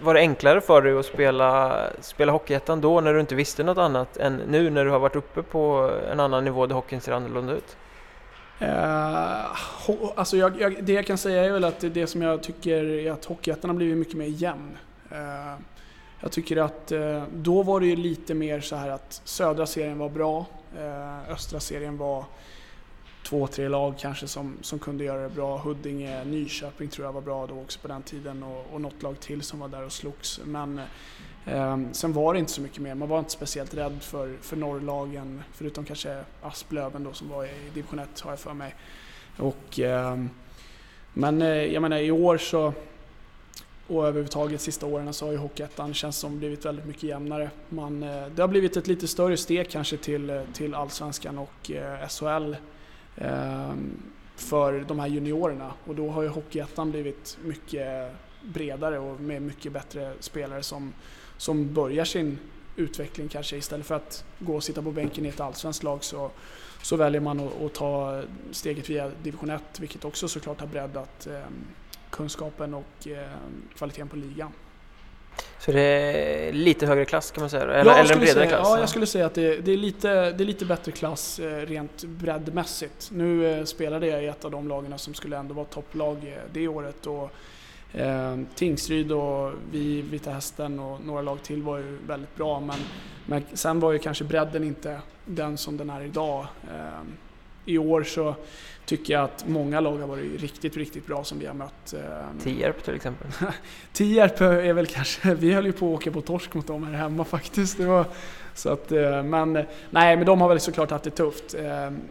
var 0.03 0.15
det 0.15 0.21
enklare 0.21 0.61
för 0.61 0.83
dig 0.83 0.99
att 0.99 1.07
spela, 1.07 1.81
spela 2.01 2.33
Hockeyettan 2.33 2.81
då 2.81 3.01
när 3.01 3.15
du 3.15 3.21
inte 3.21 3.35
visste 3.35 3.63
något 3.63 3.79
annat 3.79 4.17
än 4.17 4.37
nu 4.37 4.71
när 4.71 4.85
du 4.85 4.91
har 4.91 4.99
varit 4.99 5.17
uppe 5.17 5.43
på 5.43 5.91
en 6.11 6.21
annan 6.21 6.45
nivå 6.45 6.67
där 6.67 6.75
hockeyn 6.75 7.01
ser 7.01 7.13
annorlunda 7.13 7.53
ut? 7.53 7.77
Uh, 8.63 10.19
alltså 10.19 10.37
jag, 10.37 10.61
jag, 10.61 10.85
det 10.85 10.93
jag 10.93 11.07
kan 11.07 11.19
säga 11.19 11.45
är 11.45 11.53
väl 11.53 11.65
att 11.65 11.81
det 11.81 12.07
som 12.07 12.23
jag 12.23 12.43
tycker 12.43 12.85
är 12.85 13.13
att 13.13 13.25
Hockeyettan 13.25 13.71
har 13.71 13.77
blivit 13.77 13.97
mycket 13.97 14.15
mer 14.15 14.27
jämn. 14.27 14.79
Uh, 15.13 15.55
jag 16.23 16.33
tycker 16.33 16.57
att 16.57 16.93
eh, 16.93 17.25
då 17.33 17.63
var 17.63 17.81
det 17.81 17.87
ju 17.87 17.97
lite 17.97 18.35
mer 18.35 18.61
så 18.61 18.77
här 18.77 18.89
att 18.89 19.21
södra 19.25 19.67
serien 19.67 19.99
var 19.99 20.09
bra, 20.09 20.47
eh, 20.79 21.31
östra 21.31 21.61
serien 21.61 21.99
var 21.99 22.25
två, 23.23 23.47
tre 23.47 23.69
lag 23.69 23.95
kanske 23.99 24.29
som, 24.29 24.57
som 24.61 24.79
kunde 24.79 25.05
göra 25.05 25.23
det 25.23 25.29
bra. 25.29 25.59
Huddinge, 25.59 26.25
Nyköping 26.25 26.89
tror 26.89 27.07
jag 27.07 27.13
var 27.13 27.21
bra 27.21 27.47
då 27.47 27.61
också 27.61 27.79
på 27.79 27.89
den 27.89 28.03
tiden 28.03 28.43
och, 28.43 28.67
och 28.73 28.81
något 28.81 29.03
lag 29.03 29.21
till 29.21 29.43
som 29.43 29.59
var 29.59 29.69
där 29.69 29.85
och 29.85 29.93
slogs. 29.93 30.41
Men 30.45 30.81
eh, 31.47 31.79
sen 31.93 32.13
var 32.13 32.33
det 32.33 32.39
inte 32.39 32.53
så 32.53 32.61
mycket 32.61 32.79
mer. 32.79 32.95
Man 32.95 33.09
var 33.09 33.19
inte 33.19 33.31
speciellt 33.31 33.75
rädd 33.75 34.03
för, 34.03 34.37
för 34.41 34.57
norrlagen 34.57 35.43
förutom 35.53 35.85
kanske 35.85 36.25
Asplöven 36.43 37.05
då 37.05 37.13
som 37.13 37.29
var 37.29 37.45
i 37.45 37.71
division 37.75 37.99
1 37.99 38.21
har 38.21 38.31
jag 38.31 38.41
för 38.41 38.55
mig. 38.55 38.75
Och, 39.39 39.81
eh, 39.81 40.25
men 41.15 41.43
eh, 41.43 41.49
jag 41.49 41.83
menar 41.83 41.99
i 41.99 42.11
år 42.11 42.39
så 42.39 42.73
och 43.87 44.07
överhuvudtaget 44.07 44.61
sista 44.61 44.87
åren 44.87 45.13
så 45.13 45.27
har 45.27 45.33
ju 45.33 45.39
Hockeyettan 45.39 45.95
känns 45.95 46.17
som 46.17 46.39
blivit 46.39 46.65
väldigt 46.65 46.85
mycket 46.85 47.03
jämnare. 47.03 47.51
Man, 47.69 48.03
eh, 48.03 48.27
det 48.35 48.43
har 48.43 48.49
blivit 48.49 48.77
ett 48.77 48.87
lite 48.87 49.09
större 49.09 49.37
steg 49.37 49.71
kanske 49.71 49.97
till, 49.97 50.31
eh, 50.31 50.43
till 50.53 50.75
Allsvenskan 50.75 51.39
och 51.39 51.71
eh, 51.71 52.09
SHL 52.09 52.57
ehm, 53.17 54.03
för 54.37 54.85
de 54.89 54.99
här 54.99 55.07
juniorerna. 55.07 55.73
Och 55.85 55.95
då 55.95 56.11
har 56.11 56.23
ju 56.23 56.29
Hockeyettan 56.29 56.91
blivit 56.91 57.39
mycket 57.45 58.13
bredare 58.43 58.99
och 58.99 59.21
med 59.21 59.43
mycket 59.43 59.73
bättre 59.73 60.13
spelare 60.21 60.63
som, 60.63 60.93
som 61.37 61.75
börjar 61.75 62.05
sin 62.05 62.39
utveckling 62.77 63.29
kanske 63.29 63.57
istället 63.57 63.87
för 63.87 63.95
att 63.95 64.25
gå 64.39 64.57
och 64.57 64.65
sitta 64.65 64.83
på 64.83 64.91
bänken 64.91 65.27
i 65.27 65.29
ett 65.29 65.41
allsvenskt 65.41 65.83
lag 65.83 66.05
så, 66.05 66.31
så 66.83 66.97
väljer 66.97 67.21
man 67.21 67.41
att, 67.41 67.63
att 67.63 67.75
ta 67.75 68.23
steget 68.51 68.91
via 68.91 69.11
division 69.23 69.51
1 69.51 69.63
vilket 69.81 70.05
också 70.05 70.29
såklart 70.29 70.61
har 70.61 70.67
breddat 70.67 71.27
eh, 71.27 71.41
kunskapen 72.13 72.75
och 72.75 73.09
eh, 73.09 73.27
kvaliteten 73.75 74.09
på 74.09 74.17
ligan. 74.17 74.53
Så 75.59 75.73
det 75.73 75.81
är 75.81 76.53
lite 76.53 76.87
högre 76.87 77.05
klass 77.05 77.31
kan 77.31 77.43
man 77.43 77.51
säga? 77.51 77.63
Eller, 77.63 77.91
ja, 77.91 77.97
eller 77.97 78.13
en 78.13 78.21
bredare 78.21 78.35
säga, 78.35 78.49
klass? 78.49 78.69
Ja, 78.71 78.79
jag 78.79 78.89
skulle 78.89 79.07
säga 79.07 79.27
att 79.27 79.35
det, 79.35 79.57
det, 79.57 79.73
är, 79.73 79.77
lite, 79.77 80.09
det 80.09 80.45
är 80.45 80.47
lite 80.47 80.65
bättre 80.65 80.93
klass 80.93 81.39
eh, 81.39 81.67
rent 81.67 82.05
breddmässigt. 82.05 83.11
Nu 83.13 83.47
eh, 83.47 83.65
spelade 83.65 84.07
jag 84.07 84.25
i 84.25 84.27
ett 84.27 84.45
av 84.45 84.51
de 84.51 84.69
lagen 84.69 84.99
som 84.99 85.15
skulle 85.15 85.37
ändå 85.37 85.55
vara 85.55 85.67
topplag 85.67 86.39
det 86.53 86.69
året. 86.69 87.07
Och, 87.07 87.31
eh, 87.93 88.39
Tingsryd 88.55 89.13
och 89.13 89.53
vi, 89.71 90.03
Vita 90.03 90.31
Hästen 90.31 90.79
och 90.79 91.05
några 91.05 91.23
lag 91.23 91.43
till 91.43 91.63
var 91.63 91.79
ju 91.79 91.99
väldigt 92.07 92.37
bra. 92.37 92.61
Men, 92.61 92.79
men 93.27 93.45
sen 93.53 93.81
var 93.81 93.93
ju 93.93 93.99
kanske 93.99 94.25
bredden 94.25 94.65
inte 94.65 95.01
den 95.25 95.59
som 95.59 95.77
den 95.77 95.91
är 95.91 96.03
idag. 96.03 96.47
Eh, 96.65 97.03
I 97.65 97.79
år 97.79 98.03
så 98.03 98.35
tycker 98.85 99.15
jag 99.15 99.25
att 99.25 99.49
många 99.49 99.81
lag 99.81 99.99
har 99.99 100.07
varit 100.07 100.41
riktigt, 100.41 100.77
riktigt 100.77 101.07
bra 101.07 101.25
som 101.25 101.39
vi 101.39 101.47
har 101.47 101.55
mött. 101.55 101.95
Tierp 102.43 102.85
till 102.85 102.95
exempel? 102.95 103.29
Tierp 103.93 104.41
är 104.41 104.73
väl 104.73 104.87
kanske, 104.87 105.35
vi 105.41 105.53
höll 105.53 105.67
ju 105.67 105.73
på 105.73 105.87
att 105.87 106.01
åka 106.01 106.11
på 106.11 106.21
torsk 106.21 106.55
mot 106.55 106.67
dem 106.67 106.85
här 106.85 106.93
hemma 106.93 107.25
faktiskt. 107.25 107.79
Det 107.79 107.87
var, 107.87 108.05
så 108.55 108.69
att, 108.69 108.91
men, 109.25 109.53
nej, 109.91 110.17
men 110.17 110.27
de 110.27 110.41
har 110.41 110.49
väl 110.49 110.61
såklart 110.61 110.91
haft 110.91 111.05
det 111.05 111.11
tufft. 111.11 111.55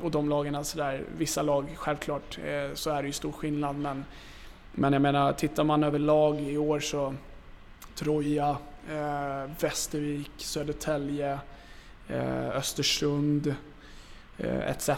Och 0.01 0.11
de 0.11 0.29
lagen, 0.29 0.65
sådär, 0.65 1.03
vissa 1.17 1.41
lag, 1.41 1.65
självklart 1.75 2.39
så 2.73 2.89
är 2.89 3.01
det 3.01 3.07
ju 3.07 3.13
stor 3.13 3.31
skillnad. 3.31 3.75
Men, 3.75 4.05
men 4.71 4.93
jag 4.93 5.01
menar, 5.01 5.33
tittar 5.33 5.63
man 5.63 5.83
över 5.83 5.99
lag 5.99 6.41
i 6.41 6.57
år 6.57 6.79
så 6.79 7.13
Troja, 7.95 8.57
eh, 8.89 9.51
Västervik, 9.59 10.31
Södertälje, 10.37 11.39
eh, 12.07 12.49
Östersund 12.49 13.47
eh, 13.47 13.53
Eh, 14.43 14.69
etc. 14.69 14.89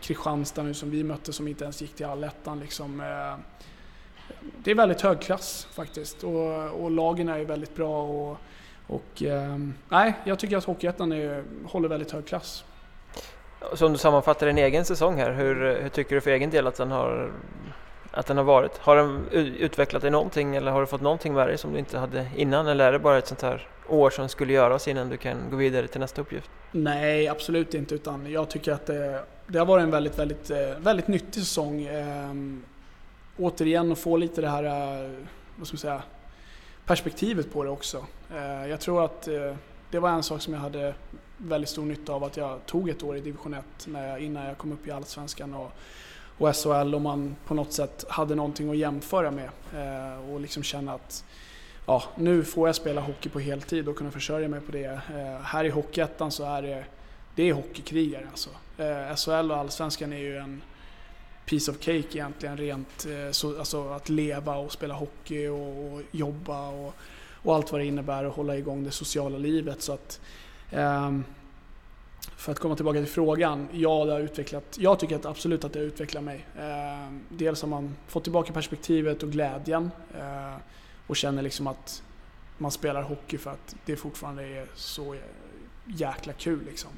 Kristianstad 0.00 0.62
nu 0.62 0.74
som 0.74 0.90
vi 0.90 1.04
mötte 1.04 1.32
som 1.32 1.48
inte 1.48 1.64
ens 1.64 1.82
gick 1.82 1.94
till 1.94 2.06
allettan. 2.06 2.60
Liksom, 2.60 3.00
eh, 3.00 3.36
det 4.64 4.70
är 4.70 4.74
väldigt 4.74 5.00
hög 5.00 5.20
klass 5.20 5.68
faktiskt 5.72 6.24
och, 6.24 6.82
och 6.82 6.90
lagen 6.90 7.28
är 7.28 7.44
väldigt 7.44 7.74
bra. 7.74 8.02
Och, 8.02 8.38
och 8.86 9.22
ehm, 9.22 9.74
nej, 9.88 10.14
jag 10.24 10.38
tycker 10.38 10.56
att 10.56 10.64
Hockeyettan 10.64 11.12
håller 11.66 11.88
väldigt 11.88 12.10
hög 12.10 12.26
klass. 12.26 12.64
Så 13.74 13.86
om 13.86 13.92
du 13.92 13.98
sammanfattar 13.98 14.46
din 14.46 14.58
egen 14.58 14.84
säsong 14.84 15.16
här, 15.16 15.32
hur, 15.32 15.80
hur 15.82 15.88
tycker 15.88 16.14
du 16.14 16.20
för 16.20 16.30
egen 16.30 16.50
del 16.50 16.66
att 16.66 16.76
den 16.76 16.90
har 16.90 17.32
att 18.10 18.26
den 18.26 18.36
har 18.36 18.44
varit? 18.44 18.78
Har 18.78 18.96
den 18.96 19.28
utvecklat 19.58 20.02
dig 20.02 20.10
någonting 20.10 20.56
eller 20.56 20.70
har 20.70 20.80
du 20.80 20.86
fått 20.86 21.00
någonting 21.00 21.34
med 21.34 21.48
dig 21.48 21.58
som 21.58 21.72
du 21.72 21.78
inte 21.78 21.98
hade 21.98 22.30
innan 22.36 22.66
eller 22.66 22.84
är 22.88 22.92
det 22.92 22.98
bara 22.98 23.18
ett 23.18 23.26
sånt 23.26 23.42
här 23.42 23.68
år 23.88 24.10
som 24.10 24.28
skulle 24.28 24.52
göras 24.52 24.88
innan 24.88 25.08
du 25.08 25.16
kan 25.16 25.50
gå 25.50 25.56
vidare 25.56 25.86
till 25.86 26.00
nästa 26.00 26.20
uppgift? 26.20 26.50
Nej, 26.72 27.28
absolut 27.28 27.74
inte 27.74 27.94
utan 27.94 28.30
jag 28.30 28.50
tycker 28.50 28.72
att 28.72 28.86
det, 28.86 29.24
det 29.46 29.58
har 29.58 29.66
varit 29.66 29.82
en 29.82 29.90
väldigt, 29.90 30.18
väldigt, 30.18 30.50
eh, 30.50 30.78
väldigt 30.78 31.08
nyttig 31.08 31.42
säsong. 31.42 31.82
Ehm, 31.82 32.64
återigen 33.38 33.92
att 33.92 33.98
få 33.98 34.16
lite 34.16 34.40
det 34.40 34.48
här, 34.48 34.64
eh, 34.64 35.10
vad 35.56 35.66
ska 35.66 35.74
man 35.74 35.78
säga, 35.78 36.02
perspektivet 36.86 37.52
på 37.52 37.64
det 37.64 37.70
också. 37.70 38.06
Ehm, 38.34 38.70
jag 38.70 38.80
tror 38.80 39.04
att 39.04 39.28
eh, 39.28 39.54
det 39.90 39.98
var 39.98 40.10
en 40.10 40.22
sak 40.22 40.42
som 40.42 40.54
jag 40.54 40.60
hade 40.60 40.94
väldigt 41.36 41.70
stor 41.70 41.84
nytta 41.84 42.12
av 42.12 42.24
att 42.24 42.36
jag 42.36 42.66
tog 42.66 42.88
ett 42.88 43.02
år 43.02 43.16
i 43.16 43.20
division 43.20 43.54
1 43.54 43.64
när 43.86 44.18
innan 44.18 44.46
jag 44.46 44.58
kom 44.58 44.72
upp 44.72 44.86
i 44.86 44.90
Allsvenskan. 44.90 45.54
Och, 45.54 45.72
och 46.40 46.56
SHL 46.56 46.94
om 46.94 47.02
man 47.02 47.36
på 47.46 47.54
något 47.54 47.72
sätt 47.72 48.04
hade 48.08 48.34
någonting 48.34 48.70
att 48.70 48.76
jämföra 48.76 49.30
med 49.30 49.50
eh, 49.74 50.30
och 50.30 50.40
liksom 50.40 50.62
känna 50.62 50.92
att 50.94 51.24
ja, 51.86 52.02
nu 52.16 52.44
får 52.44 52.68
jag 52.68 52.76
spela 52.76 53.00
hockey 53.00 53.28
på 53.28 53.40
heltid 53.40 53.88
och 53.88 53.96
kunna 53.96 54.10
försörja 54.10 54.48
mig 54.48 54.60
på 54.60 54.72
det. 54.72 54.84
Eh, 54.84 55.42
här 55.42 55.64
i 55.64 55.68
Hockeyettan 55.68 56.30
så 56.30 56.44
är 56.44 56.62
det, 56.62 56.84
det 57.34 57.48
är 57.48 57.52
hockeykrigare 57.52 58.26
alltså. 58.30 58.50
Eh, 58.78 59.16
SHL 59.16 59.50
och 59.50 59.56
Allsvenskan 59.56 60.12
är 60.12 60.18
ju 60.18 60.36
en 60.36 60.62
piece 61.46 61.70
of 61.70 61.78
cake 61.78 62.08
egentligen 62.12 62.56
rent, 62.56 63.06
eh, 63.06 63.30
så, 63.30 63.58
alltså 63.58 63.88
att 63.88 64.08
leva 64.08 64.56
och 64.56 64.72
spela 64.72 64.94
hockey 64.94 65.48
och, 65.48 65.92
och 65.92 66.02
jobba 66.10 66.68
och, 66.68 66.94
och, 67.42 67.54
allt 67.54 67.72
vad 67.72 67.80
det 67.80 67.84
innebär 67.84 68.24
och 68.24 68.34
hålla 68.34 68.56
igång 68.56 68.84
det 68.84 68.90
sociala 68.90 69.38
livet. 69.38 69.82
Så 69.82 69.92
att, 69.92 70.20
ehm, 70.70 71.24
för 72.40 72.52
att 72.52 72.58
komma 72.58 72.76
tillbaka 72.76 72.98
till 72.98 73.08
frågan, 73.08 73.68
ja 73.72 74.04
det 74.04 74.12
har 74.12 74.20
utvecklat, 74.20 74.76
jag 74.78 74.98
tycker 74.98 75.16
att 75.16 75.26
absolut 75.26 75.64
att 75.64 75.72
det 75.72 75.78
har 75.78 75.86
utvecklat 75.86 76.24
mig. 76.24 76.46
Eh, 76.58 77.12
dels 77.28 77.62
har 77.62 77.68
man 77.68 77.96
fått 78.08 78.22
tillbaka 78.22 78.52
perspektivet 78.52 79.22
och 79.22 79.30
glädjen 79.30 79.90
eh, 80.18 80.56
och 81.06 81.16
känner 81.16 81.42
liksom 81.42 81.66
att 81.66 82.02
man 82.58 82.70
spelar 82.70 83.02
hockey 83.02 83.38
för 83.38 83.50
att 83.50 83.76
det 83.84 83.96
fortfarande 83.96 84.42
är 84.42 84.66
så 84.74 85.16
jäkla 85.86 86.32
kul 86.32 86.64
liksom. 86.64 86.90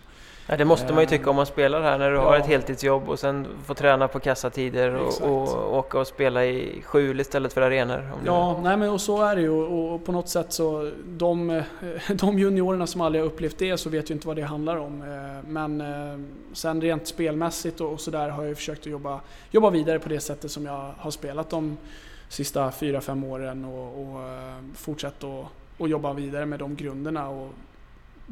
Ja, 0.52 0.56
det 0.56 0.64
måste 0.64 0.92
man 0.92 1.02
ju 1.02 1.06
tycka 1.06 1.30
om 1.30 1.36
man 1.36 1.46
spelar 1.46 1.82
här 1.82 1.98
när 1.98 2.10
du 2.10 2.16
ja. 2.16 2.22
har 2.22 2.36
ett 2.36 2.46
heltidsjobb 2.46 3.08
och 3.08 3.18
sen 3.18 3.46
får 3.64 3.74
träna 3.74 4.08
på 4.08 4.20
kassatider 4.20 4.94
och, 4.94 5.22
och 5.22 5.78
åka 5.78 5.98
och 5.98 6.06
spela 6.06 6.44
i 6.44 6.82
skjul 6.84 7.20
istället 7.20 7.52
för 7.52 7.60
arenor. 7.62 8.12
Ja, 8.26 8.60
nej 8.62 8.76
men 8.76 8.90
och 8.90 9.00
så 9.00 9.22
är 9.22 9.36
det 9.36 9.42
ju 9.42 9.50
och, 9.50 10.04
på 10.04 10.12
något 10.12 10.28
sätt 10.28 10.52
så 10.52 10.90
de, 11.06 11.62
de 12.14 12.38
juniorerna 12.38 12.86
som 12.86 13.00
aldrig 13.00 13.24
har 13.24 13.26
upplevt 13.26 13.58
det 13.58 13.78
så 13.78 13.90
vet 13.90 14.10
ju 14.10 14.14
inte 14.14 14.26
vad 14.26 14.36
det 14.36 14.42
handlar 14.42 14.76
om. 14.76 15.02
Eh, 15.02 15.48
men 15.48 15.80
eh, 15.80 16.20
sen 16.52 16.80
rent 16.80 17.06
spelmässigt 17.06 17.80
och, 17.80 18.00
sådär 18.00 18.28
har 18.28 18.44
jag 18.44 18.56
försökt 18.56 18.80
att 18.80 18.86
jobba, 18.86 19.20
jobba 19.50 19.70
vidare 19.70 19.98
på 19.98 20.08
det 20.08 20.20
sättet 20.20 20.50
som 20.50 20.66
jag 20.66 20.94
har 20.98 21.10
spelat 21.10 21.50
de 21.50 21.76
sista 22.28 22.70
fyra 22.70 23.00
fem 23.00 23.24
åren 23.24 23.64
och, 23.64 24.02
och 24.02 24.22
eh, 24.22 24.54
fortsatt 24.74 25.24
att 25.78 25.90
jobba 25.90 26.12
vidare 26.12 26.46
med 26.46 26.58
de 26.58 26.76
grunderna. 26.76 27.28
Och 27.28 27.48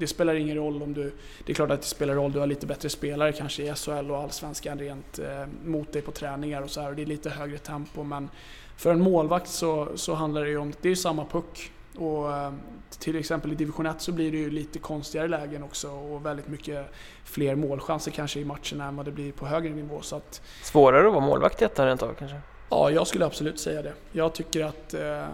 det 0.01 0.07
spelar 0.07 0.35
ingen 0.35 0.57
roll 0.57 0.83
om 0.83 0.95
du... 0.95 1.13
Det 1.45 1.53
är 1.53 1.55
klart 1.55 1.71
att 1.71 1.81
det 1.81 1.87
spelar 1.87 2.15
roll, 2.15 2.33
du 2.33 2.39
har 2.39 2.47
lite 2.47 2.67
bättre 2.67 2.89
spelare 2.89 3.33
kanske 3.33 3.63
i 3.63 3.75
SHL 3.75 4.11
och 4.11 4.19
Allsvenskan 4.19 4.79
rent 4.79 5.19
eh, 5.19 5.47
mot 5.65 5.93
dig 5.93 6.03
på 6.03 6.11
träningar 6.11 6.63
och 6.63 6.71
så 6.71 6.81
här, 6.81 6.91
och 6.91 6.97
det 6.97 7.03
är 7.03 7.07
lite 7.07 7.31
högre 7.31 7.59
tempo 7.59 8.03
men 8.03 8.29
för 8.77 8.93
en 8.93 9.01
målvakt 9.01 9.49
så, 9.49 9.89
så 9.95 10.15
handlar 10.15 10.45
det 10.45 10.51
ju 10.51 10.59
om, 10.59 10.73
det 10.81 10.89
är 10.89 10.91
ju 10.91 10.97
samma 10.97 11.25
puck. 11.25 11.73
Och 11.97 12.37
eh, 12.37 12.53
till 12.99 13.17
exempel 13.17 13.53
i 13.53 13.55
division 13.55 13.87
1 13.87 14.01
så 14.01 14.13
blir 14.13 14.31
det 14.33 14.39
ju 14.39 14.51
lite 14.51 14.79
konstigare 14.79 15.29
lägen 15.29 15.63
också 15.63 15.91
och 15.91 16.27
väldigt 16.27 16.49
mycket 16.49 16.87
fler 17.25 17.55
målchanser 17.55 18.11
kanske 18.11 18.41
i 18.41 18.45
matcherna 18.45 18.85
än 18.85 18.97
vad 18.97 19.05
det 19.05 19.13
blir 19.13 19.33
på 19.33 19.47
högre 19.47 19.71
nivå. 19.71 20.01
Så 20.01 20.17
att, 20.17 20.43
Svårare 20.63 21.07
att 21.07 21.13
vara 21.13 21.27
målvakt 21.27 21.63
i 21.63 21.65
ettan 21.65 21.87
rent 21.87 22.03
av 22.03 22.15
kanske? 22.19 22.41
Ja, 22.71 22.91
jag 22.91 23.07
skulle 23.07 23.27
absolut 23.27 23.61
säga 23.61 23.83
det. 23.83 23.93
Jag 24.13 24.33
tycker 24.33 24.65
att 24.65 24.95
eh, 24.95 25.27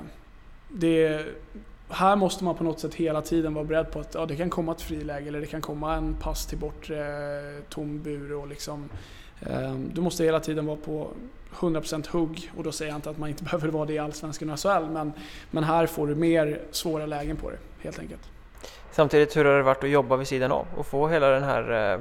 det 0.69 1.27
här 1.89 2.17
måste 2.17 2.45
man 2.45 2.55
på 2.55 2.65
något 2.65 2.81
sätt 2.81 2.95
hela 2.95 3.23
tiden 3.23 3.55
vara 3.55 3.65
beredd 3.65 3.91
på 3.91 4.01
att 4.01 4.15
ja, 4.15 4.27
det 4.27 4.37
kan 4.37 4.51
komma 4.51 4.73
ett 4.73 4.81
friläge 4.81 5.29
eller 5.29 5.41
det 5.41 5.47
kan 5.47 5.61
komma 5.61 5.95
en 5.95 6.15
pass 6.15 6.47
till 6.47 6.59
bortre 6.59 6.99
eh, 6.99 7.63
tom 7.69 8.03
bur. 8.03 8.33
Och 8.33 8.49
liksom, 8.49 8.89
eh, 9.41 9.75
du 9.75 10.01
måste 10.01 10.25
hela 10.25 10.41
tiden 10.41 10.67
vara 10.67 10.77
på 10.77 11.09
100% 11.55 12.09
hugg 12.11 12.51
och 12.57 12.63
då 12.63 12.73
säger 12.73 12.91
jag 12.91 12.99
inte 12.99 13.11
att 13.11 13.19
man 13.19 13.29
inte 13.29 13.45
behöver 13.51 13.69
vara 13.69 13.87
det 13.87 13.93
i 13.93 13.99
Allsvenskan 13.99 14.51
och 14.51 14.61
SHL 14.61 14.93
men, 14.93 15.13
men 15.51 15.65
här 15.65 15.87
får 15.87 16.07
du 16.07 16.15
mer 16.15 16.61
svåra 16.71 17.07
lägen 17.07 17.37
på 17.37 17.51
det 17.51 17.59
helt 17.83 17.99
enkelt. 17.99 18.31
Samtidigt, 18.91 19.37
hur 19.37 19.45
har 19.45 19.57
det 19.57 19.63
varit 19.63 19.85
att 19.85 19.91
jobba 19.91 20.17
vid 20.17 20.29
sidan 20.29 20.53
av 20.53 20.67
och 20.77 20.87
få 20.87 21.09
hela 21.09 21.29
den 21.29 21.43
här... 21.43 21.93
Eh, 21.93 22.01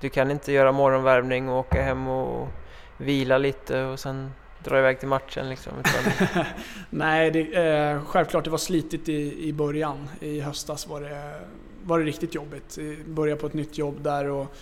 du 0.00 0.08
kan 0.08 0.30
inte 0.30 0.52
göra 0.52 0.72
morgonvärmning 0.72 1.48
och 1.48 1.58
åka 1.58 1.82
hem 1.82 2.08
och 2.08 2.48
vila 2.96 3.38
lite 3.38 3.84
och 3.84 3.98
sen 3.98 4.32
dra 4.64 4.78
iväg 4.78 4.98
till 4.98 5.08
matchen 5.08 5.48
liksom? 5.48 5.72
Utan... 5.78 6.44
Nej, 6.90 7.30
det, 7.30 7.40
eh, 7.40 8.04
självklart 8.04 8.44
det 8.44 8.50
var 8.50 8.58
slitigt 8.58 9.08
i, 9.08 9.48
i 9.48 9.52
början. 9.52 10.08
I 10.20 10.40
höstas 10.40 10.88
var 10.88 11.00
det, 11.00 11.40
var 11.84 11.98
det 11.98 12.04
riktigt 12.04 12.34
jobbigt. 12.34 12.78
Börja 13.06 13.36
på 13.36 13.46
ett 13.46 13.54
nytt 13.54 13.78
jobb 13.78 14.02
där 14.02 14.28
och 14.28 14.56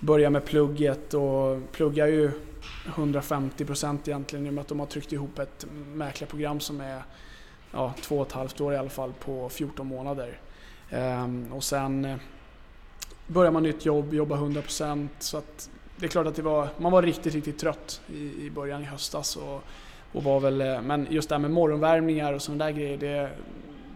börja 0.00 0.30
med 0.30 0.44
plugget 0.44 1.14
och 1.14 1.72
plugga 1.72 2.08
ju 2.08 2.30
150 2.86 3.64
procent 3.64 4.08
egentligen 4.08 4.46
i 4.46 4.48
och 4.48 4.54
med 4.54 4.62
att 4.62 4.68
de 4.68 4.80
har 4.80 4.86
tryckt 4.86 5.12
ihop 5.12 5.38
ett 5.38 5.66
mäklarprogram 5.94 6.60
som 6.60 6.80
är 6.80 7.02
ja, 7.72 7.94
två 8.00 8.18
och 8.18 8.26
ett 8.26 8.32
halvt 8.32 8.60
år 8.60 8.74
i 8.74 8.76
alla 8.76 8.90
fall 8.90 9.12
på 9.12 9.48
14 9.48 9.86
månader. 9.86 10.38
Ehm, 10.90 11.52
och 11.52 11.64
sen 11.64 12.04
eh, 12.04 12.16
börjar 13.26 13.52
man 13.52 13.62
nytt 13.62 13.84
jobb, 13.84 14.14
jobba 14.14 14.36
100% 14.36 15.08
så 15.18 15.38
att 15.38 15.70
det 15.96 16.06
är 16.06 16.08
klart 16.08 16.26
att 16.26 16.34
det 16.36 16.42
var, 16.42 16.68
man 16.78 16.92
var 16.92 17.02
riktigt, 17.02 17.34
riktigt 17.34 17.58
trött 17.58 18.00
i, 18.08 18.46
i 18.46 18.50
början 18.50 18.82
i 18.82 18.84
höstas. 18.84 19.36
Och, 19.36 19.64
och 20.12 20.24
var 20.24 20.40
väl, 20.40 20.60
eh, 20.60 20.80
men 20.82 21.06
just 21.10 21.28
det 21.28 21.34
här 21.34 21.40
med 21.40 21.50
morgonvärmningar 21.50 22.32
och 22.32 22.42
sådana 22.42 22.64
där 22.64 22.72
grejer, 22.72 22.96
det, 22.96 23.30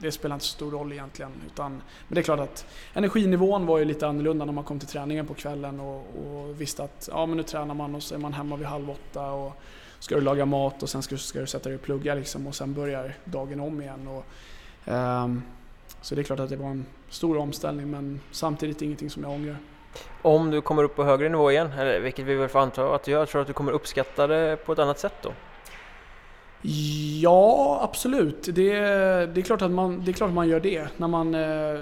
det 0.00 0.12
spelar 0.12 0.36
inte 0.36 0.46
så 0.46 0.52
stor 0.52 0.70
roll 0.70 0.92
egentligen. 0.92 1.32
Utan, 1.46 1.72
men 1.72 2.14
det 2.14 2.20
är 2.20 2.22
klart 2.22 2.40
att 2.40 2.66
energinivån 2.94 3.66
var 3.66 3.78
ju 3.78 3.84
lite 3.84 4.06
annorlunda 4.06 4.44
när 4.44 4.52
man 4.52 4.64
kom 4.64 4.78
till 4.78 4.88
träningen 4.88 5.26
på 5.26 5.34
kvällen 5.34 5.80
och, 5.80 5.96
och 5.96 6.60
visste 6.60 6.82
att 6.82 7.08
ja, 7.12 7.26
men 7.26 7.36
nu 7.36 7.42
tränar 7.42 7.74
man 7.74 7.94
och 7.94 8.02
så 8.02 8.14
är 8.14 8.18
man 8.18 8.32
hemma 8.32 8.56
vid 8.56 8.66
halv 8.66 8.90
åtta. 8.90 9.30
Och, 9.30 9.52
ska 10.00 10.14
du 10.14 10.20
laga 10.20 10.46
mat 10.46 10.82
och 10.82 10.88
sen 10.88 11.02
ska, 11.02 11.16
ska 11.16 11.40
du 11.40 11.46
sätta 11.46 11.68
dig 11.68 11.76
och 11.76 11.82
plugga 11.82 12.14
liksom, 12.14 12.46
och 12.46 12.54
sen 12.54 12.74
börjar 12.74 13.14
dagen 13.24 13.60
om 13.60 13.82
igen. 13.82 14.08
Och, 14.08 14.24
um, 14.92 15.42
så 16.02 16.14
det 16.14 16.20
är 16.20 16.22
klart 16.22 16.40
att 16.40 16.48
det 16.48 16.56
var 16.56 16.70
en 16.70 16.86
stor 17.08 17.36
omställning 17.38 17.90
men 17.90 18.20
samtidigt 18.30 18.82
ingenting 18.82 19.10
som 19.10 19.22
jag 19.22 19.32
ångrar. 19.32 19.56
Om 20.22 20.50
du 20.50 20.60
kommer 20.60 20.82
upp 20.82 20.96
på 20.96 21.04
högre 21.04 21.28
nivå 21.28 21.50
igen, 21.50 21.72
eller 21.72 22.00
vilket 22.00 22.24
vi 22.24 22.34
väl 22.34 22.48
får 22.48 22.58
anta 22.58 22.94
att 22.94 23.02
du 23.02 23.10
gör, 23.10 23.26
tror 23.26 23.38
du 23.38 23.42
att 23.42 23.46
du 23.46 23.52
kommer 23.52 23.72
uppskatta 23.72 24.26
det 24.26 24.56
på 24.66 24.72
ett 24.72 24.78
annat 24.78 24.98
sätt 24.98 25.14
då? 25.22 25.32
Ja, 27.20 27.80
absolut. 27.82 28.42
Det, 28.42 28.52
det, 28.54 29.40
är, 29.40 29.42
klart 29.42 29.62
att 29.62 29.70
man, 29.70 30.04
det 30.04 30.10
är 30.10 30.12
klart 30.12 30.28
att 30.28 30.34
man 30.34 30.48
gör 30.48 30.60
det. 30.60 30.88
När 30.96 31.08
man 31.08 31.34
eh, 31.34 31.80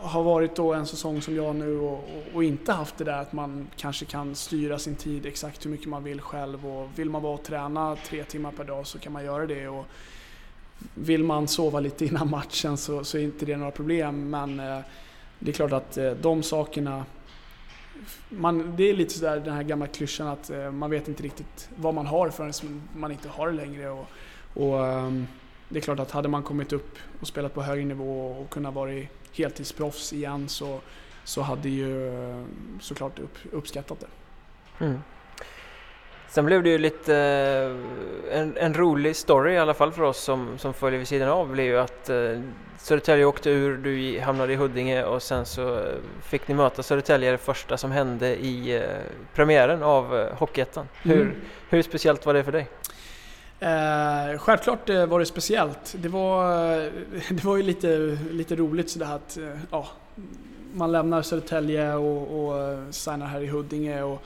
har 0.00 0.22
varit 0.22 0.56
då 0.56 0.72
en 0.74 0.86
säsong 0.86 1.22
som 1.22 1.36
jag 1.36 1.56
nu 1.56 1.78
och, 1.78 2.08
och, 2.34 2.44
inte 2.44 2.72
haft 2.72 2.98
det 2.98 3.04
där 3.04 3.18
att 3.18 3.32
man 3.32 3.68
kanske 3.76 4.04
kan 4.04 4.34
styra 4.34 4.78
sin 4.78 4.94
tid 4.94 5.26
exakt 5.26 5.66
hur 5.66 5.70
mycket 5.70 5.88
man 5.88 6.04
vill 6.04 6.20
själv. 6.20 6.66
Och 6.66 6.88
vill 6.94 7.10
man 7.10 7.22
vara 7.22 7.34
och 7.34 7.42
träna 7.42 7.96
tre 7.96 8.24
timmar 8.24 8.52
per 8.52 8.64
dag 8.64 8.86
så 8.86 8.98
kan 8.98 9.12
man 9.12 9.24
göra 9.24 9.46
det. 9.46 9.68
Och 9.68 9.84
vill 10.94 11.24
man 11.24 11.48
sova 11.48 11.80
lite 11.80 12.04
innan 12.04 12.30
matchen 12.30 12.76
så, 12.76 13.04
så 13.04 13.18
är 13.18 13.22
inte 13.22 13.46
det 13.46 13.56
några 13.56 13.72
problem. 13.72 14.30
Men 14.30 14.60
eh, 14.60 14.78
det 15.38 15.50
är 15.50 15.52
klart 15.52 15.72
att 15.72 15.96
eh, 15.96 16.10
de 16.10 16.42
sakerna 16.42 17.04
man, 18.28 18.76
det 18.76 18.90
är 18.90 18.94
lite 18.94 19.14
sådär 19.14 19.40
den 19.40 19.54
här 19.54 19.62
gamla 19.62 19.86
klyschan 19.86 20.28
att 20.28 20.50
eh, 20.50 20.70
man 20.70 20.90
vet 20.90 21.08
inte 21.08 21.22
riktigt 21.22 21.70
vad 21.76 21.94
man 21.94 22.06
har 22.06 22.30
förrän 22.30 22.82
man 22.96 23.12
inte 23.12 23.28
har 23.28 23.46
det 23.46 23.52
längre. 23.52 23.90
Och, 23.90 24.06
och, 24.54 24.86
ehm, 24.86 25.26
det 25.68 25.78
är 25.78 25.80
klart 25.80 25.98
att 25.98 26.10
hade 26.10 26.28
man 26.28 26.42
kommit 26.42 26.72
upp 26.72 26.98
och 27.20 27.26
spelat 27.26 27.54
på 27.54 27.62
högre 27.62 27.84
nivå 27.84 28.26
och 28.26 28.50
kunnat 28.50 28.74
vara 28.74 29.06
heltidsproffs 29.32 30.12
igen 30.12 30.48
så, 30.48 30.80
så 31.24 31.42
hade 31.42 31.68
ju 31.68 32.08
eh, 32.08 32.44
såklart 32.80 33.18
upp, 33.18 33.38
uppskattat 33.52 34.00
det. 34.00 34.08
Mm. 34.84 34.98
Sen 36.28 36.44
blev 36.44 36.62
det 36.62 36.70
ju 36.70 36.78
lite, 36.78 37.16
eh, 37.16 38.40
en, 38.40 38.56
en, 38.56 38.74
rolig 38.74 39.16
story 39.16 39.52
i 39.52 39.58
alla 39.58 39.74
fall 39.74 39.92
för 39.92 40.02
oss 40.02 40.18
som, 40.18 40.58
som 40.58 40.74
följer 40.74 40.98
vid 40.98 41.08
sidan 41.08 41.28
av 41.28 41.52
blev 41.52 41.66
ju 41.66 41.78
att 41.78 42.10
eh, 42.10 42.40
Södertälje 42.78 43.24
åkte 43.24 43.50
ur, 43.50 43.76
du 43.76 44.20
hamnade 44.20 44.52
i 44.52 44.56
Huddinge 44.56 45.04
och 45.04 45.22
sen 45.22 45.46
så 45.46 45.78
eh, 45.78 45.94
fick 46.22 46.48
ni 46.48 46.54
möta 46.54 46.82
Södertälje 46.82 47.30
det 47.30 47.38
första 47.38 47.76
som 47.76 47.90
hände 47.90 48.36
i 48.36 48.76
eh, 48.76 48.82
premiären 49.34 49.82
av 49.82 50.18
eh, 50.18 50.34
Hockeyettan. 50.36 50.88
Hur, 51.02 51.20
mm. 51.20 51.34
hur 51.68 51.82
speciellt 51.82 52.26
var 52.26 52.34
det 52.34 52.44
för 52.44 52.52
dig? 52.52 52.68
Eh, 53.60 54.38
självklart 54.38 54.88
var 54.88 55.18
det 55.18 55.26
speciellt. 55.26 55.94
Det 55.96 56.08
var, 56.08 56.76
det 57.34 57.44
var 57.44 57.56
ju 57.56 57.62
lite, 57.62 58.18
lite 58.30 58.56
roligt 58.56 58.90
sådär 58.90 59.14
att 59.14 59.38
ja, 59.70 59.88
man 60.78 60.92
lämnar 60.92 61.22
Södertälje 61.22 61.94
och, 61.94 62.48
och 62.48 62.78
signar 62.94 63.26
här 63.26 63.40
i 63.40 63.46
Huddinge 63.46 64.02
och, 64.02 64.22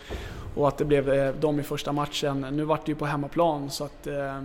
och 0.55 0.69
att 0.69 0.79
det 0.79 0.85
blev 0.85 1.13
eh, 1.13 1.35
dem 1.35 1.61
i 1.61 1.63
första 1.63 1.93
matchen. 1.93 2.41
Nu 2.41 2.65
vart 2.65 2.87
det 2.87 2.93
ju 2.93 2.97
på 2.97 3.07
hemmaplan 3.07 3.71
så 3.71 3.85
att 3.85 4.07
eh, 4.07 4.43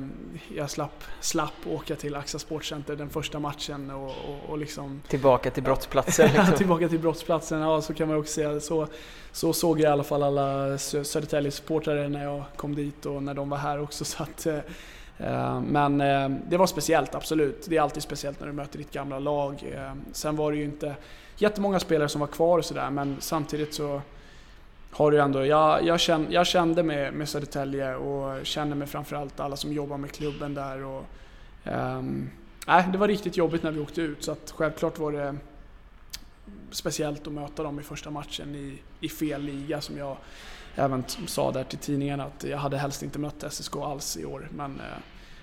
jag 0.55 0.69
slapp, 0.69 1.03
slapp 1.21 1.67
åka 1.67 1.95
till 1.95 2.15
Axa 2.15 2.39
Sportcenter 2.39 2.95
den 2.95 3.09
första 3.09 3.39
matchen 3.39 3.91
och, 3.91 4.05
och, 4.05 4.49
och 4.49 4.57
liksom... 4.57 5.01
Tillbaka 5.07 5.51
till 5.51 5.63
brottsplatsen? 5.63 6.29
Liksom. 6.33 6.55
tillbaka 6.55 6.89
till 6.89 6.99
brottsplatsen, 6.99 7.61
ja 7.61 7.81
så 7.81 7.93
kan 7.93 8.07
man 8.07 8.17
också 8.17 8.33
säga. 8.33 8.59
Så, 8.59 8.87
så 9.31 9.53
såg 9.53 9.79
jag 9.79 9.89
i 9.89 9.91
alla 9.91 10.03
fall 10.03 10.23
alla 10.23 10.77
Södertälje-supportrar 10.77 12.09
när 12.09 12.23
jag 12.23 12.43
kom 12.55 12.75
dit 12.75 13.05
och 13.05 13.23
när 13.23 13.33
de 13.33 13.49
var 13.49 13.57
här 13.57 13.81
också. 13.81 14.05
Så 14.05 14.23
att, 14.23 14.45
eh, 14.45 14.57
eh 15.17 15.61
men 15.61 16.01
eh, 16.01 16.29
det 16.49 16.57
var 16.57 16.67
speciellt, 16.67 17.15
absolut. 17.15 17.65
Det 17.69 17.77
är 17.77 17.81
alltid 17.81 18.03
speciellt 18.03 18.39
när 18.39 18.47
du 18.47 18.53
möter 18.53 18.77
ditt 18.77 18.91
gamla 18.91 19.19
lag. 19.19 19.71
Eh, 19.75 19.93
sen 20.11 20.35
var 20.35 20.51
det 20.51 20.57
ju 20.57 20.63
inte 20.63 20.95
jättemånga 21.37 21.79
spelare 21.79 22.09
som 22.09 22.21
var 22.21 22.27
kvar 22.27 22.57
och 22.57 22.65
sådär 22.65 22.89
men 22.89 23.15
samtidigt 23.19 23.73
så 23.73 24.01
har 24.91 25.11
du 25.11 25.21
ändå, 25.21 25.45
jag, 25.45 25.85
jag, 25.85 25.99
kände, 25.99 26.33
jag 26.33 26.47
kände 26.47 26.83
med, 26.83 27.13
med 27.13 27.29
Södertälje 27.29 27.95
och 27.95 28.45
känner 28.45 28.75
med 28.75 28.89
framförallt 28.89 29.39
alla 29.39 29.55
som 29.55 29.73
jobbar 29.73 29.97
med 29.97 30.11
klubben 30.11 30.53
där. 30.53 30.83
Och, 30.83 31.05
um, 31.63 32.29
nej, 32.67 32.85
det 32.91 32.97
var 32.97 33.07
riktigt 33.07 33.37
jobbigt 33.37 33.63
när 33.63 33.71
vi 33.71 33.79
åkte 33.79 34.01
ut 34.01 34.23
så 34.23 34.31
att 34.31 34.53
självklart 34.55 34.99
var 34.99 35.11
det 35.11 35.35
speciellt 36.71 37.27
att 37.27 37.33
möta 37.33 37.63
dem 37.63 37.79
i 37.79 37.83
första 37.83 38.09
matchen 38.09 38.55
i, 38.55 38.79
i 38.99 39.09
fel 39.09 39.41
liga 39.41 39.81
som 39.81 39.97
jag 39.97 40.17
även 40.75 41.03
sa 41.07 41.51
där 41.51 41.63
till 41.63 41.79
tidningen 41.79 42.19
att 42.19 42.43
jag 42.43 42.57
hade 42.57 42.77
helst 42.77 43.03
inte 43.03 43.19
mött 43.19 43.53
SSK 43.53 43.75
alls 43.75 44.17
i 44.17 44.25
år. 44.25 44.49
Men 44.51 44.79
eh, 44.79 44.97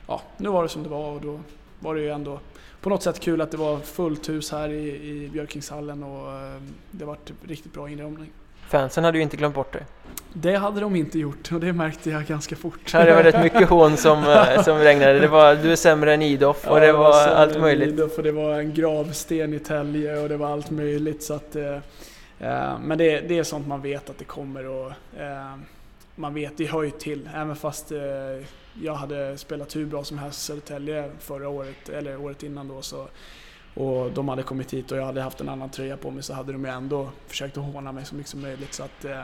ja, 0.07 0.23
nu 0.37 0.49
var 0.49 0.63
det 0.63 0.69
som 0.69 0.83
det 0.83 0.89
var 0.89 1.11
och 1.11 1.21
då 1.21 1.41
var 1.85 1.95
det 1.95 2.01
ju 2.01 2.11
ändå 2.11 2.41
på 2.81 2.91
något 2.91 3.03
sätt 3.03 3.21
kul 3.21 3.41
att 3.41 3.51
det 3.51 3.57
var 3.57 3.79
fullt 3.79 4.29
hus 4.29 4.53
här 4.53 4.69
i, 4.69 4.89
i 4.89 5.29
Björkingshallen 5.33 6.03
och 6.03 6.33
eh, 6.33 6.63
det 6.91 7.05
var 7.05 7.17
riktigt 7.47 7.73
bra 7.73 7.89
inramning. 7.89 8.31
Fansen 8.69 9.05
hade 9.05 9.19
ju 9.19 9.23
inte 9.23 9.37
glömt 9.37 9.55
bort 9.55 9.73
det. 9.73 9.85
Det 10.33 10.57
hade 10.57 10.81
de 10.81 10.97
inte 10.97 11.19
gjort 11.19 11.53
och 11.53 11.61
det 11.61 11.73
märkte 11.73 12.11
jag 12.11 12.27
ganska 12.27 12.57
fort. 12.57 12.91
Ja, 12.93 13.05
det 13.05 13.15
var 13.15 13.23
rätt 13.23 13.43
mycket 13.43 13.69
hån 13.69 13.97
som, 13.97 14.19
eh, 14.25 14.63
som 14.63 14.79
regnade. 14.79 15.19
Det 15.19 15.29
var 15.29 15.55
du 15.55 15.73
är 15.73 15.77
sämre 15.77 16.15
än 16.15 16.23
Idoff 16.23 16.67
och 16.67 16.77
ja, 16.77 16.81
det 16.81 16.93
var, 16.93 16.99
var 16.99 17.27
allt 17.29 17.61
möjligt. 17.61 17.89
Idoff 17.89 18.17
och 18.17 18.23
det 18.23 18.33
var 18.33 18.59
en 18.59 18.75
gravsten 18.75 19.55
i 19.55 19.59
Tälje 19.59 20.19
och 20.19 20.29
det 20.29 20.37
var 20.37 20.49
allt 20.49 20.71
möjligt. 20.71 21.23
Så 21.23 21.35
att, 21.35 21.57
eh, 21.57 21.75
eh, 22.39 22.79
men 22.81 22.99
det, 22.99 23.21
det, 23.21 23.39
är 23.39 23.43
sånt 23.43 23.67
man 23.67 23.83
vet 23.83 24.11
att 24.11 24.19
det 24.19 24.25
kommer 24.25 24.67
och 24.67 24.93
eh, 25.21 25.57
man 26.15 26.35
vet, 26.35 26.57
det 26.57 26.67
hör 26.67 26.83
ju 26.83 26.91
till. 26.91 27.29
Även 27.35 27.57
fast 27.57 27.93
eh, 27.93 27.99
jag 28.83 28.95
hade 28.95 29.39
spelat 29.39 29.77
hur 29.77 29.87
bra 29.87 30.05
som 30.05 30.19
helst 30.19 30.39
i 30.39 30.43
Södertälje 30.43 31.11
förra 31.19 31.49
året, 31.49 31.89
eller 31.89 32.17
året 32.21 32.43
innan 32.43 32.69
då, 32.69 32.83
så, 32.83 33.09
och 33.75 34.13
de 34.13 34.29
hade 34.29 34.43
kommit 34.43 34.75
hit 34.75 34.93
och 34.93 34.99
jag 34.99 35.05
hade 35.05 35.23
haft 35.23 35.41
en 35.41 35.49
annan 35.49 35.71
tröja 35.71 35.97
på 35.97 36.11
mig 36.11 36.23
så 36.23 36.35
hade 36.35 36.53
de 36.53 36.65
ju 36.65 36.71
ändå 36.71 37.09
försökt 37.27 37.57
att 37.57 37.65
håna 37.65 37.93
mig 37.93 38.05
så 38.05 38.15
mycket 38.15 38.31
som 38.31 38.43
möjligt. 38.43 38.75
Så 38.75 38.83
att, 38.83 39.05
eh, 39.05 39.21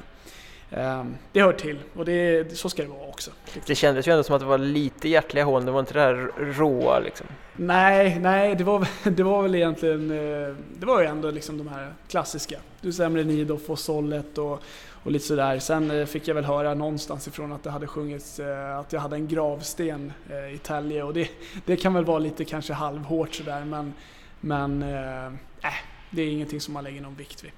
ehm, 0.70 1.16
det 1.32 1.40
hör 1.40 1.52
till 1.52 1.78
och 1.96 2.04
det, 2.04 2.56
så 2.56 2.68
ska 2.68 2.82
det 2.82 2.88
vara 2.88 3.08
också. 3.08 3.30
Det 3.66 3.74
kändes 3.74 4.08
ju 4.08 4.12
ändå 4.12 4.22
som 4.22 4.34
att 4.34 4.40
det 4.40 4.46
var 4.46 4.58
lite 4.58 5.08
hjärtliga 5.08 5.44
hån, 5.44 5.66
det 5.66 5.72
var 5.72 5.80
inte 5.80 5.94
det 5.94 6.00
här 6.00 6.32
råa 6.38 6.98
liksom? 6.98 7.26
Nej, 7.56 8.18
nej 8.20 8.54
det, 8.54 8.64
var, 8.64 8.88
det 9.10 9.22
var 9.22 9.42
väl 9.42 9.54
egentligen, 9.54 10.10
eh, 10.10 10.54
det 10.78 10.86
var 10.86 11.00
ju 11.00 11.06
ändå 11.06 11.30
liksom 11.30 11.58
de 11.58 11.68
här 11.68 11.94
klassiska. 12.08 12.58
Du 12.80 12.92
sämre 12.92 13.22
än 13.22 13.30
Idoff 13.30 13.70
och 13.70 13.78
Sollet 13.78 14.38
och 14.38 14.62
och 15.02 15.10
lite 15.10 15.24
sådär. 15.24 15.58
Sen 15.58 15.90
eh, 15.90 16.06
fick 16.06 16.28
jag 16.28 16.34
väl 16.34 16.44
höra 16.44 16.74
någonstans 16.74 17.28
ifrån 17.28 17.52
att 17.52 17.62
det 17.62 17.70
hade 17.70 17.86
sjungits 17.86 18.40
eh, 18.40 18.78
att 18.78 18.92
jag 18.92 19.00
hade 19.00 19.16
en 19.16 19.28
gravsten 19.28 20.12
eh, 20.30 20.54
i 20.54 20.58
Tälje 20.58 21.02
och 21.02 21.14
det, 21.14 21.30
det 21.64 21.76
kan 21.76 21.94
väl 21.94 22.04
vara 22.04 22.18
lite 22.18 22.44
kanske 22.44 22.72
halvhårt 22.72 23.34
sådär 23.34 23.64
men, 23.64 23.94
men 24.40 24.82
äh, 24.82 25.72
det 26.10 26.22
är 26.22 26.28
ingenting 26.28 26.60
som 26.60 26.74
man 26.74 26.84
lägger 26.84 27.00
någon 27.00 27.14
vikt 27.14 27.44
vid. 27.44 27.50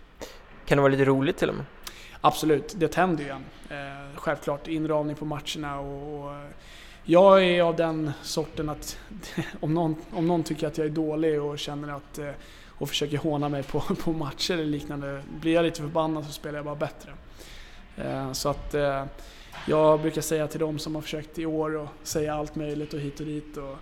Kan 0.66 0.78
det 0.78 0.82
vara 0.82 0.92
lite 0.92 1.04
roligt 1.04 1.36
till 1.36 1.48
och 1.48 1.54
med? 1.54 1.64
Absolut, 2.20 2.74
det 2.76 2.88
tänder 2.88 3.24
ju 3.24 3.30
en. 3.30 3.44
Självklart 4.14 4.68
inramning 4.68 5.16
på 5.16 5.24
matcherna 5.24 5.80
och, 5.80 6.34
jag 7.04 7.44
är 7.44 7.62
av 7.62 7.76
den 7.76 8.12
sorten 8.22 8.68
att 8.68 8.98
om 9.60 9.74
någon, 9.74 9.96
om 10.10 10.28
någon 10.28 10.42
tycker 10.42 10.66
att 10.66 10.78
jag 10.78 10.86
är 10.86 10.90
dålig 10.90 11.42
och 11.42 11.58
känner 11.58 11.96
att 11.96 12.18
och 12.82 12.88
försöker 12.88 13.18
håna 13.18 13.48
mig 13.48 13.62
på, 13.62 13.80
på 14.04 14.12
matcher 14.12 14.54
eller 14.54 14.64
liknande. 14.64 15.22
Blir 15.40 15.52
jag 15.52 15.62
lite 15.62 15.80
förbannad 15.80 16.26
så 16.26 16.32
spelar 16.32 16.58
jag 16.58 16.64
bara 16.64 16.74
bättre. 16.74 17.12
Eh, 17.96 18.32
så 18.32 18.48
att 18.48 18.74
eh, 18.74 19.04
jag 19.66 20.00
brukar 20.00 20.20
säga 20.20 20.48
till 20.48 20.60
dem 20.60 20.78
som 20.78 20.94
har 20.94 21.02
försökt 21.02 21.38
i 21.38 21.46
år 21.46 21.76
och 21.76 21.88
säga 22.02 22.34
allt 22.34 22.56
möjligt 22.56 22.94
och 22.94 23.00
hit 23.00 23.20
och 23.20 23.26
dit. 23.26 23.56
Och 23.56 23.76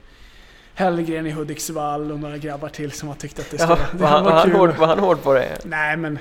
Hellgren 0.75 1.27
i 1.27 1.31
Hudiksvall 1.31 2.13
och 2.13 2.21
några 2.21 2.39
grabbar 2.39 2.69
till 2.69 2.93
som 2.93 3.09
har 3.09 3.15
tyckt 3.15 3.39
att 3.39 3.51
det 3.51 3.59
ska 3.59 3.69
ja, 3.69 3.79
det 3.93 3.99
var, 3.99 4.09
han, 4.09 4.25
var, 4.25 4.49
hård, 4.49 4.77
var 4.77 4.87
han 4.87 4.99
hård 4.99 5.23
på 5.23 5.35
det? 5.35 5.59
Nej 5.65 5.97
men 5.97 6.19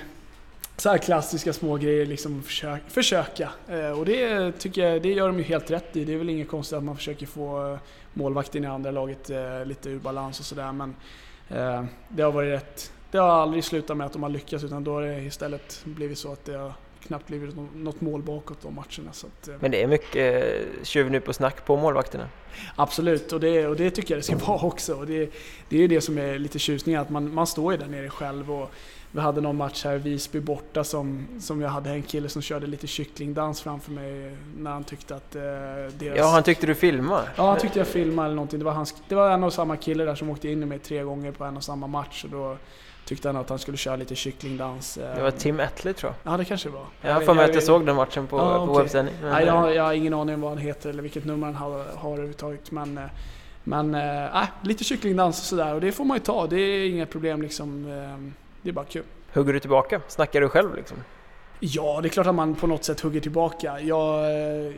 så 0.77 0.89
här 0.89 0.97
klassiska 0.97 1.53
små 1.53 1.77
grejer 1.77 2.05
liksom 2.05 2.43
försök, 2.43 2.81
försöka. 2.87 3.49
Eh, 3.67 3.99
och 3.99 4.05
det 4.05 4.51
tycker 4.51 4.87
jag, 4.89 5.01
det 5.01 5.13
gör 5.13 5.27
de 5.27 5.37
ju 5.37 5.43
helt 5.43 5.71
rätt 5.71 5.95
i. 5.95 6.05
Det 6.05 6.13
är 6.13 6.17
väl 6.17 6.29
inget 6.29 6.49
konstigt 6.49 6.77
att 6.77 6.83
man 6.83 6.97
försöker 6.97 7.25
få 7.25 7.77
målvakten 8.13 8.63
i 8.63 8.67
andra 8.67 8.91
laget 8.91 9.29
lite 9.65 9.89
ur 9.89 9.99
balans 9.99 10.39
och 10.39 10.45
sådär 10.45 10.71
men 10.71 10.95
det 12.09 12.23
har 12.23 12.31
varit 12.31 12.53
rätt. 12.53 12.91
Det 13.11 13.17
har 13.17 13.29
aldrig 13.29 13.63
slutat 13.63 13.97
med 13.97 14.05
att 14.05 14.13
de 14.13 14.23
har 14.23 14.29
lyckats 14.29 14.63
utan 14.63 14.83
då 14.83 14.93
har 14.93 15.01
det 15.01 15.21
istället 15.21 15.81
blivit 15.83 16.17
så 16.17 16.33
att 16.33 16.45
det 16.45 16.53
har 16.57 16.73
knappt 17.07 17.27
blivit 17.27 17.55
något 17.75 18.01
mål 18.01 18.21
bakåt 18.21 18.61
de 18.61 18.75
matcherna. 18.75 19.13
Så 19.13 19.27
att, 19.27 19.47
eh, 19.47 19.55
Men 19.59 19.71
det 19.71 19.83
är 19.83 19.87
mycket 19.87 20.45
eh, 20.45 20.83
tjuvnyp 20.83 21.27
och 21.27 21.35
snack 21.35 21.65
på 21.65 21.77
målvakterna? 21.77 22.29
Absolut, 22.75 23.33
och 23.33 23.39
det, 23.39 23.67
och 23.67 23.75
det 23.75 23.91
tycker 23.91 24.13
jag 24.13 24.19
det 24.19 24.23
ska 24.23 24.35
vara 24.47 24.65
också. 24.65 24.95
Och 24.95 25.07
det, 25.07 25.31
det 25.69 25.75
är 25.75 25.81
ju 25.81 25.87
det 25.87 26.01
som 26.01 26.17
är 26.17 26.39
lite 26.39 26.59
tjusningen, 26.59 27.01
att 27.01 27.09
man, 27.09 27.33
man 27.33 27.47
står 27.47 27.71
ju 27.71 27.77
där 27.77 27.87
nere 27.87 28.09
själv. 28.09 28.51
Och 28.51 28.71
vi 29.11 29.19
hade 29.19 29.41
någon 29.41 29.55
match 29.57 29.85
här, 29.85 29.97
Visby 29.97 30.39
borta, 30.39 30.83
som, 30.83 31.27
som 31.39 31.61
jag 31.61 31.69
hade 31.69 31.89
en 31.89 32.03
kille 32.03 32.29
som 32.29 32.41
körde 32.41 32.67
lite 32.67 32.87
kycklingdans 32.87 33.61
framför 33.61 33.91
mig 33.91 34.37
när 34.57 34.71
han 34.71 34.83
tyckte 34.83 35.15
att 35.15 35.35
eh, 35.35 35.41
deras... 35.41 36.17
Ja, 36.17 36.27
han 36.27 36.43
tyckte 36.43 36.67
du 36.67 36.75
filmade? 36.75 37.29
Ja, 37.35 37.49
han 37.49 37.59
tyckte 37.59 37.79
jag 37.79 37.87
filmade 37.87 38.25
eller 38.25 38.35
någonting. 38.35 38.59
Det 38.59 38.65
var, 38.65 38.71
hans, 38.71 38.95
det 39.07 39.15
var 39.15 39.31
en 39.31 39.43
och 39.43 39.53
samma 39.53 39.77
kille 39.77 40.03
där 40.03 40.15
som 40.15 40.29
åkte 40.29 40.49
in 40.49 40.63
i 40.63 40.65
mig 40.65 40.79
tre 40.79 41.03
gånger 41.03 41.31
på 41.31 41.43
en 41.43 41.57
och 41.57 41.63
samma 41.63 41.87
match. 41.87 42.23
Och 42.23 42.29
då, 42.29 42.57
tyckte 43.09 43.27
han 43.27 43.35
att 43.35 43.49
han 43.49 43.59
skulle 43.59 43.77
köra 43.77 43.95
lite 43.95 44.15
kycklingdans. 44.15 44.99
Det 45.15 45.21
var 45.21 45.31
Tim 45.31 45.59
Etley 45.59 45.93
tror 45.93 46.13
jag. 46.23 46.33
Ja, 46.33 46.37
det 46.37 46.45
kanske 46.45 46.69
det 46.69 46.73
var. 46.73 46.85
Jag 47.01 47.13
har 47.13 47.21
för 47.21 47.33
mig 47.33 47.45
att 47.45 47.53
jag 47.53 47.63
såg 47.63 47.85
den 47.85 47.95
matchen 47.95 48.27
på, 48.27 48.37
ja, 48.37 48.65
på 48.65 48.71
okay. 48.71 48.83
webbsändning. 48.83 49.15
Nej, 49.21 49.45
jag, 49.45 49.53
har, 49.53 49.69
jag 49.69 49.83
har 49.83 49.93
ingen 49.93 50.13
aning 50.13 50.35
om 50.35 50.41
vad 50.41 50.49
han 50.49 50.59
heter 50.59 50.89
eller 50.89 51.01
vilket 51.01 51.25
nummer 51.25 51.47
han 51.47 51.55
har, 51.55 51.85
har 51.95 52.11
överhuvudtaget. 52.11 52.71
Men, 52.71 52.97
eh, 52.97 53.03
men 53.63 53.95
äh, 53.95 54.43
lite 54.61 54.83
kycklingdans 54.83 55.39
och 55.39 55.45
sådär 55.45 55.73
och 55.73 55.81
det 55.81 55.91
får 55.91 56.05
man 56.05 56.17
ju 56.17 56.23
ta. 56.23 56.47
Det 56.47 56.59
är 56.59 56.89
inga 56.89 57.05
problem 57.05 57.41
liksom. 57.41 57.83
Det 58.61 58.69
är 58.69 58.73
bara 58.73 58.85
kul. 58.85 59.03
Hugger 59.33 59.53
du 59.53 59.59
tillbaka? 59.59 60.01
Snackar 60.07 60.41
du 60.41 60.49
själv 60.49 60.75
liksom? 60.75 60.97
Ja, 61.61 61.99
det 62.01 62.07
är 62.07 62.09
klart 62.09 62.27
att 62.27 62.35
man 62.35 62.55
på 62.55 62.67
något 62.67 62.83
sätt 62.83 62.99
hugger 62.99 63.21
tillbaka. 63.21 63.79
Jag, 63.79 64.31
eh, 64.31 64.73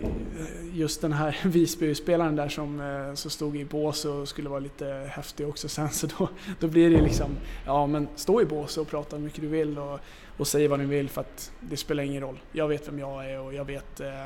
just 0.73 1.01
den 1.01 1.13
här 1.13 1.37
Visby-spelaren 1.43 2.35
där 2.35 2.49
som, 2.49 2.79
eh, 2.79 3.13
som 3.13 3.31
stod 3.31 3.57
i 3.57 3.65
bås 3.65 4.05
och 4.05 4.27
skulle 4.27 4.49
vara 4.49 4.59
lite 4.59 5.09
häftig 5.11 5.47
också 5.47 5.69
sen, 5.69 5.89
så 5.89 6.07
då, 6.17 6.29
då 6.59 6.67
blir 6.67 6.89
det 6.89 7.01
liksom, 7.01 7.37
ja 7.65 7.87
men 7.87 8.07
stå 8.15 8.41
i 8.41 8.45
bås 8.45 8.77
och 8.77 8.87
prata 8.87 9.15
hur 9.15 9.23
mycket 9.23 9.41
du 9.41 9.47
vill 9.47 9.77
och, 9.77 9.99
och 10.37 10.47
säg 10.47 10.67
vad 10.67 10.79
du 10.79 10.85
vill 10.85 11.09
för 11.09 11.21
att 11.21 11.51
det 11.59 11.77
spelar 11.77 12.03
ingen 12.03 12.21
roll. 12.21 12.39
Jag 12.51 12.67
vet 12.67 12.87
vem 12.87 12.99
jag 12.99 13.31
är 13.31 13.39
och 13.39 13.53
jag 13.53 13.65
vet 13.65 13.99
eh, 13.99 14.25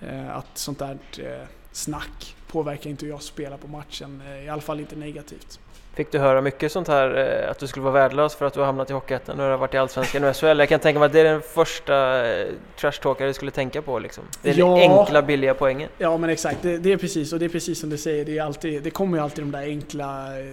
eh 0.00 0.36
att 0.36 0.58
sånt 0.58 0.78
där 0.78 0.98
eh, 1.18 1.46
snack 1.72 2.36
påverkar 2.46 2.90
inte 2.90 3.04
hur 3.04 3.12
jag 3.12 3.22
spelar 3.22 3.56
på 3.56 3.68
matchen, 3.68 4.22
i 4.44 4.48
alla 4.48 4.62
fall 4.62 4.80
inte 4.80 4.96
negativt. 4.96 5.60
Fick 5.98 6.12
du 6.12 6.18
höra 6.18 6.40
mycket 6.40 6.72
sånt 6.72 6.88
här, 6.88 7.42
eh, 7.44 7.50
att 7.50 7.58
du 7.58 7.66
skulle 7.66 7.84
vara 7.84 7.94
värdelös 7.94 8.34
för 8.34 8.46
att 8.46 8.54
du 8.54 8.60
har 8.60 8.66
hamnat 8.66 8.90
i 8.90 8.92
Hockeyettan 8.92 9.40
och 9.40 9.46
du 9.46 9.50
har 9.50 9.58
varit 9.58 9.74
i 9.74 9.76
Allsvenskan 9.76 10.24
och 10.24 10.36
SHL? 10.36 10.58
Jag 10.58 10.68
kan 10.68 10.80
tänka 10.80 10.98
mig 10.98 11.06
att 11.06 11.12
det 11.12 11.20
är 11.20 11.24
den 11.24 11.42
första 11.42 12.26
eh, 12.28 12.46
trashtalkare 12.76 13.28
du 13.28 13.34
skulle 13.34 13.50
tänka 13.50 13.82
på 13.82 13.98
liksom. 13.98 14.24
Det 14.42 14.50
är 14.50 14.58
ja, 14.58 14.66
den 14.66 14.90
enkla, 14.90 15.22
billiga 15.22 15.54
poängen. 15.54 15.88
Ja 15.98 16.16
men 16.16 16.30
exakt, 16.30 16.62
det, 16.62 16.78
det, 16.78 16.92
är 16.92 16.96
precis, 16.96 17.32
och 17.32 17.38
det 17.38 17.44
är 17.44 17.48
precis 17.48 17.80
som 17.80 17.90
du 17.90 17.98
säger, 17.98 18.24
det, 18.24 18.38
är 18.38 18.42
alltid, 18.42 18.82
det 18.82 18.90
kommer 18.90 19.18
ju 19.18 19.24
alltid 19.24 19.44
de 19.44 19.50
där 19.50 19.62
enkla, 19.62 20.38
eh, 20.40 20.46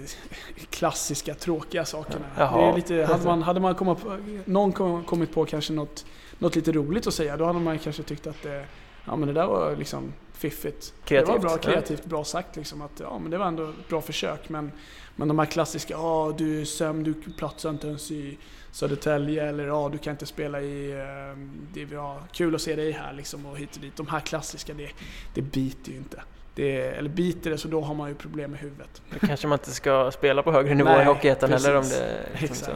klassiska, 0.69 1.33
tråkiga 1.33 1.85
sakerna. 1.85 2.25
Jaha. 2.37 2.61
Det 2.61 2.67
är 2.67 2.75
lite, 2.75 3.13
hade 3.13 3.25
man, 3.25 3.41
hade 3.41 3.59
man 3.59 3.75
kommit 3.75 4.03
på, 4.03 4.17
någon 4.45 5.03
kommit 5.03 5.33
på 5.33 5.45
kanske 5.45 5.73
något, 5.73 6.05
något 6.37 6.55
lite 6.55 6.71
roligt 6.71 7.07
att 7.07 7.13
säga, 7.13 7.37
då 7.37 7.45
hade 7.45 7.59
man 7.59 7.79
kanske 7.79 8.03
tyckt 8.03 8.27
att 8.27 8.43
det, 8.43 8.65
ja 9.05 9.15
men 9.15 9.27
det 9.27 9.33
där 9.33 9.47
var 9.47 9.75
liksom 9.75 10.13
fiffigt. 10.36 10.93
Kreativt. 11.05 11.27
Det 11.27 11.31
var 11.33 11.39
bra, 11.39 11.51
ja. 11.51 11.57
kreativt, 11.57 12.05
bra 12.05 12.23
sagt 12.23 12.55
liksom 12.55 12.81
att 12.81 12.99
ja, 12.99 13.19
men 13.19 13.31
det 13.31 13.38
var 13.38 13.45
ändå 13.45 13.63
ett 13.63 13.89
bra 13.89 14.01
försök. 14.01 14.49
Men, 14.49 14.71
men 15.15 15.27
de 15.27 15.39
här 15.39 15.45
klassiska, 15.45 15.93
ja 15.93 16.36
du 16.38 16.61
är 16.61 16.65
sömn, 16.65 17.03
du 17.03 17.13
platsar 17.13 17.69
inte 17.69 17.88
ens 17.88 18.11
i 18.11 18.38
Södertälje 18.71 19.49
eller 19.49 19.67
ja 19.67 19.89
du 19.91 19.97
kan 19.97 20.11
inte 20.11 20.25
spela 20.25 20.61
i 20.61 20.91
eh, 20.91 21.38
DVA. 21.73 22.23
Kul 22.31 22.55
att 22.55 22.61
se 22.61 22.75
dig 22.75 22.91
här 22.91 23.13
liksom 23.13 23.45
och 23.45 23.57
hit 23.57 23.75
och 23.75 23.81
dit. 23.81 23.95
De 23.95 24.07
här 24.07 24.19
klassiska, 24.19 24.73
det, 24.73 24.89
det 25.33 25.41
biter 25.41 25.91
ju 25.91 25.97
inte. 25.97 26.21
Det, 26.55 26.81
eller 26.81 27.09
biter 27.09 27.49
det 27.49 27.57
så 27.57 27.67
då 27.67 27.81
har 27.81 27.95
man 27.95 28.09
ju 28.09 28.15
problem 28.15 28.51
med 28.51 28.59
huvudet. 28.59 29.01
Då 29.09 29.27
kanske 29.27 29.47
man 29.47 29.59
inte 29.59 29.71
ska 29.71 30.11
spela 30.11 30.43
på 30.43 30.51
högre 30.51 30.75
nivå 30.75 30.89
Nej, 30.89 31.01
i 31.01 31.05
Hockeyettan 31.05 31.51
heller 31.51 31.75
om 31.75 31.83
det 31.83 32.41
liksom. 32.41 32.73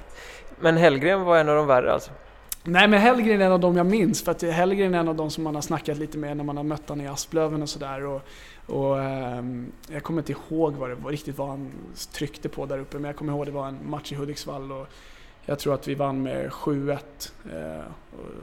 Men 0.60 0.78
Hellgren 0.78 1.22
var 1.22 1.38
en 1.38 1.50
av 1.50 1.56
de 1.56 1.68
värre 1.68 1.94
alltså? 1.94 2.12
Nej 2.64 2.88
men 2.88 3.00
Hellgren 3.00 3.42
är 3.42 3.46
en 3.46 3.52
av 3.52 3.60
de 3.60 3.78
jag 3.78 3.86
minns 3.86 4.24
för 4.24 4.32
att 4.32 4.42
Hellgren 4.42 4.94
är 4.94 5.00
en 5.00 5.08
av 5.08 5.16
de 5.16 5.32
som 5.32 5.44
man 5.44 5.56
har 5.56 5.62
snackat 5.62 5.98
lite 5.98 6.18
med 6.18 6.38
när 6.38 6.44
man 6.44 6.58
har 6.58 6.64
mött 6.64 6.90
honom 6.90 7.06
i 7.06 7.10
Asplöven 7.10 7.62
och 7.62 7.70
sådär. 7.70 8.06
Och, 8.06 8.22
och, 8.66 9.02
ehm, 9.04 9.72
jag 9.92 10.04
kommer 10.04 10.22
inte 10.22 10.32
ihåg 10.32 10.74
vad 10.74 10.90
det 10.90 10.96
var, 10.96 11.12
riktigt 11.12 11.38
vad 11.38 11.48
han 11.48 11.72
tryckte 12.12 12.50
på 12.50 12.66
där 12.66 12.80
uppe 12.80 12.98
men 12.98 13.06
jag 13.06 13.16
kommer 13.16 13.34
ihåg 13.34 13.46
det 13.46 13.52
var 13.52 13.68
en 13.68 13.90
match 13.90 14.12
i 14.12 14.16
Hudiksvall 14.16 14.72
och 14.72 14.88
jag 15.46 15.60
tror 15.60 15.74
att 15.74 15.88
vi 15.88 15.96
vann 15.96 16.24
med 16.24 16.52
7-1, 16.52 17.32
eh, 17.46 17.84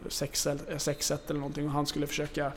6-1 0.09 0.59
6-1 0.79 1.13
eh, 1.13 1.19
eller 1.29 1.41
någonting 1.41 1.67
och 1.67 1.73
han 1.73 1.87
skulle 1.87 2.07
försöka 2.07 2.53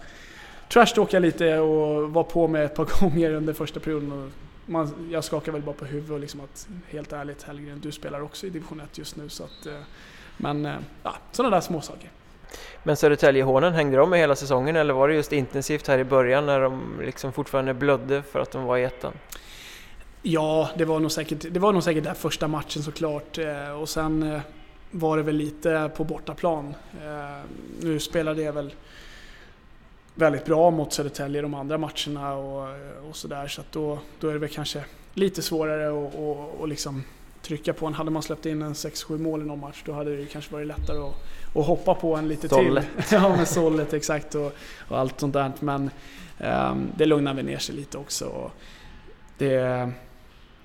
trashtalka 0.69 1.19
lite 1.19 1.59
och 1.59 2.13
var 2.13 2.23
på 2.23 2.47
med 2.47 2.65
ett 2.65 2.75
par 2.75 2.85
gånger 3.01 3.33
under 3.33 3.53
första 3.53 3.79
perioden. 3.79 4.11
Och 4.11 4.29
man, 4.65 5.09
jag 5.11 5.23
skakar 5.23 5.51
väl 5.51 5.61
bara 5.61 5.75
på 5.75 5.85
huvudet 5.85 6.11
och 6.11 6.19
liksom 6.19 6.41
att 6.41 6.67
helt 6.87 7.13
ärligt 7.13 7.43
Hellgren, 7.43 7.79
du 7.79 7.91
spelar 7.91 8.21
också 8.21 8.47
i 8.47 8.49
division 8.49 8.79
1 8.79 8.97
just 8.97 9.15
nu 9.15 9.29
så 9.29 9.43
att 9.43 9.65
eh, 9.65 9.73
men 10.41 10.65
eh, 10.65 10.75
ja, 11.03 11.15
sådana 11.31 11.55
där 11.55 11.61
små 11.61 11.81
saker. 11.81 12.09
Men 12.83 12.97
Södertäljehånen, 12.97 13.73
hängde 13.73 13.97
de 13.97 14.09
med 14.09 14.19
hela 14.19 14.35
säsongen 14.35 14.75
eller 14.75 14.93
var 14.93 15.07
det 15.07 15.15
just 15.15 15.33
intensivt 15.33 15.87
här 15.87 15.97
i 15.99 16.03
början 16.03 16.45
när 16.45 16.61
de 16.61 17.01
liksom 17.01 17.33
fortfarande 17.33 17.73
blödde 17.73 18.21
för 18.21 18.39
att 18.39 18.51
de 18.51 18.63
var 18.63 18.77
i 18.77 18.83
ettan? 18.83 19.13
Ja, 20.21 20.69
det 20.77 20.85
var 20.85 20.99
nog 20.99 21.11
säkert, 21.11 21.45
det 21.53 21.59
var 21.59 21.73
nog 21.73 21.83
säkert 21.83 22.03
där 22.03 22.13
första 22.13 22.47
matchen 22.47 22.83
såklart. 22.83 23.37
Eh, 23.37 23.71
Och 23.81 23.89
sen 23.89 24.23
eh, 24.23 24.41
var 24.91 25.17
det 25.17 25.23
väl 25.23 25.35
lite 25.35 25.91
på 25.97 26.03
bortaplan. 26.03 26.73
Nu 27.81 27.99
spelade 27.99 28.41
jag 28.41 28.53
väl 28.53 28.73
väldigt 30.15 30.45
bra 30.45 30.71
mot 30.71 30.93
Södertälje 30.93 31.41
de 31.41 31.53
andra 31.53 31.77
matcherna 31.77 32.33
och, 32.33 32.67
och 33.09 33.15
sådär. 33.15 33.47
Så 33.47 33.61
att 33.61 33.71
då, 33.71 33.99
då 34.19 34.29
är 34.29 34.33
det 34.33 34.39
väl 34.39 34.49
kanske 34.49 34.83
lite 35.13 35.41
svårare 35.41 35.87
att 35.87 36.15
och, 36.15 36.59
och 36.59 36.67
liksom 36.67 37.03
trycka 37.49 37.73
på 37.73 37.85
en. 37.85 37.93
Hade 37.93 38.11
man 38.11 38.23
släppt 38.23 38.45
in 38.45 38.61
en 38.61 38.73
6-7 38.73 39.17
mål 39.17 39.41
i 39.41 39.45
någon 39.45 39.59
match 39.59 39.81
då 39.85 39.93
hade 39.93 40.17
det 40.17 40.25
kanske 40.25 40.53
varit 40.53 40.67
lättare 40.67 40.97
att, 40.97 41.15
att 41.55 41.65
hoppa 41.65 41.95
på 41.95 42.15
en 42.15 42.27
lite 42.27 42.49
Sollet. 42.49 42.87
till. 42.95 43.03
ja, 43.17 43.35
med 43.35 43.47
sållet 43.47 43.93
exakt 43.93 44.35
och, 44.35 44.53
och 44.87 44.99
allt 44.99 45.19
sånt 45.19 45.33
där. 45.33 45.51
Men 45.59 45.89
ehm, 46.37 46.91
det 46.97 47.05
lugnar 47.05 47.33
väl 47.33 47.45
ner 47.45 47.57
sig 47.57 47.75
lite 47.75 47.97
också. 47.97 48.51
Det, 49.37 49.91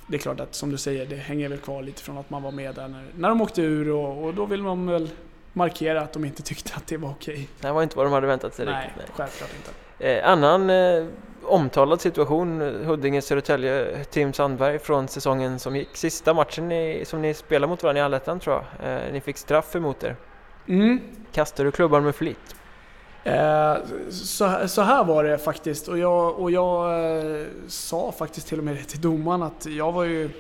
det 0.07 0.17
är 0.17 0.19
klart 0.19 0.41
att 0.41 0.55
som 0.55 0.71
du 0.71 0.79
säger, 0.79 1.07
det 1.07 1.17
hänger 1.17 1.49
väl 1.49 1.59
kvar 1.59 1.83
lite 1.83 2.03
från 2.03 2.19
att 2.19 2.31
man 2.31 2.43
var 2.43 2.53
med 2.53 2.75
där 2.75 2.89
när, 2.89 3.05
när 3.17 3.29
de 3.29 3.41
åkte 3.41 3.63
ur 3.63 3.91
och, 3.91 4.25
och 4.25 4.35
då 4.35 4.47
vill 4.47 4.63
man 4.63 4.87
väl 4.87 5.11
markera 5.53 6.03
att 6.03 6.13
de 6.13 6.25
inte 6.25 6.43
tyckte 6.43 6.73
att 6.77 6.87
det 6.87 6.97
var 6.97 7.11
okej. 7.11 7.49
Det 7.61 7.67
här 7.67 7.75
var 7.75 7.83
inte 7.83 7.97
vad 7.97 8.07
de 8.07 8.13
hade 8.13 8.27
väntat 8.27 8.55
sig 8.55 8.67
Nej, 8.67 8.93
riktigt. 8.97 9.17
självklart 9.17 9.51
inte. 9.57 9.84
Eh, 10.05 10.29
annan 10.29 10.71
eh, 10.71 11.05
omtalad 11.43 12.01
situation, 12.01 12.61
Huddinge-Södertälje, 12.61 14.05
Tim 14.05 14.33
Sandberg 14.33 14.79
från 14.79 15.09
säsongen 15.09 15.59
som 15.59 15.77
gick. 15.77 15.97
Sista 15.97 16.35
matchen 16.35 16.69
ni, 16.69 17.05
som 17.07 17.23
ni 17.23 17.35
spelade 17.35 17.71
mot 17.71 17.83
varandra 17.83 18.01
i 18.01 18.05
Allettan 18.05 18.41
tror 18.41 18.65
jag. 18.79 18.91
Eh, 18.91 19.13
ni 19.13 19.21
fick 19.21 19.37
straff 19.37 19.77
emot 19.77 20.05
er. 20.05 20.17
Mm. 20.69 21.01
Kastade 21.33 21.69
du 21.69 21.73
klubban 21.73 22.05
med 22.05 22.15
flit? 22.15 22.57
Eh, 23.25 23.77
så, 24.11 24.69
så 24.69 24.83
här 24.83 25.05
var 25.05 25.25
det 25.25 25.39
faktiskt 25.39 25.89
och 25.89 25.99
jag, 25.99 26.39
och 26.39 26.51
jag 26.51 27.01
eh, 27.01 27.47
sa 27.69 28.13
faktiskt 28.13 28.49
till 28.49 28.59
och 28.59 28.65
med 28.65 28.77
det 28.77 28.85
till 28.85 29.01
domaren 29.01 29.43
att 29.43 29.67
jag 29.67 29.93
var 29.93 30.05
ju 30.05 30.31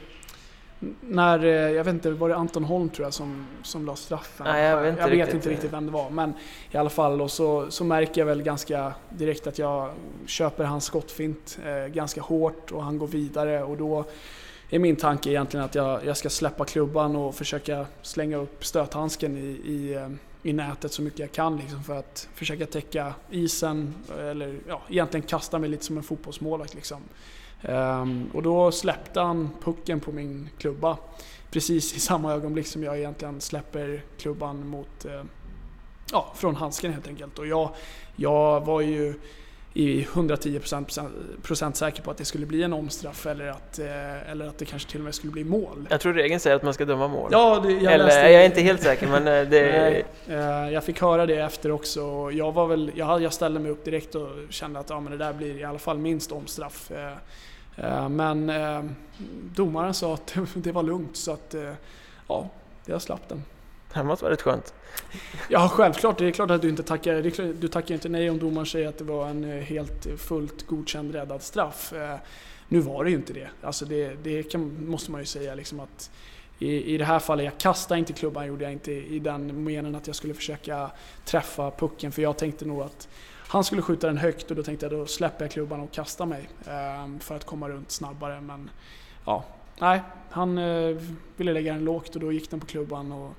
när, 1.00 1.44
eh, 1.44 1.50
jag 1.50 1.84
vet 1.84 1.94
inte, 1.94 2.10
var 2.10 2.28
det 2.28 2.36
Anton 2.36 2.64
Holm 2.64 2.88
tror 2.88 3.06
jag 3.06 3.14
som, 3.14 3.46
som 3.62 3.86
la 3.86 3.96
straffen? 3.96 4.46
Nej, 4.46 4.64
jag 4.64 4.82
vet 4.82 4.90
inte 4.90 5.02
jag 5.02 5.08
vet 5.08 5.18
riktigt. 5.18 5.34
inte 5.34 5.50
riktigt 5.50 5.72
vem 5.72 5.86
det 5.86 5.92
var 5.92 6.10
men 6.10 6.32
i 6.70 6.76
alla 6.76 6.90
fall 6.90 7.20
och 7.20 7.30
så, 7.30 7.70
så 7.70 7.84
märker 7.84 8.20
jag 8.20 8.26
väl 8.26 8.42
ganska 8.42 8.94
direkt 9.10 9.46
att 9.46 9.58
jag 9.58 9.90
köper 10.26 10.64
hans 10.64 10.84
skottfint 10.84 11.58
eh, 11.66 11.92
ganska 11.92 12.20
hårt 12.20 12.72
och 12.72 12.82
han 12.82 12.98
går 12.98 13.06
vidare 13.06 13.62
och 13.62 13.76
då 13.76 14.04
är 14.70 14.78
min 14.78 14.96
tanke 14.96 15.30
egentligen 15.30 15.64
att 15.64 15.74
jag, 15.74 16.06
jag 16.06 16.16
ska 16.16 16.30
släppa 16.30 16.64
klubban 16.64 17.16
och 17.16 17.34
försöka 17.34 17.86
slänga 18.02 18.36
upp 18.36 18.64
stöthandsken 18.64 19.36
i, 19.36 19.60
i, 19.70 19.94
eh, 19.94 20.08
i 20.42 20.52
nätet 20.52 20.92
så 20.92 21.02
mycket 21.02 21.18
jag 21.18 21.32
kan 21.32 21.56
liksom 21.56 21.84
för 21.84 21.98
att 21.98 22.28
försöka 22.34 22.66
täcka 22.66 23.14
isen 23.30 23.94
eller 24.20 24.58
ja, 24.68 24.82
egentligen 24.88 25.26
kasta 25.26 25.58
mig 25.58 25.68
lite 25.68 25.84
som 25.84 25.96
en 25.96 26.02
fotbollsmålvakt. 26.02 26.74
Liksom. 26.74 27.00
Ehm, 27.68 28.30
och 28.34 28.42
då 28.42 28.72
släppte 28.72 29.20
han 29.20 29.50
pucken 29.64 30.00
på 30.00 30.12
min 30.12 30.48
klubba 30.58 30.96
precis 31.50 31.96
i 31.96 32.00
samma 32.00 32.32
ögonblick 32.32 32.66
som 32.66 32.82
jag 32.82 32.98
egentligen 32.98 33.40
släpper 33.40 34.02
klubban 34.18 34.68
mot, 34.68 35.04
eh, 35.04 35.22
ja, 36.12 36.32
från 36.36 36.56
handsken 36.56 36.92
helt 36.92 37.08
enkelt. 37.08 37.38
Och 37.38 37.46
jag, 37.46 37.70
jag 38.16 38.60
var 38.66 38.80
ju 38.80 39.14
i 39.76 40.02
110% 40.04 41.08
procent 41.42 41.76
säker 41.76 42.02
på 42.02 42.10
att 42.10 42.16
det 42.16 42.24
skulle 42.24 42.46
bli 42.46 42.62
en 42.62 42.72
omstraff 42.72 43.26
eller 43.26 43.46
att, 43.46 43.78
eh, 43.78 44.30
eller 44.30 44.46
att 44.46 44.58
det 44.58 44.64
kanske 44.64 44.90
till 44.90 45.00
och 45.00 45.04
med 45.04 45.14
skulle 45.14 45.32
bli 45.32 45.44
mål. 45.44 45.86
Jag 45.90 46.00
tror 46.00 46.12
regeln 46.12 46.40
säger 46.40 46.56
att 46.56 46.62
man 46.62 46.74
ska 46.74 46.84
döma 46.84 47.08
mål. 47.08 47.28
Ja, 47.32 47.60
det, 47.60 47.72
jag 47.72 47.92
Eller 47.92 48.04
läste- 48.04 48.20
jag 48.20 48.42
är 48.42 48.46
inte 48.46 48.60
helt 48.60 48.82
säker 48.82 49.06
men 49.06 49.26
eh, 49.28 49.48
det... 49.50 50.04
Nej, 50.26 50.72
jag 50.72 50.84
fick 50.84 51.00
höra 51.00 51.26
det 51.26 51.36
efter 51.36 51.70
också. 51.70 52.30
Jag, 52.32 52.52
var 52.52 52.66
väl, 52.66 52.92
jag, 52.94 53.22
jag 53.22 53.32
ställde 53.32 53.60
mig 53.60 53.70
upp 53.70 53.84
direkt 53.84 54.14
och 54.14 54.28
kände 54.50 54.78
att 54.78 54.90
ja, 54.90 55.00
men 55.00 55.12
det 55.12 55.18
där 55.18 55.32
blir 55.32 55.58
i 55.58 55.64
alla 55.64 55.78
fall 55.78 55.98
minst 55.98 56.32
omstraff. 56.32 56.90
Eh, 57.76 58.08
Men 58.08 58.50
eh, 58.50 58.84
domaren 59.54 59.94
sa 59.94 60.14
att 60.14 60.34
det 60.54 60.72
var 60.72 60.82
lugnt 60.82 61.16
så 61.16 61.32
att 61.32 61.54
eh, 61.54 61.72
ja, 62.28 62.48
jag 62.86 63.02
slapp 63.02 63.28
den. 63.28 63.42
Det 63.94 64.04
måste 64.04 64.24
vara 64.24 64.32
rätt 64.32 64.42
skönt. 64.42 64.74
Ja, 65.48 65.68
självklart. 65.68 66.18
Det 66.18 66.26
är 66.26 66.30
klart 66.30 66.50
att 66.50 66.62
du 66.62 66.68
inte 66.68 66.82
tackar, 66.82 67.52
du 67.52 67.68
tackar 67.68 67.94
inte 67.94 68.08
nej 68.08 68.30
om 68.30 68.38
domaren 68.38 68.66
säger 68.66 68.88
att 68.88 68.98
det 68.98 69.04
var 69.04 69.28
en 69.28 69.62
helt 69.62 70.06
fullt 70.20 70.66
godkänd 70.66 71.14
räddad 71.14 71.42
straff. 71.42 71.92
Nu 72.68 72.80
var 72.80 73.04
det 73.04 73.10
ju 73.10 73.16
inte 73.16 73.32
det. 73.32 73.48
Alltså 73.62 73.84
det, 73.84 74.14
det 74.22 74.42
kan, 74.42 74.86
måste 74.88 75.10
man 75.10 75.20
ju 75.20 75.26
säga 75.26 75.54
liksom 75.54 75.80
att 75.80 76.10
i, 76.58 76.94
I 76.94 76.98
det 76.98 77.04
här 77.04 77.18
fallet, 77.18 77.44
jag 77.44 77.58
kastade 77.58 77.98
inte 77.98 78.12
klubban 78.12 78.46
gjorde 78.46 78.64
jag 78.64 78.72
inte 78.72 78.92
i 78.92 79.18
den 79.18 79.64
meningen 79.64 79.94
att 79.94 80.06
jag 80.06 80.16
skulle 80.16 80.34
försöka 80.34 80.90
träffa 81.24 81.70
pucken 81.70 82.12
för 82.12 82.22
jag 82.22 82.36
tänkte 82.36 82.64
nog 82.64 82.82
att 82.82 83.08
han 83.54 83.64
skulle 83.64 83.82
skjuta 83.82 84.06
den 84.06 84.16
högt 84.16 84.50
och 84.50 84.56
då 84.56 84.62
tänkte 84.62 84.86
jag 84.86 84.92
då 84.92 85.06
släpper 85.06 85.44
jag 85.44 85.52
klubban 85.52 85.80
och 85.80 85.92
kastar 85.92 86.26
mig 86.26 86.48
eh, 86.66 87.18
för 87.20 87.36
att 87.36 87.44
komma 87.44 87.68
runt 87.68 87.90
snabbare. 87.90 88.40
Men 88.40 88.70
ja, 89.24 89.44
nej, 89.80 90.02
han 90.30 90.58
eh, 90.58 90.96
ville 91.36 91.52
lägga 91.52 91.72
den 91.72 91.84
lågt 91.84 92.14
och 92.14 92.20
då 92.20 92.32
gick 92.32 92.50
den 92.50 92.60
på 92.60 92.66
klubban 92.66 93.12
och. 93.12 93.32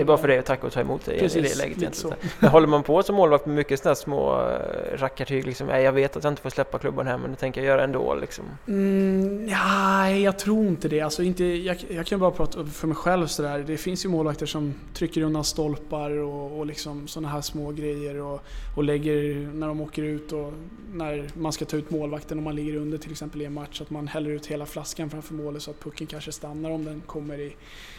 Det 0.00 0.04
är 0.04 0.06
bara 0.06 0.18
för 0.18 0.28
dig 0.28 0.38
att 0.38 0.46
tacka 0.46 0.66
och 0.66 0.72
ta 0.72 0.80
emot 0.80 1.04
dig 1.04 1.16
i 1.16 1.20
Precis, 1.20 1.58
det 1.58 1.58
läget. 1.58 2.04
Men 2.38 2.50
håller 2.50 2.66
man 2.66 2.82
på 2.82 3.02
som 3.02 3.14
målvakt 3.14 3.46
med 3.46 3.54
mycket 3.54 3.78
sådana 3.78 3.94
små 3.94 4.40
eh, 4.40 4.98
rackartyg 4.98 5.46
liksom, 5.46 5.68
jag 5.68 5.92
vet 5.92 6.16
att 6.16 6.24
jag 6.24 6.30
inte 6.30 6.42
får 6.42 6.50
släppa 6.50 6.78
klubban 6.78 7.06
här 7.06 7.18
men 7.18 7.30
det 7.30 7.36
tänker 7.36 7.60
jag 7.60 7.68
göra 7.68 7.84
ändå 7.84 8.14
liksom. 8.14 8.44
Mm, 8.68 9.46
nej, 9.46 10.22
jag 10.22 10.38
tror 10.38 10.66
inte 10.66 10.88
det. 10.88 11.00
Alltså 11.00 11.22
inte, 11.22 11.44
jag, 11.44 11.76
jag 11.90 12.06
kan 12.06 12.20
bara 12.20 12.30
prata 12.30 12.64
för 12.64 12.86
mig 12.86 12.96
själv 12.96 13.26
sådär. 13.26 13.64
Det 13.66 13.76
finns 13.76 14.04
ju 14.04 14.08
målvakter 14.08 14.46
som 14.46 14.74
trycker 14.94 15.22
undan 15.22 15.44
stolpar 15.44 16.10
och, 16.10 16.58
och 16.58 16.66
liksom 16.66 17.08
sådana 17.08 17.28
här 17.28 17.40
små 17.40 17.72
grejer 17.72 18.16
och, 18.16 18.40
och 18.76 18.84
lägger 18.84 19.34
när 19.54 19.68
de 19.68 19.80
åker 19.80 20.02
ut 20.02 20.32
och 20.32 20.52
när 20.92 21.30
man 21.34 21.52
ska 21.52 21.64
ta 21.64 21.76
ut 21.76 21.90
målvakten 21.90 22.38
om 22.38 22.44
man 22.44 22.56
ligger 22.56 22.76
under 22.76 22.98
till 22.98 23.10
exempel 23.10 23.42
i 23.42 23.44
en 23.44 23.54
match 23.54 23.80
att 23.80 23.90
man 23.90 24.08
häller 24.08 24.30
ut 24.30 24.46
hela 24.46 24.66
flaskan 24.66 25.10
framför 25.10 25.34
målet 25.34 25.62
så 25.62 25.70
att 25.70 25.80
pucken 25.80 26.06
kanske 26.06 26.32
stannar 26.32 26.70
om 26.70 26.84
den 26.84 27.02
kommer 27.06 27.40
i 27.40 27.56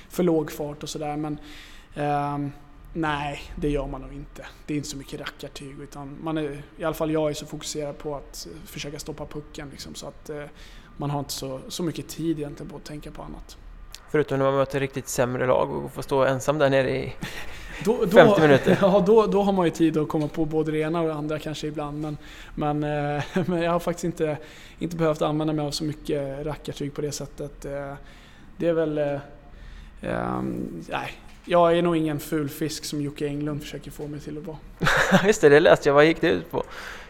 för 0.09 0.23
låg 0.23 0.51
fart 0.51 0.83
och 0.83 0.89
sådär. 0.89 1.17
Men 1.17 1.37
ehm, 1.95 2.51
nej, 2.93 3.41
det 3.55 3.69
gör 3.69 3.87
man 3.87 4.01
nog 4.01 4.13
inte. 4.13 4.45
Det 4.65 4.73
är 4.73 4.77
inte 4.77 4.89
så 4.89 4.97
mycket 4.97 5.19
rackartyg 5.19 5.79
utan 5.79 6.17
man 6.21 6.37
är, 6.37 6.63
i 6.77 6.83
alla 6.83 6.93
fall 6.93 7.11
jag 7.11 7.29
är 7.29 7.33
så 7.33 7.45
fokuserad 7.45 7.97
på 7.97 8.15
att 8.15 8.47
eh, 8.51 8.67
försöka 8.67 8.99
stoppa 8.99 9.25
pucken 9.25 9.69
liksom, 9.71 9.95
så 9.95 10.07
att 10.07 10.29
eh, 10.29 10.43
man 10.97 11.09
har 11.09 11.19
inte 11.19 11.33
så, 11.33 11.59
så 11.67 11.83
mycket 11.83 12.07
tid 12.07 12.39
egentligen 12.39 12.69
på 12.69 12.77
att 12.77 12.83
tänka 12.83 13.11
på 13.11 13.21
annat. 13.21 13.57
Förutom 14.09 14.37
när 14.37 14.45
man 14.45 14.55
möter 14.55 14.79
riktigt 14.79 15.07
sämre 15.07 15.47
lag 15.47 15.71
och 15.71 15.91
får 15.91 16.01
stå 16.01 16.23
ensam 16.25 16.57
där 16.57 16.69
nere 16.69 16.97
i... 16.97 17.13
Då, 17.85 17.97
då, 18.05 18.07
50 18.07 18.41
minuter. 18.41 18.77
Ja, 18.81 19.03
då, 19.05 19.27
då 19.27 19.41
har 19.41 19.53
man 19.53 19.65
ju 19.65 19.71
tid 19.71 19.97
att 19.97 20.09
komma 20.09 20.27
på 20.27 20.45
både 20.45 20.71
det 20.71 20.77
ena 20.77 21.01
och 21.01 21.07
det 21.07 21.13
andra 21.13 21.39
kanske 21.39 21.67
ibland. 21.67 22.01
Men, 22.01 22.17
men, 22.55 22.83
eh, 23.17 23.23
men 23.47 23.61
jag 23.61 23.71
har 23.71 23.79
faktiskt 23.79 24.03
inte, 24.03 24.37
inte 24.79 24.95
behövt 24.95 25.21
använda 25.21 25.53
mig 25.53 25.65
av 25.65 25.71
så 25.71 25.83
mycket 25.83 26.45
rackartyg 26.45 26.93
på 26.93 27.01
det 27.01 27.11
sättet. 27.11 27.61
Det 28.57 28.67
är 28.67 28.73
väl... 28.73 28.97
ehm, 30.01 30.83
nej, 30.89 31.11
jag 31.45 31.77
är 31.77 31.81
nog 31.81 31.97
ingen 31.97 32.19
ful 32.19 32.49
fisk 32.49 32.85
som 32.85 33.01
Jocke 33.01 33.27
Englund 33.27 33.61
försöker 33.61 33.91
få 33.91 34.07
mig 34.07 34.19
till 34.19 34.37
att 34.37 34.43
vara. 34.43 34.57
Just 35.27 35.41
det, 35.41 35.49
det 35.49 35.59
läste 35.59 35.89
jag. 35.89 35.93
Vad 35.93 36.05
gick 36.05 36.21
det 36.21 36.29
ut 36.29 36.51
på? 36.51 36.63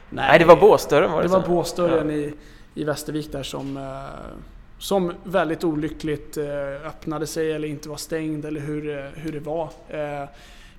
Nej, 0.09 0.39
det 0.39 0.45
var 0.45 0.55
båsdörren 0.55 1.11
var 1.11 1.21
det 1.21 1.27
Det 1.27 1.32
var 1.32 1.41
så? 1.41 1.47
båsdörren 1.47 2.11
i, 2.11 2.34
i 2.73 2.84
Västervik 2.84 3.32
där 3.32 3.43
som, 3.43 3.77
eh, 3.77 4.34
som 4.77 5.13
väldigt 5.23 5.63
olyckligt 5.63 6.38
eh, 6.38 6.88
öppnade 6.88 7.27
sig 7.27 7.51
eller 7.51 7.67
inte 7.67 7.89
var 7.89 7.97
stängd 7.97 8.45
eller 8.45 8.61
hur, 8.61 8.97
eh, 8.97 9.05
hur 9.15 9.32
det 9.32 9.39
var. 9.39 9.69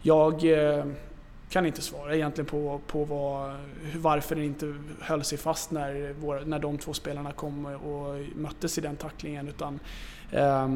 Jag, 0.05 0.45
kan 1.53 1.67
inte 1.67 1.83
svara 1.83 2.15
egentligen 2.15 2.47
på, 2.47 2.81
på 2.87 3.05
vad, 3.05 3.57
varför 3.97 4.35
den 4.35 4.45
inte 4.45 4.75
höll 5.01 5.25
sig 5.25 5.39
fast 5.39 5.71
när, 5.71 6.15
vår, 6.21 6.43
när 6.47 6.59
de 6.59 6.79
två 6.79 6.93
spelarna 6.93 7.33
kom 7.33 7.67
och 7.67 8.21
möttes 8.35 8.79
i 8.79 8.81
den 8.81 8.97
tacklingen. 8.97 9.49
Utan, 9.49 9.81
eh, 10.31 10.69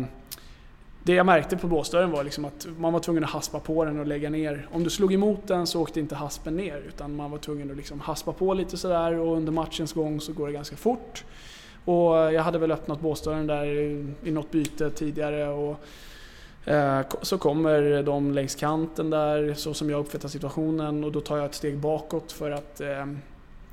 det 1.07 1.15
jag 1.15 1.27
märkte 1.27 1.57
på 1.57 1.67
blåsdörren 1.67 2.11
var 2.11 2.25
liksom 2.25 2.45
att 2.45 2.67
man 2.79 2.93
var 2.93 3.01
tvungen 3.01 3.25
att 3.25 3.31
haspa 3.31 3.61
på 3.61 3.85
den 3.85 4.01
och 4.01 4.07
lägga 4.07 4.31
ner. 4.31 4.69
Om 4.73 4.85
du 4.85 4.91
slog 4.91 5.15
emot 5.15 5.47
den 5.47 5.67
så 5.67 5.83
åkte 5.83 6.01
inte 6.01 6.15
haspen 6.15 6.57
ner 6.57 6.83
utan 6.89 7.17
man 7.17 7.31
var 7.31 7.39
tvungen 7.39 7.71
att 7.71 7.77
liksom 7.77 8.01
haspa 8.01 8.33
på 8.33 8.55
lite 8.55 8.77
sådär 8.77 9.13
och 9.13 9.37
under 9.37 9.53
matchens 9.53 9.93
gång 9.93 10.21
så 10.21 10.33
går 10.33 10.47
det 10.47 10.53
ganska 10.53 10.77
fort. 10.77 11.25
Och 11.85 12.15
jag 12.15 12.43
hade 12.43 12.59
väl 12.59 12.73
öppnat 12.73 13.01
båsdörren 13.01 13.47
där 13.47 13.67
i 14.25 14.31
något 14.31 14.51
byte 14.51 14.91
tidigare 14.91 15.49
och 15.49 15.77
eh, 16.69 17.01
så 17.23 17.39
kommer 17.39 18.03
de 18.03 18.33
längs 18.33 18.55
kanten 18.55 19.11
där 19.11 19.55
så 19.55 19.75
som 19.75 19.91
jag 19.91 20.01
uppfattar 20.01 20.29
situationen 20.29 21.05
och 21.05 21.13
då 21.13 21.21
tar 21.21 21.37
jag 21.37 21.47
ett 21.47 21.55
steg 21.55 21.79
bakåt 21.79 22.33
för 22.33 22.51
att 22.51 22.81
eh, 22.81 23.07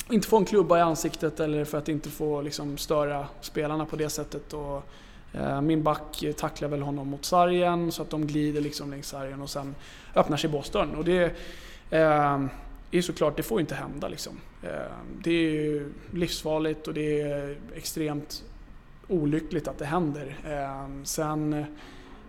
inte 0.09 0.27
få 0.27 0.37
en 0.37 0.45
klubba 0.45 0.77
i 0.77 0.81
ansiktet 0.81 1.39
eller 1.39 1.65
för 1.65 1.77
att 1.77 1.89
inte 1.89 2.09
få 2.09 2.41
liksom, 2.41 2.77
störa 2.77 3.27
spelarna 3.41 3.85
på 3.85 3.95
det 3.95 4.09
sättet. 4.09 4.53
Och, 4.53 4.83
Eh, 5.33 5.61
min 5.61 5.83
back 5.83 6.23
tacklar 6.37 6.69
väl 6.69 6.81
honom 6.81 7.07
mot 7.07 7.25
sargen 7.25 7.91
så 7.91 8.01
att 8.01 8.09
de 8.09 8.27
glider 8.27 8.61
liksom 8.61 8.91
längs 8.91 9.07
sargen 9.07 9.41
och 9.41 9.49
sen 9.49 9.75
öppnar 10.15 10.37
sig 10.37 10.49
båsdörren. 10.49 10.95
Och 10.95 11.05
det, 11.05 11.23
eh, 11.89 12.45
är 12.91 13.01
såklart, 13.01 13.37
det 13.37 13.43
får 13.43 13.59
inte 13.59 13.75
hända 13.75 14.07
liksom. 14.07 14.39
Eh, 14.63 14.69
det 15.23 15.31
är 15.31 15.51
ju 15.51 15.93
livsfarligt 16.11 16.87
och 16.87 16.93
det 16.93 17.21
är 17.21 17.57
extremt 17.75 18.43
olyckligt 19.07 19.67
att 19.67 19.77
det 19.77 19.85
händer. 19.85 20.35
Eh, 20.45 21.03
sen, 21.03 21.65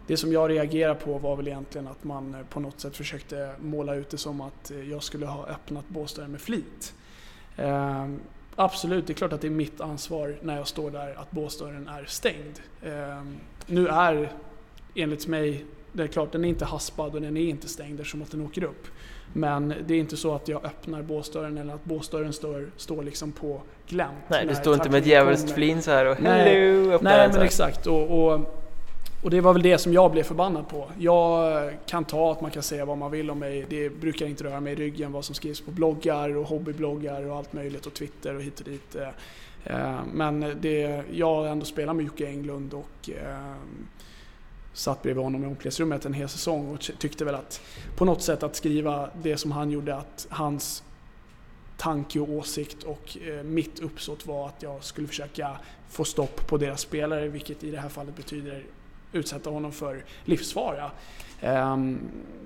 det 0.06 0.16
som 0.16 0.32
jag 0.32 0.50
reagerade 0.50 1.00
på 1.00 1.18
var 1.18 1.36
väl 1.36 1.48
egentligen 1.48 1.88
att 1.88 2.04
man 2.04 2.36
på 2.50 2.60
något 2.60 2.80
sätt 2.80 2.96
försökte 2.96 3.54
måla 3.60 3.94
ut 3.94 4.10
det 4.10 4.18
som 4.18 4.40
att 4.40 4.72
jag 4.90 5.02
skulle 5.02 5.26
ha 5.26 5.46
öppnat 5.46 5.88
båsdörren 5.88 6.30
med 6.30 6.40
flit. 6.40 6.94
Eh, 7.56 8.08
Absolut, 8.56 9.06
det 9.06 9.12
är 9.12 9.14
klart 9.14 9.32
att 9.32 9.40
det 9.40 9.46
är 9.46 9.50
mitt 9.50 9.80
ansvar 9.80 10.36
när 10.42 10.56
jag 10.56 10.68
står 10.68 10.90
där 10.90 11.14
att 11.18 11.30
båsdörren 11.30 11.88
är 11.88 12.04
stängd. 12.04 12.60
Nu 13.66 13.88
är, 13.88 14.32
enligt 14.94 15.26
mig, 15.26 15.64
det 15.92 16.02
är 16.02 16.06
klart 16.06 16.32
den 16.32 16.44
är 16.44 16.48
inte 16.48 16.64
haspad 16.64 17.14
och 17.14 17.20
den 17.20 17.36
är 17.36 17.40
inte 17.40 17.68
stängd 17.68 18.00
eftersom 18.00 18.22
att 18.22 18.30
den 18.30 18.40
åker 18.40 18.64
upp. 18.64 18.86
Men 19.32 19.74
det 19.86 19.94
är 19.94 19.98
inte 19.98 20.16
så 20.16 20.34
att 20.34 20.48
jag 20.48 20.64
öppnar 20.64 21.02
båsdörren 21.02 21.58
eller 21.58 21.74
att 21.74 21.84
båsdörren 21.84 22.32
står, 22.32 22.70
står 22.76 23.02
liksom 23.02 23.32
på 23.32 23.62
glänt. 23.88 24.12
Nej, 24.28 24.46
du 24.46 24.54
står 24.54 24.74
inte 24.74 24.90
med 24.90 25.00
ett 25.00 25.06
djävulskt 25.06 25.50
flin 25.50 25.82
så 25.82 25.90
här 25.90 26.06
och 26.06 26.20
Nej, 26.20 26.60
hello, 26.60 26.98
nej 27.02 27.28
men 27.32 27.42
exakt. 27.42 27.86
Och, 27.86 28.26
och, 28.26 28.63
och, 29.24 29.30
det 29.30 29.40
var 29.40 29.52
väl 29.52 29.62
det 29.62 29.78
som 29.78 29.92
jag 29.92 30.12
blev 30.12 30.22
förbannad 30.22 30.68
på. 30.68 30.90
Jag 30.98 31.64
eh, 31.66 31.72
kan 31.86 32.04
ta 32.04 32.32
att 32.32 32.40
man 32.40 32.50
kan 32.50 32.62
säga 32.62 32.84
vad 32.84 32.98
man 32.98 33.10
vill 33.10 33.30
om 33.30 33.38
mig. 33.38 33.66
Det 33.70 33.90
brukar 33.90 34.26
inte 34.26 34.44
röra 34.44 34.60
mig 34.60 34.72
i 34.72 34.76
ryggen 34.76 35.12
vad 35.12 35.24
som 35.24 35.34
skrivs 35.34 35.60
på 35.60 35.70
bloggar 35.70 36.36
och 36.36 36.48
hobbybloggar 36.48 37.22
och 37.22 37.36
allt 37.36 37.52
möjligt 37.52 37.86
och 37.86 37.94
Twitter 37.94 38.34
och 38.34 38.42
hit 38.42 38.60
och 38.60 38.66
dit. 38.66 38.94
Eh. 38.94 39.08
Eh, 39.64 40.00
men 40.12 40.56
det, 40.60 41.02
jag 41.12 41.50
ändå 41.50 41.64
spelat 41.64 41.96
med 41.96 42.04
Jocke 42.04 42.26
Englund 42.26 42.74
och 42.74 43.10
satt 44.72 45.02
bredvid 45.02 45.24
honom 45.24 45.44
i 45.44 45.46
omklädningsrummet 45.46 46.04
en 46.04 46.12
hel 46.12 46.28
säsong 46.28 46.74
och 46.74 46.80
tyckte 46.98 47.24
väl 47.24 47.34
att 47.34 47.60
på 47.96 48.04
något 48.04 48.22
sätt 48.22 48.42
att 48.42 48.56
skriva 48.56 49.10
det 49.22 49.36
som 49.36 49.52
han 49.52 49.70
gjorde, 49.70 49.96
att 49.96 50.26
hans 50.30 50.82
tanke 51.76 52.20
och 52.20 52.28
åsikt 52.28 52.82
och 52.82 53.18
mitt 53.44 53.80
uppsåt 53.80 54.26
var 54.26 54.46
att 54.48 54.62
jag 54.62 54.84
skulle 54.84 55.08
försöka 55.08 55.50
få 55.88 56.04
stopp 56.04 56.46
på 56.46 56.56
deras 56.56 56.80
spelare, 56.80 57.28
vilket 57.28 57.64
i 57.64 57.70
det 57.70 57.78
här 57.78 57.88
fallet 57.88 58.16
betyder 58.16 58.64
utsätta 59.14 59.50
honom 59.50 59.72
för 59.72 60.04
livsfara. 60.24 60.90
Ehm, 61.40 62.00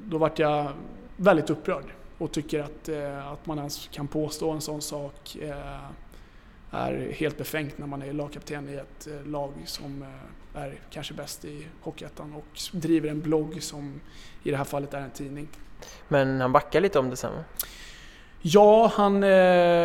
då 0.04 0.18
vart 0.18 0.38
jag 0.38 0.72
väldigt 1.16 1.50
upprörd 1.50 1.84
och 2.18 2.32
tycker 2.32 2.60
att, 2.60 2.88
eh, 2.88 3.32
att 3.32 3.46
man 3.46 3.58
ens 3.58 3.88
kan 3.92 4.08
påstå 4.08 4.50
en 4.50 4.60
sån 4.60 4.82
sak 4.82 5.36
eh, 5.40 5.80
är 6.70 7.12
helt 7.12 7.38
befängt 7.38 7.78
när 7.78 7.86
man 7.86 8.02
är 8.02 8.12
lagkapten 8.12 8.68
i 8.68 8.74
ett 8.74 9.06
eh, 9.06 9.26
lag 9.26 9.52
som 9.64 10.04
är 10.54 10.80
kanske 10.90 11.14
bäst 11.14 11.44
i 11.44 11.66
Hockeyettan 11.80 12.34
och 12.34 12.58
driver 12.72 13.08
en 13.08 13.20
blogg 13.20 13.62
som 13.62 14.00
i 14.42 14.50
det 14.50 14.56
här 14.56 14.64
fallet 14.64 14.94
är 14.94 15.00
en 15.00 15.10
tidning. 15.10 15.48
Men 16.08 16.40
han 16.40 16.52
backar 16.52 16.80
lite 16.80 16.98
om 16.98 17.10
det 17.10 17.16
sen 17.16 17.32
Ja, 18.50 18.92
han, 18.94 19.22
eh, 19.22 19.30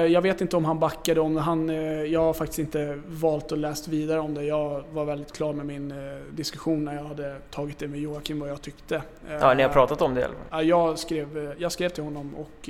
jag 0.06 0.22
vet 0.22 0.42
inte 0.42 0.58
om 0.58 0.66
han 0.66 0.80
backade 0.80 1.22
om 1.22 1.38
han, 1.38 1.70
eh, 1.70 2.04
Jag 2.04 2.20
har 2.20 2.34
faktiskt 2.34 2.60
inte 2.60 3.00
valt 3.08 3.52
att 3.52 3.58
läsa 3.58 3.92
vidare 3.92 4.20
om 4.20 4.34
det. 4.34 4.44
Jag 4.44 4.84
var 4.92 5.06
väldigt 5.06 5.32
klar 5.32 5.54
med 5.54 5.66
min 5.66 5.92
eh, 5.92 5.98
diskussion 6.32 6.86
när 6.86 6.96
jag 6.96 7.04
hade 7.04 7.38
tagit 7.52 7.80
det 7.80 7.88
med 7.88 8.00
Joakim 8.00 8.40
vad 8.40 8.50
jag 8.50 8.62
tyckte. 8.62 9.02
Ja, 9.30 9.54
ni 9.54 9.64
har 9.64 9.70
pratat 9.70 10.02
om 10.02 10.14
det 10.14 10.30
fall? 10.50 10.68
Jag 10.68 11.00
skrev, 11.00 11.56
jag 11.58 11.72
skrev 11.72 11.90
till 11.90 12.04
honom 12.04 12.36
och 12.36 12.70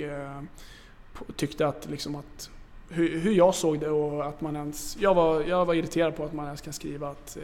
tyckte 1.35 1.67
att, 1.67 1.89
liksom 1.89 2.15
att 2.15 2.49
hur, 2.89 3.19
hur, 3.19 3.33
jag 3.33 3.55
såg 3.55 3.79
det 3.79 3.89
och 3.89 4.25
att 4.25 4.41
man 4.41 4.55
ens... 4.55 4.97
Jag 4.99 5.13
var, 5.13 5.41
jag 5.41 5.65
var 5.65 5.73
irriterad 5.73 6.15
på 6.15 6.23
att 6.23 6.33
man 6.33 6.45
ens 6.45 6.61
kan 6.61 6.73
skriva 6.73 7.07
att, 7.07 7.37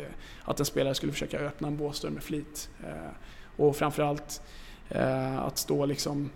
att 0.44 0.60
en 0.60 0.66
spelare 0.66 0.96
skulle 0.96 1.12
försöka 1.12 1.40
öppna 1.40 1.68
en 1.68 1.78
båsdörr 1.78 2.10
med 2.10 2.24
flit. 2.24 2.70
Och 3.58 3.76
framförallt 3.76 4.42
att 5.40 5.58
stå 5.58 5.86
liksom 5.86 6.30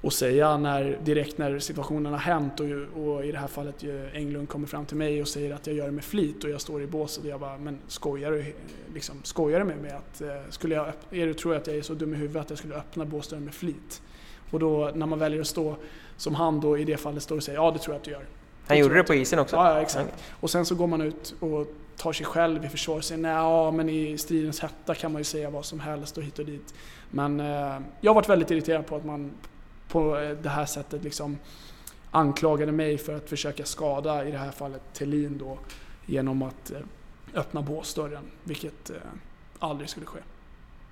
och 0.00 0.12
säga 0.12 0.56
när, 0.56 0.98
direkt 1.04 1.38
när 1.38 1.58
situationen 1.58 2.12
har 2.12 2.18
hänt 2.18 2.60
och, 2.60 2.66
och, 3.02 3.24
i 3.24 3.32
det 3.32 3.38
här 3.38 3.46
fallet 3.46 3.84
Englund 4.12 4.48
kommer 4.48 4.66
fram 4.66 4.86
till 4.86 4.96
mig 4.96 5.22
och 5.22 5.28
säger 5.28 5.54
att 5.54 5.66
jag 5.66 5.76
gör 5.76 5.86
det 5.86 5.92
med 5.92 6.04
flit 6.04 6.44
och 6.44 6.50
jag 6.50 6.60
står 6.60 6.82
i 6.82 6.86
båset 6.86 7.24
och 7.24 7.30
jag 7.30 7.40
bara, 7.40 7.58
men 7.58 7.78
skojar 7.86 8.30
du, 8.30 8.54
liksom, 8.94 9.16
skojar 9.22 9.58
du 9.58 9.64
med 9.64 9.78
mig? 9.78 9.90
Att, 9.90 10.22
skulle 10.54 10.74
jag, 10.74 10.86
är 11.10 11.26
du, 11.26 11.34
tror 11.34 11.54
jag 11.54 11.60
att 11.60 11.66
jag 11.66 11.76
är 11.76 11.82
så 11.82 11.94
dum 11.94 12.14
i 12.14 12.16
huvudet 12.16 12.42
att 12.42 12.50
jag 12.50 12.58
skulle 12.58 12.74
öppna 12.74 13.04
båsdörren 13.04 13.44
med 13.44 13.54
flit? 13.54 14.02
Och 14.50 14.58
då 14.58 14.90
när 14.94 15.06
man 15.06 15.18
väljer 15.18 15.40
att 15.40 15.46
stå 15.46 15.76
som 16.16 16.34
han 16.34 16.60
då 16.60 16.78
i 16.78 16.84
det 16.84 16.96
fallet 16.96 17.22
står 17.22 17.36
och 17.36 17.42
säger 17.42 17.58
ja 17.58 17.70
det 17.70 17.78
tror 17.78 17.94
jag 17.94 17.98
att 17.98 18.04
du 18.04 18.10
gör. 18.10 18.24
Han 18.66 18.78
gjorde 18.78 18.94
det 18.94 19.04
på 19.04 19.14
isen 19.14 19.38
också? 19.38 19.56
Ja, 19.56 19.80
exakt. 19.80 20.24
Och 20.40 20.50
sen 20.50 20.66
så 20.66 20.74
går 20.74 20.86
man 20.86 21.00
ut 21.00 21.34
och 21.40 21.66
tar 21.96 22.12
sig 22.12 22.26
själv 22.26 22.64
i 22.64 22.68
försvar 22.68 22.96
och 22.96 23.04
säger 23.04 23.22
nej, 23.22 23.32
ja, 23.32 23.70
men 23.70 23.88
i 23.88 24.18
stridens 24.18 24.60
hetta 24.60 24.94
kan 24.94 25.12
man 25.12 25.20
ju 25.20 25.24
säga 25.24 25.50
vad 25.50 25.64
som 25.64 25.80
helst 25.80 26.18
och 26.18 26.22
hit 26.22 26.38
och 26.38 26.44
dit. 26.44 26.74
Men 27.10 27.40
eh, 27.40 27.78
jag 28.00 28.10
har 28.10 28.14
varit 28.14 28.28
väldigt 28.28 28.50
irriterad 28.50 28.86
på 28.86 28.96
att 28.96 29.04
man 29.04 29.30
på 29.88 30.18
eh, 30.18 30.30
det 30.42 30.48
här 30.48 30.66
sättet 30.66 31.04
liksom 31.04 31.38
anklagade 32.10 32.72
mig 32.72 32.98
för 32.98 33.16
att 33.16 33.28
försöka 33.28 33.64
skada, 33.64 34.28
i 34.28 34.30
det 34.30 34.38
här 34.38 34.50
fallet 34.50 34.82
Thelin 34.92 35.38
då, 35.38 35.58
genom 36.06 36.42
att 36.42 36.70
eh, 36.70 36.78
öppna 37.34 37.62
båsdörren, 37.62 38.30
vilket 38.44 38.90
eh, 38.90 38.96
aldrig 39.58 39.90
skulle 39.90 40.06
ske. 40.06 40.18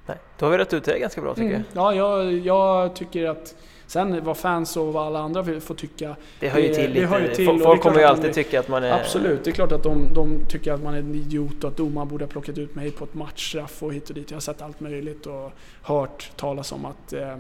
Nej, 0.07 0.19
då 0.39 0.47
har 0.47 0.51
vi 0.51 0.59
rätt 0.59 0.75
ut 0.75 0.85
det 0.85 0.99
ganska 0.99 1.21
bra 1.21 1.35
tycker 1.35 1.49
mm. 1.49 1.63
jag. 1.73 1.95
Ja, 1.95 1.95
jag, 1.95 2.33
jag 2.33 2.97
tycker 2.97 3.29
att 3.29 3.55
Sen 3.87 4.25
vad 4.25 4.37
fans 4.37 4.77
och 4.77 4.93
vad 4.93 5.07
alla 5.07 5.19
andra 5.19 5.61
får 5.61 5.75
tycka. 5.75 6.17
Det 6.41 6.49
hör 6.49 6.61
ju 6.61 6.75
till 6.75 6.93
lite. 6.93 7.07
Hör 7.07 7.21
ju 7.21 7.35
till, 7.35 7.61
Folk 7.63 7.83
kommer 7.83 7.99
ju 7.99 8.05
alltid 8.05 8.31
de, 8.31 8.33
tycka 8.33 8.61
att 8.61 8.69
man 8.69 8.85
är... 8.85 8.93
Absolut, 8.93 9.45
det 9.45 9.51
är 9.51 9.53
klart 9.53 9.73
att 9.73 9.83
de, 9.83 10.15
de, 10.15 10.47
tycker 10.49 10.73
att 10.73 10.83
man 10.83 10.95
är 10.95 10.99
en 10.99 11.15
idiot 11.15 11.65
och 11.65 11.71
att 11.71 11.77
domaren 11.77 12.09
borde 12.09 12.25
ha 12.25 12.31
plockat 12.31 12.59
ut 12.59 12.75
mig 12.75 12.91
på 12.91 13.05
ett 13.05 13.15
matchstraff 13.15 13.83
och 13.83 13.95
hit 13.95 14.09
och 14.09 14.15
dit. 14.15 14.31
Jag 14.31 14.37
har 14.37 14.41
sett 14.41 14.63
allt 14.63 14.81
möjligt 14.81 15.27
och 15.27 15.53
hört 15.83 16.31
talas 16.37 16.73
om 16.73 16.85
att 16.85 17.13
eh, 17.13 17.37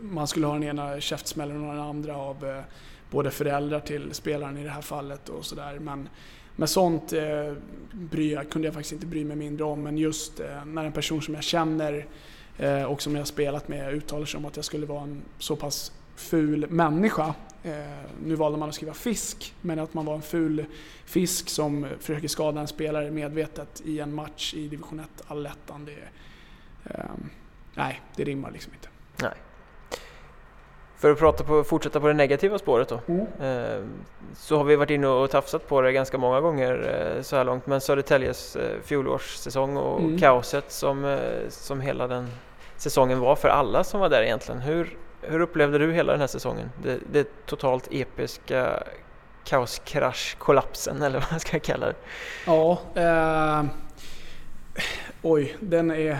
man 0.00 0.26
skulle 0.26 0.46
ha 0.46 0.54
den 0.54 0.62
ena 0.62 1.00
käftsmällen 1.00 1.64
och 1.64 1.74
den 1.74 1.82
andra 1.82 2.16
av 2.16 2.44
eh, 2.44 2.62
både 3.10 3.30
föräldrar 3.30 3.80
till 3.80 4.14
spelaren 4.14 4.56
i 4.56 4.64
det 4.64 4.70
här 4.70 4.82
fallet 4.82 5.28
och 5.28 5.44
sådär. 5.44 5.78
Men 5.78 6.08
med 6.56 6.68
sånt 6.68 7.12
eh, 7.12 7.52
bry, 7.92 8.38
kunde 8.50 8.68
jag 8.68 8.74
faktiskt 8.74 8.92
inte 8.92 9.06
bry 9.06 9.24
mig 9.24 9.36
mindre 9.36 9.64
om. 9.64 9.82
Men 9.82 9.98
just 9.98 10.40
eh, 10.40 10.64
när 10.64 10.84
en 10.84 10.92
person 10.92 11.22
som 11.22 11.34
jag 11.34 11.44
känner 11.44 12.06
eh, 12.58 12.82
och 12.82 13.02
som 13.02 13.16
jag 13.16 13.26
spelat 13.26 13.68
med 13.68 13.94
uttalar 13.94 14.26
sig 14.26 14.38
om 14.38 14.44
att 14.44 14.56
jag 14.56 14.64
skulle 14.64 14.86
vara 14.86 15.02
en 15.02 15.22
så 15.38 15.56
pass 15.56 15.92
ful 16.16 16.66
människa. 16.70 17.34
Eh, 17.62 17.72
nu 18.24 18.34
valde 18.34 18.58
man 18.58 18.68
att 18.68 18.74
skriva 18.74 18.94
fisk, 18.94 19.54
men 19.60 19.78
att 19.78 19.94
man 19.94 20.04
var 20.04 20.14
en 20.14 20.22
ful 20.22 20.64
fisk 21.04 21.48
som 21.48 21.86
försöker 22.00 22.28
skada 22.28 22.60
en 22.60 22.68
spelare 22.68 23.10
medvetet 23.10 23.82
i 23.84 24.00
en 24.00 24.14
match 24.14 24.54
i 24.54 24.68
division 24.68 25.00
1 25.00 25.08
allettan. 25.26 25.84
Det, 25.84 25.98
eh, 26.84 27.04
nej, 27.74 28.00
det 28.16 28.24
rimmar 28.24 28.50
liksom 28.50 28.72
inte. 28.72 28.88
Nej. 29.22 29.49
För 31.00 31.10
att 31.10 31.18
prata 31.18 31.44
på, 31.44 31.64
fortsätta 31.64 32.00
på 32.00 32.06
det 32.08 32.14
negativa 32.14 32.58
spåret 32.58 32.88
då. 32.88 33.00
Mm. 33.06 33.26
Eh, 33.40 33.82
så 34.36 34.56
har 34.56 34.64
vi 34.64 34.76
varit 34.76 34.90
inne 34.90 35.06
och 35.06 35.30
tafsat 35.30 35.68
på 35.68 35.80
det 35.80 35.92
ganska 35.92 36.18
många 36.18 36.40
gånger 36.40 36.72
eh, 37.16 37.22
så 37.22 37.36
här 37.36 37.44
långt. 37.44 37.66
Men 37.66 37.80
Södertäljes 37.80 38.56
eh, 38.56 38.80
fjolårssäsong 38.84 39.76
och 39.76 40.00
mm. 40.00 40.18
kaoset 40.18 40.72
som, 40.72 41.18
som 41.48 41.80
hela 41.80 42.06
den 42.06 42.28
säsongen 42.76 43.20
var 43.20 43.36
för 43.36 43.48
alla 43.48 43.84
som 43.84 44.00
var 44.00 44.08
där 44.08 44.22
egentligen. 44.22 44.60
Hur, 44.60 44.96
hur 45.20 45.40
upplevde 45.40 45.78
du 45.78 45.92
hela 45.92 46.12
den 46.12 46.20
här 46.20 46.28
säsongen? 46.28 46.70
Det, 46.82 46.98
det 47.12 47.46
totalt 47.46 47.88
episka 47.90 48.82
kaoskrasch-kollapsen 49.44 51.02
eller 51.02 51.18
vad 51.20 51.30
man 51.30 51.40
ska 51.40 51.58
kalla 51.58 51.86
det. 51.86 51.94
Ja, 52.46 52.78
oj, 55.22 55.56
den 55.60 55.90
är, 55.90 56.18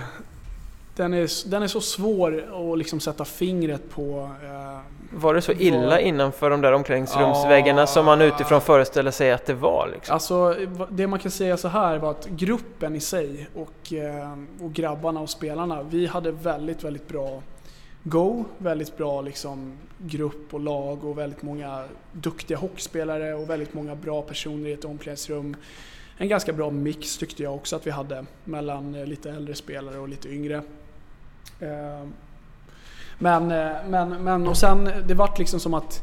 den, 1.00 1.14
är, 1.14 1.48
den 1.50 1.62
är 1.62 1.66
så 1.66 1.80
svår 1.80 2.44
att 2.72 2.78
liksom 2.78 3.00
sätta 3.00 3.24
fingret 3.24 3.90
på. 3.90 4.30
Eh, 4.44 4.80
var 5.12 5.34
det 5.34 5.42
så 5.42 5.52
illa 5.52 5.86
var... 5.86 5.98
innanför 5.98 6.50
de 6.50 6.60
där 6.60 6.72
omklädningsrumsväggarna 6.72 7.80
ja, 7.80 7.86
som 7.86 8.04
man 8.04 8.20
utifrån 8.20 8.60
föreställer 8.60 9.10
sig 9.10 9.32
att 9.32 9.46
det 9.46 9.54
var? 9.54 9.90
Liksom? 9.92 10.14
Alltså, 10.14 10.56
det 10.90 11.06
man 11.06 11.18
kan 11.18 11.30
säga 11.30 11.56
så 11.56 11.68
här 11.68 11.98
var 11.98 12.10
att 12.10 12.26
gruppen 12.26 12.96
i 12.96 13.00
sig 13.00 13.48
och, 13.54 13.92
eh, 13.92 14.38
och 14.60 14.72
grabbarna 14.72 15.20
och 15.20 15.30
spelarna, 15.30 15.82
vi 15.82 16.06
hade 16.06 16.32
väldigt, 16.32 16.84
väldigt 16.84 17.08
bra 17.08 17.42
Go, 18.02 18.44
väldigt 18.58 18.96
bra 18.96 19.22
liksom, 19.22 19.78
grupp 19.98 20.54
och 20.54 20.60
lag 20.60 21.04
och 21.04 21.18
väldigt 21.18 21.42
många 21.42 21.84
duktiga 22.12 22.58
hockeyspelare 22.58 23.34
och 23.34 23.50
väldigt 23.50 23.74
många 23.74 23.94
bra 23.94 24.22
personer 24.22 24.68
i 24.68 24.72
ett 24.72 24.84
omklädningsrum. 24.84 25.56
En 26.16 26.28
ganska 26.28 26.52
bra 26.52 26.70
mix 26.70 27.18
tyckte 27.18 27.42
jag 27.42 27.54
också 27.54 27.76
att 27.76 27.86
vi 27.86 27.90
hade 27.90 28.24
mellan 28.44 28.94
eh, 28.94 29.06
lite 29.06 29.30
äldre 29.30 29.54
spelare 29.54 29.98
och 29.98 30.08
lite 30.08 30.28
yngre. 30.28 30.62
Ehm, 31.60 32.12
men, 33.18 33.50
eh, 33.50 33.76
men, 33.88 34.24
men 34.24 34.48
och 34.48 34.56
sen 34.56 34.90
det 35.06 35.14
vart 35.14 35.38
liksom 35.38 35.60
som 35.60 35.74
att 35.74 36.02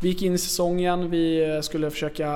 vi 0.00 0.08
gick 0.08 0.22
in 0.22 0.34
i 0.34 0.38
säsongen, 0.38 1.10
vi 1.10 1.54
eh, 1.54 1.60
skulle 1.60 1.90
försöka, 1.90 2.28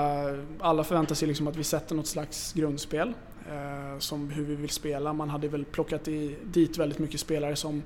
alla 0.61 0.85
förväntade 0.85 1.15
sig 1.15 1.29
liksom 1.29 1.49
att 1.49 1.57
vi 1.57 1.65
sätter 1.65 1.95
något 1.95 2.07
slags 2.07 2.53
grundspel. 2.53 3.13
Eh, 3.51 3.99
som 3.99 4.31
hur 4.31 4.45
vi 4.45 4.55
vill 4.55 4.71
spela. 4.71 5.13
Man 5.13 5.31
hade 5.31 5.49
väl 5.49 5.65
plockat 5.65 6.09
i, 6.09 6.37
dit 6.45 6.79
väldigt 6.79 6.99
mycket 6.99 7.21
spelare 7.21 7.57
som 7.57 7.83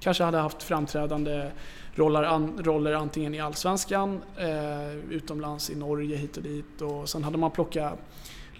kanske 0.00 0.24
hade 0.24 0.38
haft 0.38 0.62
framträdande 0.62 1.50
roller, 1.94 2.22
an, 2.22 2.60
roller 2.62 2.92
antingen 2.92 3.34
i 3.34 3.40
Allsvenskan, 3.40 4.20
eh, 4.36 4.94
utomlands 5.10 5.70
i 5.70 5.74
Norge 5.74 6.16
hit 6.16 6.36
och 6.36 6.42
dit 6.42 6.80
och 6.80 7.08
sen 7.08 7.24
hade 7.24 7.38
man 7.38 7.50
plockat 7.50 7.98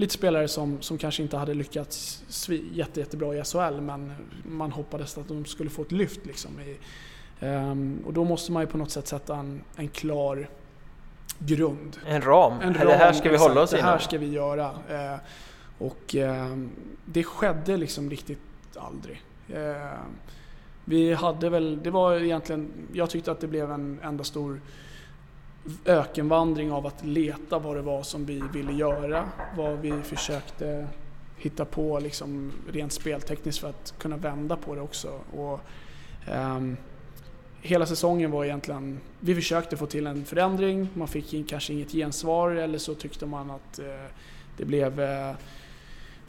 lite 0.01 0.15
spelare 0.15 0.49
som, 0.49 0.83
som 0.83 0.99
kanske 0.99 1.23
inte 1.23 1.37
hade 1.37 1.55
lyckats 1.55 2.25
jätte, 2.73 3.01
jättebra 3.01 3.35
i 3.35 3.45
SHL 3.45 3.81
men 3.81 4.13
man 4.45 4.73
hoppades 4.73 5.19
att 5.19 5.29
de 5.29 5.45
skulle 5.45 5.71
få 5.71 5.83
ett 5.83 5.93
lyft. 5.93 6.27
Liksom 6.27 6.51
i, 6.61 6.77
um, 7.47 8.03
och 8.07 8.13
då 8.13 8.25
måste 8.25 8.53
man 8.53 8.63
ju 8.63 8.67
på 8.67 8.79
något 8.79 8.91
sätt 8.91 9.07
sätta 9.07 9.37
en, 9.37 9.63
en 9.77 9.89
klar 9.89 10.49
grund. 11.39 11.97
En 12.07 12.23
ram? 12.23 12.53
En 12.61 12.75
ram 12.75 12.87
det 12.87 12.95
här 12.95 13.13
ska 13.13 13.31
vi 13.31 13.37
hålla 13.37 13.61
oss 13.61 13.73
inom? 13.73 13.85
Det 13.85 13.91
här 13.91 13.99
ska 13.99 14.19
vi 14.19 14.31
göra. 14.31 14.71
Uh, 14.71 15.21
och 15.79 16.15
uh, 16.15 16.57
det 17.05 17.25
skedde 17.25 17.77
liksom 17.77 18.11
riktigt 18.11 18.39
aldrig. 18.77 19.23
Uh, 19.51 20.01
vi 20.85 21.15
hade 21.15 21.51
väl, 21.51 21.83
det 21.83 21.91
var 21.91 22.15
egentligen, 22.17 22.71
jag 22.93 23.11
tyckte 23.11 23.33
att 23.33 23.41
det 23.41 23.47
blev 23.47 23.71
en 23.71 24.01
enda 24.03 24.25
stor 24.25 24.61
ökenvandring 25.85 26.73
av 26.73 26.87
att 26.87 27.05
leta 27.05 27.59
vad 27.59 27.77
det 27.77 27.83
var 27.83 28.03
som 28.03 28.25
vi 28.25 28.43
ville 28.53 28.73
göra. 28.73 29.29
Vad 29.57 29.79
vi 29.79 29.93
försökte 30.03 30.87
hitta 31.37 31.65
på 31.65 32.01
liksom 32.01 32.53
rent 32.73 32.93
speltekniskt 32.93 33.61
för 33.61 33.69
att 33.69 33.95
kunna 33.99 34.17
vända 34.17 34.57
på 34.57 34.75
det 34.75 34.81
också. 34.81 35.21
Och, 35.33 35.61
um, 36.33 36.77
hela 37.63 37.87
säsongen 37.87 38.31
var 38.31 38.45
egentligen, 38.45 39.01
vi 39.21 39.35
försökte 39.35 39.77
få 39.77 39.87
till 39.87 40.07
en 40.07 40.25
förändring, 40.25 40.89
man 40.95 41.09
fick 41.09 41.49
kanske 41.49 41.73
inget 41.73 41.93
gensvar 41.93 42.51
eller 42.51 42.79
så 42.79 42.95
tyckte 42.95 43.27
man 43.27 43.51
att 43.51 43.79
uh, 43.79 43.87
det 44.57 44.65
blev 44.65 45.01
uh, 45.01 45.33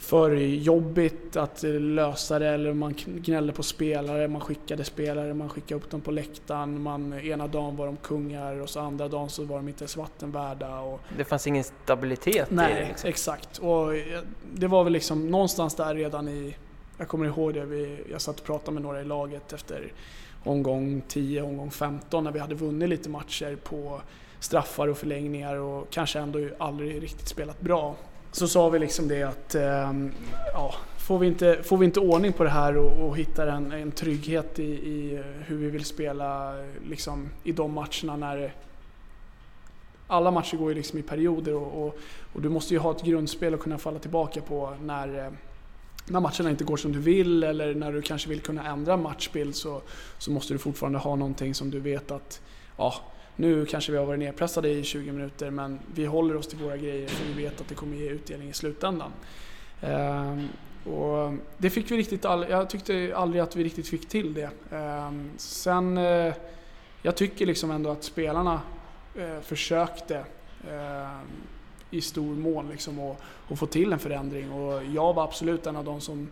för 0.02 0.32
jobbigt 0.36 1.36
att 1.36 1.64
lösa 1.80 2.40
det 2.40 2.48
eller 2.48 2.74
man 2.74 2.94
gnällde 3.06 3.54
på 3.54 3.64
spelare, 3.64 4.28
man 4.28 4.42
skickade 4.42 4.84
spelare, 4.84 5.34
man 5.34 5.50
skickade 5.50 5.76
upp 5.76 5.90
dem 5.92 6.02
på 6.02 6.12
läktaren. 6.12 6.82
Man, 6.82 7.14
ena 7.14 7.48
dagen 7.48 7.76
var 7.76 7.86
de 7.86 7.98
kungar 7.98 8.62
och 8.62 8.70
så 8.70 8.80
andra 8.80 9.08
dagen 9.08 9.30
så 9.30 9.44
var 9.44 9.58
de 9.58 9.68
inte 9.68 9.84
ens 9.84 9.98
vattenvärda. 9.98 10.80
Och, 10.80 11.00
det 11.18 11.24
fanns 11.24 11.48
ingen 11.48 11.64
stabilitet 11.64 12.52
nej, 12.52 12.72
i 12.72 12.76
det? 12.76 12.88
Liksom. 12.88 13.10
exakt. 13.10 13.58
Och 13.58 13.88
det 14.54 14.68
var 14.68 14.84
väl 14.84 14.94
liksom 14.94 15.28
någonstans 15.28 15.76
där 15.76 15.96
redan 15.96 16.28
i, 16.28 16.56
jag 16.98 17.08
kommer 17.08 17.26
ihåg 17.26 17.54
det, 17.54 17.66
vi, 17.66 18.04
jag 18.12 18.22
satt 18.22 18.40
och 18.40 18.46
pratade 18.46 18.72
med 18.72 18.84
några 18.84 19.02
i 19.02 19.06
laget 19.06 19.54
efter 19.54 19.94
omgång 20.44 21.02
10, 21.08 21.42
omgång 21.42 21.72
15 21.72 22.24
när 22.24 22.32
vi 22.32 22.40
hade 22.40 22.56
vunnit 22.56 22.90
lite 22.90 23.10
matcher 23.10 23.58
på 23.64 24.02
straffar 24.40 24.88
och 24.88 24.98
förlängningar 24.98 25.56
och 25.56 25.90
kanske 25.90 26.20
ändå 26.20 26.40
aldrig 26.58 27.04
riktigt 27.04 27.28
spelat 27.28 27.62
bra 27.62 27.96
så 28.32 28.48
sa 28.48 28.70
vi 28.70 28.80
liksom 28.80 29.08
det 29.08 29.24
att 29.24 29.56
ehm, 29.56 30.12
ja, 30.54 30.76
får, 30.98 31.20
vi 31.20 31.28
inte, 31.28 31.64
får 31.64 31.78
vi 31.78 31.86
inte 31.86 32.00
ordning 32.00 32.34
på 32.34 32.44
det 32.44 32.50
här 32.50 32.78
och, 32.78 33.08
och 33.08 33.18
hittar 33.18 33.48
en, 33.48 33.72
en 33.72 33.92
trygghet 33.92 34.60
i, 34.60 34.64
i, 34.64 35.24
hur 35.46 35.58
vi 35.58 35.70
vill 35.70 35.86
spela 35.86 36.54
liksom, 36.90 37.30
i 37.44 37.52
de 37.52 37.74
matcherna 37.74 38.16
när 38.16 38.54
alla 40.08 40.32
matcher 40.32 40.58
går 40.58 40.70
ju 40.70 40.76
liksom 40.76 41.00
i 41.00 41.02
perioder 41.02 41.54
och, 41.54 41.86
och, 41.86 41.98
och, 42.34 42.42
du 42.42 42.50
måste 42.50 42.74
ju 42.74 42.80
ha 42.80 42.92
ett 42.92 43.04
grundspel 43.04 43.54
att 43.54 43.60
kunna 43.60 43.78
falla 43.78 44.00
tillbaka 44.00 44.42
på 44.42 44.74
när, 44.82 45.26
eh, 45.26 45.32
när 46.06 46.20
matcherna 46.20 46.50
inte 46.50 46.64
går 46.64 46.78
som 46.78 46.92
du 46.92 47.00
vill 47.00 47.44
eller 47.44 47.76
när 47.76 47.92
du 47.92 48.02
kanske 48.02 48.30
vill 48.30 48.42
kunna 48.42 48.68
ändra 48.68 48.98
matchbild 48.98 49.56
så, 49.56 49.82
så 50.18 50.32
måste 50.32 50.54
du 50.54 50.58
fortfarande 50.58 51.00
ha 51.00 51.16
någonting 51.16 51.56
som 51.56 51.72
du 51.72 51.80
vet 51.80 52.12
att 52.12 52.42
ja, 52.78 52.94
nu 53.42 53.66
kanske 53.66 53.92
vi 53.92 53.98
har 53.98 54.06
varit 54.06 54.20
nedpressade 54.20 54.70
i 54.70 54.84
20 54.84 55.12
minuter 55.12 55.50
men 55.50 55.80
vi 55.96 56.06
håller 56.06 56.36
oss 56.36 56.48
till 56.48 56.58
våra 56.58 56.78
grejer 56.78 57.08
för 57.08 57.26
vi 57.26 57.44
vet 57.44 57.62
att 57.62 57.68
det 57.68 57.76
kommer 57.76 57.98
ge 57.98 58.10
utdelning 58.10 58.50
i 58.50 58.54
slutändan. 58.54 59.12
Ehm, 59.82 60.48
och 60.86 61.34
det 61.58 61.70
fick 61.70 61.92
vi 61.92 61.98
riktigt 61.98 62.26
all, 62.26 62.46
jag 62.50 62.70
tyckte 62.70 63.14
aldrig 63.16 63.42
att 63.42 63.56
vi 63.56 63.64
riktigt 63.64 63.88
fick 63.88 64.10
till 64.10 64.34
det. 64.34 64.50
Ehm, 64.72 65.30
sen, 65.38 65.98
eh, 65.98 66.34
jag 67.02 67.16
tycker 67.16 67.46
liksom 67.46 67.72
ändå 67.72 67.90
att 67.90 68.04
spelarna 68.04 68.62
eh, 69.16 69.42
försökte 69.42 70.26
ehm, 70.72 71.28
i 71.90 72.02
stor 72.02 72.36
mån 72.36 72.70
liksom 72.70 73.00
och, 73.00 73.22
och 73.48 73.60
få 73.60 73.66
till 73.66 73.94
en 73.94 74.00
förändring 74.00 74.52
och 74.52 74.84
jag 74.84 75.14
var 75.14 75.24
absolut 75.24 75.68
en 75.68 75.76
av 75.76 75.86
de 75.86 76.02
som 76.02 76.28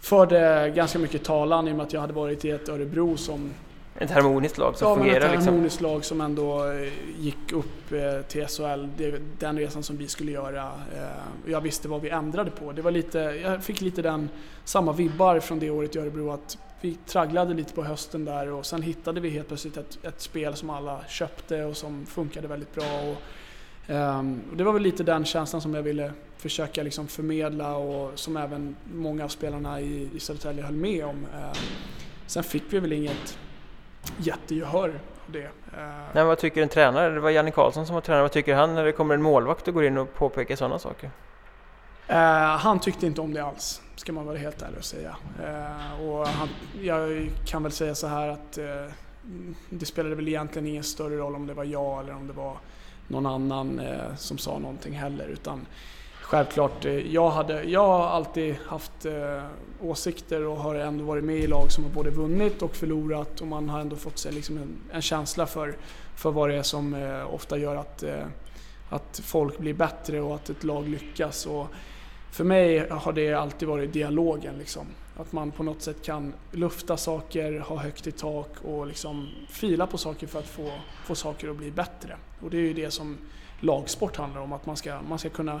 förde 0.00 0.72
ganska 0.76 0.98
mycket 0.98 1.24
talan 1.24 1.68
i 1.68 1.72
och 1.72 1.76
med 1.76 1.86
att 1.86 1.92
jag 1.92 2.00
hade 2.00 2.12
varit 2.12 2.44
i 2.44 2.50
ett 2.50 2.68
Örebro 2.68 3.16
som 3.16 3.50
ett 3.98 4.10
harmoniskt 4.10 4.58
lag 4.58 4.76
som 4.76 4.88
ja, 4.88 4.96
fungerar 4.96 5.24
ett 5.24 5.30
liksom. 5.30 5.48
harmoniskt 5.48 5.80
lag 5.80 6.04
som 6.04 6.20
ändå 6.20 6.70
eh, 6.70 6.92
gick 7.18 7.52
upp 7.52 7.92
eh, 7.92 8.22
till 8.28 8.46
SHL. 8.46 8.88
Det 8.96 9.20
den 9.38 9.58
resan 9.58 9.82
som 9.82 9.96
vi 9.96 10.08
skulle 10.08 10.32
göra. 10.32 10.70
Eh, 10.94 11.50
jag 11.52 11.60
visste 11.60 11.88
vad 11.88 12.00
vi 12.00 12.08
ändrade 12.08 12.50
på. 12.50 12.72
Det 12.72 12.82
var 12.82 12.90
lite, 12.90 13.18
jag 13.18 13.64
fick 13.64 13.80
lite 13.80 14.02
den, 14.02 14.28
samma 14.64 14.92
vibbar 14.92 15.40
från 15.40 15.58
det 15.58 15.70
året 15.70 15.96
i 15.96 15.98
Örebro 15.98 16.30
att 16.30 16.58
vi 16.80 16.94
tragglade 17.06 17.54
lite 17.54 17.74
på 17.74 17.84
hösten 17.84 18.24
där 18.24 18.52
och 18.52 18.66
sen 18.66 18.82
hittade 18.82 19.20
vi 19.20 19.30
helt 19.30 19.48
plötsligt 19.48 19.76
ett, 19.76 19.98
ett 20.02 20.20
spel 20.20 20.54
som 20.54 20.70
alla 20.70 21.00
köpte 21.08 21.64
och 21.64 21.76
som 21.76 22.06
funkade 22.06 22.48
väldigt 22.48 22.74
bra. 22.74 22.84
Och, 22.84 23.16
um, 23.94 24.42
och 24.50 24.56
det 24.56 24.64
var 24.64 24.72
väl 24.72 24.82
lite 24.82 25.02
den 25.02 25.24
känslan 25.24 25.62
som 25.62 25.74
jag 25.74 25.82
ville 25.82 26.12
försöka 26.36 26.82
liksom 26.82 27.08
förmedla 27.08 27.76
och 27.76 28.18
som 28.18 28.36
även 28.36 28.76
många 28.94 29.24
av 29.24 29.28
spelarna 29.28 29.80
i, 29.80 30.08
i 30.14 30.20
Södertälje 30.20 30.64
höll 30.64 30.74
med 30.74 31.04
om. 31.04 31.16
Um, 31.16 31.54
sen 32.26 32.44
fick 32.44 32.62
vi 32.70 32.78
väl 32.78 32.92
inget 32.92 33.38
jättegehör 34.18 34.88
av 34.88 35.32
det. 35.32 35.50
Nej, 36.12 36.24
vad 36.24 36.38
tycker 36.38 36.62
en 36.62 36.68
tränare? 36.68 37.14
Det 37.14 37.20
var 37.20 37.30
Janne 37.30 37.50
Karlsson 37.50 37.86
som 37.86 37.94
var 37.94 38.00
tränare. 38.00 38.22
Vad 38.22 38.32
tycker 38.32 38.54
han 38.54 38.74
när 38.74 38.84
det 38.84 38.92
kommer 38.92 39.14
en 39.14 39.22
målvakt 39.22 39.68
och 39.68 39.74
går 39.74 39.84
in 39.84 39.98
och 39.98 40.14
påpekar 40.14 40.56
sådana 40.56 40.78
saker? 40.78 41.10
Uh, 42.10 42.16
han 42.58 42.80
tyckte 42.80 43.06
inte 43.06 43.20
om 43.20 43.34
det 43.34 43.44
alls, 43.44 43.82
ska 43.96 44.12
man 44.12 44.26
vara 44.26 44.36
helt 44.36 44.62
ärlig 44.62 44.78
och 44.78 44.84
säga. 44.84 45.16
Uh, 45.40 46.08
och 46.08 46.26
han, 46.26 46.48
jag 46.82 47.30
kan 47.46 47.62
väl 47.62 47.72
säga 47.72 47.94
så 47.94 48.06
här 48.06 48.28
att 48.28 48.58
uh, 48.58 48.92
det 49.70 49.86
spelade 49.86 50.14
väl 50.14 50.28
egentligen 50.28 50.68
ingen 50.68 50.84
större 50.84 51.16
roll 51.16 51.34
om 51.34 51.46
det 51.46 51.54
var 51.54 51.64
jag 51.64 52.00
eller 52.00 52.14
om 52.14 52.26
det 52.26 52.32
var 52.32 52.56
någon 53.08 53.26
annan 53.26 53.80
som 54.16 54.38
sa 54.38 54.58
någonting 54.58 54.92
heller. 54.92 55.26
Utan 55.26 55.66
självklart, 56.22 56.84
eh, 56.84 56.92
jag, 56.92 57.30
hade, 57.30 57.62
jag 57.62 57.86
har 57.86 58.06
alltid 58.06 58.56
haft 58.66 59.06
eh, 59.06 59.42
åsikter 59.80 60.44
och 60.44 60.56
har 60.56 60.74
ändå 60.74 61.04
varit 61.04 61.24
med 61.24 61.36
i 61.36 61.46
lag 61.46 61.72
som 61.72 61.84
har 61.84 61.90
både 61.90 62.10
vunnit 62.10 62.62
och 62.62 62.76
förlorat 62.76 63.40
och 63.40 63.46
man 63.46 63.68
har 63.68 63.80
ändå 63.80 63.96
fått 63.96 64.18
sig 64.18 64.32
liksom 64.32 64.56
en, 64.56 64.76
en 64.92 65.02
känsla 65.02 65.46
för, 65.46 65.76
för 66.16 66.30
vad 66.30 66.48
det 66.48 66.54
är 66.54 66.62
som 66.62 66.94
eh, 66.94 67.34
ofta 67.34 67.58
gör 67.58 67.76
att, 67.76 68.02
eh, 68.02 68.26
att 68.88 69.20
folk 69.24 69.58
blir 69.58 69.74
bättre 69.74 70.20
och 70.20 70.34
att 70.34 70.50
ett 70.50 70.64
lag 70.64 70.88
lyckas. 70.88 71.46
Och 71.46 71.66
för 72.30 72.44
mig 72.44 72.88
har 72.90 73.12
det 73.12 73.34
alltid 73.34 73.68
varit 73.68 73.92
dialogen. 73.92 74.58
Liksom. 74.58 74.86
Att 75.16 75.32
man 75.32 75.50
på 75.50 75.62
något 75.62 75.82
sätt 75.82 76.04
kan 76.04 76.32
lufta 76.50 76.96
saker, 76.96 77.58
ha 77.58 77.76
högt 77.76 78.06
i 78.06 78.12
tak 78.12 78.48
och 78.64 78.86
liksom 78.86 79.28
fila 79.48 79.86
på 79.86 79.98
saker 79.98 80.26
för 80.26 80.38
att 80.38 80.48
få, 80.48 80.72
få 81.04 81.14
saker 81.14 81.48
att 81.48 81.56
bli 81.56 81.70
bättre. 81.70 82.16
Och 82.40 82.50
det 82.50 82.56
är 82.56 82.60
ju 82.60 82.72
det 82.72 82.90
som 82.90 83.18
lagsport 83.60 84.16
handlar 84.16 84.40
om, 84.40 84.52
att 84.52 84.66
man 84.66 84.76
ska, 84.76 85.00
man 85.08 85.18
ska 85.18 85.28
kunna 85.28 85.60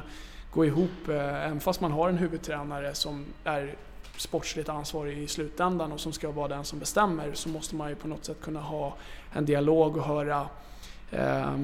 gå 0.52 0.64
ihop, 0.64 1.08
eh, 1.08 1.44
även 1.46 1.60
fast 1.60 1.80
man 1.80 1.92
har 1.92 2.08
en 2.08 2.18
huvudtränare 2.18 2.94
som 2.94 3.24
är 3.44 3.74
sportsligt 4.16 4.68
ansvarig 4.68 5.18
i 5.18 5.26
slutändan 5.26 5.92
och 5.92 6.00
som 6.00 6.12
ska 6.12 6.30
vara 6.30 6.48
den 6.48 6.64
som 6.64 6.78
bestämmer 6.78 7.32
så 7.34 7.48
måste 7.48 7.76
man 7.76 7.88
ju 7.88 7.94
på 7.94 8.08
något 8.08 8.24
sätt 8.24 8.40
kunna 8.40 8.60
ha 8.60 8.96
en 9.32 9.44
dialog 9.44 9.96
och 9.96 10.04
höra 10.04 10.46
eh, 11.10 11.56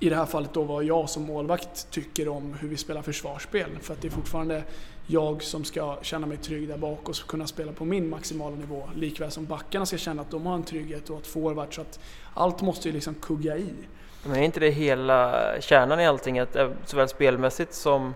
i 0.00 0.08
det 0.08 0.16
här 0.16 0.26
fallet 0.26 0.54
då 0.54 0.62
vad 0.62 0.84
jag 0.84 1.10
som 1.10 1.22
målvakt 1.22 1.90
tycker 1.90 2.28
om 2.28 2.54
hur 2.54 2.68
vi 2.68 2.76
spelar 2.76 3.02
försvarsspel. 3.02 3.70
För 3.80 3.94
att 3.94 4.00
det 4.00 4.08
är 4.08 4.12
fortfarande 4.12 4.62
jag 5.06 5.42
som 5.42 5.64
ska 5.64 5.98
känna 6.02 6.26
mig 6.26 6.36
trygg 6.36 6.68
där 6.68 6.78
bak 6.78 7.08
och 7.08 7.16
kunna 7.16 7.46
spela 7.46 7.72
på 7.72 7.84
min 7.84 8.08
maximala 8.08 8.56
nivå. 8.56 8.90
Likväl 8.94 9.30
som 9.30 9.44
backarna 9.44 9.86
ska 9.86 9.98
känna 9.98 10.22
att 10.22 10.30
de 10.30 10.46
har 10.46 10.54
en 10.54 10.62
trygghet 10.62 11.10
och 11.10 11.18
att 11.18 11.26
forward. 11.26 11.74
Så 11.74 11.80
att 11.80 12.00
allt 12.34 12.62
måste 12.62 12.88
ju 12.88 12.94
liksom 12.94 13.14
kugga 13.14 13.56
i. 13.56 13.74
Men 14.24 14.36
är 14.36 14.42
inte 14.42 14.60
det 14.60 14.70
hela 14.70 15.44
kärnan 15.60 16.00
i 16.00 16.06
allting? 16.06 16.38
Att 16.38 16.56
eh, 16.56 16.70
såväl 16.84 17.08
spelmässigt 17.08 17.74
som 17.74 18.14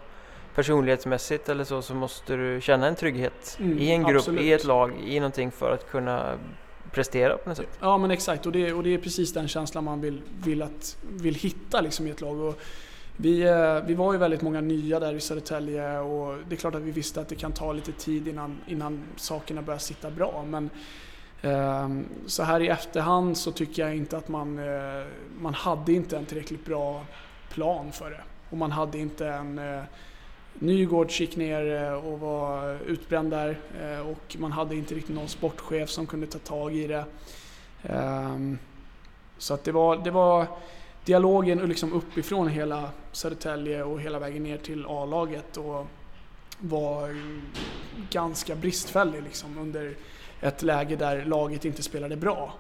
personlighetsmässigt 0.55 1.49
eller 1.49 1.65
så, 1.65 1.83
så 1.83 1.95
måste 1.95 2.37
du 2.37 2.61
känna 2.61 2.87
en 2.87 2.95
trygghet 2.95 3.57
mm, 3.61 3.79
i 3.79 3.91
en 3.91 4.03
grupp, 4.03 4.17
absolut. 4.17 4.41
i 4.41 4.53
ett 4.53 4.65
lag, 4.65 4.93
i 5.07 5.21
någonting 5.21 5.51
för 5.51 5.75
att 5.75 5.91
kunna 5.91 6.39
prestera 6.91 7.37
på 7.37 7.49
något 7.49 7.59
sätt. 7.59 7.79
Ja 7.81 7.99
men 7.99 8.11
exakt 8.11 8.47
och 8.47 8.53
det, 8.53 8.73
och 8.73 8.83
det 8.83 8.95
är 8.95 8.99
precis 8.99 9.33
den 9.33 9.49
känslan 9.49 9.85
man 9.85 10.01
vill, 10.01 10.23
vill, 10.45 10.63
att, 10.63 10.97
vill 11.11 11.35
hitta 11.35 11.81
liksom 11.81 12.07
i 12.07 12.11
ett 12.11 12.21
lag. 12.21 12.41
Och 12.41 12.61
vi, 13.17 13.43
eh, 13.43 13.85
vi 13.87 13.95
var 13.95 14.13
ju 14.13 14.19
väldigt 14.19 14.43
många 14.43 14.61
nya 14.61 15.01
där 15.01 15.15
i 15.15 15.21
Södertälje 15.21 15.99
och 15.99 16.39
det 16.49 16.55
är 16.55 16.57
klart 16.57 16.75
att 16.75 16.83
vi 16.83 16.91
visste 16.91 17.21
att 17.21 17.29
det 17.29 17.35
kan 17.35 17.53
ta 17.53 17.73
lite 17.73 17.93
tid 17.93 18.29
innan, 18.29 18.61
innan 18.67 19.05
sakerna 19.17 19.63
börjar 19.63 19.79
sitta 19.79 20.11
bra. 20.11 20.45
Men 20.49 20.71
Ehm, 21.43 22.05
så 22.27 22.43
här 22.43 22.61
i 22.61 22.69
efterhand 22.69 23.37
så 23.37 23.53
tycker 23.53 23.83
jag 23.83 23.97
inte 23.97 24.17
att 24.17 24.29
man, 24.29 24.59
eh, 24.59 25.07
man 25.41 25.55
hade 25.55 25.93
inte 25.93 26.17
en 26.17 26.27
tillräckligt 26.27 26.65
bra 26.65 27.05
plan 27.51 27.93
för 27.93 28.11
det. 28.11 28.21
Och 28.51 28.59
man 28.59 28.73
hade 28.73 28.99
inte 28.99 29.29
en 29.29 29.59
eh, 29.59 29.83
Nygård 30.55 31.11
gick 31.11 31.37
ner 31.37 31.83
eh, 31.83 31.93
och 31.93 32.21
var 32.21 32.79
utbränd 32.87 33.31
där 33.31 33.57
och 34.07 34.37
man 34.39 34.53
hade 34.53 34.77
inte 34.77 34.95
riktigt 34.95 35.15
någon 35.15 35.29
sportchef 35.29 35.91
som 35.91 36.07
kunde 36.07 36.27
ta 36.27 36.39
tag 36.39 36.75
i 36.75 36.87
det. 36.87 37.05
Ehm, 37.83 38.59
så 39.39 39.55
att 39.55 39.65
det 39.65 39.73
var, 39.73 39.97
det 39.97 40.11
var 40.11 40.47
dialogen 41.05 41.59
liksom 41.59 41.93
uppifrån 41.93 42.49
hela 42.49 42.91
Södertälje 43.13 43.83
och 43.83 44.01
hela 44.01 44.19
vägen 44.19 44.43
ner 44.43 44.59
till 44.59 44.87
A-laget 44.89 45.57
och 45.57 45.87
var 46.59 47.17
ganska 48.11 48.55
bristfällig 48.55 49.23
liksom 49.23 49.59
under 49.59 49.95
ett 50.43 50.63
läge 50.63 50.97
där 50.97 51.25
laget 51.25 51.65
inte 51.65 51.83
spelade 51.83 52.17
bra. 52.17 52.55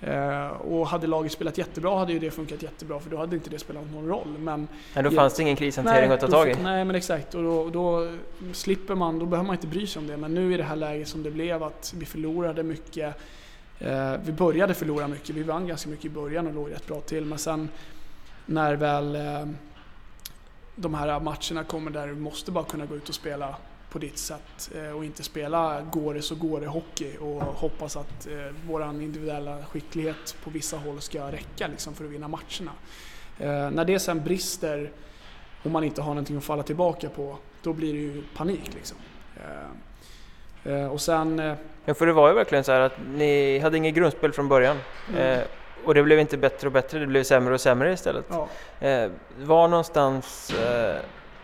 Eh, 0.00 0.46
och 0.46 0.86
hade 0.86 1.06
laget 1.06 1.32
spelat 1.32 1.58
jättebra 1.58 1.98
hade 1.98 2.12
ju 2.12 2.18
det 2.18 2.30
funkat 2.30 2.62
jättebra 2.62 3.00
för 3.00 3.10
då 3.10 3.16
hade 3.16 3.36
inte 3.36 3.50
det 3.50 3.58
spelat 3.58 3.92
någon 3.92 4.08
roll. 4.08 4.38
Men, 4.38 4.68
men 4.94 5.04
då 5.04 5.10
fanns 5.10 5.34
det 5.34 5.42
ingen 5.42 5.56
krishantering 5.56 6.08
nej, 6.08 6.14
att 6.14 6.20
ta 6.20 6.28
tag 6.28 6.48
i? 6.48 6.54
Nej 6.62 6.84
men 6.84 6.96
exakt 6.96 7.34
och 7.34 7.42
då, 7.42 7.70
då, 7.70 8.12
slipper 8.52 8.94
man, 8.94 9.18
då 9.18 9.26
behöver 9.26 9.46
man 9.46 9.56
inte 9.56 9.66
bry 9.66 9.86
sig 9.86 10.00
om 10.00 10.06
det. 10.06 10.16
Men 10.16 10.34
nu 10.34 10.54
i 10.54 10.56
det 10.56 10.64
här 10.64 10.76
läget 10.76 11.08
som 11.08 11.22
det 11.22 11.30
blev 11.30 11.62
att 11.62 11.94
vi 11.96 12.06
förlorade 12.06 12.62
mycket 12.62 13.16
Eh, 13.80 14.14
vi 14.24 14.32
började 14.32 14.74
förlora 14.74 15.08
mycket, 15.08 15.36
vi 15.36 15.42
vann 15.42 15.66
ganska 15.66 15.90
mycket 15.90 16.04
i 16.04 16.08
början 16.08 16.46
och 16.46 16.54
låg 16.54 16.70
rätt 16.70 16.86
bra 16.86 17.00
till. 17.00 17.24
Men 17.24 17.38
sen 17.38 17.68
när 18.46 18.76
väl 18.76 19.16
eh, 19.16 19.48
de 20.76 20.94
här 20.94 21.20
matcherna 21.20 21.64
kommer 21.64 21.90
där 21.90 22.06
du 22.06 22.14
måste 22.14 22.50
bara 22.50 22.64
kunna 22.64 22.86
gå 22.86 22.96
ut 22.96 23.08
och 23.08 23.14
spela 23.14 23.56
på 23.90 23.98
ditt 23.98 24.18
sätt 24.18 24.70
eh, 24.74 24.90
och 24.90 25.04
inte 25.04 25.22
spela 25.22 25.80
går 25.92 26.14
det 26.14 26.22
så 26.22 26.34
går 26.34 26.60
det 26.60 26.66
hockey 26.66 27.16
och 27.16 27.42
hoppas 27.42 27.96
att 27.96 28.26
eh, 28.26 28.54
vår 28.66 28.82
individuella 28.84 29.64
skicklighet 29.64 30.36
på 30.44 30.50
vissa 30.50 30.76
håll 30.76 31.00
ska 31.00 31.32
räcka 31.32 31.66
liksom, 31.66 31.94
för 31.94 32.04
att 32.04 32.10
vinna 32.10 32.28
matcherna. 32.28 32.72
Eh, 33.38 33.70
när 33.70 33.84
det 33.84 33.98
sen 33.98 34.24
brister 34.24 34.90
och 35.62 35.70
man 35.70 35.84
inte 35.84 36.02
har 36.02 36.10
någonting 36.10 36.36
att 36.36 36.44
falla 36.44 36.62
tillbaka 36.62 37.08
på, 37.08 37.36
då 37.62 37.72
blir 37.72 37.92
det 37.92 37.98
ju 37.98 38.22
panik. 38.36 38.74
Liksom. 38.74 38.96
Eh, 40.64 40.92
och 40.92 41.00
sen 41.00 41.56
Ja, 41.84 41.94
för 41.94 42.06
det 42.06 42.12
var 42.12 42.28
ju 42.28 42.34
verkligen 42.34 42.64
så 42.64 42.72
här 42.72 42.80
att 42.80 42.98
ni 43.08 43.58
hade 43.58 43.76
inget 43.76 43.94
grundspel 43.94 44.32
från 44.32 44.48
början. 44.48 44.76
Mm. 45.16 45.40
Och 45.84 45.94
det 45.94 46.02
blev 46.02 46.18
inte 46.18 46.36
bättre 46.36 46.66
och 46.66 46.72
bättre, 46.72 46.98
det 46.98 47.06
blev 47.06 47.22
sämre 47.22 47.54
och 47.54 47.60
sämre 47.60 47.92
istället. 47.92 48.24
Ja. 48.28 48.48
Var 49.38 49.68
någonstans 49.68 50.52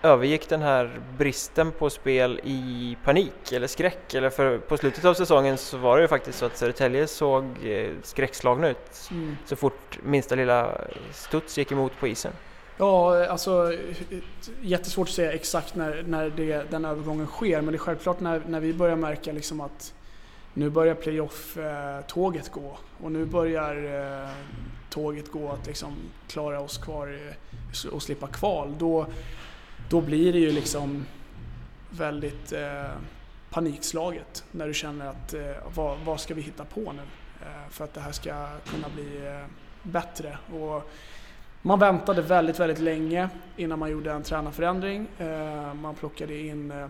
övergick 0.07 0.49
den 0.49 0.63
här 0.63 1.01
bristen 1.19 1.73
på 1.73 1.91
spel 1.91 2.41
i 2.45 2.97
panik 3.05 3.53
eller 3.53 3.67
skräck? 3.67 4.15
Eller 4.15 4.31
för 4.31 4.59
på 4.59 4.77
slutet 4.77 5.05
av 5.05 5.15
säsongen 5.15 5.59
så 5.59 5.77
var 5.79 5.97
det 5.97 6.03
ju 6.03 6.09
faktiskt 6.09 6.39
så 6.39 6.47
att 6.47 6.57
Södertälje 6.57 7.07
såg 7.07 7.45
eh, 7.65 7.91
skräckslagna 8.03 8.69
ut 8.69 9.09
mm. 9.11 9.37
så 9.47 9.57
fort 9.57 9.99
minsta 10.03 10.35
lilla 10.35 10.81
studs 11.13 11.59
gick 11.59 11.73
emot 11.73 11.93
på 12.01 12.09
isen. 12.09 12.33
Ja, 12.79 13.27
alltså 13.27 13.73
jättesvårt 14.63 15.09
att 15.09 15.15
säga 15.15 15.33
exakt 15.33 15.75
när, 15.75 16.05
när 16.07 16.31
det, 16.31 16.71
den 16.71 16.85
övergången 16.85 17.27
sker 17.27 17.61
men 17.61 17.73
det 17.73 17.77
är 17.77 17.79
självklart 17.79 18.21
när, 18.21 18.43
när 18.47 18.61
vi 18.61 18.73
börjar 18.73 18.97
märka 18.97 19.33
liksom 19.33 19.61
att 19.61 19.95
nu 20.55 20.71
börjar 20.71 20.95
playoff-tåget 20.95 22.53
gå 22.53 22.79
och 23.03 23.13
nu 23.13 23.25
börjar 23.25 23.77
eh, 24.25 24.31
tåget 24.91 25.33
gå 25.33 25.53
att 25.53 25.67
liksom 25.67 25.97
klara 26.29 26.61
oss 26.61 26.79
kvar 26.79 27.19
och 27.93 28.03
slippa 28.03 28.27
kval. 28.27 28.75
Då, 28.79 29.07
då 29.89 30.01
blir 30.01 30.33
det 30.33 30.39
ju 30.39 30.53
liksom 30.53 31.07
väldigt 31.91 32.53
eh, 32.53 32.91
panikslaget 33.51 34.45
när 34.53 34.67
du 34.67 34.75
känner 34.75 35.07
att 35.07 35.35
eh, 35.35 35.41
vad, 35.75 35.99
vad, 35.99 36.21
ska 36.21 36.35
vi 36.35 36.43
hitta 36.43 36.65
på 36.65 36.93
nu 36.93 37.03
eh, 37.43 37.71
för 37.71 37.85
att 37.85 37.95
det 37.95 38.01
här 38.01 38.13
ska 38.13 38.49
kunna 38.71 38.89
bli 38.95 39.27
eh, 39.27 39.47
bättre. 39.83 40.39
Och 40.53 40.91
man 41.63 41.79
väntade 41.79 42.23
väldigt, 42.23 42.61
väldigt 42.61 42.79
länge 42.79 43.29
innan 43.57 43.79
man 43.79 43.91
gjorde 43.91 44.13
en 44.13 44.23
tränarförändring. 44.23 45.07
Eh, 45.19 45.75
man 45.75 45.95
plockade 45.95 46.39
in 46.39 46.71
eh, 46.71 46.89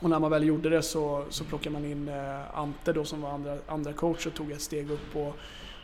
och 0.00 0.10
när 0.10 0.18
man 0.18 0.30
väl 0.30 0.44
gjorde 0.44 0.68
det 0.68 0.82
så, 0.82 1.24
så 1.30 1.44
plockade 1.44 1.70
man 1.70 1.84
in 1.84 2.08
eh, 2.08 2.58
Ante 2.58 2.92
då 2.92 3.04
som 3.04 3.20
var 3.20 3.30
andra, 3.30 3.58
andra 3.66 3.92
coach 3.92 4.26
och 4.26 4.34
tog 4.34 4.50
ett 4.50 4.60
steg 4.60 4.90
upp. 4.90 5.16
Och, 5.16 5.36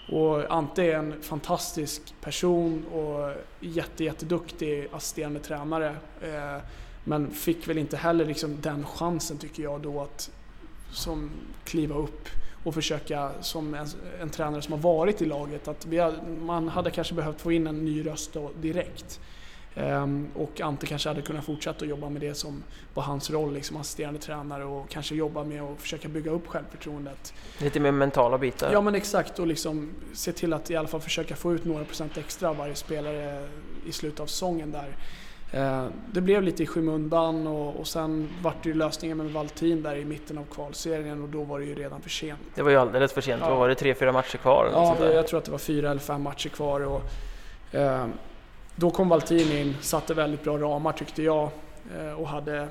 och 0.09 0.51
Ante 0.51 0.83
är 0.83 0.99
en 0.99 1.23
fantastisk 1.23 2.15
person 2.21 2.85
och 2.85 3.33
jätte, 3.61 4.05
jätteduktig 4.05 4.89
assisterande 4.93 5.41
tränare. 5.41 5.97
Eh, 6.23 6.63
men 7.05 7.31
fick 7.31 7.69
väl 7.69 7.79
inte 7.79 7.97
heller 7.97 8.25
liksom 8.25 8.61
den 8.61 8.87
chansen 8.87 9.39
tycker 9.39 9.63
jag 9.63 9.81
då 9.81 10.03
att 10.03 10.31
som 10.93 11.31
kliva 11.65 11.95
upp 11.95 12.29
och 12.65 12.75
försöka 12.75 13.31
som 13.41 13.75
en, 13.75 13.87
en 14.21 14.31
tränare 14.31 14.63
som 14.63 14.73
har 14.73 14.81
varit 14.81 15.23
i 15.23 15.25
laget 15.25 15.69
att 15.69 15.87
har, 15.87 16.41
man 16.41 16.69
hade 16.69 16.91
kanske 16.91 17.15
behövt 17.15 17.41
få 17.41 17.53
in 17.53 17.67
en 17.67 17.85
ny 17.85 18.07
röst 18.07 18.33
då 18.33 18.51
direkt. 18.61 19.21
Um, 19.77 20.29
och 20.35 20.61
Ante 20.61 20.87
kanske 20.87 21.09
hade 21.09 21.23
kunnat 21.23 21.45
fortsätta 21.45 21.85
att 21.85 21.89
jobba 21.89 22.09
med 22.09 22.21
det 22.21 22.35
som 22.35 22.63
var 22.95 23.03
hans 23.03 23.31
roll, 23.31 23.55
liksom 23.55 23.77
assisterande 23.77 24.21
tränare 24.21 24.65
och 24.65 24.89
kanske 24.89 25.15
jobba 25.15 25.45
med 25.45 25.63
att 25.63 25.81
försöka 25.81 26.09
bygga 26.09 26.31
upp 26.31 26.47
självförtroendet. 26.47 27.35
Lite 27.59 27.81
mer 27.81 27.93
mentala 27.93 28.39
bitar? 28.39 28.73
Ja 28.73 28.81
men 28.81 28.95
exakt 28.95 29.39
och 29.39 29.47
liksom 29.47 29.91
se 30.13 30.33
till 30.33 30.53
att 30.53 30.71
i 30.71 30.77
alla 30.77 30.89
fall 30.89 31.01
försöka 31.01 31.37
få 31.37 31.55
ut 31.55 31.65
några 31.65 31.85
procent 31.85 32.17
extra 32.17 32.49
av 32.49 32.57
varje 32.57 32.75
spelare 32.75 33.49
i 33.87 33.93
slutet 33.93 34.21
av 34.21 34.27
säsongen 34.27 34.73
där. 34.73 34.97
Uh, 35.55 35.87
det 36.13 36.21
blev 36.21 36.43
lite 36.43 36.63
i 36.63 36.67
skymundan 36.67 37.47
och, 37.47 37.77
och 37.77 37.87
sen 37.87 38.29
vart 38.43 38.63
det 38.63 38.69
ju 38.69 38.75
lösningen 38.75 39.17
med 39.17 39.27
Valtin 39.27 39.83
där 39.83 39.97
i 39.97 40.05
mitten 40.05 40.39
av 40.39 40.45
kvalserien 40.45 41.23
och 41.23 41.29
då 41.29 41.45
var 41.45 41.59
det 41.59 41.65
ju 41.65 41.75
redan 41.75 42.01
för 42.01 42.11
sent. 42.11 42.41
Det 42.55 42.63
var 42.63 42.71
ju 42.71 42.77
alldeles 42.77 43.13
för 43.13 43.21
sent, 43.21 43.43
ja. 43.45 43.51
vad 43.51 43.59
var 43.59 43.69
det, 43.69 43.75
tre, 43.75 43.95
fyra 43.95 44.13
matcher 44.13 44.37
kvar? 44.37 44.71
Ja, 44.73 44.97
det, 45.01 45.15
jag 45.15 45.27
tror 45.27 45.39
att 45.39 45.45
det 45.45 45.51
var 45.51 45.59
fyra 45.59 45.91
eller 45.91 46.01
fem 46.01 46.23
matcher 46.23 46.49
kvar. 46.49 46.81
Och, 46.81 47.03
uh, 47.75 48.07
då 48.77 48.91
kom 48.91 49.09
Valtin 49.09 49.53
in, 49.53 49.77
satte 49.81 50.15
väldigt 50.15 50.45
bra 50.45 50.59
ramar 50.59 50.93
tyckte 50.93 51.23
jag 51.23 51.51
eh, 51.97 52.13
och 52.13 52.29
hade 52.29 52.69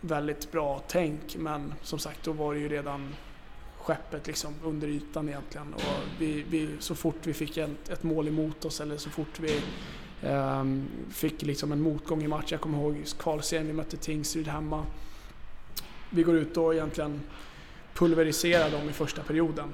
väldigt 0.00 0.52
bra 0.52 0.82
tänk. 0.88 1.36
Men 1.36 1.74
som 1.82 1.98
sagt, 1.98 2.24
då 2.24 2.32
var 2.32 2.54
det 2.54 2.60
ju 2.60 2.68
redan 2.68 3.14
skeppet 3.78 4.26
liksom 4.26 4.54
under 4.64 4.88
ytan 4.88 5.28
egentligen. 5.28 5.74
Och 5.74 5.82
vi, 6.18 6.44
vi, 6.48 6.68
så 6.78 6.94
fort 6.94 7.16
vi 7.22 7.34
fick 7.34 7.56
ett, 7.56 7.88
ett 7.88 8.02
mål 8.02 8.28
emot 8.28 8.64
oss 8.64 8.80
eller 8.80 8.96
så 8.96 9.10
fort 9.10 9.40
vi 9.40 9.60
um, 10.28 10.88
fick 11.10 11.42
liksom 11.42 11.72
en 11.72 11.80
motgång 11.80 12.22
i 12.22 12.28
matchen. 12.28 12.48
Jag 12.50 12.60
kommer 12.60 12.78
ihåg 12.78 13.04
kvalserien, 13.18 13.66
vi 13.66 13.72
mötte 13.72 13.96
Tingsryd 13.96 14.48
hemma. 14.48 14.86
Vi 16.10 16.22
går 16.22 16.36
ut 16.36 16.56
och 16.56 16.74
egentligen 16.74 17.20
pulveriserar 17.94 18.70
dem 18.70 18.88
i 18.88 18.92
första 18.92 19.22
perioden. 19.22 19.68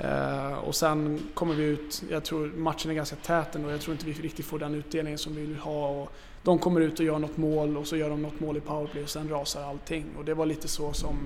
Uh, 0.00 0.54
och 0.54 0.74
sen 0.74 1.20
kommer 1.34 1.54
vi 1.54 1.64
ut, 1.64 2.02
jag 2.10 2.24
tror 2.24 2.46
matchen 2.46 2.90
är 2.90 2.94
ganska 2.94 3.16
tät 3.16 3.54
ändå, 3.54 3.70
jag 3.70 3.80
tror 3.80 3.92
inte 3.92 4.06
vi 4.06 4.12
riktigt 4.12 4.46
får 4.46 4.58
den 4.58 4.74
utdelningen 4.74 5.18
som 5.18 5.34
vi 5.34 5.40
vill 5.40 5.58
ha. 5.58 5.88
Och 5.88 6.12
de 6.42 6.58
kommer 6.58 6.80
ut 6.80 7.00
och 7.00 7.06
gör 7.06 7.18
något 7.18 7.36
mål 7.36 7.76
och 7.76 7.86
så 7.86 7.96
gör 7.96 8.10
de 8.10 8.22
något 8.22 8.40
mål 8.40 8.56
i 8.56 8.60
powerplay 8.60 9.02
och 9.02 9.08
sen 9.08 9.28
rasar 9.28 9.62
allting. 9.62 10.04
Och 10.18 10.24
det 10.24 10.34
var 10.34 10.46
lite 10.46 10.68
så 10.68 10.92
som, 10.92 11.18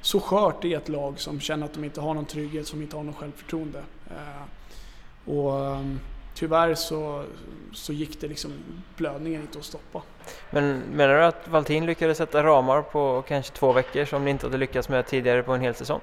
så 0.00 0.20
skört 0.20 0.64
i 0.64 0.74
ett 0.74 0.88
lag 0.88 1.20
som 1.20 1.40
känner 1.40 1.66
att 1.66 1.74
de 1.74 1.84
inte 1.84 2.00
har 2.00 2.14
någon 2.14 2.24
trygghet, 2.24 2.66
som 2.66 2.82
inte 2.82 2.96
har 2.96 3.02
någon 3.02 3.14
självförtroende. 3.14 3.82
Uh, 4.10 5.34
och 5.34 5.52
um, 5.52 6.00
tyvärr 6.34 6.74
så, 6.74 7.24
så 7.72 7.92
gick 7.92 8.20
det 8.20 8.28
liksom, 8.28 8.52
blödningen 8.96 9.42
inte 9.42 9.58
att 9.58 9.64
stoppa. 9.64 10.02
Men 10.50 10.78
menar 10.78 11.14
du 11.14 11.24
att 11.24 11.48
Valtin 11.48 11.86
lyckades 11.86 12.18
sätta 12.18 12.42
ramar 12.42 12.82
på 12.82 13.24
kanske 13.28 13.52
två 13.52 13.72
veckor 13.72 14.04
som 14.04 14.24
ni 14.24 14.30
inte 14.30 14.46
hade 14.46 14.58
lyckats 14.58 14.88
med 14.88 15.06
tidigare 15.06 15.42
på 15.42 15.52
en 15.52 15.60
hel 15.60 15.74
säsong? 15.74 16.00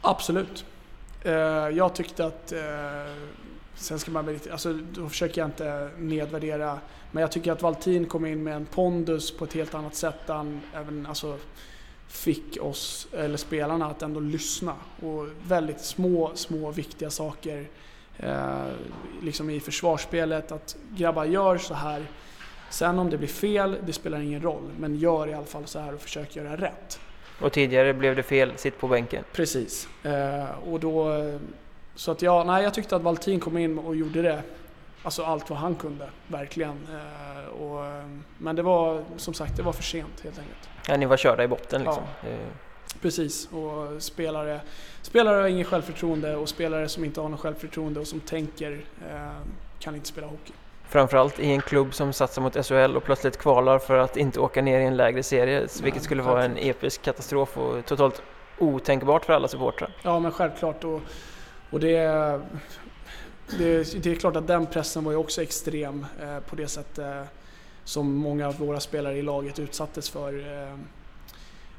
Absolut. 0.00 0.64
Eh, 1.24 1.32
jag 1.68 1.94
tyckte 1.94 2.26
att, 2.26 2.52
eh, 2.52 2.58
sen 3.74 3.98
ska 3.98 4.10
man 4.10 4.26
väl 4.26 4.38
alltså 4.52 4.72
då 4.72 5.08
försöker 5.08 5.40
jag 5.40 5.48
inte 5.48 5.90
nedvärdera, 5.98 6.78
men 7.12 7.20
jag 7.20 7.32
tycker 7.32 7.52
att 7.52 7.62
Valtin 7.62 8.06
kom 8.06 8.26
in 8.26 8.42
med 8.42 8.56
en 8.56 8.66
pondus 8.66 9.36
på 9.36 9.44
ett 9.44 9.52
helt 9.52 9.74
annat 9.74 9.94
sätt. 9.94 10.20
Han 10.26 10.60
även 10.74 11.06
alltså, 11.06 11.38
fick 12.08 12.62
oss, 12.62 13.08
eller 13.12 13.36
spelarna, 13.36 13.86
att 13.86 14.02
ändå 14.02 14.20
lyssna. 14.20 14.74
Och 15.02 15.28
väldigt 15.46 15.80
små, 15.80 16.32
små 16.34 16.70
viktiga 16.70 17.10
saker 17.10 17.68
eh, 18.16 18.66
liksom 19.22 19.50
i 19.50 19.60
försvarsspelet. 19.60 20.52
Att 20.52 20.76
grabbar 20.96 21.24
gör 21.24 21.58
så 21.58 21.74
här. 21.74 22.06
Sen 22.70 22.98
om 22.98 23.10
det 23.10 23.18
blir 23.18 23.28
fel, 23.28 23.76
det 23.86 23.92
spelar 23.92 24.20
ingen 24.20 24.42
roll. 24.42 24.70
Men 24.78 24.96
gör 24.96 25.28
i 25.28 25.34
alla 25.34 25.46
fall 25.46 25.66
så 25.66 25.78
här 25.78 25.94
och 25.94 26.00
försök 26.00 26.36
göra 26.36 26.56
rätt. 26.56 27.00
Och 27.40 27.52
tidigare 27.52 27.94
blev 27.94 28.16
det 28.16 28.22
fel, 28.22 28.52
sitt 28.56 28.78
på 28.78 28.88
bänken. 28.88 29.24
Precis. 29.32 29.88
Eh, 30.02 30.70
och 30.72 30.80
då, 30.80 31.24
så 31.94 32.10
att 32.10 32.22
jag, 32.22 32.46
nej, 32.46 32.62
jag 32.62 32.74
tyckte 32.74 32.96
att 32.96 33.02
Valtin 33.02 33.40
kom 33.40 33.58
in 33.58 33.78
och 33.78 33.96
gjorde 33.96 34.22
det, 34.22 34.42
alltså 35.02 35.22
allt 35.22 35.50
vad 35.50 35.58
han 35.58 35.74
kunde, 35.74 36.08
verkligen. 36.26 36.88
Eh, 36.92 37.62
och, 37.62 37.84
men 38.38 38.56
det 38.56 38.62
var, 38.62 39.04
som 39.16 39.34
sagt, 39.34 39.56
det 39.56 39.62
var 39.62 39.72
för 39.72 39.82
sent 39.82 40.20
helt 40.22 40.38
enkelt. 40.38 40.68
Ja, 40.88 40.96
ni 40.96 41.06
var 41.06 41.16
körda 41.16 41.44
i 41.44 41.48
botten 41.48 41.82
liksom. 41.82 42.02
Ja. 42.22 42.28
Precis, 43.00 43.48
och 43.52 44.02
spelare, 44.02 44.60
spelare 45.02 45.40
har 45.40 45.48
inget 45.48 45.66
självförtroende 45.66 46.36
och 46.36 46.48
spelare 46.48 46.88
som 46.88 47.04
inte 47.04 47.20
har 47.20 47.28
något 47.28 47.40
självförtroende 47.40 48.00
och 48.00 48.06
som 48.06 48.20
tänker 48.20 48.84
eh, 49.10 49.30
kan 49.78 49.94
inte 49.94 50.08
spela 50.08 50.26
hockey. 50.26 50.52
Framförallt 50.94 51.38
i 51.38 51.50
en 51.50 51.60
klubb 51.60 51.94
som 51.94 52.12
satsar 52.12 52.42
mot 52.42 52.66
SHL 52.66 52.96
och 52.96 53.04
plötsligt 53.04 53.38
kvalar 53.38 53.78
för 53.78 53.98
att 53.98 54.16
inte 54.16 54.40
åka 54.40 54.62
ner 54.62 54.80
i 54.80 54.84
en 54.84 54.96
lägre 54.96 55.22
serie, 55.22 55.66
vilket 55.82 56.02
skulle 56.02 56.22
vara 56.22 56.44
en 56.44 56.56
episk 56.56 57.02
katastrof 57.02 57.58
och 57.58 57.86
totalt 57.86 58.22
otänkbart 58.58 59.24
för 59.24 59.32
alla 59.32 59.48
supportrar. 59.48 59.96
Ja, 60.02 60.18
men 60.18 60.32
självklart. 60.32 60.84
Och, 60.84 61.00
och 61.70 61.80
det, 61.80 61.96
det, 63.58 64.02
det 64.02 64.10
är 64.10 64.14
klart 64.14 64.36
att 64.36 64.46
den 64.46 64.66
pressen 64.66 65.04
var 65.04 65.12
ju 65.12 65.18
också 65.18 65.42
extrem 65.42 66.06
eh, 66.22 66.38
på 66.40 66.56
det 66.56 66.68
sättet 66.68 66.98
eh, 66.98 67.22
som 67.84 68.14
många 68.14 68.48
av 68.48 68.58
våra 68.58 68.80
spelare 68.80 69.18
i 69.18 69.22
laget 69.22 69.58
utsattes 69.58 70.10
för. 70.10 70.62
Eh, 70.62 70.78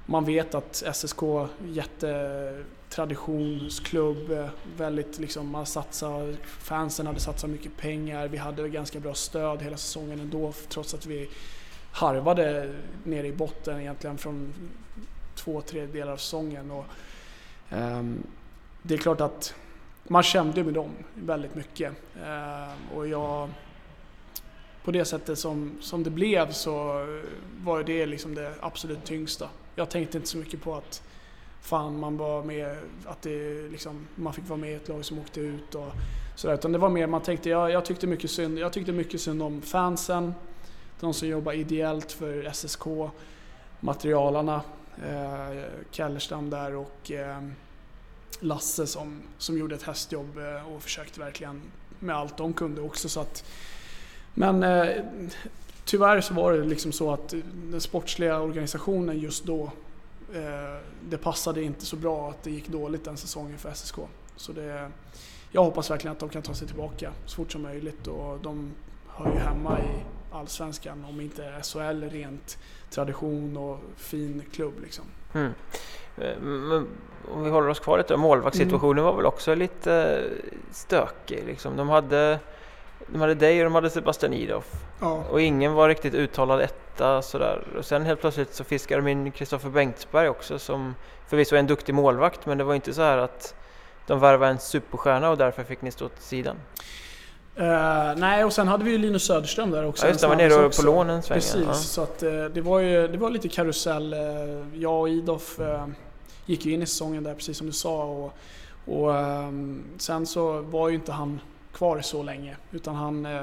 man 0.05 0.25
vet 0.25 0.55
att 0.55 0.83
SSK, 0.93 1.21
jättetraditionsklubb, 1.65 2.74
Traditionsklubb, 2.95 4.31
eh, 4.31 4.49
väldigt 4.77 5.19
liksom, 5.19 5.49
man 5.49 5.65
satsar, 5.65 6.35
fansen 6.43 7.07
hade 7.07 7.19
satsat 7.19 7.49
mycket 7.49 7.77
pengar, 7.77 8.27
vi 8.27 8.37
hade 8.37 8.69
ganska 8.69 8.99
bra 8.99 9.13
stöd 9.13 9.61
hela 9.61 9.77
säsongen 9.77 10.19
ändå 10.19 10.53
trots 10.69 10.93
att 10.93 11.05
vi 11.05 11.29
harvade 11.91 12.73
nere 13.03 13.27
i 13.27 13.31
botten 13.31 13.79
egentligen 13.79 14.17
från 14.17 14.53
två 15.35 15.61
tredjedelar 15.61 16.11
av 16.11 16.17
säsongen. 16.17 16.71
Och, 16.71 16.85
um, 17.71 18.23
det 18.81 18.93
är 18.93 18.97
klart 18.97 19.21
att 19.21 19.55
man 20.03 20.23
kände 20.23 20.63
med 20.63 20.73
dem 20.73 20.91
väldigt 21.13 21.55
mycket. 21.55 21.93
Um, 22.15 22.97
och 22.97 23.07
jag, 23.07 23.49
på 24.83 24.91
det 24.91 25.05
sättet 25.05 25.39
som, 25.39 25.77
som 25.81 26.03
det 26.03 26.09
blev 26.09 26.51
så 26.51 27.05
var 27.63 27.83
det 27.83 28.05
liksom 28.05 28.35
det 28.35 28.53
absolut 28.61 29.05
tyngsta. 29.05 29.49
Jag 29.75 29.89
tänkte 29.89 30.17
inte 30.17 30.29
så 30.29 30.37
mycket 30.37 30.61
på 30.61 30.75
att 30.75 31.01
fan 31.65 31.99
man 31.99 32.17
var 32.17 32.43
med, 32.43 32.77
att 33.05 33.21
det 33.21 33.69
liksom, 33.69 34.07
man 34.15 34.33
fick 34.33 34.47
vara 34.47 34.59
med 34.59 34.71
i 34.71 34.73
ett 34.73 34.87
lag 34.87 35.05
som 35.05 35.19
åkte 35.19 35.39
ut 35.39 35.75
och 35.75 35.91
sådär. 36.35 36.53
Utan 36.53 36.71
det 36.71 36.77
var 36.77 36.89
mer, 36.89 37.07
man 37.07 37.21
tänkte, 37.21 37.49
jag, 37.49 37.71
jag, 37.71 37.85
tyckte 37.85 38.07
mycket 38.07 38.31
synd, 38.31 38.59
jag 38.59 38.73
tyckte 38.73 38.91
mycket 38.91 39.21
synd 39.21 39.41
om 39.43 39.61
fansen, 39.61 40.33
de 40.99 41.13
som 41.13 41.27
jobbar 41.27 41.53
ideellt 41.53 42.11
för 42.11 42.51
SSK, 42.53 42.85
materialarna, 43.79 44.61
eh, 45.03 45.63
Kellerstam 45.91 46.49
där 46.49 46.75
och 46.75 47.11
eh, 47.11 47.43
Lasse 48.39 48.87
som, 48.87 49.21
som 49.37 49.57
gjorde 49.57 49.75
ett 49.75 49.83
hästjobb 49.83 50.37
eh, 50.37 50.73
och 50.73 50.83
försökte 50.83 51.19
verkligen 51.19 51.61
med 51.99 52.15
allt 52.15 52.37
de 52.37 52.53
kunde 52.53 52.81
också. 52.81 53.09
Så 53.09 53.19
att, 53.19 53.43
men 54.33 54.63
eh, 54.63 54.87
tyvärr 55.85 56.21
så 56.21 56.33
var 56.33 56.53
det 56.53 56.65
liksom 56.65 56.91
så 56.91 57.13
att 57.13 57.33
den 57.53 57.81
sportsliga 57.81 58.39
organisationen 58.39 59.19
just 59.19 59.45
då, 59.45 59.71
det 61.01 61.17
passade 61.17 61.63
inte 61.63 61.85
så 61.85 61.95
bra 61.95 62.29
att 62.29 62.43
det 62.43 62.51
gick 62.51 62.67
dåligt 62.67 63.05
den 63.05 63.17
säsongen 63.17 63.57
för 63.57 63.73
SSK. 63.73 63.95
Så 64.35 64.51
det, 64.51 64.91
jag 65.51 65.63
hoppas 65.63 65.91
verkligen 65.91 66.11
att 66.11 66.19
de 66.19 66.29
kan 66.29 66.41
ta 66.41 66.53
sig 66.53 66.67
tillbaka 66.67 67.11
så 67.25 67.35
fort 67.35 67.51
som 67.51 67.61
möjligt 67.61 68.07
och 68.07 68.39
de 68.39 68.71
hör 69.07 69.31
ju 69.31 69.39
hemma 69.39 69.79
i 69.79 70.03
allsvenskan 70.31 71.05
om 71.05 71.21
inte 71.21 71.61
SHL 71.63 72.03
rent 72.03 72.57
tradition 72.89 73.57
och 73.57 73.79
fin 73.97 74.43
klubb 74.53 74.73
liksom. 74.81 75.05
Mm. 75.33 75.51
Men 76.41 76.87
om 77.31 77.43
vi 77.43 77.49
håller 77.49 77.67
oss 77.67 77.79
kvar 77.79 77.97
lite, 77.97 78.17
målvaktssituationen 78.17 78.97
mm. 78.97 79.05
var 79.05 79.15
väl 79.15 79.25
också 79.25 79.55
lite 79.55 80.23
stökig 80.71 81.43
liksom. 81.45 81.77
De 81.77 81.89
hade 81.89 82.39
de 83.07 83.21
hade 83.21 83.35
dig 83.35 83.59
och 83.59 83.63
de 83.63 83.75
hade 83.75 83.89
Sebastian 83.89 84.33
Idoff. 84.33 84.71
Ja. 84.99 85.23
Och 85.31 85.41
ingen 85.41 85.73
var 85.73 85.89
riktigt 85.89 86.13
uttalad 86.13 86.61
etta 86.95 87.21
sådär. 87.21 87.63
Och 87.77 87.85
sen 87.85 88.05
helt 88.05 88.21
plötsligt 88.21 88.53
så 88.53 88.63
fiskade 88.63 89.01
de 89.01 89.07
in 89.07 89.31
Kristoffer 89.31 89.69
Bengtsberg 89.69 90.29
också 90.29 90.59
som 90.59 90.95
förvisso 91.27 91.55
är 91.55 91.59
en 91.59 91.67
duktig 91.67 91.95
målvakt 91.95 92.45
men 92.45 92.57
det 92.57 92.63
var 92.63 92.75
inte 92.75 92.93
så 92.93 93.01
här 93.01 93.17
att 93.17 93.55
de 94.07 94.19
värvade 94.19 94.51
en 94.51 94.59
superstjärna 94.59 95.29
och 95.29 95.37
därför 95.37 95.63
fick 95.63 95.81
ni 95.81 95.91
stå 95.91 96.09
till 96.09 96.23
sidan. 96.23 96.55
Uh, 97.59 97.65
nej, 98.17 98.43
och 98.43 98.53
sen 98.53 98.67
hade 98.67 98.83
vi 98.83 98.91
ju 98.91 98.97
Linus 98.97 99.25
Söderström 99.25 99.71
där 99.71 99.85
också. 99.85 100.05
Ja, 100.05 100.09
just 100.09 100.21
det, 100.21 100.27
var 100.27 100.35
nere 100.35 100.69
på 100.69 100.81
lån 100.81 101.09
en 101.09 101.23
sväng. 101.23 101.35
Precis, 101.35 101.65
ja. 101.67 101.73
så 101.73 102.01
att, 102.01 102.23
uh, 102.23 102.45
det, 102.45 102.61
var 102.61 102.79
ju, 102.79 103.07
det 103.07 103.17
var 103.17 103.29
lite 103.29 103.47
karusell. 103.47 104.13
Uh, 104.13 104.81
jag 104.81 104.99
och 104.99 105.09
Idoff 105.09 105.59
gick 106.45 106.65
ju 106.65 106.73
in 106.73 106.81
i 106.81 106.85
säsongen 106.85 107.23
där, 107.23 107.35
precis 107.35 107.57
som 107.57 107.67
du 107.67 107.73
sa. 107.73 108.03
Och, 108.03 108.33
och 108.85 109.09
um, 109.09 109.83
sen 109.97 110.25
så 110.25 110.61
var 110.61 110.89
ju 110.89 110.95
inte 110.95 111.11
han 111.11 111.39
kvar 111.75 112.01
så 112.01 112.23
länge. 112.23 112.57
Utan 112.71 112.95
han... 112.95 113.25
Eh, 113.25 113.41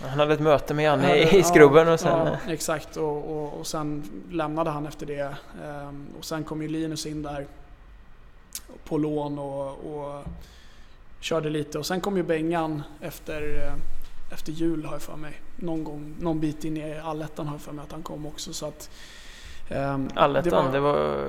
han 0.00 0.18
hade 0.18 0.34
ett 0.34 0.40
möte 0.40 0.74
med 0.74 0.84
Janne 0.84 1.16
i, 1.16 1.38
i 1.38 1.42
skrubben 1.42 1.88
och 1.88 2.00
sen... 2.00 2.26
Ja, 2.26 2.52
exakt 2.52 2.96
och, 2.96 3.30
och, 3.30 3.58
och 3.58 3.66
sen 3.66 4.02
lämnade 4.30 4.70
han 4.70 4.86
efter 4.86 5.06
det. 5.06 5.36
Ehm, 5.64 6.06
och 6.18 6.24
sen 6.24 6.44
kom 6.44 6.62
ju 6.62 6.68
Linus 6.68 7.06
in 7.06 7.22
där 7.22 7.46
på 8.84 8.98
lån 8.98 9.38
och, 9.38 9.68
och 9.68 10.24
körde 11.20 11.50
lite. 11.50 11.78
Och 11.78 11.86
sen 11.86 12.00
kom 12.00 12.16
ju 12.16 12.22
Bengan 12.22 12.82
efter, 13.00 13.66
eh, 13.66 13.74
efter 14.32 14.52
jul 14.52 14.84
har 14.84 14.92
jag 14.92 15.02
för 15.02 15.16
mig. 15.16 15.40
Någon 15.56 15.84
gång, 15.84 16.14
någon 16.20 16.40
bit 16.40 16.64
in 16.64 16.76
i 16.76 16.98
allettan 16.98 17.46
har 17.46 17.54
jag 17.54 17.62
för 17.62 17.72
mig 17.72 17.82
att 17.82 17.92
han 17.92 18.02
kom 18.02 18.26
också. 18.26 18.52
Så 18.52 18.66
att, 18.66 18.90
Um, 19.70 20.10
allettan, 20.14 20.72
det 20.72 20.80
var, 20.80 21.26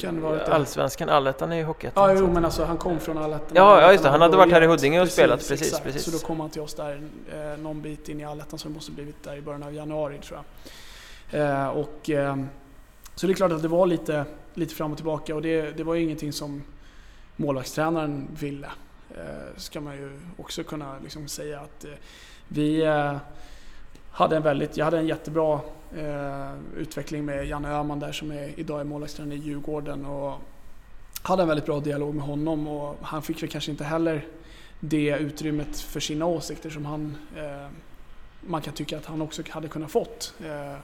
det 0.00 0.20
var 0.20 0.38
allsvenskan, 0.38 1.08
allettan 1.08 1.52
är 1.52 1.56
ju 1.56 1.64
hockeyettan. 1.64 2.10
Ja, 2.10 2.16
jo, 2.20 2.32
men 2.32 2.44
alltså 2.44 2.64
han 2.64 2.76
kom 2.76 3.00
från 3.00 3.18
allettan. 3.18 3.48
Ja, 3.52 3.80
ja 3.80 3.92
just 3.92 4.04
det, 4.04 4.10
han 4.10 4.20
hade 4.20 4.36
varit 4.36 4.52
här 4.52 4.62
i 4.62 4.66
Huddinge 4.66 5.00
och 5.00 5.04
precis, 5.04 5.14
spelat, 5.14 5.38
precis, 5.38 5.62
exakt. 5.62 5.84
precis. 5.84 6.04
Så 6.04 6.10
då 6.10 6.18
kom 6.18 6.40
han 6.40 6.50
till 6.50 6.62
oss 6.62 6.74
där 6.74 7.02
eh, 7.32 7.58
någon 7.62 7.82
bit 7.82 8.08
in 8.08 8.20
i 8.20 8.24
allettan, 8.24 8.58
så 8.58 8.68
det 8.68 8.74
måste 8.74 8.92
blivit 8.92 9.24
där 9.24 9.36
i 9.36 9.40
början 9.40 9.62
av 9.62 9.74
januari 9.74 10.18
tror 10.18 10.40
jag. 11.30 11.40
Eh, 11.40 11.68
och, 11.68 12.10
eh, 12.10 12.36
så 13.14 13.26
det 13.26 13.32
är 13.32 13.34
klart 13.34 13.52
att 13.52 13.62
det 13.62 13.68
var 13.68 13.86
lite, 13.86 14.24
lite 14.54 14.74
fram 14.74 14.90
och 14.90 14.96
tillbaka 14.96 15.34
och 15.34 15.42
det, 15.42 15.76
det 15.76 15.84
var 15.84 15.94
ju 15.94 16.02
ingenting 16.02 16.32
som 16.32 16.62
målvaktstränaren 17.36 18.28
ville. 18.40 18.68
Eh, 19.10 19.56
ska 19.56 19.80
man 19.80 19.96
ju 19.96 20.20
också 20.36 20.64
kunna 20.64 20.98
liksom 21.02 21.28
säga 21.28 21.60
att 21.60 21.84
eh, 21.84 21.90
vi 22.48 22.82
eh, 22.82 23.16
hade 24.10 24.36
en 24.36 24.42
väldigt, 24.42 24.76
jag 24.76 24.84
hade 24.84 24.98
en 24.98 25.06
jättebra 25.06 25.60
Eh, 25.96 26.52
utveckling 26.76 27.24
med 27.24 27.46
Janne 27.46 27.68
Öhman 27.68 28.00
där 28.00 28.12
som 28.12 28.30
är, 28.30 28.60
idag 28.60 28.80
är 28.80 28.84
målvaktstränare 28.84 29.38
i 29.38 29.40
Djurgården 29.40 30.04
och 30.04 30.38
hade 31.22 31.42
en 31.42 31.48
väldigt 31.48 31.66
bra 31.66 31.80
dialog 31.80 32.14
med 32.14 32.24
honom 32.24 32.68
och 32.68 32.96
han 33.02 33.22
fick 33.22 33.42
väl 33.42 33.50
kanske 33.50 33.70
inte 33.70 33.84
heller 33.84 34.26
det 34.80 35.18
utrymmet 35.18 35.78
för 35.78 36.00
sina 36.00 36.26
åsikter 36.26 36.70
som 36.70 36.84
han 36.84 37.16
eh, 37.36 37.68
man 38.46 38.62
kan 38.62 38.74
tycka 38.74 38.96
att 38.96 39.06
han 39.06 39.22
också 39.22 39.42
hade 39.48 39.68
kunnat 39.68 39.90
fått. 39.90 40.34
Eh, 40.44 40.78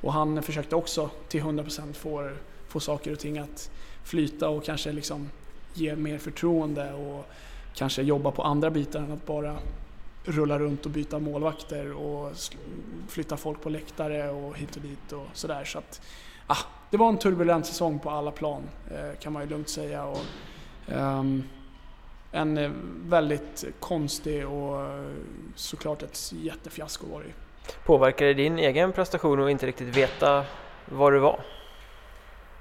och 0.00 0.12
han 0.12 0.42
försökte 0.42 0.76
också 0.76 1.10
till 1.28 1.42
100% 1.42 1.92
få, 1.92 2.30
få 2.68 2.80
saker 2.80 3.12
och 3.12 3.18
ting 3.18 3.38
att 3.38 3.70
flyta 4.04 4.48
och 4.48 4.64
kanske 4.64 4.92
liksom 4.92 5.30
ge 5.74 5.96
mer 5.96 6.18
förtroende 6.18 6.92
och 6.92 7.26
kanske 7.74 8.02
jobba 8.02 8.30
på 8.30 8.42
andra 8.42 8.70
bitar 8.70 9.00
än 9.00 9.12
att 9.12 9.26
bara 9.26 9.56
rulla 10.28 10.58
runt 10.58 10.86
och 10.86 10.90
byta 10.90 11.18
målvakter 11.18 11.92
och 11.92 12.32
flytta 13.08 13.36
folk 13.36 13.62
på 13.62 13.70
läktare 13.70 14.30
och 14.30 14.56
hit 14.56 14.76
och 14.76 14.82
dit 14.82 15.12
och 15.12 15.26
sådär. 15.32 15.64
Så 15.64 15.78
att, 15.78 16.00
ah, 16.46 16.64
det 16.90 16.96
var 16.96 17.08
en 17.08 17.18
turbulent 17.18 17.66
säsong 17.66 17.98
på 17.98 18.10
alla 18.10 18.30
plan 18.30 18.62
eh, 18.90 19.18
kan 19.20 19.32
man 19.32 19.42
ju 19.42 19.48
lugnt 19.48 19.68
säga. 19.68 20.04
Och, 20.04 20.20
um, 20.86 21.42
en 22.32 22.58
eh, 22.58 22.70
väldigt 23.04 23.64
konstig 23.80 24.48
och 24.48 24.82
eh, 24.82 25.04
såklart 25.54 26.02
ett 26.02 26.32
jättefiasko 26.32 27.06
var 27.06 27.20
det 27.20 27.26
ju. 27.26 27.32
Påverkade 27.84 28.34
det 28.34 28.42
din 28.42 28.58
egen 28.58 28.92
prestation 28.92 29.44
att 29.44 29.50
inte 29.50 29.66
riktigt 29.66 29.96
veta 29.96 30.44
var 30.84 31.12
du 31.12 31.18
var? 31.18 31.40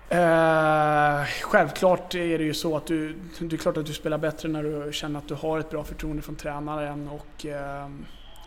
Eh, 0.10 1.26
självklart 1.42 2.16
är 2.16 2.38
det 2.38 2.44
ju 2.44 2.54
så 2.54 2.78
att 2.78 2.86
du, 2.86 3.16
det 3.40 3.56
är 3.56 3.58
klart 3.58 3.78
att 3.78 3.86
du 3.86 3.94
spelar 3.94 4.18
bättre 4.18 4.50
när 4.50 4.64
du 4.64 4.94
känner 4.94 5.20
att 5.20 5.28
du 5.28 5.34
har 5.34 5.60
ett 5.60 5.70
bra 5.70 5.84
förtroende 5.84 6.22
från 6.22 6.36
tränaren 6.36 7.10
och 7.10 7.46
eh, 7.46 7.90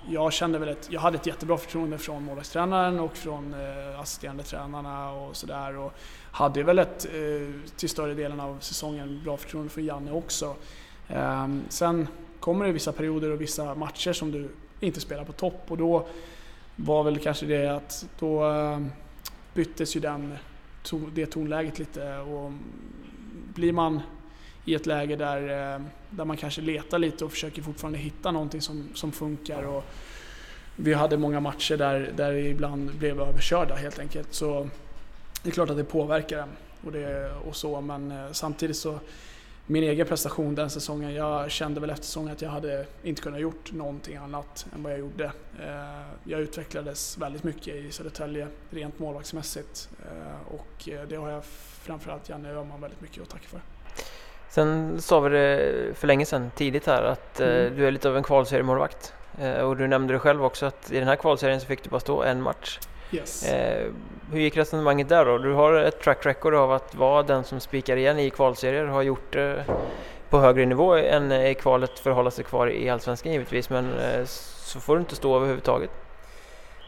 jag 0.09 0.32
kände 0.32 0.59
väl 0.59 0.69
att 0.69 0.89
jag 0.91 1.01
hade 1.01 1.16
ett 1.16 1.27
jättebra 1.27 1.59
förtroende 1.59 1.99
från 1.99 2.24
målvaktstränaren 2.24 3.01
och 3.01 3.16
från 3.16 3.55
eh, 3.55 4.01
assisterande 4.01 4.43
tränarna 4.43 5.12
och 5.12 5.37
sådär 5.37 5.77
och 5.77 5.93
hade 6.32 6.62
väl 6.62 6.78
ett, 6.78 7.05
eh, 7.05 7.70
till 7.77 7.89
större 7.89 8.15
delen 8.15 8.41
av 8.41 8.59
säsongen, 8.61 9.20
bra 9.24 9.37
förtroende 9.37 9.70
från 9.70 9.85
Janne 9.85 10.12
också. 10.12 10.55
Eh, 11.09 11.49
sen 11.69 12.09
kommer 12.41 12.66
det 12.66 12.73
vissa 12.73 12.93
perioder 12.93 13.31
och 13.31 13.41
vissa 13.41 13.74
matcher 13.74 14.12
som 14.12 14.31
du 14.32 14.49
inte 14.81 15.01
spelar 15.01 15.24
på 15.24 15.32
topp 15.32 15.65
och 15.69 15.78
då 15.78 16.07
var 16.77 17.05
väl 17.05 17.19
kanske 17.19 17.47
det 17.47 17.66
att 17.66 18.07
då 18.19 18.51
eh, 18.51 18.78
byttes 19.55 19.97
ju 19.97 20.01
den 20.01 20.39
det 21.15 21.27
tonläget 21.27 21.78
lite. 21.78 22.19
Och 22.19 22.52
blir 23.55 23.73
man 23.73 24.01
i 24.65 24.74
ett 24.74 24.86
läge 24.86 25.16
där, 25.16 25.43
eh, 25.43 25.81
där 26.11 26.24
man 26.24 26.36
kanske 26.36 26.61
letar 26.61 26.98
lite 26.98 27.24
och 27.24 27.32
försöker 27.32 27.62
fortfarande 27.62 27.98
hitta 27.98 28.31
någonting 28.31 28.61
som, 28.61 28.89
som 28.94 29.12
funkar. 29.12 29.62
Och 29.62 29.85
vi 30.77 30.94
hade 30.94 31.16
många 31.16 31.40
matcher 31.40 31.77
där, 31.77 32.12
där 32.16 32.32
vi 32.32 32.48
ibland 32.48 32.94
blev 32.94 33.20
överkörda 33.20 33.74
helt 33.74 33.98
enkelt. 33.98 34.35
Så 34.35 34.69
det 35.43 35.48
är 35.48 35.52
klart 35.52 35.70
att 35.70 35.77
det 35.77 35.85
påverkar 35.85 36.39
en 36.39 36.48
och, 36.85 36.93
det, 36.93 37.32
och 37.48 37.57
så 37.57 37.81
men 37.81 38.11
eh, 38.11 38.32
samtidigt 38.32 38.77
så 38.77 38.98
min 39.71 39.85
egen 39.85 40.07
prestation 40.07 40.55
den 40.55 40.71
säsongen, 40.71 41.15
jag 41.15 41.51
kände 41.51 41.81
väl 41.81 41.91
efter 41.91 42.05
säsongen 42.05 42.33
att 42.33 42.43
jag 42.43 42.51
hade 42.51 42.87
inte 43.03 43.23
kunnat 43.23 43.41
gjort 43.41 43.73
någonting 43.73 44.17
annat 44.17 44.67
än 44.75 44.83
vad 44.83 44.93
jag 44.93 44.99
gjorde. 44.99 45.25
Eh, 45.61 45.71
jag 46.25 46.41
utvecklades 46.41 47.19
väldigt 47.19 47.45
mycket 47.45 47.75
i 47.75 47.91
Södertälje 47.91 48.49
rent 48.71 48.99
målvaktsmässigt 48.99 49.89
eh, 50.03 50.55
och 50.55 50.89
eh, 50.89 51.09
det 51.09 51.17
har 51.17 51.31
jag 51.31 51.45
framförallt 51.83 52.29
Janne 52.29 52.51
Öhman 52.51 52.81
väldigt 52.81 53.01
mycket 53.01 53.23
att 53.23 53.29
tacka 53.29 53.49
för. 53.49 53.61
Sen 54.49 55.01
sa 55.03 55.21
vi 55.21 55.31
det 55.31 55.95
för 55.95 56.07
länge 56.07 56.27
sedan, 56.27 56.51
tidigt 56.57 56.87
här, 56.87 57.03
att 57.03 57.41
mm. 57.41 57.77
du 57.77 57.87
är 57.87 57.91
lite 57.91 58.09
av 58.09 58.17
en 58.17 58.23
kvalseriemålvakt. 58.23 59.15
Och 59.63 59.77
du 59.77 59.89
nämnde 59.89 60.13
det 60.13 60.19
själv 60.19 60.45
också 60.45 60.67
att 60.67 60.93
i 60.93 60.99
den 60.99 61.09
här 61.09 61.17
kvalserien 61.17 61.61
så 61.61 61.67
fick 61.67 61.83
du 61.83 61.91
bara 61.91 62.01
stå 62.01 62.23
en 62.23 62.43
match. 62.43 62.79
Yes. 63.12 63.43
Eh, 63.49 63.93
hur 64.32 64.41
gick 64.41 64.57
resonemanget 64.57 65.09
där 65.09 65.24
då? 65.24 65.39
Du 65.39 65.53
har 65.53 65.74
ett 65.74 66.01
track 66.01 66.27
record 66.27 66.55
av 66.55 66.73
att 66.73 66.95
vara 66.95 67.23
den 67.23 67.45
som 67.45 67.61
spikar 67.61 67.97
igen 67.97 68.19
i 68.19 68.31
kvalserier, 68.31 68.85
har 68.85 69.03
gjort 69.03 69.32
det 69.32 69.65
på 70.31 70.41
högre 70.41 70.66
nivå 70.66 70.95
än 70.95 71.32
i 71.32 71.55
kvalet 71.55 71.99
för 71.99 72.11
att 72.11 72.16
hålla 72.16 72.31
sig 72.31 72.45
kvar 72.45 72.70
i 72.70 72.89
Allsvenskan 72.89 73.32
givetvis, 73.32 73.70
men 73.70 73.93
eh, 73.99 74.24
så 74.24 74.81
får 74.81 74.95
du 74.95 75.01
inte 75.01 75.16
stå 75.16 75.37
överhuvudtaget. 75.37 75.91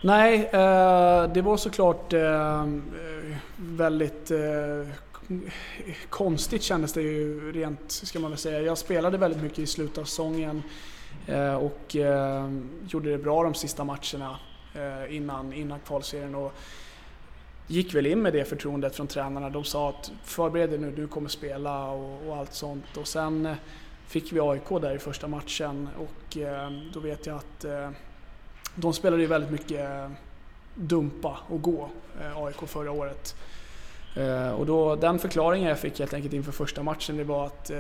Nej, 0.02 0.34
eh, 0.52 1.32
det 1.32 1.42
var 1.42 1.56
såklart 1.56 2.12
eh, 2.12 2.66
väldigt 3.56 4.30
eh, 4.30 4.88
konstigt 6.08 6.62
kändes 6.62 6.92
det 6.92 7.02
ju 7.02 7.52
rent, 7.52 7.92
ska 7.92 8.18
man 8.18 8.30
väl 8.30 8.38
säga. 8.38 8.60
Jag 8.60 8.78
spelade 8.78 9.18
väldigt 9.18 9.42
mycket 9.42 9.58
i 9.58 9.66
slutet 9.66 9.98
av 9.98 10.04
säsongen 10.04 10.62
eh, 11.26 11.54
och 11.54 11.96
eh, 11.96 12.50
gjorde 12.88 13.10
det 13.10 13.18
bra 13.18 13.42
de 13.42 13.54
sista 13.54 13.84
matcherna 13.84 14.30
eh, 14.30 14.51
Eh, 14.74 15.16
innan, 15.16 15.52
innan 15.52 15.80
kvalserien. 15.80 16.34
Och 16.34 16.52
gick 17.66 17.94
väl 17.94 18.06
in 18.06 18.22
med 18.22 18.32
det 18.32 18.44
förtroendet 18.44 18.96
från 18.96 19.06
tränarna. 19.06 19.50
De 19.50 19.64
sa 19.64 19.88
att 19.88 20.12
förbered 20.24 20.70
dig 20.70 20.78
nu, 20.78 20.90
du 20.90 21.08
kommer 21.08 21.28
spela 21.28 21.90
och, 21.90 22.28
och 22.28 22.36
allt 22.36 22.54
sånt. 22.54 22.96
Och 22.96 23.08
sen 23.08 23.46
eh, 23.46 23.54
fick 24.06 24.32
vi 24.32 24.40
AIK 24.40 24.68
där 24.68 24.94
i 24.94 24.98
första 24.98 25.28
matchen 25.28 25.88
och 25.98 26.36
eh, 26.36 26.70
då 26.92 27.00
vet 27.00 27.26
jag 27.26 27.36
att 27.36 27.64
de 28.74 28.92
spelade 28.92 29.22
ju 29.22 29.28
väldigt 29.28 29.50
mycket 29.50 30.10
dumpa 30.74 31.38
och 31.48 31.62
gå, 31.62 31.90
AIK 32.34 32.68
förra 32.68 32.90
året. 32.90 33.36
Och 34.56 34.66
då, 34.66 34.96
den 34.96 35.18
förklaringen 35.18 35.68
jag 35.68 35.78
fick 35.78 35.98
helt 35.98 36.14
enkelt 36.14 36.34
inför 36.34 36.52
första 36.52 36.82
matchen 36.82 37.16
det 37.16 37.24
var 37.24 37.46
att 37.46 37.70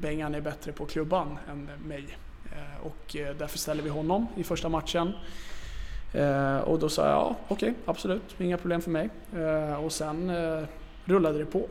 Bengan 0.00 0.34
är 0.34 0.40
bättre 0.40 0.72
på 0.72 0.86
klubban 0.86 1.38
än 1.50 1.70
mig. 1.86 2.18
Och 2.82 3.16
därför 3.38 3.58
ställer 3.58 3.82
vi 3.82 3.88
honom 3.88 4.26
i 4.36 4.44
första 4.44 4.68
matchen. 4.68 5.12
Eh, 6.12 6.58
och 6.58 6.78
då 6.78 6.88
sa 6.88 7.02
jag 7.02 7.12
ja, 7.12 7.36
okej, 7.48 7.70
okay, 7.70 7.82
absolut, 7.86 8.40
inga 8.40 8.58
problem 8.58 8.80
för 8.80 8.90
mig. 8.90 9.10
Eh, 9.36 9.84
och 9.84 9.92
sen 9.92 10.30
eh, 10.30 10.64
rullade 11.04 11.38
det 11.38 11.46
på 11.46 11.66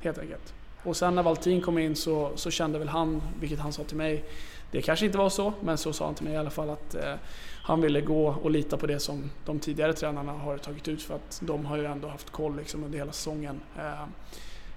helt 0.00 0.18
enkelt. 0.18 0.54
Och 0.82 0.96
sen 0.96 1.14
när 1.14 1.22
Valtin 1.22 1.62
kom 1.62 1.78
in 1.78 1.96
så, 1.96 2.32
så 2.34 2.50
kände 2.50 2.78
väl 2.78 2.88
han, 2.88 3.22
vilket 3.40 3.58
han 3.58 3.72
sa 3.72 3.84
till 3.84 3.96
mig, 3.96 4.24
det 4.70 4.82
kanske 4.82 5.06
inte 5.06 5.18
var 5.18 5.28
så, 5.28 5.52
men 5.60 5.78
så 5.78 5.92
sa 5.92 6.04
han 6.04 6.14
till 6.14 6.24
mig 6.24 6.34
i 6.34 6.36
alla 6.36 6.50
fall 6.50 6.70
att 6.70 6.94
eh, 6.94 7.14
han 7.62 7.80
ville 7.80 8.00
gå 8.00 8.26
och 8.42 8.50
lita 8.50 8.76
på 8.76 8.86
det 8.86 9.00
som 9.00 9.30
de 9.46 9.58
tidigare 9.58 9.92
tränarna 9.92 10.32
har 10.32 10.58
tagit 10.58 10.88
ut 10.88 11.02
för 11.02 11.14
att 11.14 11.40
de 11.42 11.66
har 11.66 11.76
ju 11.76 11.84
ändå 11.84 12.08
haft 12.08 12.30
koll 12.30 12.56
liksom 12.56 12.84
under 12.84 12.98
hela 12.98 13.12
säsongen. 13.12 13.60
Eh, 13.78 14.06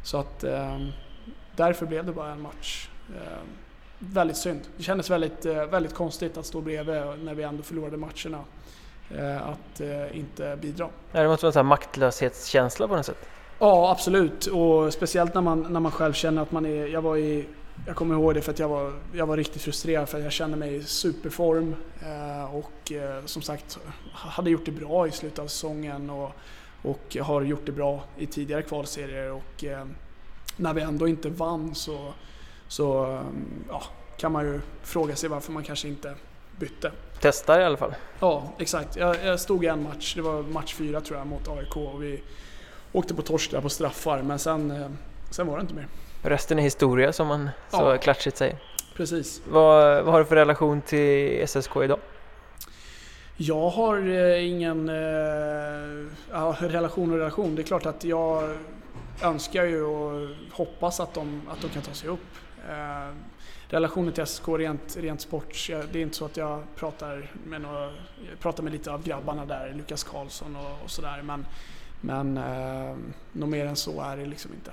så 0.03 0.18
att 0.18 0.44
eh, 0.44 0.77
därför 1.56 1.85
blev 1.85 2.06
det 2.06 2.11
bara 2.11 2.31
en 2.31 2.41
match. 2.41 2.89
Eh, 3.15 3.39
väldigt 3.99 4.38
synd. 4.38 4.61
Det 4.77 4.84
kändes 4.84 5.10
väldigt, 5.10 5.45
eh, 5.45 5.65
väldigt 5.65 5.94
konstigt 5.94 6.38
att 6.38 6.45
stå 6.45 6.61
bredvid 6.61 6.95
när 7.23 7.34
vi 7.34 7.44
ändå 7.44 7.64
förlorade 7.64 7.98
matcherna. 7.98 8.44
Eh, 9.15 9.49
att 9.49 9.81
inte 10.11 10.57
bidra. 10.61 10.89
Ja, 11.11 11.21
det 11.21 11.27
måste 11.27 11.45
vara 11.45 11.59
en 11.59 11.65
maktlöshetskänsla 11.65 12.88
på 12.88 12.95
något 12.95 13.05
sätt? 13.05 13.29
Ja, 13.59 13.91
absolut. 13.91 14.45
Och 14.45 14.93
speciellt 14.93 15.34
när 15.34 15.41
man, 15.41 15.61
när 15.69 15.79
man 15.79 15.91
själv 15.91 16.13
känner 16.13 16.41
att 16.41 16.51
man 16.51 16.65
är... 16.65 16.88
Jag 16.88 17.01
var 17.01 17.17
i 17.17 17.45
jag 17.85 17.95
kommer 17.95 18.15
ihåg 18.15 18.34
det 18.34 18.41
för 18.41 18.51
att 18.51 18.59
jag 18.59 18.69
var, 18.69 18.93
jag 19.13 19.25
var 19.25 19.38
riktigt 19.38 19.61
frustrerad 19.61 20.09
för 20.09 20.17
att 20.17 20.23
jag 20.23 20.34
kände 20.34 20.57
mig 20.57 20.75
i 20.75 20.84
superform 20.84 21.75
eh, 22.01 22.55
och 22.55 22.91
eh, 22.91 23.25
som 23.25 23.41
sagt 23.41 23.79
hade 24.11 24.49
gjort 24.49 24.65
det 24.65 24.71
bra 24.71 25.07
i 25.07 25.11
slutet 25.11 25.39
av 25.39 25.47
säsongen 25.47 26.09
och, 26.09 26.31
och 26.81 27.17
har 27.21 27.41
gjort 27.41 27.65
det 27.65 27.71
bra 27.71 28.03
i 28.17 28.25
tidigare 28.25 28.61
kvalserier 28.61 29.31
och 29.31 29.63
eh, 29.63 29.85
när 30.57 30.73
vi 30.73 30.81
ändå 30.81 31.07
inte 31.07 31.29
vann 31.29 31.75
så, 31.75 32.13
så 32.67 33.19
ja, 33.69 33.84
kan 34.17 34.31
man 34.31 34.45
ju 34.45 34.61
fråga 34.84 35.15
sig 35.15 35.29
varför 35.29 35.51
man 35.51 35.63
kanske 35.63 35.88
inte 35.88 36.15
bytte. 36.59 36.91
Testar 37.21 37.59
i 37.59 37.63
alla 37.63 37.77
fall. 37.77 37.95
Ja, 38.19 38.53
exakt. 38.57 38.95
Jag, 38.95 39.15
jag 39.25 39.39
stod 39.39 39.63
i 39.63 39.67
en 39.67 39.84
match, 39.84 40.15
det 40.15 40.21
var 40.21 40.43
match 40.43 40.73
fyra 40.73 41.01
tror 41.01 41.17
jag, 41.17 41.27
mot 41.27 41.47
AIK 41.47 41.77
och 41.77 42.03
vi 42.03 42.23
åkte 42.91 43.13
på 43.13 43.21
torsk 43.21 43.51
där 43.51 43.61
på 43.61 43.69
straffar 43.69 44.21
men 44.21 44.39
sen, 44.39 44.97
sen 45.29 45.47
var 45.47 45.57
det 45.57 45.61
inte 45.61 45.73
mer. 45.73 45.88
Resten 46.21 46.59
är 46.59 46.63
historia 46.63 47.13
som 47.13 47.27
man 47.27 47.49
så 47.69 47.77
ja. 47.77 47.97
klatschigt 47.97 48.38
säger. 48.38 48.57
Precis. 48.95 49.41
Vad, 49.49 50.03
vad 50.03 50.13
har 50.13 50.19
du 50.19 50.25
för 50.25 50.35
relation 50.35 50.81
till 50.81 51.47
SSK 51.47 51.75
idag? 51.84 51.99
Jag 53.38 53.69
har 53.69 53.97
eh, 53.97 54.47
ingen 54.47 54.89
eh, 54.89 56.53
relation 56.59 57.11
och 57.11 57.17
relation. 57.17 57.55
Det 57.55 57.61
är 57.61 57.63
klart 57.63 57.85
att 57.85 58.03
jag 58.03 58.57
önskar 59.21 59.63
ju 59.63 59.84
och 59.84 60.29
hoppas 60.51 60.99
att 60.99 61.13
de, 61.13 61.41
att 61.49 61.61
de 61.61 61.69
kan 61.69 61.81
ta 61.81 61.93
sig 61.93 62.09
upp. 62.09 62.19
Eh, 62.69 63.15
relationen 63.69 64.14
till 64.14 64.26
SSK 64.26 64.48
rent, 64.48 64.98
rent 64.98 65.22
sport, 65.22 65.68
det 65.68 65.99
är 65.99 66.03
inte 66.03 66.15
så 66.18 66.26
att 66.26 66.38
jag 66.38 66.64
pratar 66.76 67.31
med, 67.45 67.61
några, 67.61 67.91
pratar 68.39 68.64
med 68.64 68.72
lite 68.72 68.91
av 68.91 69.03
grabbarna 69.03 69.45
där, 69.45 69.73
Lukas 69.73 70.03
Karlsson 70.03 70.56
och, 70.56 70.84
och 70.84 70.91
sådär. 70.91 71.22
Men, 71.23 71.45
men 72.02 72.38
eh, 72.38 72.95
något 73.31 73.49
mer 73.49 73.65
än 73.65 73.76
så 73.76 74.02
är 74.02 74.18
det 74.18 74.26
liksom 74.26 74.53
inte. 74.53 74.72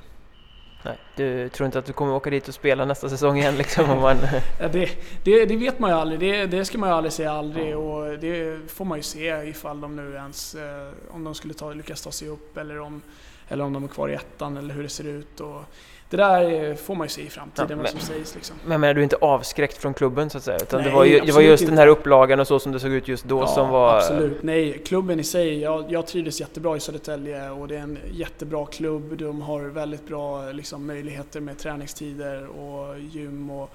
Nej, 0.85 0.99
du 1.17 1.49
tror 1.49 1.67
inte 1.67 1.79
att 1.79 1.87
du 1.87 1.93
kommer 1.93 2.15
åka 2.15 2.31
dit 2.31 2.49
och 2.49 2.55
spela 2.55 2.85
nästa 2.85 3.09
säsong 3.09 3.39
igen 3.39 3.57
liksom? 3.57 3.91
Om 3.91 4.01
man... 4.01 4.17
det, 4.59 4.89
det, 5.25 5.45
det, 5.45 5.57
vet 5.57 5.79
man 5.79 5.91
ju 5.91 5.97
aldrig, 5.97 6.21
det, 6.21 6.47
det 6.47 6.65
ska 6.65 6.79
man 6.79 6.89
ju 6.89 6.95
aldrig 6.95 7.13
säga 7.13 7.33
aldrig 7.33 7.77
och 7.77 8.19
det 8.19 8.71
får 8.71 8.85
man 8.85 8.99
ju 8.99 9.03
se 9.03 9.29
ifall 9.29 9.81
de 9.81 9.97
nu 9.97 10.15
ens, 10.15 10.55
eh, 10.55 10.93
om 11.11 11.25
de 11.25 11.35
skulle 11.35 11.55
ta, 11.55 11.73
lyckas 11.73 12.03
ta 12.03 12.13
sig 12.13 12.29
upp 12.29 12.57
eller 12.57 12.81
om, 12.81 13.03
eller 13.49 13.65
om 13.65 13.73
de 13.73 13.85
är 13.85 13.89
kvar 13.89 14.09
i 14.09 14.15
ettan 14.15 14.57
eller 14.57 14.75
hur 14.75 14.83
det 14.83 14.89
ser 14.89 15.07
ut. 15.07 15.41
Och, 15.41 15.63
det 16.11 16.17
där 16.17 16.75
får 16.75 16.95
man 16.95 17.05
ju 17.05 17.09
se 17.09 17.23
i 17.23 17.29
framtiden, 17.29 17.71
ja, 17.71 17.77
vad 17.77 17.89
som 17.89 18.01
sägs. 18.01 18.35
Liksom. 18.35 18.57
Men 18.67 18.81
menar 18.81 18.95
du 18.95 19.03
inte 19.03 19.17
avskräckt 19.17 19.77
från 19.77 19.95
klubben 19.95 20.31
så 20.31 20.39
att 20.39 20.45
säga? 20.45 20.57
Utan 20.57 20.81
Nej, 20.81 20.91
det, 20.91 20.97
var 20.97 21.05
ju, 21.05 21.21
det 21.21 21.33
var 21.33 21.41
just 21.41 21.63
inte. 21.63 21.73
den 21.73 21.79
här 21.79 21.87
upplagan 21.87 22.41
och 22.41 22.47
så 22.47 22.59
som 22.59 22.73
det 22.73 22.81
såg 22.81 22.93
ut 22.93 23.09
just 23.09 23.25
då 23.25 23.41
ja, 23.41 23.47
som 23.47 23.69
var... 23.69 23.97
absolut. 23.97 24.43
Nej, 24.43 24.83
klubben 24.87 25.21
i 25.21 25.25
sig, 25.25 25.61
jag, 25.61 25.93
jag 25.93 26.07
trivdes 26.07 26.41
jättebra 26.41 26.77
i 26.77 26.81
Södertälje 26.81 27.51
och 27.51 27.69
det 27.69 27.77
är 27.77 27.81
en 27.81 27.99
jättebra 28.13 28.67
klubb. 28.67 29.19
De 29.19 29.43
har 29.43 29.61
väldigt 29.61 30.07
bra 30.07 30.53
liksom, 30.53 30.87
möjligheter 30.87 31.41
med 31.41 31.59
träningstider 31.59 32.47
och 32.47 32.99
gym 32.99 33.51
och 33.51 33.71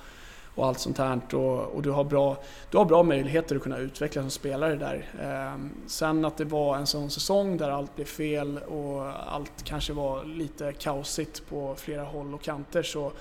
och 0.60 0.68
allt 0.68 0.80
sånt 0.80 0.98
här. 0.98 1.36
Och, 1.36 1.76
och, 1.76 1.82
du, 1.82 1.92
har 1.92 2.04
bra, 2.04 2.38
du 2.72 2.78
har 2.78 2.86
bra 2.86 3.04
möjligheter 3.04 3.56
att 3.56 3.62
kunna 3.62 3.78
utvecklas 3.78 4.24
som 4.24 4.32
spelare 4.32 4.76
där. 4.76 5.10
Eh, 5.22 5.66
sen 5.88 6.26
att 6.26 6.38
det 6.38 6.46
var 6.46 6.78
en 6.78 6.88
sån 6.88 7.10
säsong 7.10 7.58
där 7.58 7.70
allt 7.70 7.96
blev 7.96 8.06
fel 8.06 8.58
och 8.58 9.02
allt 9.34 9.64
kanske 9.64 9.94
var 9.94 10.26
lite 10.26 10.74
kaosigt 10.74 11.50
på 11.50 11.76
flera 11.76 12.04
håll 12.04 12.34
och 12.34 12.42
kanter 12.42 12.84
så 12.84 13.12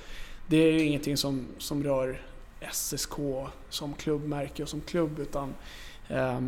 det 0.47 0.57
är 0.57 0.73
ju 0.73 0.83
ingenting 0.83 1.17
som, 1.17 1.47
som 1.59 1.85
rör 1.85 2.23
SSK 2.73 3.15
som 3.69 3.95
klubbmärke 3.95 4.63
och 4.63 4.69
som 4.69 4.81
klubb 4.81 5.19
utan 5.19 5.55
eh, 6.09 6.41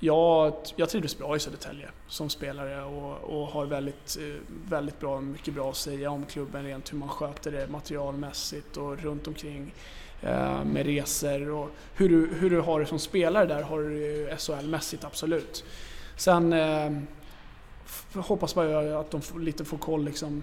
jag, 0.00 0.54
jag 0.76 0.88
trivdes 0.88 1.18
bra 1.18 1.36
i 1.36 1.40
Södertälje 1.40 1.88
som 2.14 2.30
spelare 2.30 2.84
och, 2.84 3.40
och, 3.40 3.46
har 3.46 3.66
väldigt, 3.66 4.16
eh, 4.20 4.40
väldigt 4.68 5.00
bra, 5.00 5.20
mycket 5.20 5.54
bra 5.54 5.70
att 5.70 5.76
säga 5.76 6.10
om 6.10 6.26
klubben 6.26 6.64
rent 6.64 6.92
hur 6.92 6.98
man 6.98 7.08
sköter 7.08 7.52
det 7.52 7.70
materialmässigt 7.70 8.76
och 8.76 8.98
runt 8.98 9.26
omkring 9.26 9.74
eh, 10.22 10.64
med 10.64 10.86
resor 10.86 11.50
och 11.50 11.70
hur 11.94 12.08
du, 12.08 12.34
hur 12.34 12.50
du 12.50 12.60
har 12.60 12.80
det 12.80 12.86
som 12.86 12.98
spelare 12.98 13.46
där 13.46 13.62
har 13.62 13.78
du 13.78 14.28
SHL-mässigt 14.38 15.04
absolut. 15.04 15.64
Sen 16.16 16.52
eh, 16.52 16.92
hoppas 18.14 18.56
ju 18.56 18.94
att 18.94 19.10
de 19.10 19.22
får, 19.22 19.38
lite 19.38 19.64
får 19.64 19.78
koll 19.78 20.04
liksom 20.04 20.42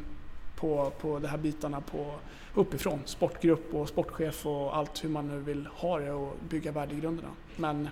på, 0.56 0.92
på 1.02 1.20
de 1.20 1.28
här 1.28 1.38
bitarna 1.38 1.82
på, 1.82 2.14
uppifrån. 2.56 3.00
Sportgrupp 3.06 3.74
och 3.74 3.90
sportchef 3.90 4.46
och 4.46 4.78
allt 4.78 5.04
hur 5.04 5.10
man 5.10 5.28
nu 5.28 5.40
vill 5.40 5.68
ha 5.68 6.00
det 6.00 6.12
och 6.12 6.38
bygga 6.50 6.72
värdegrunderna. 6.72 7.30
Men 7.56 7.90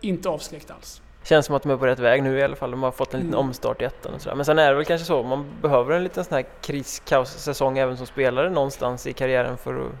inte 0.00 0.28
avskräckt 0.28 0.70
alls. 0.70 1.02
Känns 1.22 1.46
som 1.46 1.54
att 1.54 1.62
de 1.62 1.72
är 1.72 1.76
på 1.76 1.86
rätt 1.86 1.98
väg 1.98 2.22
nu 2.22 2.38
i 2.38 2.42
alla 2.42 2.56
fall. 2.56 2.70
De 2.70 2.82
har 2.82 2.90
fått 2.90 3.14
en 3.14 3.20
liten 3.20 3.34
mm. 3.34 3.46
omstart 3.46 3.82
i 3.82 3.84
ettan 3.84 4.14
och 4.14 4.20
sådär. 4.20 4.36
Men 4.36 4.44
sen 4.44 4.58
är 4.58 4.70
det 4.70 4.76
väl 4.76 4.84
kanske 4.84 5.06
så, 5.06 5.22
man 5.22 5.46
behöver 5.62 5.94
en 5.94 6.02
liten 6.02 6.24
sån 6.24 6.34
här 6.34 6.46
kriskaos-säsong 6.60 7.78
även 7.78 7.96
som 7.96 8.06
spelare 8.06 8.50
någonstans 8.50 9.06
i 9.06 9.12
karriären 9.12 9.56
för 9.56 9.86
att 9.86 9.92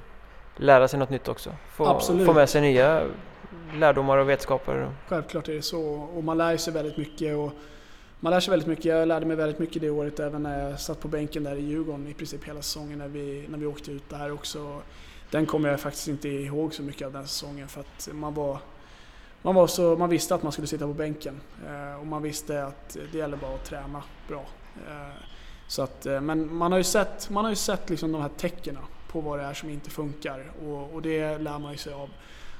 lära 0.56 0.88
sig 0.88 0.98
något 0.98 1.10
nytt 1.10 1.28
också. 1.28 1.50
Få, 1.70 2.00
få 2.00 2.32
med 2.32 2.48
sig 2.48 2.60
nya 2.60 3.02
lärdomar 3.74 4.18
och 4.18 4.28
vetskaper. 4.28 4.90
Självklart 5.08 5.48
är 5.48 5.52
det 5.52 5.62
så 5.62 6.08
och 6.16 6.24
man 6.24 6.38
lär 6.38 6.56
sig 6.56 6.72
väldigt 6.72 6.96
mycket. 6.96 7.36
Och 7.36 7.52
man 8.20 8.32
lär 8.32 8.40
sig 8.40 8.50
väldigt 8.50 8.68
mycket. 8.68 8.84
Jag 8.84 9.08
lärde 9.08 9.26
mig 9.26 9.36
väldigt 9.36 9.58
mycket 9.58 9.82
det 9.82 9.90
året 9.90 10.20
även 10.20 10.42
när 10.42 10.70
jag 10.70 10.80
satt 10.80 11.00
på 11.00 11.08
bänken 11.08 11.44
där 11.44 11.56
i 11.56 11.60
Djurgården 11.60 12.08
i 12.08 12.14
princip 12.14 12.44
hela 12.44 12.62
säsongen 12.62 12.98
när 12.98 13.08
vi, 13.08 13.46
när 13.48 13.58
vi 13.58 13.66
åkte 13.66 13.92
ut 13.92 14.10
där 14.10 14.32
också. 14.32 14.82
Den 15.30 15.46
kommer 15.46 15.68
jag 15.68 15.80
faktiskt 15.80 16.08
inte 16.08 16.28
ihåg 16.28 16.74
så 16.74 16.82
mycket 16.82 17.06
av 17.06 17.12
den 17.12 17.26
säsongen 17.26 17.68
för 17.68 17.80
att 17.80 18.08
man 18.12 18.34
var 18.34 18.58
man, 19.42 19.54
var 19.54 19.66
så, 19.66 19.96
man 19.96 20.10
visste 20.10 20.34
att 20.34 20.42
man 20.42 20.52
skulle 20.52 20.68
sitta 20.68 20.86
på 20.86 20.94
bänken 20.94 21.40
eh, 21.66 22.00
och 22.00 22.06
man 22.06 22.22
visste 22.22 22.64
att 22.64 22.96
det 23.12 23.18
gäller 23.18 23.36
bara 23.36 23.54
att 23.54 23.64
träna 23.64 24.02
bra. 24.28 24.44
Eh, 24.88 25.22
så 25.66 25.82
att, 25.82 26.06
eh, 26.06 26.20
men 26.20 26.54
man 26.54 26.72
har 26.72 26.78
ju 26.78 26.84
sett, 26.84 27.30
man 27.30 27.44
har 27.44 27.52
ju 27.52 27.56
sett 27.56 27.90
liksom 27.90 28.12
de 28.12 28.22
här 28.22 28.30
tecknen 28.36 28.76
på 29.12 29.20
vad 29.20 29.38
det 29.38 29.44
är 29.44 29.54
som 29.54 29.70
inte 29.70 29.90
funkar 29.90 30.52
och, 30.66 30.94
och 30.94 31.02
det 31.02 31.38
lär 31.38 31.58
man 31.58 31.72
ju 31.72 31.78
sig 31.78 31.92
av. 31.92 32.10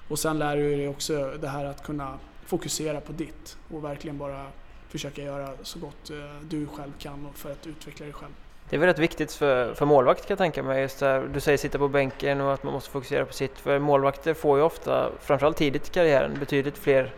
Och 0.09 0.19
sen 0.19 0.39
lär 0.39 0.57
du 0.57 0.77
dig 0.77 0.89
också 0.89 1.33
det 1.41 1.49
här 1.49 1.65
att 1.65 1.83
kunna 1.83 2.19
fokusera 2.45 3.01
på 3.01 3.13
ditt 3.13 3.57
och 3.71 3.85
verkligen 3.85 4.19
bara 4.19 4.47
försöka 4.89 5.23
göra 5.23 5.51
så 5.63 5.79
gott 5.79 6.11
eh, 6.11 6.17
du 6.49 6.67
själv 6.67 6.93
kan 6.99 7.29
för 7.35 7.53
att 7.53 7.67
utveckla 7.67 8.05
dig 8.05 8.13
själv. 8.13 8.33
Det 8.71 8.77
är 8.77 8.81
väl 8.81 8.87
rätt 8.89 8.99
viktigt 8.99 9.33
för, 9.33 9.75
för 9.75 9.87
målvakt 9.87 10.21
kan 10.21 10.29
jag 10.29 10.39
tänka 10.39 10.63
mig. 10.63 10.81
Just 10.83 11.01
där, 11.01 11.29
du 11.35 11.41
säger 11.41 11.59
sitta 11.59 11.79
på 11.79 11.89
bänken 11.89 12.41
och 12.41 12.53
att 12.55 12.63
man 12.63 12.73
måste 12.73 12.91
fokusera 12.91 13.25
på 13.25 13.33
sitt. 13.33 13.59
För 13.59 13.79
målvakter 13.79 14.35
får 14.35 14.59
ju 14.59 14.65
ofta, 14.65 15.11
framförallt 15.21 15.57
tidigt 15.57 15.89
i 15.89 15.91
karriären, 15.91 16.37
betydligt 16.41 16.79
fler 16.79 17.15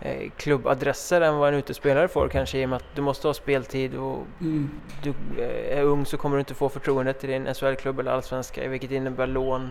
eh, 0.00 0.30
klubbadresser 0.36 1.20
än 1.20 1.36
vad 1.36 1.48
en 1.48 1.54
utespelare 1.54 2.08
får 2.08 2.28
kanske 2.28 2.58
i 2.58 2.64
och 2.64 2.68
med 2.68 2.76
att 2.76 2.84
du 2.94 3.02
måste 3.02 3.28
ha 3.28 3.34
speltid 3.34 3.94
och 3.94 4.18
Mm. 4.40 4.70
du 5.02 5.14
eh, 5.42 5.78
är 5.78 5.82
ung 5.82 6.06
så 6.06 6.16
kommer 6.16 6.36
du 6.36 6.40
inte 6.40 6.54
få 6.54 6.68
förtroendet 6.68 7.24
i 7.24 7.26
din 7.26 7.54
SHL-klubb 7.54 8.00
eller 8.00 8.10
allsvenska 8.10 8.68
vilket 8.68 8.90
innebär 8.90 9.26
lån. 9.26 9.70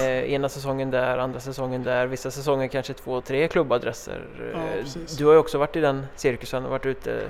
Eh, 0.00 0.32
ena 0.32 0.48
säsongen 0.48 0.90
där, 0.90 1.18
andra 1.18 1.40
säsongen 1.40 1.82
där, 1.82 2.06
vissa 2.06 2.30
säsonger 2.30 2.68
kanske 2.68 2.92
två, 2.92 3.20
tre 3.20 3.48
klubbadresser. 3.48 4.26
Ja, 4.52 4.58
Eh, 4.58 4.84
du 5.18 5.24
har 5.26 5.32
ju 5.32 5.38
också 5.38 5.58
varit 5.58 5.76
i 5.76 5.80
den 5.80 6.06
cirkusen 6.16 6.64
och 6.64 6.70
varit 6.70 6.86
ute, 6.86 7.20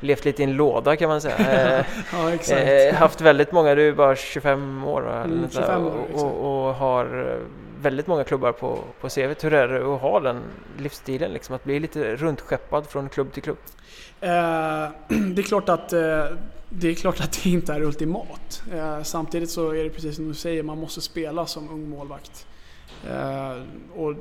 levt 0.00 0.24
lite 0.24 0.42
i 0.42 0.44
en 0.44 0.52
låda 0.52 0.96
kan 0.96 1.08
man 1.08 1.20
säga. 1.20 1.36
Eh, 1.78 1.84
Ja, 2.12 2.32
exakt. 2.32 2.68
Eh, 2.68 2.94
haft 2.94 3.20
väldigt 3.20 3.52
många, 3.52 3.74
du 3.74 3.88
är 3.88 3.92
bara 3.92 4.16
25 4.16 4.84
år 4.84 5.22
Mm, 5.24 5.30
något 5.40 5.52
där, 5.52 5.60
25 5.60 5.86
år, 5.86 5.92
och, 6.14 6.24
och, 6.24 6.66
och 6.68 6.74
har 6.74 7.30
eh, 7.32 7.38
väldigt 7.82 8.06
många 8.06 8.24
klubbar 8.24 8.52
på, 8.52 8.78
på 9.00 9.08
CVt. 9.08 9.44
Hur 9.44 9.54
är 9.54 9.68
det 9.68 9.94
att 9.94 10.00
ha 10.00 10.20
den 10.20 10.42
livsstilen 10.78 11.30
liksom? 11.32 11.54
Att 11.54 11.64
bli 11.64 11.80
lite 11.80 12.16
runtskeppad 12.16 12.86
från 12.86 13.08
klubb 13.08 13.32
till 13.32 13.42
klubb? 13.42 13.58
Eh, 14.20 14.28
det, 15.08 15.42
är 15.42 15.42
klart 15.42 15.68
att, 15.68 15.92
eh, 15.92 16.24
det 16.68 16.88
är 16.88 16.94
klart 16.94 17.20
att 17.20 17.42
det 17.42 17.50
inte 17.50 17.72
är 17.72 17.82
ultimat. 17.82 18.62
Eh, 18.74 19.02
samtidigt 19.02 19.50
så 19.50 19.70
är 19.70 19.84
det 19.84 19.90
precis 19.90 20.16
som 20.16 20.28
du 20.28 20.34
säger, 20.34 20.62
man 20.62 20.78
måste 20.78 21.00
spela 21.00 21.46
som 21.46 21.70
ung 21.70 21.88
målvakt. 21.88 22.46
Eh, 23.08 23.62
och 23.94 24.14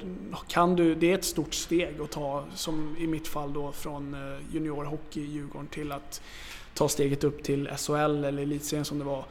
kan 0.48 0.76
du, 0.76 0.96
det 0.96 1.12
är 1.12 1.16
ett 1.16 1.26
stort 1.26 1.54
steg 1.54 2.02
att 2.02 2.12
ta, 2.12 2.44
som 2.56 2.96
i 3.00 3.08
mitt 3.08 3.28
fall 3.28 3.54
då 3.54 3.72
från 3.72 4.14
eh, 4.14 4.54
juniorhockey 4.54 5.22
i 5.22 5.32
Djurgården 5.32 5.68
till 5.68 5.92
att 5.92 6.22
ta 6.74 6.88
steget 6.88 7.24
upp 7.24 7.44
till 7.44 7.70
SHL 7.78 7.94
eller 8.24 8.42
elitserien 8.42 8.86
som 8.86 9.00
det 9.00 9.06
var. 9.06 9.26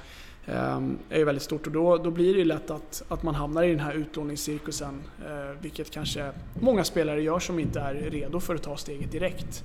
Eh, 0.47 0.81
är 1.11 1.19
ju 1.19 1.25
väldigt 1.25 1.43
stort 1.45 1.67
och 1.67 1.73
då, 1.73 1.97
då 1.97 2.11
blir 2.11 2.33
det 2.33 2.39
ju 2.39 2.45
lätt 2.45 2.71
att, 2.71 3.03
att 3.09 3.23
man 3.23 3.35
hamnar 3.35 3.63
i 3.63 3.71
den 3.71 3.81
här 3.81 3.93
utlåningscirkusen. 3.93 5.03
Eh, 5.27 5.61
vilket 5.61 5.91
kanske 5.91 6.33
många 6.61 6.85
spelare 6.85 7.23
gör 7.23 7.39
som 7.39 7.59
inte 7.59 7.81
är 7.81 7.95
redo 7.95 8.41
för 8.41 8.55
att 8.55 8.63
ta 8.63 8.77
steget 8.77 9.13
direkt. 9.13 9.65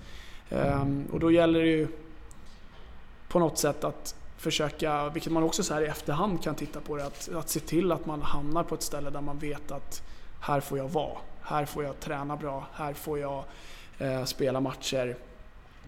Ehm, 0.49 1.06
och 1.11 1.19
då 1.19 1.31
gäller 1.31 1.60
det 1.60 1.69
ju 1.69 1.88
på 3.27 3.39
något 3.39 3.57
sätt 3.57 3.84
att 3.84 4.15
försöka, 4.39 5.09
vilket 5.09 5.31
man 5.31 5.43
också 5.43 5.63
så 5.63 5.73
här 5.73 5.81
i 5.81 5.85
efterhand 5.85 6.43
kan 6.43 6.55
titta 6.55 6.81
på 6.81 6.97
det, 6.97 7.05
att, 7.05 7.29
att 7.35 7.49
se 7.49 7.59
till 7.59 7.91
att 7.91 8.05
man 8.05 8.21
hamnar 8.21 8.63
på 8.63 8.75
ett 8.75 8.81
ställe 8.81 9.09
där 9.09 9.21
man 9.21 9.39
vet 9.39 9.71
att 9.71 10.01
här 10.39 10.59
får 10.59 10.77
jag 10.77 10.89
vara. 10.89 11.17
Här 11.41 11.65
får 11.65 11.83
jag 11.83 11.99
träna 11.99 12.35
bra. 12.35 12.67
Här 12.73 12.93
får 12.93 13.19
jag 13.19 13.43
eh, 13.99 14.23
spela 14.25 14.59
matcher. 14.59 15.15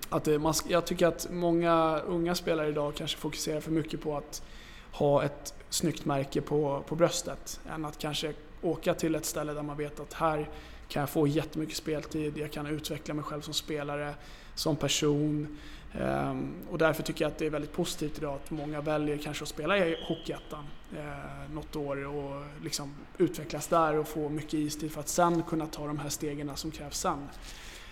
Att 0.10 0.24
det, 0.24 0.40
man, 0.40 0.54
jag 0.68 0.86
tycker 0.86 1.08
att 1.08 1.28
många 1.32 2.00
unga 2.00 2.36
spelare 2.36 2.68
idag 2.68 2.96
kanske 2.96 3.18
fokuserar 3.18 3.62
för 3.62 3.72
mycket 3.72 4.02
på 4.02 4.18
att 4.18 4.44
ha 4.92 5.24
ett 5.24 5.54
snyggt 5.70 6.06
märke 6.06 6.42
på, 6.42 6.84
på 6.88 6.96
bröstet. 6.96 7.60
Än 7.70 7.86
att 7.86 7.98
kanske 7.98 8.34
åka 8.62 8.94
till 8.94 9.16
ett 9.16 9.26
ställe 9.26 9.54
där 9.54 9.62
man 9.62 9.78
vet 9.78 10.00
att 10.00 10.14
här 10.14 10.50
kan 10.88 11.00
jag 11.00 11.10
få 11.10 11.28
jättemycket 11.28 11.78
speltid, 11.78 12.38
jag 12.38 12.52
kan 12.52 12.66
utveckla 12.66 13.14
mig 13.14 13.24
själv 13.24 13.42
som 13.42 13.54
spelare, 13.54 14.16
som 14.56 14.76
person. 14.76 15.58
Ehm, 16.00 16.54
och 16.72 16.78
därför 16.78 17.04
tycker 17.04 17.26
jag 17.26 17.32
att 17.32 17.38
det 17.38 17.46
är 17.46 17.50
väldigt 17.50 17.74
positivt 17.74 18.18
idag 18.18 18.34
att 18.34 18.52
många 18.52 18.82
väljer 18.82 19.18
kanske 19.18 19.44
att 19.44 19.50
spela 19.50 19.78
i 19.78 19.98
Hockeyettan 20.08 20.64
eh, 20.98 21.54
något 21.54 21.76
år 21.76 22.08
och 22.08 22.44
liksom 22.64 22.94
utvecklas 23.18 23.68
där 23.68 23.98
och 24.00 24.08
få 24.08 24.30
mycket 24.30 24.54
istid 24.54 24.92
för 24.92 25.00
att 25.00 25.08
sen 25.08 25.44
kunna 25.50 25.68
ta 25.68 25.88
de 25.88 26.00
här 26.00 26.10
stegen 26.10 26.52
som 26.56 26.72
krävs 26.72 27.00
sen. 27.00 27.28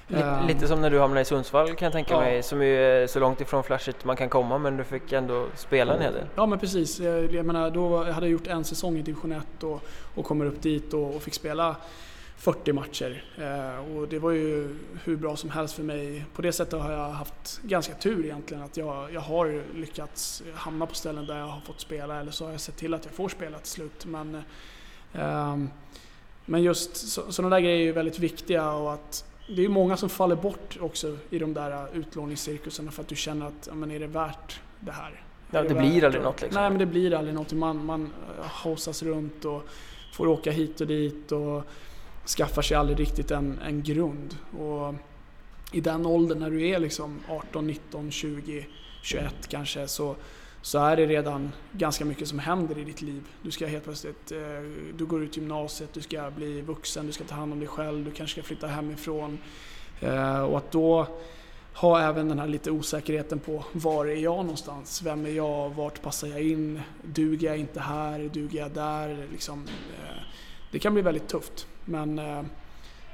Lite, 0.07 0.23
Ehm, 0.23 0.47
lite 0.47 0.67
som 0.67 0.81
när 0.81 0.89
du 0.89 0.99
hamnade 0.99 1.21
i 1.21 1.25
Sundsvall 1.25 1.67
kan 1.75 1.85
jag 1.85 1.93
tänka 1.93 2.13
Ja. 2.13 2.19
mig, 2.19 2.43
som 2.43 2.61
är 2.61 3.07
så 3.07 3.19
långt 3.19 3.41
ifrån 3.41 3.63
flashigt 3.63 4.05
man 4.05 4.15
kan 4.15 4.29
komma 4.29 4.57
men 4.57 4.77
du 4.77 4.83
fick 4.83 5.11
ändå 5.13 5.47
spela 5.55 5.95
en 5.95 6.01
hel 6.01 6.13
del. 6.13 6.25
Ja 6.35 6.45
men 6.45 6.59
precis. 6.59 6.99
Jag, 6.99 7.33
jag 7.33 7.45
menar, 7.45 7.71
då 7.71 7.97
hade 8.03 8.25
jag 8.25 8.31
gjort 8.31 8.47
en 8.47 8.63
säsong 8.63 8.97
i 8.97 9.01
division 9.01 9.31
1 9.31 9.63
och, 9.63 9.83
och 10.15 10.25
kommer 10.25 10.45
upp 10.45 10.61
dit 10.61 10.93
och, 10.93 11.15
och 11.15 11.21
fick 11.21 11.33
spela 11.33 11.75
40 12.39 12.73
matcher. 12.73 13.23
Eh, 13.37 13.95
och 13.95 14.07
det 14.07 14.19
var 14.19 14.31
ju 14.31 14.75
hur 15.03 15.15
bra 15.15 15.35
som 15.35 15.49
helst 15.49 15.75
för 15.75 15.83
mig. 15.83 16.25
På 16.33 16.41
det 16.41 16.51
sättet 16.51 16.81
har 16.81 16.91
jag 16.91 17.09
haft 17.09 17.61
ganska 17.63 17.93
tur 17.93 18.25
egentligen. 18.25 18.63
Att 18.63 18.77
jag, 18.77 19.13
jag 19.13 19.21
har 19.21 19.63
lyckats 19.75 20.43
hamna 20.53 20.85
på 20.85 20.95
ställen 20.95 21.25
där 21.25 21.39
jag 21.39 21.45
har 21.45 21.61
fått 21.61 21.81
spela 21.81 22.19
eller 22.19 22.31
så 22.31 22.45
har 22.45 22.51
jag 22.51 22.61
sett 22.61 22.77
till 22.77 22.93
att 22.93 23.05
jag 23.05 23.13
får 23.13 23.29
spela 23.29 23.59
till 23.59 23.71
slut. 23.71 24.05
Men, 24.05 24.41
ehm, 25.13 25.69
men 26.45 26.63
just 26.63 26.95
så, 26.95 27.31
sådana 27.31 27.55
där 27.55 27.61
grejer 27.61 27.77
är 27.77 27.83
ju 27.83 27.91
väldigt 27.91 28.19
viktiga 28.19 28.71
och 28.71 28.93
att 28.93 29.25
det 29.55 29.65
är 29.65 29.69
många 29.69 29.97
som 29.97 30.09
faller 30.09 30.35
bort 30.35 30.77
också 30.81 31.17
i 31.29 31.39
de 31.39 31.53
där 31.53 31.87
utlåningscirkusarna 31.93 32.91
för 32.91 33.01
att 33.01 33.07
du 33.07 33.15
känner 33.15 33.45
att 33.45 33.69
men 33.73 33.91
är 33.91 33.99
det 33.99 34.07
värt 34.07 34.59
det 34.79 34.91
här? 34.91 35.23
Ja, 35.51 35.63
det 35.63 35.73
blir 35.73 36.03
aldrig 36.03 36.23
något 36.23 36.41
liksom. 36.41 36.61
Nej 36.61 36.69
men 36.69 36.79
det 36.79 36.85
blir 36.85 37.13
aldrig 37.13 37.33
någonting. 37.33 37.59
Man, 37.59 37.85
man 37.85 38.03
eh, 38.39 38.45
haussas 38.45 39.03
runt 39.03 39.45
och 39.45 39.63
får 40.13 40.27
åka 40.27 40.51
hit 40.51 40.81
och 40.81 40.87
dit 40.87 41.31
och 41.31 41.63
skaffar 42.25 42.61
sig 42.61 42.77
aldrig 42.77 42.99
riktigt 42.99 43.31
en, 43.31 43.59
en 43.59 43.83
grund. 43.83 44.37
Och 44.59 44.95
I 45.71 45.81
den 45.81 46.05
åldern 46.05 46.39
när 46.39 46.49
du 46.49 46.67
är 46.67 46.79
liksom 46.79 47.19
18, 47.29 47.67
19, 47.67 48.11
20, 48.11 48.65
21 49.01 49.47
kanske 49.47 49.87
så, 49.87 50.15
så 50.61 50.79
är 50.79 50.97
det 50.97 51.05
redan 51.05 51.51
ganska 51.71 52.05
mycket 52.05 52.27
som 52.27 52.39
händer 52.39 52.77
i 52.77 52.83
ditt 52.83 53.01
liv. 53.01 53.23
Du 53.41 53.51
ska 53.51 53.67
helt 53.67 53.83
plötsligt, 53.83 54.31
eh, 54.31 54.37
du 54.97 55.05
går 55.05 55.23
ut 55.23 55.37
gymnasiet, 55.37 55.93
du 55.93 56.01
ska 56.01 56.31
bli 56.31 56.61
vuxen, 56.61 57.07
du 57.07 57.11
ska 57.11 57.23
ta 57.23 57.35
hand 57.35 57.53
om 57.53 57.59
dig 57.59 57.67
själv, 57.67 58.05
du 58.05 58.11
kanske 58.11 58.41
ska 58.41 58.47
flytta 58.47 58.67
hemifrån. 58.67 59.37
Eh, 59.99 60.41
och 60.41 60.57
att 60.57 60.71
då 60.71 61.07
ha 61.73 62.01
även 62.01 62.27
den 62.27 62.39
här 62.39 62.47
lite 62.47 62.71
osäkerheten 62.71 63.39
på 63.39 63.63
var 63.73 64.05
är 64.05 64.15
jag 64.15 64.37
någonstans? 64.37 65.01
Vem 65.01 65.25
är 65.25 65.29
jag? 65.29 65.69
Vart 65.69 66.01
passar 66.01 66.27
jag 66.27 66.41
in? 66.41 66.81
Duger 67.03 67.47
jag 67.47 67.57
inte 67.57 67.79
här? 67.79 68.29
Duger 68.33 68.59
jag 68.59 68.71
där? 68.71 69.27
Liksom, 69.31 69.67
eh, 69.67 70.23
det 70.71 70.79
kan 70.79 70.93
bli 70.93 71.01
väldigt 71.01 71.27
tufft. 71.27 71.67
Men, 71.85 72.19
eh, 72.19 72.41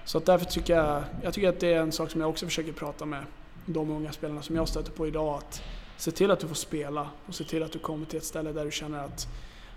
så 0.06 0.18
att 0.18 0.26
därför 0.26 0.45
tycker 0.45 0.76
jag, 0.76 1.03
jag 1.23 1.34
tycker 1.34 1.49
att 1.49 1.60
det 1.60 1.73
är 1.73 1.80
en 1.80 1.91
sak 1.91 2.11
som 2.11 2.22
jag 2.22 2.30
också 2.30 2.45
försöker 2.45 2.72
prata 2.72 3.06
med 3.06 3.23
de 3.65 3.91
unga 3.91 4.11
spelarna 4.11 4.41
som 4.41 4.56
jag 4.56 4.68
stöter 4.68 4.91
på 4.91 5.07
idag. 5.07 5.38
Att 5.38 5.64
se 5.98 6.11
till 6.11 6.32
att 6.32 6.40
du 6.40 6.48
får 6.48 6.56
spela 6.56 7.10
och 7.26 7.36
se 7.36 7.44
till 7.44 7.64
att 7.64 7.72
du 7.72 7.80
kommer 7.80 8.06
till 8.06 8.18
ett 8.18 8.23
ställe 8.23 8.52
där 8.52 8.65
du 8.65 8.72
känner 8.72 8.99
att 8.99 9.27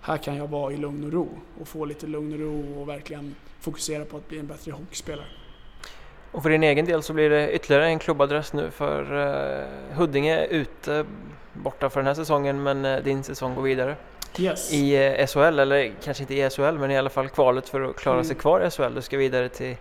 här 0.00 0.16
kan 0.16 0.36
jag 0.36 0.46
vara 0.46 0.72
i 0.72 0.76
lugn 0.76 1.05
och 1.05 1.12
ro 1.12 1.28
och 1.60 1.68
få 1.68 1.84
lite 1.84 2.06
lugn 2.06 2.32
och 2.32 2.38
ro 2.38 2.80
och 2.80 2.88
verkligen 2.88 3.34
fokusera 3.60 4.05
på 4.05 4.16
att 4.16 4.28
bli 4.28 4.38
en 4.38 4.46
bättre 4.46 4.72
hockeyspelare. 4.72 5.26
Och 6.32 6.42
för 6.42 6.50
din 6.50 6.62
egen 6.62 6.86
del 6.86 7.02
så 7.02 7.12
blir 7.12 7.30
det 7.30 7.52
ytterligare 7.52 7.86
en 7.86 7.98
klubbadress 7.98 8.52
nu 8.52 8.70
för 8.70 9.26
eh, 9.26 9.96
Huddinge 9.96 10.36
är 10.36 10.46
ute 10.48 11.05
borta 11.52 11.90
för 11.90 12.00
den 12.00 12.06
här 12.06 12.14
säsongen 12.14 12.62
men 12.62 12.84
eh, 12.84 13.02
din 13.02 13.22
säsong 13.22 13.55
går 13.55 13.62
vidare. 13.62 13.96
Yes. 14.39 14.73
I 14.73 15.06
eh, 15.19 15.27
SHL, 15.27 15.39
eller 15.59 15.93
kanske 16.05 16.23
inte 16.23 16.35
i 16.35 16.51
SHL 16.51 16.62
men 16.78 16.90
i 16.90 16.98
alla 16.98 17.10
fall 17.10 17.28
kvalet 17.28 17.69
för 17.69 17.81
att 17.82 17.97
klara 17.97 18.24
sig 18.24 18.31
Mm. 18.32 18.40
kvar 18.40 18.66
i 18.66 18.70
SHL. 18.70 18.94
Du 18.94 19.02
ska 19.02 19.16
vidare 19.16 19.48
till 19.48 19.77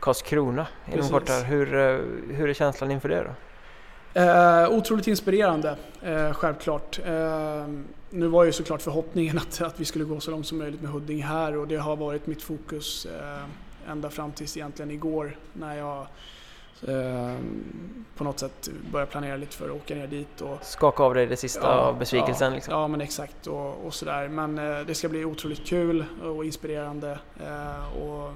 Karlskrona 0.00 0.66
inom 0.92 1.08
kort. 1.08 1.30
Hur, 1.46 1.74
eh, 1.74 1.98
hur 2.36 2.48
är 2.48 2.54
känslan 2.54 2.90
inför 2.90 3.08
det 3.08 3.22
då? 3.24 3.30
Eh, 4.20 4.70
otroligt 4.70 5.06
inspirerande, 5.06 5.76
eh, 6.02 6.32
självklart. 6.32 6.98
Eh, 7.06 7.66
nu 8.10 8.26
var 8.26 8.44
ju 8.44 8.52
såklart 8.52 8.82
förhoppningen 8.82 9.38
att, 9.38 9.62
att 9.62 9.80
vi 9.80 9.84
skulle 9.84 10.04
gå 10.04 10.20
så 10.20 10.30
långt 10.30 10.46
som 10.46 10.58
möjligt 10.58 10.82
med 10.82 10.90
Huddinge 10.90 11.24
här 11.24 11.56
och 11.56 11.68
det 11.68 11.76
har 11.76 11.96
varit 11.96 12.26
mitt 12.26 12.42
fokus 12.42 13.06
eh, 13.06 13.90
ända 13.92 14.10
fram 14.10 14.32
tills 14.32 14.56
egentligen 14.56 14.90
igår 14.90 15.36
när 15.52 15.76
jag 15.78 16.06
på 18.16 18.24
något 18.24 18.38
sätt 18.38 18.68
började 18.92 19.10
planera 19.10 19.36
lite 19.36 19.56
för 19.56 19.64
att 19.64 19.76
åka 19.76 19.94
ner 19.94 20.06
dit. 20.06 20.40
Och, 20.40 20.58
Skaka 20.62 21.02
av 21.02 21.14
dig 21.14 21.26
det 21.26 21.36
sista 21.36 21.74
av 21.74 21.98
besvikelsen 21.98 22.48
ja, 22.48 22.54
liksom. 22.54 22.74
Ja, 22.74 22.88
men 22.88 23.00
exakt 23.00 23.46
och, 23.46 23.86
och 23.86 23.94
sådär. 23.94 24.28
Men 24.28 24.58
eh, 24.58 24.86
det 24.86 24.94
ska 24.94 25.08
bli 25.08 25.24
otroligt 25.24 25.66
kul 25.66 26.04
och 26.22 26.44
inspirerande. 26.44 27.18
Eh, 27.40 28.02
och, 28.02 28.32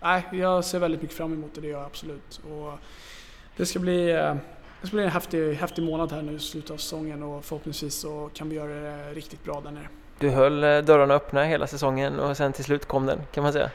nej, 0.00 0.24
jag 0.32 0.64
ser 0.64 0.78
väldigt 0.78 1.02
mycket 1.02 1.16
fram 1.16 1.32
emot 1.32 1.54
det, 1.54 1.60
det 1.60 1.66
gör 1.66 1.78
jag 1.78 1.86
absolut. 1.86 2.40
Och 2.50 2.72
det 3.56 3.66
ska 3.66 3.78
bli 3.78 4.10
eh, 4.10 4.34
det 4.80 4.88
ska 4.88 4.96
bli 4.96 5.04
en 5.04 5.10
häftig, 5.10 5.54
häftig 5.54 5.82
månad 5.82 6.12
här 6.12 6.22
nu 6.22 6.32
i 6.32 6.38
slutet 6.38 6.70
av 6.70 6.76
säsongen 6.76 7.22
och 7.22 7.44
förhoppningsvis 7.44 7.94
så 7.94 8.30
kan 8.34 8.48
vi 8.48 8.56
göra 8.56 8.80
det 8.80 9.12
riktigt 9.12 9.44
bra 9.44 9.60
där 9.60 9.70
nere. 9.70 9.88
Du 10.22 10.30
höll 10.30 10.64
eh, 10.64 10.78
dörrarna 10.78 11.14
öppna 11.14 11.44
hela 11.44 11.66
säsongen 11.66 12.20
och 12.20 12.36
sen 12.36 12.52
till 12.52 12.64
slut 12.64 12.86
kom 12.86 13.06
den 13.06 13.18
kan 13.32 13.42
man 13.42 13.52
säga. 13.52 13.70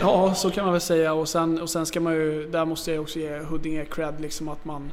Ja, 0.00 0.34
så 0.34 0.50
kan 0.50 0.64
man 0.64 0.72
väl 0.72 0.80
säga 0.80 1.12
och 1.12 1.28
sen, 1.28 1.60
och 1.60 1.70
sen 1.70 1.86
ska 1.86 2.00
man 2.00 2.14
ju, 2.14 2.48
där 2.48 2.64
måste 2.64 2.92
jag 2.92 3.02
också 3.02 3.18
ge 3.18 3.38
Huddinge 3.38 3.84
cred 3.84 4.20
liksom 4.20 4.48
att 4.48 4.64
man 4.64 4.92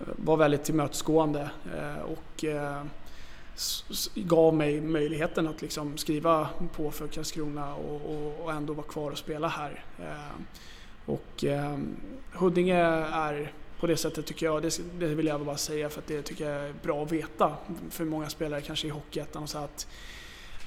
eh, 0.00 0.06
var 0.16 0.36
väldigt 0.36 0.64
tillmötesgående 0.64 1.50
eh, 1.76 2.02
och 2.02 2.44
gav 4.14 4.54
mig 4.54 4.80
möjligheten 4.80 5.48
att 5.48 5.62
liksom 5.62 5.96
skriva 5.96 6.48
på 6.76 6.90
för 6.90 7.06
Karlskrona 7.06 7.74
och, 7.74 8.00
och, 8.10 8.44
och 8.44 8.52
ändå 8.52 8.72
vara 8.72 8.86
kvar 8.86 9.10
och 9.10 9.18
spela 9.18 9.48
här. 9.48 9.84
Och 11.06 11.44
Huddinge 12.32 12.76
är 13.12 13.52
på 13.80 13.86
det 13.86 13.96
sättet 13.96 14.26
tycker 14.26 14.46
jag, 14.46 14.62
det, 14.62 14.80
det 14.98 15.06
vill 15.06 15.26
jag 15.26 15.44
bara 15.44 15.56
säga 15.56 15.88
för 15.88 16.00
att 16.00 16.06
det 16.06 16.22
tycker 16.22 16.50
jag 16.50 16.68
är 16.68 16.74
bra 16.82 17.02
att 17.02 17.12
veta 17.12 17.56
för 17.90 18.04
många 18.04 18.28
spelare 18.28 18.60
kanske 18.60 18.86
i 18.86 18.90
Hockeyettan 18.90 19.42
och 19.42 19.48
så 19.48 19.58
att 19.58 19.86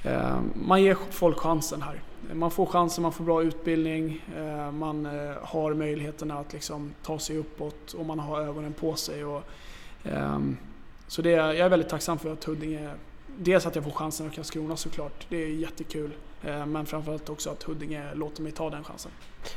Eh, 0.03 0.39
man 0.53 0.83
ger 0.83 0.97
folk 1.09 1.37
chansen 1.37 1.81
här. 1.81 2.01
Man 2.33 2.51
får 2.51 2.65
chansen, 2.65 3.01
man 3.01 3.11
får 3.11 3.23
bra 3.23 3.43
utbildning, 3.43 4.25
eh, 4.37 4.71
man 4.71 5.05
eh, 5.05 5.35
har 5.41 5.73
möjligheterna 5.73 6.39
att 6.39 6.53
liksom 6.53 6.93
ta 7.03 7.19
sig 7.19 7.37
uppåt 7.37 7.93
och 7.93 8.05
man 8.05 8.19
har 8.19 8.41
ögonen 8.41 8.73
på 8.73 8.95
sig. 8.95 9.25
Och, 9.25 9.43
ehm, 10.03 10.57
så 11.07 11.21
det, 11.21 11.29
jag 11.29 11.57
är 11.57 11.69
väldigt 11.69 11.89
tacksam 11.89 12.19
för 12.19 12.33
att 12.33 12.43
Huddinge 12.43 12.89
dels 13.37 13.65
att 13.65 13.75
jag 13.75 13.83
får 13.83 13.91
chansen 13.91 14.27
av 14.27 14.31
Karlskrona 14.31 14.77
såklart, 14.77 15.25
det 15.29 15.43
är 15.43 15.47
jättekul. 15.47 16.11
Eh, 16.43 16.65
men 16.65 16.85
framförallt 16.85 17.29
också 17.29 17.49
att 17.49 17.63
Huddinge 17.63 18.13
låter 18.13 18.41
mig 18.41 18.51
ta 18.51 18.69
den 18.69 18.83
chansen. 18.83 19.11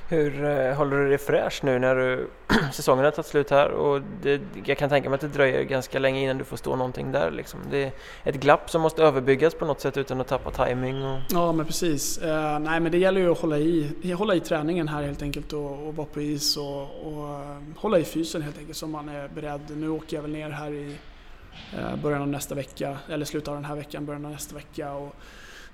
Hur 0.08 0.44
eh, 0.44 0.74
håller 0.74 0.96
du 0.96 1.08
dig 1.08 1.18
fräsch 1.18 1.60
nu 1.64 1.78
när 1.78 1.96
du, 1.96 2.28
säsongen 2.72 3.04
har 3.04 3.12
tagit 3.12 3.26
slut 3.26 3.50
här 3.50 3.70
och 3.70 4.02
det, 4.22 4.40
jag 4.64 4.78
kan 4.78 4.88
tänka 4.88 5.08
mig 5.08 5.14
att 5.14 5.20
det 5.20 5.28
dröjer 5.28 5.62
ganska 5.62 5.98
länge 5.98 6.20
innan 6.20 6.38
du 6.38 6.44
får 6.44 6.56
stå 6.56 6.76
någonting 6.76 7.12
där 7.12 7.30
liksom. 7.30 7.60
Det 7.70 7.82
är 7.82 7.92
ett 8.24 8.34
glapp 8.34 8.70
som 8.70 8.82
måste 8.82 9.02
överbyggas 9.02 9.54
på 9.54 9.64
något 9.64 9.80
sätt 9.80 9.96
utan 9.96 10.20
att 10.20 10.28
tappa 10.28 10.66
timing 10.66 11.04
och... 11.04 11.20
Ja 11.30 11.52
men 11.52 11.66
precis. 11.66 12.18
Eh, 12.18 12.58
nej 12.58 12.80
men 12.80 12.92
det 12.92 12.98
gäller 12.98 13.20
ju 13.20 13.32
att 13.32 13.38
hålla 13.38 13.58
i, 13.58 14.12
hålla 14.18 14.34
i 14.34 14.40
träningen 14.40 14.88
här 14.88 15.02
helt 15.02 15.22
enkelt 15.22 15.52
och, 15.52 15.88
och 15.88 15.96
vara 15.96 16.06
på 16.06 16.20
is 16.20 16.56
och, 16.56 16.82
och 16.82 17.40
uh, 17.40 17.58
hålla 17.76 17.98
i 17.98 18.04
fysen 18.04 18.42
helt 18.42 18.58
enkelt 18.58 18.76
så 18.76 18.86
man 18.86 19.08
är 19.08 19.28
beredd. 19.28 19.60
Nu 19.76 19.88
åker 19.88 20.16
jag 20.16 20.22
väl 20.22 20.32
ner 20.32 20.50
här 20.50 20.72
i 20.72 20.96
uh, 21.78 21.96
början 22.02 22.22
av 22.22 22.28
nästa 22.28 22.54
vecka, 22.54 22.98
eller 23.08 23.24
slutet 23.24 23.48
av 23.48 23.54
den 23.54 23.64
här 23.64 23.76
veckan, 23.76 24.06
början 24.06 24.24
av 24.24 24.30
nästa 24.30 24.54
vecka. 24.54 24.92
Och, 24.92 25.16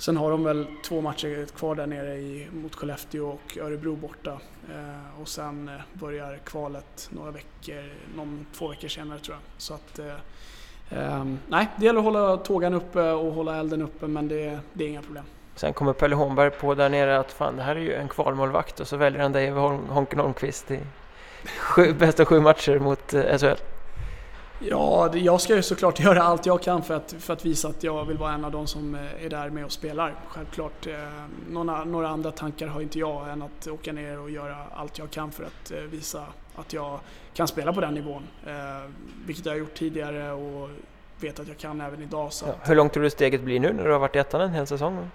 Sen 0.01 0.17
har 0.17 0.31
de 0.31 0.45
väl 0.45 0.67
två 0.85 1.01
matcher 1.01 1.47
kvar 1.57 1.75
där 1.75 1.87
nere 1.87 2.15
i, 2.15 2.49
mot 2.53 2.75
Skellefteå 2.75 3.29
och 3.29 3.59
Örebro 3.59 3.97
borta. 3.97 4.31
Eh, 4.71 5.21
och 5.21 5.29
sen 5.29 5.69
eh, 5.69 5.75
börjar 5.93 6.39
kvalet 6.45 7.09
några 7.11 7.31
veckor, 7.31 7.85
någon, 8.17 8.47
två 8.53 8.69
veckor 8.69 8.89
senare 8.89 9.19
tror 9.19 9.37
jag. 9.37 9.43
Så 9.63 9.75
att, 9.75 9.99
eh, 9.99 10.15
eh, 10.99 11.25
nej, 11.49 11.69
det 11.77 11.87
gäller 11.87 11.99
att 11.99 12.05
hålla 12.05 12.37
tågan 12.37 12.75
uppe 12.75 13.11
och 13.11 13.33
hålla 13.33 13.57
elden 13.57 13.83
uppe 13.83 14.07
men 14.07 14.29
det, 14.29 14.59
det 14.73 14.85
är 14.85 14.89
inga 14.89 15.03
problem. 15.03 15.25
Sen 15.55 15.73
kommer 15.73 15.93
Pelle 15.93 16.15
Holmberg 16.15 16.51
på 16.51 16.75
där 16.75 16.89
nere 16.89 17.19
att 17.19 17.33
fan 17.33 17.57
det 17.57 17.63
här 17.63 17.77
är 17.77 17.81
ju 17.81 17.95
en 17.95 18.09
kvalmålvakt 18.09 18.81
och 18.81 18.89
så 18.89 18.97
väljer 18.97 19.23
han 19.23 19.33
dig 19.33 19.49
över 19.49 19.61
Honken 19.89 20.19
Holmqvist 20.19 20.71
i 20.71 20.81
sju, 21.59 21.93
bästa 21.93 22.25
sju 22.25 22.41
matcher 22.41 22.79
mot 22.79 23.15
eh, 23.15 23.39
SHL. 23.39 23.61
Ja, 24.63 25.17
jag 25.17 25.41
ska 25.41 25.57
ju 25.57 25.63
såklart 25.63 26.01
göra 26.01 26.23
allt 26.23 26.47
jag 26.47 26.63
kan 26.63 26.83
för 26.83 26.95
att, 26.95 27.15
för 27.19 27.33
att 27.33 27.45
visa 27.45 27.69
att 27.69 27.85
jag 27.85 28.05
vill 28.05 28.19
vara 28.19 28.33
en 28.33 28.45
av 28.45 28.53
de 28.53 28.67
som 28.67 28.95
eh, 28.95 29.25
är 29.25 29.31
där 29.31 29.51
med 29.51 29.65
och 29.65 29.73
spelar. 29.73 30.15
Självklart. 30.29 30.87
Eh, 30.87 30.95
några, 31.51 31.85
några 31.85 32.09
andra 32.09 32.31
tankar 32.31 32.67
har 32.67 32.81
inte 32.81 32.99
jag 32.99 33.31
än 33.31 33.43
att 33.43 33.67
åka 33.67 33.93
ner 33.93 34.21
och 34.21 34.31
göra 34.31 34.57
allt 34.75 34.99
jag 34.99 35.11
kan 35.11 35.33
för 35.33 35.45
att 35.45 35.71
eh, 35.71 35.79
visa 35.79 36.25
att 36.57 36.73
jag 36.73 37.01
kan 37.35 37.49
spela 37.49 37.73
på 37.73 37.81
den 37.81 37.95
nivån. 37.95 38.23
Vilket 39.27 39.47
jag 39.47 39.53
har 39.53 39.59
gjort 39.59 39.75
tidigare 39.75 40.33
och 40.33 40.69
vet 41.21 41.41
att 41.41 41.49
jag 41.49 41.59
kan 41.59 41.81
även 41.81 42.03
idag. 42.03 42.33
Så 42.33 42.47
ja, 42.47 42.55
hur 42.63 42.75
långt 42.75 42.93
tror 42.93 43.03
du 43.03 43.11
steget 43.11 43.41
blir 43.41 43.61
nu 43.61 43.73
när 43.73 43.85
du 43.85 43.93
har 43.93 43.99
varit 43.99 44.17
i 44.17 44.19
ettan 44.19 44.41
en 44.41 44.51
hel 44.51 44.67
säsong? 44.67 45.11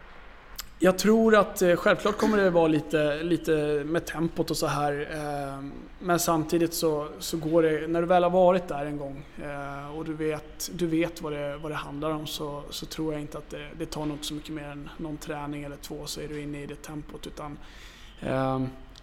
Jag 0.80 0.98
tror 0.98 1.36
att 1.36 1.62
eh, 1.62 1.76
självklart 1.76 2.18
kommer 2.18 2.38
det 2.38 2.50
vara 2.50 2.68
lite, 2.68 3.24
lite 3.24 3.84
med 3.86 4.06
tempot 4.06 4.52
och 4.52 4.58
så 4.58 4.68
här. 4.68 5.08
Eh, 5.12 5.66
men 6.00 6.20
samtidigt 6.20 6.74
så, 6.74 7.08
så 7.20 7.38
går 7.38 7.64
det, 7.64 7.88
när 7.88 8.02
du 8.02 8.08
väl 8.08 8.24
har 8.24 8.30
varit 8.30 8.68
där 8.68 8.86
en 8.86 8.98
gång 8.98 9.26
eh, 9.44 9.98
och 9.98 10.06
du 10.06 10.14
vet, 10.14 10.72
du 10.74 10.88
vet 10.88 11.22
vad, 11.22 11.34
det, 11.34 11.58
vad 11.58 11.72
det 11.72 11.76
handlar 11.76 12.10
om 12.10 12.28
så, 12.28 12.64
så 12.70 12.86
tror 12.86 13.14
jag 13.14 13.22
inte 13.22 13.38
att 13.38 13.50
det, 13.50 13.68
det 13.78 13.86
tar 13.86 14.06
något 14.06 14.26
så 14.26 14.34
mycket 14.34 14.54
mer 14.54 14.64
än 14.64 14.90
någon 14.98 15.18
träning 15.18 15.64
eller 15.64 15.76
två 15.76 16.06
så 16.06 16.22
är 16.22 16.28
du 16.28 16.42
inne 16.42 16.64
i 16.64 16.66
det 16.66 16.82
tempot. 16.82 17.28
Utan, 17.28 17.58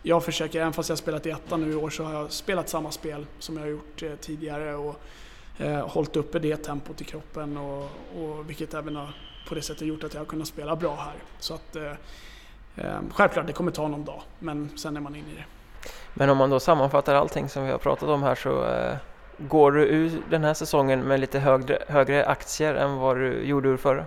jag 0.03 0.24
försöker, 0.24 0.61
även 0.61 0.73
fast 0.73 0.89
jag 0.89 0.97
har 0.97 0.99
spelat 0.99 1.27
i 1.27 1.31
ettan 1.31 1.61
nu 1.61 1.73
i 1.73 1.74
år, 1.74 1.90
så 1.90 2.05
har 2.05 2.15
jag 2.15 2.32
spelat 2.32 2.69
samma 2.69 2.90
spel 2.90 3.27
som 3.39 3.57
jag 3.57 3.62
har 3.62 3.70
gjort 3.70 4.03
tidigare 4.20 4.74
och 4.74 5.01
hållit 5.82 6.16
uppe 6.16 6.39
det 6.39 6.57
tempot 6.57 7.01
i 7.01 7.05
kroppen 7.05 7.57
och, 7.57 7.82
och 8.16 8.51
vilket 8.51 8.74
även 8.74 8.97
har 8.97 9.15
på 9.48 9.55
det 9.55 9.62
sättet 9.62 9.89
gjort 9.89 10.05
att 10.05 10.14
jag 10.14 10.20
har 10.20 10.27
kunnat 10.27 10.48
spela 10.48 10.77
bra 10.77 10.97
här. 10.97 11.14
Så 11.39 11.55
att, 11.55 11.77
eh, 11.77 11.93
eh, 12.77 13.01
självklart, 13.14 13.47
det 13.47 13.52
kommer 13.52 13.70
ta 13.70 13.89
någon 13.89 14.05
dag, 14.05 14.23
men 14.39 14.78
sen 14.78 14.97
är 14.97 15.01
man 15.01 15.14
inne 15.14 15.31
i 15.32 15.35
det. 15.35 15.44
Men 16.14 16.31
om 16.31 16.36
man 16.36 16.51
då 16.51 16.60
sammanfattar 16.60 17.14
allting 17.14 17.48
som 17.48 17.64
vi 17.64 17.70
har 17.70 17.78
pratat 17.78 18.09
om 18.09 18.23
här 18.23 18.35
så 18.35 18.64
eh, 18.64 18.97
går 19.39 19.73
du 19.73 19.86
ur 19.86 20.23
den 20.31 20.44
här 20.44 20.55
säsongen 20.55 21.01
med 21.01 21.20
lite 21.20 21.39
högre, 21.39 21.78
högre 21.89 22.27
aktier 22.27 22.74
än 22.74 22.97
vad 22.97 23.16
du 23.16 23.43
gjorde 23.43 23.69
ur 23.69 23.77
förra? 23.77 24.06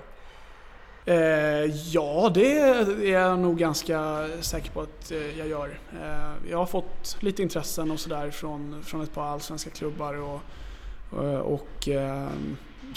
Eh, 1.06 1.66
ja, 1.94 2.32
det 2.34 2.60
är 2.60 3.12
jag 3.12 3.40
nog 3.40 3.58
ganska 3.58 4.28
säker 4.42 4.72
på 4.72 4.82
att 4.82 5.12
eh, 5.12 5.40
jag 5.40 5.48
gör. 5.48 5.80
Eh, 6.04 6.50
jag 6.52 6.58
har 6.58 6.66
fått 6.66 7.18
lite 7.20 7.42
intressen 7.42 7.92
och 7.92 8.00
sådär 8.00 8.32
från, 8.32 8.84
från 8.84 9.02
ett 9.02 9.14
par 9.14 9.26
allsvenska 9.26 9.70
klubbar 9.70 10.14
och, 10.14 10.42
och, 11.10 11.54
och 11.54 11.90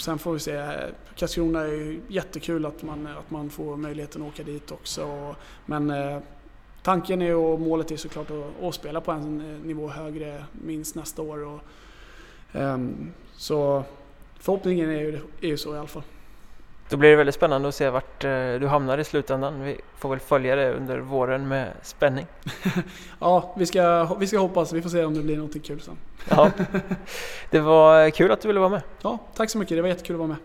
sen 0.01 0.19
får 0.19 0.33
vi 0.33 0.39
se. 0.39 0.75
Karlskrona 1.15 1.61
är 1.61 1.67
ju 1.67 2.01
jättekul 2.07 2.65
att 2.65 2.83
man, 2.83 3.07
att 3.07 3.31
man 3.31 3.49
får 3.49 3.77
möjligheten 3.77 4.21
att 4.21 4.27
åka 4.27 4.43
dit 4.43 4.71
också. 4.71 5.35
Men 5.65 5.89
eh, 5.89 6.17
tanken 6.83 7.21
är 7.21 7.35
och 7.35 7.59
målet 7.59 7.91
är 7.91 7.97
såklart 7.97 8.31
att, 8.31 8.63
att 8.63 8.75
spela 8.75 9.01
på 9.01 9.11
en 9.11 9.41
eh, 9.41 9.65
nivå 9.65 9.87
högre 9.87 10.43
minst 10.51 10.95
nästa 10.95 11.21
år. 11.21 11.45
Och, 11.45 11.59
um, 12.53 13.13
så 13.33 13.83
förhoppningen 14.39 14.89
är 14.89 14.99
ju, 14.99 15.19
är 15.41 15.47
ju 15.47 15.57
så 15.57 15.75
i 15.75 15.77
alla 15.77 15.87
fall. 15.87 16.03
Då 16.89 16.97
blir 16.97 17.09
det 17.09 17.15
väldigt 17.15 17.35
spännande 17.35 17.67
att 17.67 17.75
se 17.75 17.89
vart 17.89 18.23
eh, 18.23 18.53
du 18.59 18.67
hamnar 18.67 18.97
i 18.97 19.03
slutändan. 19.03 19.63
Vi 19.63 19.77
får 19.97 20.09
väl 20.09 20.19
följa 20.19 20.55
det 20.55 20.73
under 20.73 20.99
våren 20.99 21.47
med 21.47 21.73
spänning. 21.81 22.25
ja, 23.19 23.53
vi 23.57 23.65
ska, 23.65 24.15
vi 24.19 24.27
ska 24.27 24.39
hoppas. 24.39 24.73
Vi 24.73 24.81
får 24.81 24.89
se 24.89 25.03
om 25.05 25.13
det 25.13 25.21
blir 25.21 25.37
något 25.37 25.65
kul 25.65 25.81
sen. 25.81 25.97
ja. 26.29 26.51
Det 27.49 27.59
var 27.59 28.09
kul 28.09 28.31
att 28.31 28.41
du 28.41 28.47
ville 28.47 28.59
vara 28.59 28.69
med. 28.69 28.81
Ja, 29.01 29.17
tack 29.35 29.49
så 29.49 29.57
mycket. 29.57 29.77
Det 29.77 29.81
var 29.81 29.89
jättekul 29.89 30.15
att 30.15 30.19
vara 30.19 30.27
med. 30.27 30.37